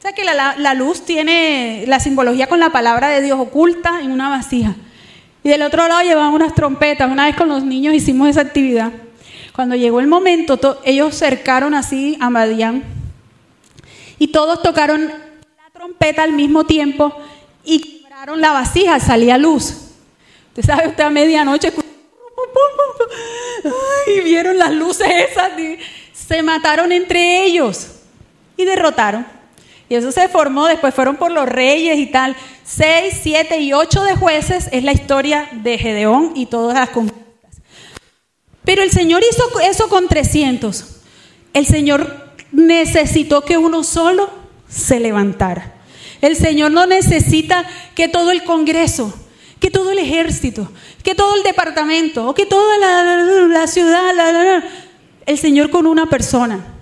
O 0.00 0.02
sea 0.02 0.14
que 0.14 0.24
la, 0.24 0.56
la 0.56 0.72
luz 0.72 1.02
tiene 1.02 1.84
la 1.86 2.00
simbología 2.00 2.46
con 2.46 2.58
la 2.58 2.70
palabra 2.70 3.10
de 3.10 3.20
Dios 3.20 3.38
oculta 3.38 4.00
en 4.00 4.10
una 4.10 4.30
vasija. 4.30 4.74
Y 5.44 5.50
del 5.50 5.60
otro 5.60 5.86
lado 5.86 6.00
llevaban 6.00 6.32
unas 6.32 6.54
trompetas. 6.54 7.12
Una 7.12 7.26
vez 7.26 7.36
con 7.36 7.50
los 7.50 7.62
niños 7.62 7.92
hicimos 7.92 8.30
esa 8.30 8.40
actividad. 8.40 8.92
Cuando 9.54 9.76
llegó 9.76 10.00
el 10.00 10.06
momento, 10.06 10.80
ellos 10.86 11.14
cercaron 11.14 11.74
así 11.74 12.16
a 12.18 12.30
Madián 12.30 12.82
y 14.18 14.28
todos 14.28 14.62
tocaron 14.62 15.04
la 15.04 15.70
trompeta 15.70 16.22
al 16.22 16.32
mismo 16.32 16.64
tiempo 16.64 17.14
y 17.62 18.00
quebraron 18.00 18.40
la 18.40 18.52
vasija, 18.52 18.98
salía 19.00 19.36
luz. 19.36 19.90
Usted 20.48 20.64
sabe, 20.64 20.88
usted 20.88 21.04
a 21.04 21.10
medianoche 21.10 21.74
y 24.06 24.20
vieron 24.20 24.56
las 24.56 24.72
luces 24.72 25.08
esas, 25.30 25.52
se 26.14 26.42
mataron 26.42 26.90
entre 26.90 27.44
ellos 27.44 27.88
y 28.56 28.64
derrotaron. 28.64 29.39
Y 29.90 29.96
eso 29.96 30.12
se 30.12 30.28
formó, 30.28 30.66
después 30.66 30.94
fueron 30.94 31.16
por 31.16 31.32
los 31.32 31.48
reyes 31.48 31.98
y 31.98 32.06
tal. 32.06 32.36
Seis, 32.62 33.18
siete 33.24 33.58
y 33.58 33.72
ocho 33.72 34.04
de 34.04 34.14
jueces 34.14 34.68
es 34.70 34.84
la 34.84 34.92
historia 34.92 35.48
de 35.50 35.78
Gedeón 35.78 36.32
y 36.36 36.46
todas 36.46 36.78
las 36.78 36.90
conquistas. 36.90 37.60
Pero 38.64 38.84
el 38.84 38.92
Señor 38.92 39.20
hizo 39.28 39.42
eso 39.68 39.88
con 39.88 40.06
300. 40.06 40.84
El 41.54 41.66
Señor 41.66 42.30
necesitó 42.52 43.40
que 43.40 43.58
uno 43.58 43.82
solo 43.82 44.30
se 44.68 45.00
levantara. 45.00 45.74
El 46.20 46.36
Señor 46.36 46.70
no 46.70 46.86
necesita 46.86 47.68
que 47.96 48.06
todo 48.06 48.30
el 48.30 48.44
Congreso, 48.44 49.12
que 49.58 49.72
todo 49.72 49.90
el 49.90 49.98
ejército, 49.98 50.70
que 51.02 51.16
todo 51.16 51.34
el 51.34 51.42
departamento 51.42 52.28
o 52.28 52.34
que 52.34 52.46
toda 52.46 52.78
la, 52.78 53.66
ciudad, 53.66 54.62
el 55.26 55.38
Señor 55.38 55.70
con 55.70 55.88
una 55.88 56.06
persona 56.06 56.79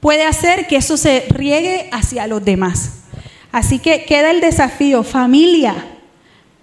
puede 0.00 0.24
hacer 0.24 0.66
que 0.66 0.76
eso 0.76 0.96
se 0.96 1.26
riegue 1.28 1.88
hacia 1.92 2.26
los 2.26 2.44
demás. 2.44 3.02
Así 3.52 3.78
que 3.78 4.04
queda 4.04 4.30
el 4.30 4.40
desafío, 4.40 5.02
familia, 5.02 5.74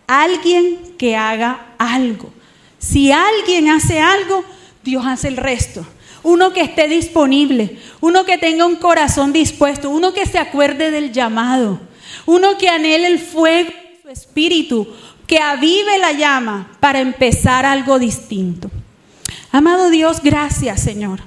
alguien 0.08 0.96
que 0.98 1.16
haga 1.16 1.74
algo. 1.78 2.32
Si 2.80 3.12
alguien 3.12 3.70
hace 3.70 4.00
algo, 4.00 4.44
Dios 4.84 5.06
hace 5.06 5.28
el 5.28 5.38
resto. 5.38 5.86
Uno 6.24 6.52
que 6.52 6.62
esté 6.62 6.88
disponible, 6.88 7.78
uno 8.02 8.26
que 8.26 8.38
tenga 8.38 8.66
un 8.66 8.76
corazón 8.78 9.34
dispuesto, 9.34 9.90
uno 9.90 10.14
que 10.14 10.26
se 10.26 10.40
acuerde 10.40 10.92
del 10.92 11.12
llamado, 11.12 11.80
uno 12.26 12.58
que 12.58 12.70
anhele 12.70 13.08
el 13.08 13.20
fuego 13.20 13.70
de 13.70 14.02
su 14.02 14.10
espíritu, 14.10 14.88
que 15.26 15.40
avive 15.40 15.98
la 16.00 16.14
llama 16.14 16.72
para 16.80 17.00
empezar 17.00 17.66
algo 17.66 18.00
distinto. 18.00 18.72
Amado 19.52 19.90
Dios, 19.90 20.22
gracias 20.22 20.82
Señor. 20.82 21.20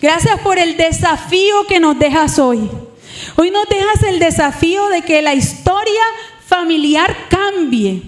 Gracias 0.00 0.40
por 0.40 0.58
el 0.58 0.78
desafío 0.78 1.66
que 1.66 1.78
nos 1.78 1.98
dejas 1.98 2.38
hoy. 2.38 2.70
Hoy 3.36 3.50
nos 3.50 3.68
dejas 3.68 4.02
el 4.04 4.18
desafío 4.18 4.88
de 4.88 5.02
que 5.02 5.20
la 5.20 5.34
historia 5.34 6.00
familiar 6.46 7.14
cambie. 7.28 8.02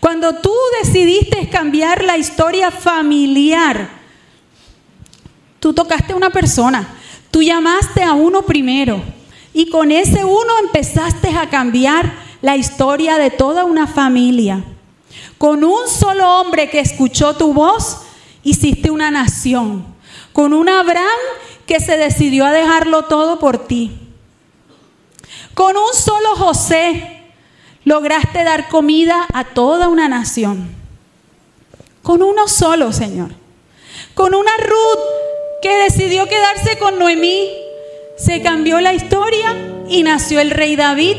Cuando 0.00 0.34
tú 0.34 0.52
decidiste 0.82 1.48
cambiar 1.48 2.02
la 2.02 2.18
historia 2.18 2.72
familiar, 2.72 3.88
tú 5.60 5.72
tocaste 5.72 6.12
a 6.12 6.16
una 6.16 6.30
persona, 6.30 6.96
tú 7.30 7.40
llamaste 7.40 8.02
a 8.02 8.12
uno 8.12 8.42
primero 8.42 9.00
y 9.54 9.70
con 9.70 9.92
ese 9.92 10.24
uno 10.24 10.58
empezaste 10.64 11.28
a 11.36 11.48
cambiar 11.48 12.14
la 12.42 12.56
historia 12.56 13.16
de 13.16 13.30
toda 13.30 13.64
una 13.64 13.86
familia. 13.86 14.64
Con 15.38 15.62
un 15.62 15.88
solo 15.88 16.40
hombre 16.40 16.68
que 16.68 16.80
escuchó 16.80 17.36
tu 17.36 17.52
voz, 17.52 17.98
hiciste 18.42 18.90
una 18.90 19.12
nación 19.12 19.95
con 20.36 20.52
un 20.52 20.68
Abraham 20.68 21.06
que 21.64 21.80
se 21.80 21.96
decidió 21.96 22.44
a 22.44 22.52
dejarlo 22.52 23.04
todo 23.04 23.38
por 23.38 23.66
ti. 23.66 23.98
Con 25.54 25.78
un 25.78 25.94
solo 25.94 26.36
José 26.36 27.22
lograste 27.84 28.44
dar 28.44 28.68
comida 28.68 29.26
a 29.32 29.44
toda 29.44 29.88
una 29.88 30.10
nación. 30.10 30.68
Con 32.02 32.22
uno 32.22 32.48
solo, 32.48 32.92
Señor. 32.92 33.30
Con 34.12 34.34
una 34.34 34.50
Ruth 34.58 35.04
que 35.62 35.74
decidió 35.84 36.28
quedarse 36.28 36.78
con 36.78 36.98
Noemí. 36.98 37.48
Se 38.18 38.42
cambió 38.42 38.82
la 38.82 38.92
historia 38.92 39.56
y 39.88 40.02
nació 40.02 40.40
el 40.40 40.50
rey 40.50 40.76
David 40.76 41.16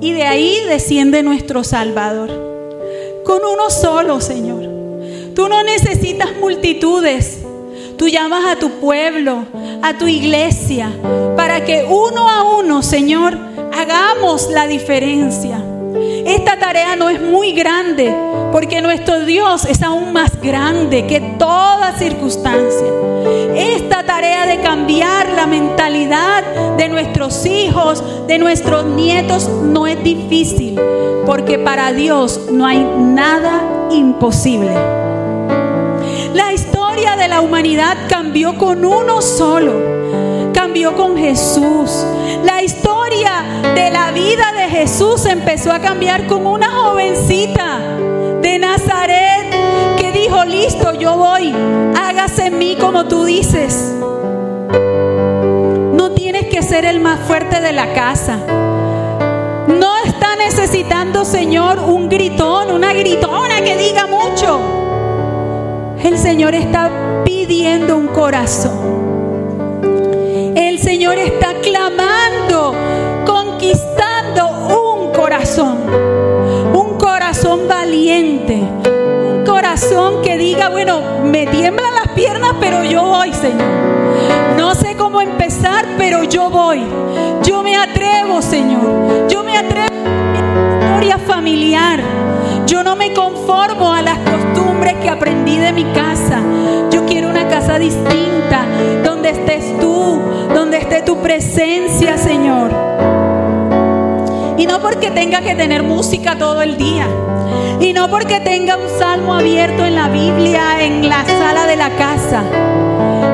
y 0.00 0.14
de 0.14 0.22
ahí 0.22 0.64
desciende 0.70 1.22
nuestro 1.22 1.64
Salvador. 1.64 2.30
Con 3.26 3.44
uno 3.44 3.68
solo, 3.68 4.22
Señor. 4.22 5.34
Tú 5.34 5.50
no 5.50 5.62
necesitas 5.64 6.34
multitudes. 6.40 7.43
Tú 8.04 8.10
llamas 8.10 8.44
a 8.44 8.56
tu 8.56 8.68
pueblo, 8.80 9.46
a 9.80 9.94
tu 9.94 10.06
iglesia, 10.06 10.92
para 11.38 11.64
que 11.64 11.86
uno 11.88 12.28
a 12.28 12.58
uno, 12.58 12.82
Señor, 12.82 13.34
hagamos 13.72 14.50
la 14.50 14.66
diferencia. 14.66 15.64
Esta 16.26 16.58
tarea 16.58 16.96
no 16.96 17.08
es 17.08 17.18
muy 17.22 17.52
grande, 17.52 18.14
porque 18.52 18.82
nuestro 18.82 19.20
Dios 19.20 19.64
es 19.64 19.82
aún 19.82 20.12
más 20.12 20.38
grande 20.38 21.06
que 21.06 21.18
toda 21.38 21.96
circunstancia. 21.96 22.88
Esta 23.56 24.04
tarea 24.04 24.44
de 24.44 24.60
cambiar 24.60 25.30
la 25.30 25.46
mentalidad 25.46 26.44
de 26.76 26.90
nuestros 26.90 27.46
hijos, 27.46 28.04
de 28.26 28.36
nuestros 28.38 28.84
nietos, 28.84 29.48
no 29.48 29.86
es 29.86 30.04
difícil, 30.04 30.78
porque 31.24 31.58
para 31.58 31.90
Dios 31.94 32.50
no 32.52 32.66
hay 32.66 32.86
nada 32.98 33.62
imposible. 33.90 34.74
La 36.34 36.52
de 37.04 37.28
la 37.28 37.42
humanidad 37.42 37.96
cambió 38.08 38.56
con 38.56 38.84
uno 38.84 39.20
solo. 39.20 40.52
Cambió 40.54 40.96
con 40.96 41.16
Jesús. 41.18 42.04
La 42.42 42.62
historia 42.62 43.44
de 43.74 43.90
la 43.90 44.10
vida 44.10 44.52
de 44.56 44.68
Jesús 44.70 45.26
empezó 45.26 45.70
a 45.70 45.80
cambiar 45.80 46.26
con 46.26 46.46
una 46.46 46.70
jovencita 46.70 47.78
de 48.40 48.58
Nazaret 48.58 49.50
que 49.98 50.12
dijo, 50.12 50.44
listo, 50.44 50.94
yo 50.94 51.16
voy, 51.16 51.54
hágase 51.94 52.46
en 52.46 52.58
mí 52.58 52.76
como 52.80 53.04
tú 53.04 53.24
dices. 53.24 53.94
No 55.92 56.10
tienes 56.12 56.46
que 56.46 56.62
ser 56.62 56.86
el 56.86 57.00
más 57.00 57.20
fuerte 57.20 57.60
de 57.60 57.72
la 57.72 57.92
casa. 57.92 58.38
No 59.68 59.96
está 60.04 60.36
necesitando, 60.36 61.24
Señor, 61.26 61.78
un 61.80 62.08
gritón, 62.08 62.72
una 62.72 62.94
gritona 62.94 63.60
que 63.62 63.76
diga 63.76 64.06
mucho. 64.06 64.83
El 66.04 66.18
Señor 66.18 66.54
está 66.54 67.22
pidiendo 67.24 67.96
un 67.96 68.08
corazón. 68.08 69.82
El 70.54 70.78
Señor 70.78 71.16
está 71.16 71.54
clamando, 71.62 72.74
conquistando 73.24 74.50
un 74.68 75.12
corazón. 75.12 75.78
Un 76.74 76.98
corazón 76.98 77.66
valiente. 77.66 78.52
Un 78.52 79.44
corazón 79.46 80.20
que 80.20 80.36
diga, 80.36 80.68
bueno, 80.68 81.00
me 81.24 81.46
tiemblan 81.46 81.94
las 81.94 82.08
piernas, 82.08 82.52
pero 82.60 82.84
yo 82.84 83.02
voy, 83.02 83.32
Señor. 83.32 83.62
No 84.58 84.74
sé 84.74 84.96
cómo 84.98 85.22
empezar, 85.22 85.86
pero 85.96 86.22
yo 86.24 86.50
voy. 86.50 86.82
Yo 87.44 87.62
me 87.62 87.76
atrevo, 87.76 88.42
Señor. 88.42 89.26
Yo 89.30 89.42
me 89.42 89.56
atrevo 89.56 89.94
familiar. 91.18 92.00
Yo 92.66 92.82
no 92.82 92.96
me 92.96 93.12
conformo 93.12 93.92
a 93.92 94.02
las 94.02 94.18
costumbres 94.18 94.94
que 95.02 95.10
aprendí 95.10 95.56
de 95.56 95.72
mi 95.72 95.84
casa. 95.84 96.40
Yo 96.90 97.04
quiero 97.06 97.28
una 97.28 97.48
casa 97.48 97.78
distinta, 97.78 98.64
donde 99.04 99.30
estés 99.30 99.78
tú, 99.78 100.20
donde 100.54 100.78
esté 100.78 101.02
tu 101.02 101.18
presencia, 101.18 102.16
Señor. 102.16 102.70
Y 104.56 104.66
no 104.66 104.80
porque 104.80 105.10
tenga 105.10 105.40
que 105.42 105.54
tener 105.54 105.82
música 105.82 106.38
todo 106.38 106.62
el 106.62 106.76
día. 106.76 107.06
Y 107.80 107.92
no 107.92 108.08
porque 108.08 108.40
tenga 108.40 108.76
un 108.76 108.88
salmo 108.98 109.34
abierto 109.34 109.84
en 109.84 109.94
la 109.94 110.08
Biblia, 110.08 110.82
en 110.82 111.08
la 111.08 111.24
sala 111.24 111.66
de 111.66 111.76
la 111.76 111.90
casa. 111.90 112.42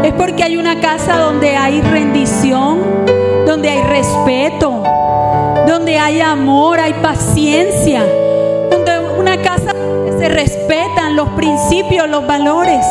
Es 0.03 0.13
porque 0.15 0.43
hay 0.43 0.57
una 0.57 0.81
casa 0.81 1.19
donde 1.19 1.57
hay 1.57 1.81
rendición, 1.83 2.81
donde 3.47 3.71
hay 3.71 3.83
respeto, 3.83 4.83
donde 5.71 5.99
hay 5.99 6.21
amor, 6.21 6.81
hay 6.81 6.95
paciencia 6.95 8.05
una 9.21 9.37
casa 9.43 9.75
donde 9.75 10.19
se 10.19 10.29
respetan 10.31 11.15
los 11.15 11.29
principios, 11.31 12.09
los 12.09 12.27
valores. 12.27 12.85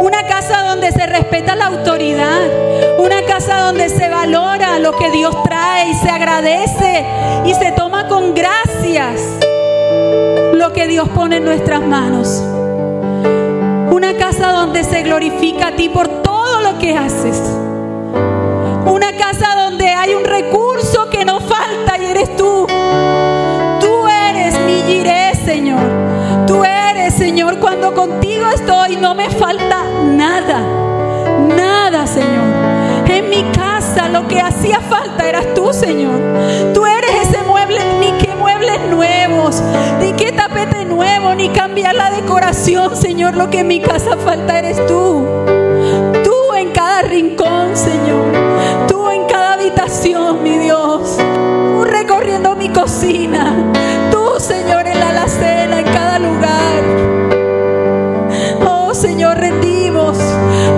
Una 0.00 0.26
casa 0.26 0.62
donde 0.68 0.90
se 0.90 1.06
respeta 1.06 1.54
la 1.54 1.66
autoridad. 1.66 2.40
Una 2.98 3.22
casa 3.22 3.66
donde 3.66 3.90
se 3.90 4.08
valora 4.08 4.78
lo 4.78 4.96
que 4.96 5.10
Dios 5.10 5.36
trae 5.44 5.90
y 5.90 5.94
se 5.94 6.08
agradece 6.08 7.04
y 7.44 7.54
se 7.54 7.72
toma 7.72 8.08
con 8.08 8.34
gracias 8.34 9.20
lo 10.54 10.72
que 10.72 10.86
Dios 10.86 11.08
pone 11.10 11.36
en 11.36 11.44
nuestras 11.44 11.82
manos. 11.82 12.42
Una 13.90 14.14
casa 14.14 14.52
donde 14.52 14.82
se 14.82 15.02
glorifica 15.02 15.68
a 15.68 15.76
ti 15.76 15.90
por 15.90 16.08
todo 16.22 16.60
lo 16.62 16.78
que 16.78 16.96
haces. 16.96 17.38
Una 18.86 19.12
casa 19.18 19.54
donde 19.56 19.88
hay 19.88 20.14
un 20.14 20.24
eres 22.16 22.36
tú. 22.36 22.66
Tú 23.80 24.08
eres 24.08 24.58
mi 24.60 24.82
giré 24.82 25.34
Señor. 25.34 25.80
Tú 26.46 26.64
eres, 26.64 27.14
Señor, 27.14 27.58
cuando 27.58 27.94
contigo 27.94 28.48
estoy, 28.54 28.96
no 28.96 29.14
me 29.14 29.28
falta 29.30 29.84
nada. 30.04 30.62
Nada, 31.54 32.06
Señor. 32.06 33.06
En 33.08 33.28
mi 33.30 33.42
casa 33.52 34.08
lo 34.08 34.26
que 34.28 34.40
hacía 34.40 34.80
falta 34.80 35.28
eras 35.28 35.46
tú, 35.54 35.72
Señor. 35.72 36.14
Tú 36.72 36.86
eres 36.86 37.28
ese 37.28 37.42
mueble, 37.44 37.80
ni 38.00 38.12
que 38.12 38.34
muebles 38.34 38.80
nuevos, 38.90 39.62
ni 40.00 40.12
que 40.12 40.32
tapete 40.32 40.84
nuevo, 40.84 41.34
ni 41.34 41.48
cambiar 41.50 41.94
la 41.94 42.10
decoración, 42.10 42.96
Señor. 42.96 43.36
Lo 43.36 43.50
que 43.50 43.60
en 43.60 43.68
mi 43.68 43.80
casa 43.80 44.16
falta 44.16 44.58
eres 44.58 44.84
tú. 44.86 45.26
Tú 46.24 46.54
en 46.54 46.72
cada 46.72 47.02
rincón, 47.02 47.76
Señor. 47.76 48.86
Tú 48.88 49.10
en 49.10 49.26
cada 49.26 49.54
habitación, 49.54 50.42
mi 50.42 50.58
Dios. 50.58 51.18
Mi 52.26 52.70
cocina. 52.70 53.54
Tú, 54.10 54.40
Señor, 54.40 54.86
en 54.88 54.98
la 54.98 55.10
alacena, 55.10 55.78
en 55.78 55.84
cada 55.84 56.18
lugar. 56.18 56.82
Oh, 58.66 58.92
Señor, 58.94 59.36
rendimos 59.38 60.18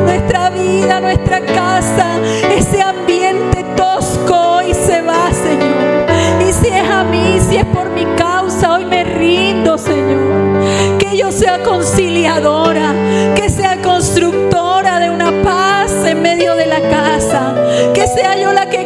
nuestra 0.05 0.51
vida, 0.51 1.01
nuestra 1.01 1.41
casa, 1.41 2.19
ese 2.55 2.83
ambiente 2.83 3.65
tosco 3.77 4.57
hoy 4.57 4.75
se 4.75 5.01
va, 5.01 5.33
Señor. 5.33 6.07
Y 6.47 6.53
si 6.53 6.69
es 6.69 6.91
a 6.91 7.05
mí, 7.05 7.39
si 7.49 7.57
es 7.57 7.66
por 7.66 7.89
mi 7.91 8.05
causa, 8.16 8.75
hoy 8.75 8.85
me 8.85 9.05
rindo, 9.05 9.79
Señor. 9.79 10.99
Que 10.99 11.16
yo 11.16 11.33
sea 11.33 11.62
conciliadora, 11.62 12.93
que 13.35 13.49
sea 13.49 13.81
constructora 13.81 14.99
de 14.99 15.11
una 15.11 15.33
paz 15.43 15.93
en 16.05 16.20
medio 16.20 16.57
de 16.57 16.66
la 16.66 16.81
casa, 16.81 17.55
que 17.95 18.07
sea 18.07 18.37
yo 18.37 18.53
la 18.53 18.69
que 18.69 18.78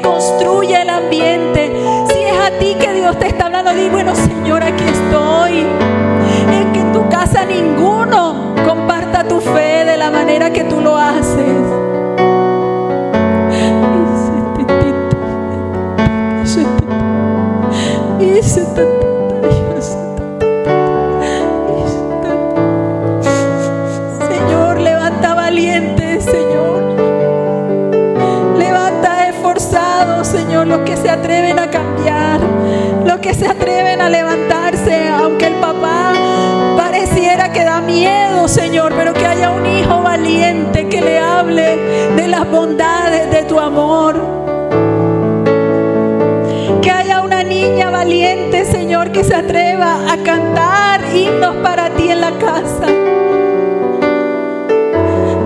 Te 3.18 3.28
está 3.28 3.46
hablando, 3.46 3.72
di, 3.72 3.88
bueno, 3.88 4.14
Señor, 4.14 4.62
aquí 4.62 4.84
estoy. 4.84 5.60
Es 5.60 6.66
que 6.72 6.80
en 6.80 6.92
tu 6.92 7.08
casa 7.08 7.44
ninguno 7.44 8.54
comparta 8.66 9.24
tu 9.24 9.40
fe 9.40 9.84
de 9.84 9.96
la 9.96 10.10
manera 10.10 10.50
que 10.50 10.64
tú 10.64 10.80
lo 10.80 10.96
haces. 10.96 11.82
Señor, 24.28 24.80
levanta 24.80 25.34
valientes, 25.34 26.24
Señor. 26.24 26.82
Levanta 28.58 29.28
esforzados, 29.28 30.26
Señor, 30.26 30.66
los 30.66 30.80
que 30.80 30.96
se 30.96 31.08
atreven 31.10 31.58
a 31.58 31.70
cambiar, 31.70 31.91
los 31.91 31.91
que 33.22 33.34
se 33.34 33.46
atreven 33.46 34.00
a 34.00 34.10
levantarse, 34.10 35.08
aunque 35.08 35.46
el 35.46 35.54
papá 35.54 36.12
pareciera 36.76 37.52
que 37.52 37.62
da 37.62 37.80
miedo, 37.80 38.48
Señor, 38.48 38.92
pero 38.96 39.14
que 39.14 39.24
haya 39.24 39.52
un 39.52 39.64
hijo 39.64 40.02
valiente 40.02 40.88
que 40.88 41.00
le 41.00 41.20
hable 41.20 41.76
de 42.16 42.26
las 42.26 42.50
bondades 42.50 43.30
de 43.30 43.44
tu 43.44 43.60
amor. 43.60 44.16
Que 46.82 46.90
haya 46.90 47.22
una 47.22 47.44
niña 47.44 47.90
valiente, 47.90 48.64
Señor, 48.64 49.12
que 49.12 49.22
se 49.22 49.36
atreva 49.36 50.12
a 50.12 50.16
cantar 50.24 51.02
himnos 51.14 51.54
para 51.62 51.90
ti 51.90 52.10
en 52.10 52.20
la 52.20 52.32
casa. 52.32 52.86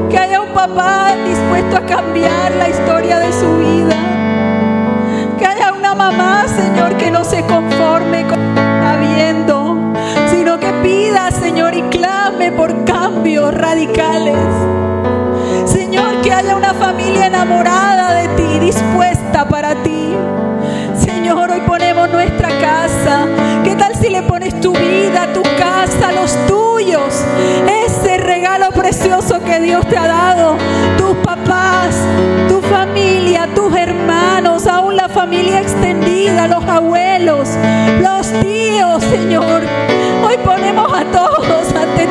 Que 0.08 0.18
haya 0.18 0.40
un 0.40 0.54
papá 0.54 1.14
dispuesto 1.28 1.76
a 1.76 1.80
cambiar 1.84 2.52
la 2.54 2.70
historia 2.70 3.18
de 3.18 3.32
su 3.34 3.58
vida. 3.58 4.15
Mamá, 6.08 6.46
Señor, 6.46 6.96
que 6.98 7.10
no 7.10 7.24
se 7.24 7.42
conforme 7.42 8.24
con 8.28 8.38
lo 8.38 8.54
que 8.54 8.60
está 8.60 8.96
viendo, 8.96 9.92
sino 10.30 10.56
que 10.60 10.72
pida, 10.74 11.32
Señor, 11.32 11.74
y 11.74 11.82
clame 11.90 12.52
por 12.52 12.84
cambios 12.84 13.52
radicales. 13.52 14.36
Señor, 15.64 16.20
que 16.22 16.32
haya 16.32 16.54
una 16.54 16.74
familia 16.74 17.26
enamorada 17.26 18.14
de 18.14 18.28
ti, 18.36 18.58
dispuesta 18.60 19.48
para 19.48 19.74
ti. 19.82 20.14
Señor, 20.96 21.50
hoy 21.50 21.62
ponemos 21.66 22.08
nuestra 22.08 22.50
casa. 22.50 23.26
¿Qué 23.64 23.74
tal 23.74 23.96
si 23.96 24.08
le 24.08 24.22
pones 24.22 24.60
tu 24.60 24.74
vida, 24.74 25.32
tu 25.32 25.42
casa, 25.56 26.12
los 26.12 26.36
tuyos? 26.46 27.24
Ese 27.84 28.16
regalo 28.18 28.70
precioso 28.70 29.40
que 29.42 29.60
Dios 29.60 29.86
te 29.88 29.96
ha 29.96 30.06
dado. 30.06 30.56
Tus 30.98 31.16
papás, 31.16 31.96
tu 32.48 32.60
familia, 32.62 33.48
tus 33.54 33.74
hermanos, 33.74 34.66
aún 34.66 34.96
la 34.96 35.08
familia 35.08 35.60
extendida, 35.60 36.46
los 36.48 36.64
abuelos, 36.64 37.48
los 38.00 38.28
tíos, 38.42 39.02
Señor. 39.04 39.62
Hoy 40.26 40.36
ponemos 40.44 40.92
a 40.92 41.04
todos 41.04 41.74
ante 41.74 42.05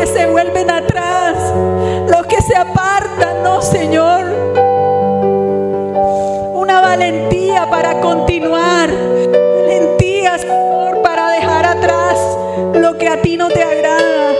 que 0.00 0.06
se 0.06 0.26
vuelven 0.26 0.70
atrás, 0.70 1.36
los 2.08 2.24
que 2.26 2.40
se 2.40 2.56
apartan, 2.56 3.42
no, 3.42 3.60
Señor. 3.60 4.24
Una 6.54 6.80
valentía 6.80 7.68
para 7.68 8.00
continuar. 8.00 8.88
Valentía, 8.88 10.38
para 11.02 11.32
dejar 11.32 11.66
atrás 11.66 12.18
lo 12.72 12.96
que 12.96 13.08
a 13.08 13.20
ti 13.20 13.36
no 13.36 13.48
te 13.48 13.62
agrada. 13.62 14.32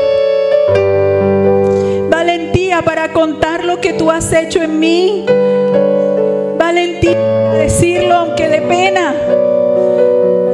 Valentía 2.08 2.80
para 2.80 3.12
contar 3.12 3.62
lo 3.62 3.82
que 3.82 3.92
tú 3.92 4.10
has 4.10 4.32
hecho 4.32 4.62
en 4.62 4.80
mí 4.80 5.26
valentía 6.56 7.18
para 7.18 7.58
decirlo 7.58 8.14
aunque 8.14 8.48
de 8.48 8.62
pena, 8.62 9.14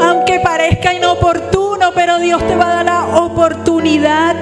aunque 0.00 0.40
parezca 0.40 0.92
inoportuno, 0.92 1.92
pero 1.94 2.18
Dios 2.18 2.44
te 2.48 2.56
va 2.56 2.72
a 2.72 2.74
dar 2.76 2.84
la 2.86 3.18
oportunidad 3.18 4.35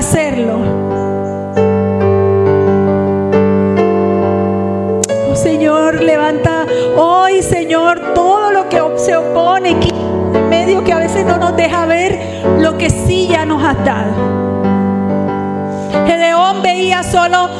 hacerlo. 0.00 0.60
Oh 5.28 5.36
Señor, 5.36 6.00
levanta 6.02 6.64
hoy, 6.96 7.42
Señor, 7.42 8.14
todo 8.14 8.50
lo 8.50 8.66
que 8.70 8.80
se 8.96 9.14
opone, 9.14 9.76
medio 10.48 10.82
que 10.84 10.94
a 10.94 10.98
veces 10.98 11.26
no 11.26 11.36
nos 11.36 11.54
deja 11.54 11.84
ver 11.84 12.18
lo 12.60 12.78
que 12.78 12.88
sí 12.88 13.28
ya 13.28 13.44
nos 13.44 13.62
has 13.62 13.84
dado. 13.84 14.12
Gedeón 16.06 16.62
veía 16.62 17.02
solo 17.02 17.50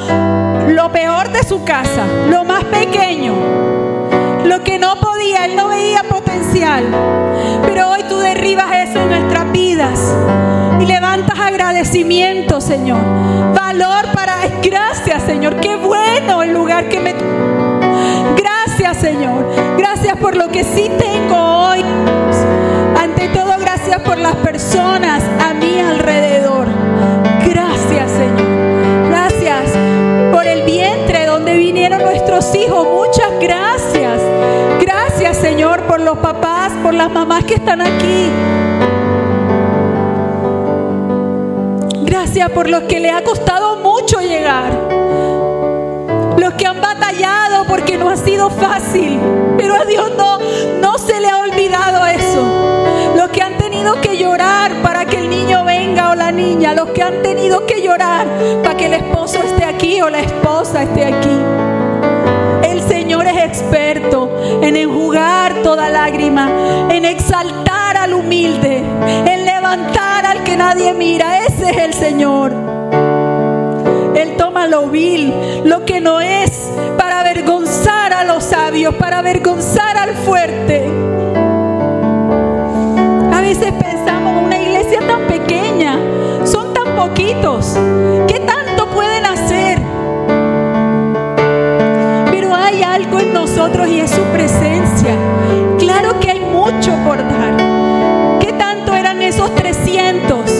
lo 0.68 0.90
peor 0.92 1.30
de 1.30 1.42
su 1.42 1.62
casa, 1.62 2.06
lo 2.30 2.44
más 2.44 2.64
pequeño, 2.64 3.34
lo 4.46 4.64
que 4.64 4.78
no 4.78 4.96
podía, 4.98 5.44
él 5.44 5.56
no 5.56 5.68
veía 5.68 6.04
potencial. 6.04 7.19
Pero 7.66 7.90
hoy 7.90 8.02
tú 8.08 8.18
derribas 8.18 8.88
eso 8.88 9.00
en 9.00 9.08
nuestras 9.08 9.52
vidas 9.52 10.00
y 10.80 10.86
levantas 10.86 11.38
agradecimiento, 11.38 12.60
Señor. 12.60 13.00
Valor 13.54 14.06
para, 14.12 14.36
gracias, 14.62 15.22
Señor. 15.22 15.56
Qué 15.56 15.76
bueno 15.76 16.42
el 16.42 16.52
lugar 16.52 16.88
que 16.88 17.00
me... 17.00 17.14
Gracias, 18.36 18.96
Señor. 18.98 19.46
Gracias 19.76 20.16
por 20.16 20.36
lo 20.36 20.48
que 20.48 20.64
sí 20.64 20.90
tengo 20.98 21.36
hoy. 21.36 21.84
Ante 22.98 23.28
todo, 23.28 23.58
gracias 23.58 24.00
por 24.00 24.18
las 24.18 24.36
personas 24.36 25.22
a 25.40 25.54
mi 25.54 25.80
alrededor. 25.80 26.68
Gracias, 27.46 28.10
Señor. 28.10 29.08
Gracias 29.08 29.72
por 30.32 30.46
el 30.46 30.62
vientre 30.62 31.26
donde 31.26 31.56
vinieron 31.56 32.02
nuestros 32.02 32.54
hijos. 32.54 32.86
Muchas 32.86 33.30
gracias. 33.40 34.20
Gracias, 34.80 35.36
Señor, 35.36 35.82
por 35.82 36.00
los 36.00 36.18
papás, 36.18 36.49
por 36.82 36.94
las 36.94 37.10
mamás 37.10 37.44
que 37.44 37.54
están 37.54 37.80
aquí. 37.80 38.30
Gracias 42.02 42.50
por 42.50 42.68
los 42.68 42.82
que 42.84 43.00
le 43.00 43.10
ha 43.10 43.22
costado 43.22 43.76
mucho 43.76 44.20
llegar. 44.20 44.72
Los 46.36 46.54
que 46.54 46.66
han 46.66 46.80
batallado 46.80 47.64
porque 47.68 47.98
no 47.98 48.08
ha 48.08 48.16
sido 48.16 48.50
fácil. 48.50 49.18
Pero 49.56 49.74
a 49.74 49.84
Dios 49.84 50.12
no, 50.16 50.38
no 50.80 50.98
se 50.98 51.20
le 51.20 51.28
ha 51.28 51.38
olvidado 51.38 52.06
eso. 52.06 52.44
Los 53.16 53.28
que 53.30 53.42
han 53.42 53.58
tenido 53.58 54.00
que 54.00 54.16
llorar 54.16 54.72
para 54.82 55.04
que 55.04 55.18
el 55.18 55.30
niño 55.30 55.64
venga 55.64 56.10
o 56.10 56.14
la 56.14 56.32
niña. 56.32 56.74
Los 56.74 56.90
que 56.90 57.02
han 57.02 57.22
tenido 57.22 57.66
que 57.66 57.82
llorar 57.82 58.26
para 58.62 58.76
que 58.76 58.86
el 58.86 58.94
esposo 58.94 59.42
esté 59.42 59.64
aquí 59.64 60.00
o 60.00 60.08
la 60.08 60.20
esposa 60.20 60.82
esté 60.82 61.04
aquí. 61.04 61.69
Señor 62.90 63.24
es 63.28 63.44
experto 63.44 64.28
en 64.62 64.74
enjugar 64.74 65.62
toda 65.62 65.88
lágrima, 65.88 66.88
en 66.90 67.04
exaltar 67.04 67.96
al 67.96 68.14
humilde, 68.14 68.82
en 69.26 69.44
levantar 69.44 70.26
al 70.26 70.42
que 70.42 70.56
nadie 70.56 70.92
mira. 70.92 71.46
Ese 71.46 71.70
es 71.70 71.76
el 71.78 71.94
Señor. 71.94 72.52
Él 74.16 74.34
toma 74.36 74.66
lo 74.66 74.88
vil, 74.88 75.32
lo 75.62 75.84
que 75.84 76.00
no 76.00 76.20
es, 76.20 76.68
para 76.98 77.20
avergonzar 77.20 78.12
a 78.12 78.24
los 78.24 78.42
sabios, 78.42 78.92
para 78.96 79.20
avergonzar 79.20 79.96
al 79.96 80.16
fuerte. 80.16 80.99
Nosotros 93.60 93.88
y 93.88 94.00
es 94.00 94.10
su 94.10 94.22
presencia. 94.32 95.14
Claro 95.78 96.18
que 96.18 96.30
hay 96.30 96.40
mucho 96.40 96.96
por 97.04 97.18
dar. 97.18 98.38
¿Qué 98.40 98.54
tanto 98.54 98.94
eran 98.94 99.20
esos 99.20 99.54
300? 99.54 100.50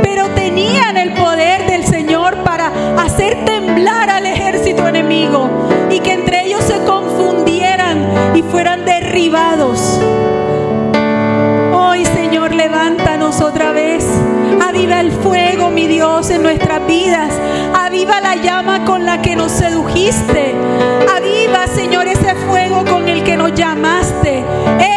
Pero 0.00 0.28
tenían 0.28 0.96
el 0.96 1.12
poder 1.14 1.66
del 1.66 1.84
Señor 1.84 2.44
para 2.44 2.70
hacer 3.02 3.44
temblar 3.44 4.10
al 4.10 4.26
ejército 4.26 4.86
enemigo 4.86 5.50
y 5.90 5.98
que 5.98 6.12
entre 6.12 6.46
ellos 6.46 6.62
se 6.62 6.78
confundieran 6.84 8.36
y 8.36 8.42
fueran 8.42 8.84
derribados. 8.84 10.00
Hoy, 11.74 12.04
Señor, 12.04 12.54
levántanos 12.54 13.40
otra 13.40 13.72
vez. 13.72 14.06
Aviva 14.68 15.00
el 15.00 15.10
fuego, 15.10 15.70
mi 15.70 15.88
Dios, 15.88 16.30
en 16.30 16.44
nuestras 16.44 16.86
vidas. 16.86 17.32
Aviva 17.74 18.20
la 18.20 18.36
llama 18.36 18.84
con 18.84 19.04
la 19.04 19.20
que 19.20 19.34
nos 19.34 19.50
sedujiste. 19.50 20.54
Aviva, 21.16 21.45
llamaste. 23.56 24.44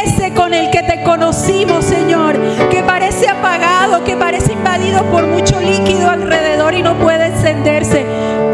Ese 0.05 0.33
con 0.33 0.53
el 0.53 0.69
que 0.69 0.83
te 0.83 1.01
conocimos, 1.03 1.85
Señor. 1.85 2.37
Que 2.69 2.83
parece 2.83 3.27
apagado, 3.27 4.03
que 4.03 4.15
parece 4.15 4.53
invadido 4.53 5.03
por 5.05 5.25
mucho 5.25 5.59
líquido 5.59 6.09
alrededor 6.09 6.73
y 6.75 6.83
no 6.83 6.95
puede 6.95 7.27
encenderse. 7.27 8.05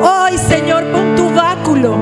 Hoy, 0.01 0.37
Señor, 0.37 0.85
pon 0.91 1.15
tu 1.15 1.29
báculo. 1.31 1.97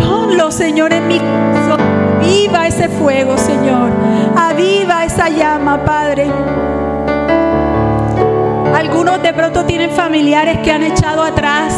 Ponlo, 0.00 0.50
Señor, 0.52 0.92
en 0.92 1.08
mi 1.08 1.18
corazón. 1.18 1.80
Aviva 2.20 2.68
ese 2.68 2.88
fuego, 2.88 3.36
Señor. 3.36 3.90
Aviva 4.36 5.04
esa 5.04 5.28
llama, 5.28 5.84
Padre. 5.84 6.30
Algunos 8.74 9.22
de 9.22 9.32
pronto 9.32 9.64
tienen 9.64 9.90
familiares 9.90 10.58
que 10.58 10.70
han 10.70 10.82
echado 10.82 11.22
atrás, 11.22 11.74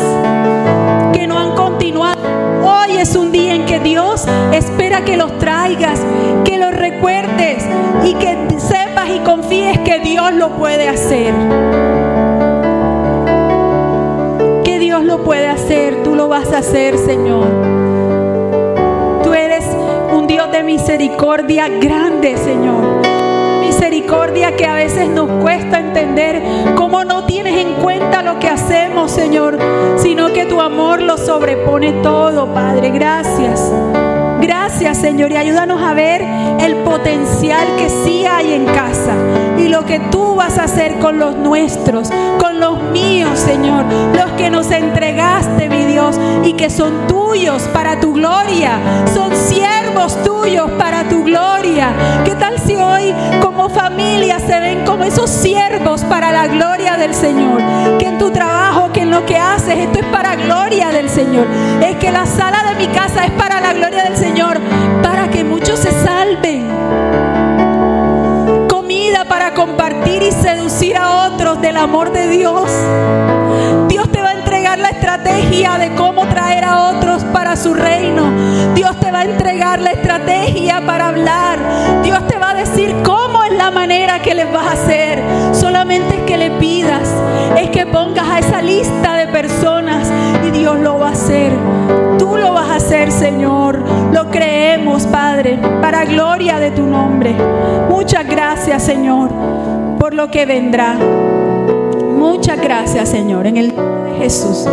que 1.13 1.27
no 1.27 1.39
han 1.39 1.55
continuado. 1.55 2.44
Hoy 2.67 2.97
es 2.97 3.15
un 3.15 3.31
día 3.31 3.55
en 3.55 3.67
que 3.67 3.79
Dios 3.79 4.27
espera 4.53 5.05
que 5.05 5.19
los 5.19 5.39
traigas, 5.39 6.01
que 6.45 6.57
los 6.57 6.75
recuerdes 6.75 7.63
y 8.05 8.15
que 8.15 8.59
sepas 8.59 9.11
y 9.11 9.19
confíes 9.19 9.79
que 9.81 9.99
Dios 9.99 10.33
lo 10.33 10.57
puede 10.57 10.89
hacer. 10.89 11.35
Que 14.65 14.79
Dios 14.79 15.05
lo 15.05 15.23
puede 15.25 15.47
hacer, 15.47 16.03
tú 16.03 16.15
lo 16.15 16.29
vas 16.29 16.53
a 16.53 16.59
hacer, 16.59 16.97
Señor. 16.97 17.47
Tú 19.23 19.35
eres 19.35 19.67
un 20.13 20.27
Dios 20.27 20.51
de 20.51 20.63
misericordia 20.63 21.69
grande, 21.69 22.39
Señor 22.39 22.94
que 24.57 24.67
a 24.67 24.75
veces 24.75 25.09
nos 25.09 25.29
cuesta 25.43 25.79
entender 25.79 26.43
cómo 26.77 27.05
no 27.05 27.25
tienes 27.25 27.57
en 27.57 27.75
cuenta 27.75 28.23
lo 28.23 28.39
que 28.39 28.49
hacemos, 28.49 29.11
Señor, 29.11 29.59
sino 29.97 30.33
que 30.33 30.47
tu 30.47 30.61
amor 30.61 31.03
lo 31.03 31.17
sobrepone 31.17 31.93
todo, 32.03 32.53
Padre. 32.53 32.91
Gracias. 32.91 33.73
Gracias, 34.41 34.99
Señor, 34.99 35.33
y 35.33 35.37
ayúdanos 35.37 35.83
a 35.83 35.95
ver 35.95 36.23
el 36.61 36.77
potencial 36.85 37.67
que 37.79 37.89
sí 37.89 38.27
hay 38.27 38.53
en 38.53 38.67
casa 38.67 39.15
y 39.57 39.69
lo 39.69 39.85
que 39.87 40.01
tú 40.11 40.35
vas 40.35 40.59
a 40.59 40.65
hacer 40.65 40.99
con 40.99 41.19
los 41.19 41.37
nuestros, 41.37 42.11
con 42.39 42.61
los 42.61 42.83
míos, 42.91 43.39
Señor, 43.39 43.85
los 44.15 44.33
que 44.33 44.51
nos 44.51 44.71
entregaste, 44.71 45.69
mi 45.69 45.85
Dios, 45.85 46.19
y 46.45 46.53
que 46.55 46.69
son 46.69 47.07
tuyos 47.07 47.63
para 47.73 48.01
tu 48.01 48.13
gloria, 48.13 48.79
son 49.15 49.35
tuyos 50.13 50.71
para 50.73 51.05
tu 51.09 51.25
gloria. 51.25 51.93
¿Qué 52.25 52.35
tal 52.35 52.59
si 52.59 52.77
hoy 52.77 53.15
como 53.41 53.71
familia 53.71 54.39
se 54.39 54.61
ven 54.61 54.85
como 54.85 55.05
esos 55.05 55.31
siervos 55.31 56.05
para 56.05 56.31
la 56.31 56.47
gloria 56.47 56.97
del 56.97 57.15
Señor? 57.15 57.63
Que 57.99 58.09
en 58.09 58.19
tu 58.19 58.31
trabajo, 58.31 58.93
que 58.93 59.01
en 59.01 59.11
lo 59.11 59.25
que 59.25 59.39
haces, 59.39 59.79
esto 59.79 60.01
es 60.01 60.05
para 60.07 60.37
gloria 60.37 60.91
del 60.91 61.09
Señor. 61.09 61.47
Es 61.83 61.97
que 61.97 62.11
la 62.11 62.27
sala 62.27 62.65
de 62.69 62.87
mi 62.87 62.93
casa 62.93 63.25
es 63.25 63.31
para 63.33 63.61
la 63.61 63.73
gloria 63.73 64.05
del 64.05 64.17
Señor 64.17 64.61
para 65.03 65.29
que 65.31 65.43
muchos 65.43 65.79
se 65.79 65.91
salven. 65.91 66.69
Comida 68.69 69.25
para 69.27 69.55
compartir 69.55 70.23
y 70.23 70.33
seducir 70.33 70.99
a 70.99 71.29
otros 71.29 71.63
del 71.63 71.79
amor 71.79 72.13
de 72.13 72.29
Dios. 72.29 72.71
Dios 73.89 74.09
la 74.79 74.91
estrategia 74.91 75.79
de 75.79 75.95
cómo 75.95 76.27
traer 76.27 76.65
a 76.65 76.89
otros 76.89 77.25
para 77.25 77.57
su 77.57 77.75
reino. 77.75 78.33
Dios 78.75 78.99
te 79.01 79.11
va 79.11 79.21
a 79.21 79.25
entregar 79.25 79.81
la 79.81 79.91
estrategia 79.91 80.81
para 80.87 81.09
hablar. 81.09 81.59
Dios 82.03 82.27
te 82.27 82.39
va 82.39 82.51
a 82.51 82.55
decir 82.55 82.95
cómo 83.05 83.45
es 83.45 83.53
la 83.53 83.71
manera 83.71 84.21
que 84.21 84.35
les 84.35 84.51
vas 84.53 84.67
a 84.67 84.73
hacer. 84.73 85.23
Solamente 85.53 86.17
es 86.17 86.23
que 86.23 86.37
le 86.37 86.51
pidas, 86.53 87.09
es 87.57 87.71
que 87.71 87.87
pongas 87.87 88.29
a 88.29 88.39
esa 88.39 88.63
lista 88.63 89.15
de 89.15 89.27
personas 89.29 90.11
y 90.47 90.51
Dios 90.51 90.79
lo 90.79 90.99
va 90.99 91.09
a 91.09 91.13
hacer. 91.13 91.53
Tú 92.19 92.37
lo 92.37 92.53
vas 92.53 92.71
a 92.71 92.77
hacer, 92.77 93.13
Señor. 93.13 93.83
Lo 94.13 94.31
creemos, 94.31 95.05
Padre, 95.07 95.59
para 95.81 96.05
gloria 96.05 96.59
de 96.59 96.71
tu 96.71 96.83
nombre. 96.83 97.35
Muchas 97.89 98.27
gracias, 98.27 98.83
Señor, 98.83 99.31
por 99.99 100.15
lo 100.15 100.31
que 100.31 100.47
vendrá. 100.47 100.97
Muchas 102.25 102.59
gracias, 102.59 103.11
Señor, 103.11 103.47
en 103.47 103.59
el 103.59 103.77
nombre 103.77 104.13
de 104.13 104.19
Jesús. 104.19 104.67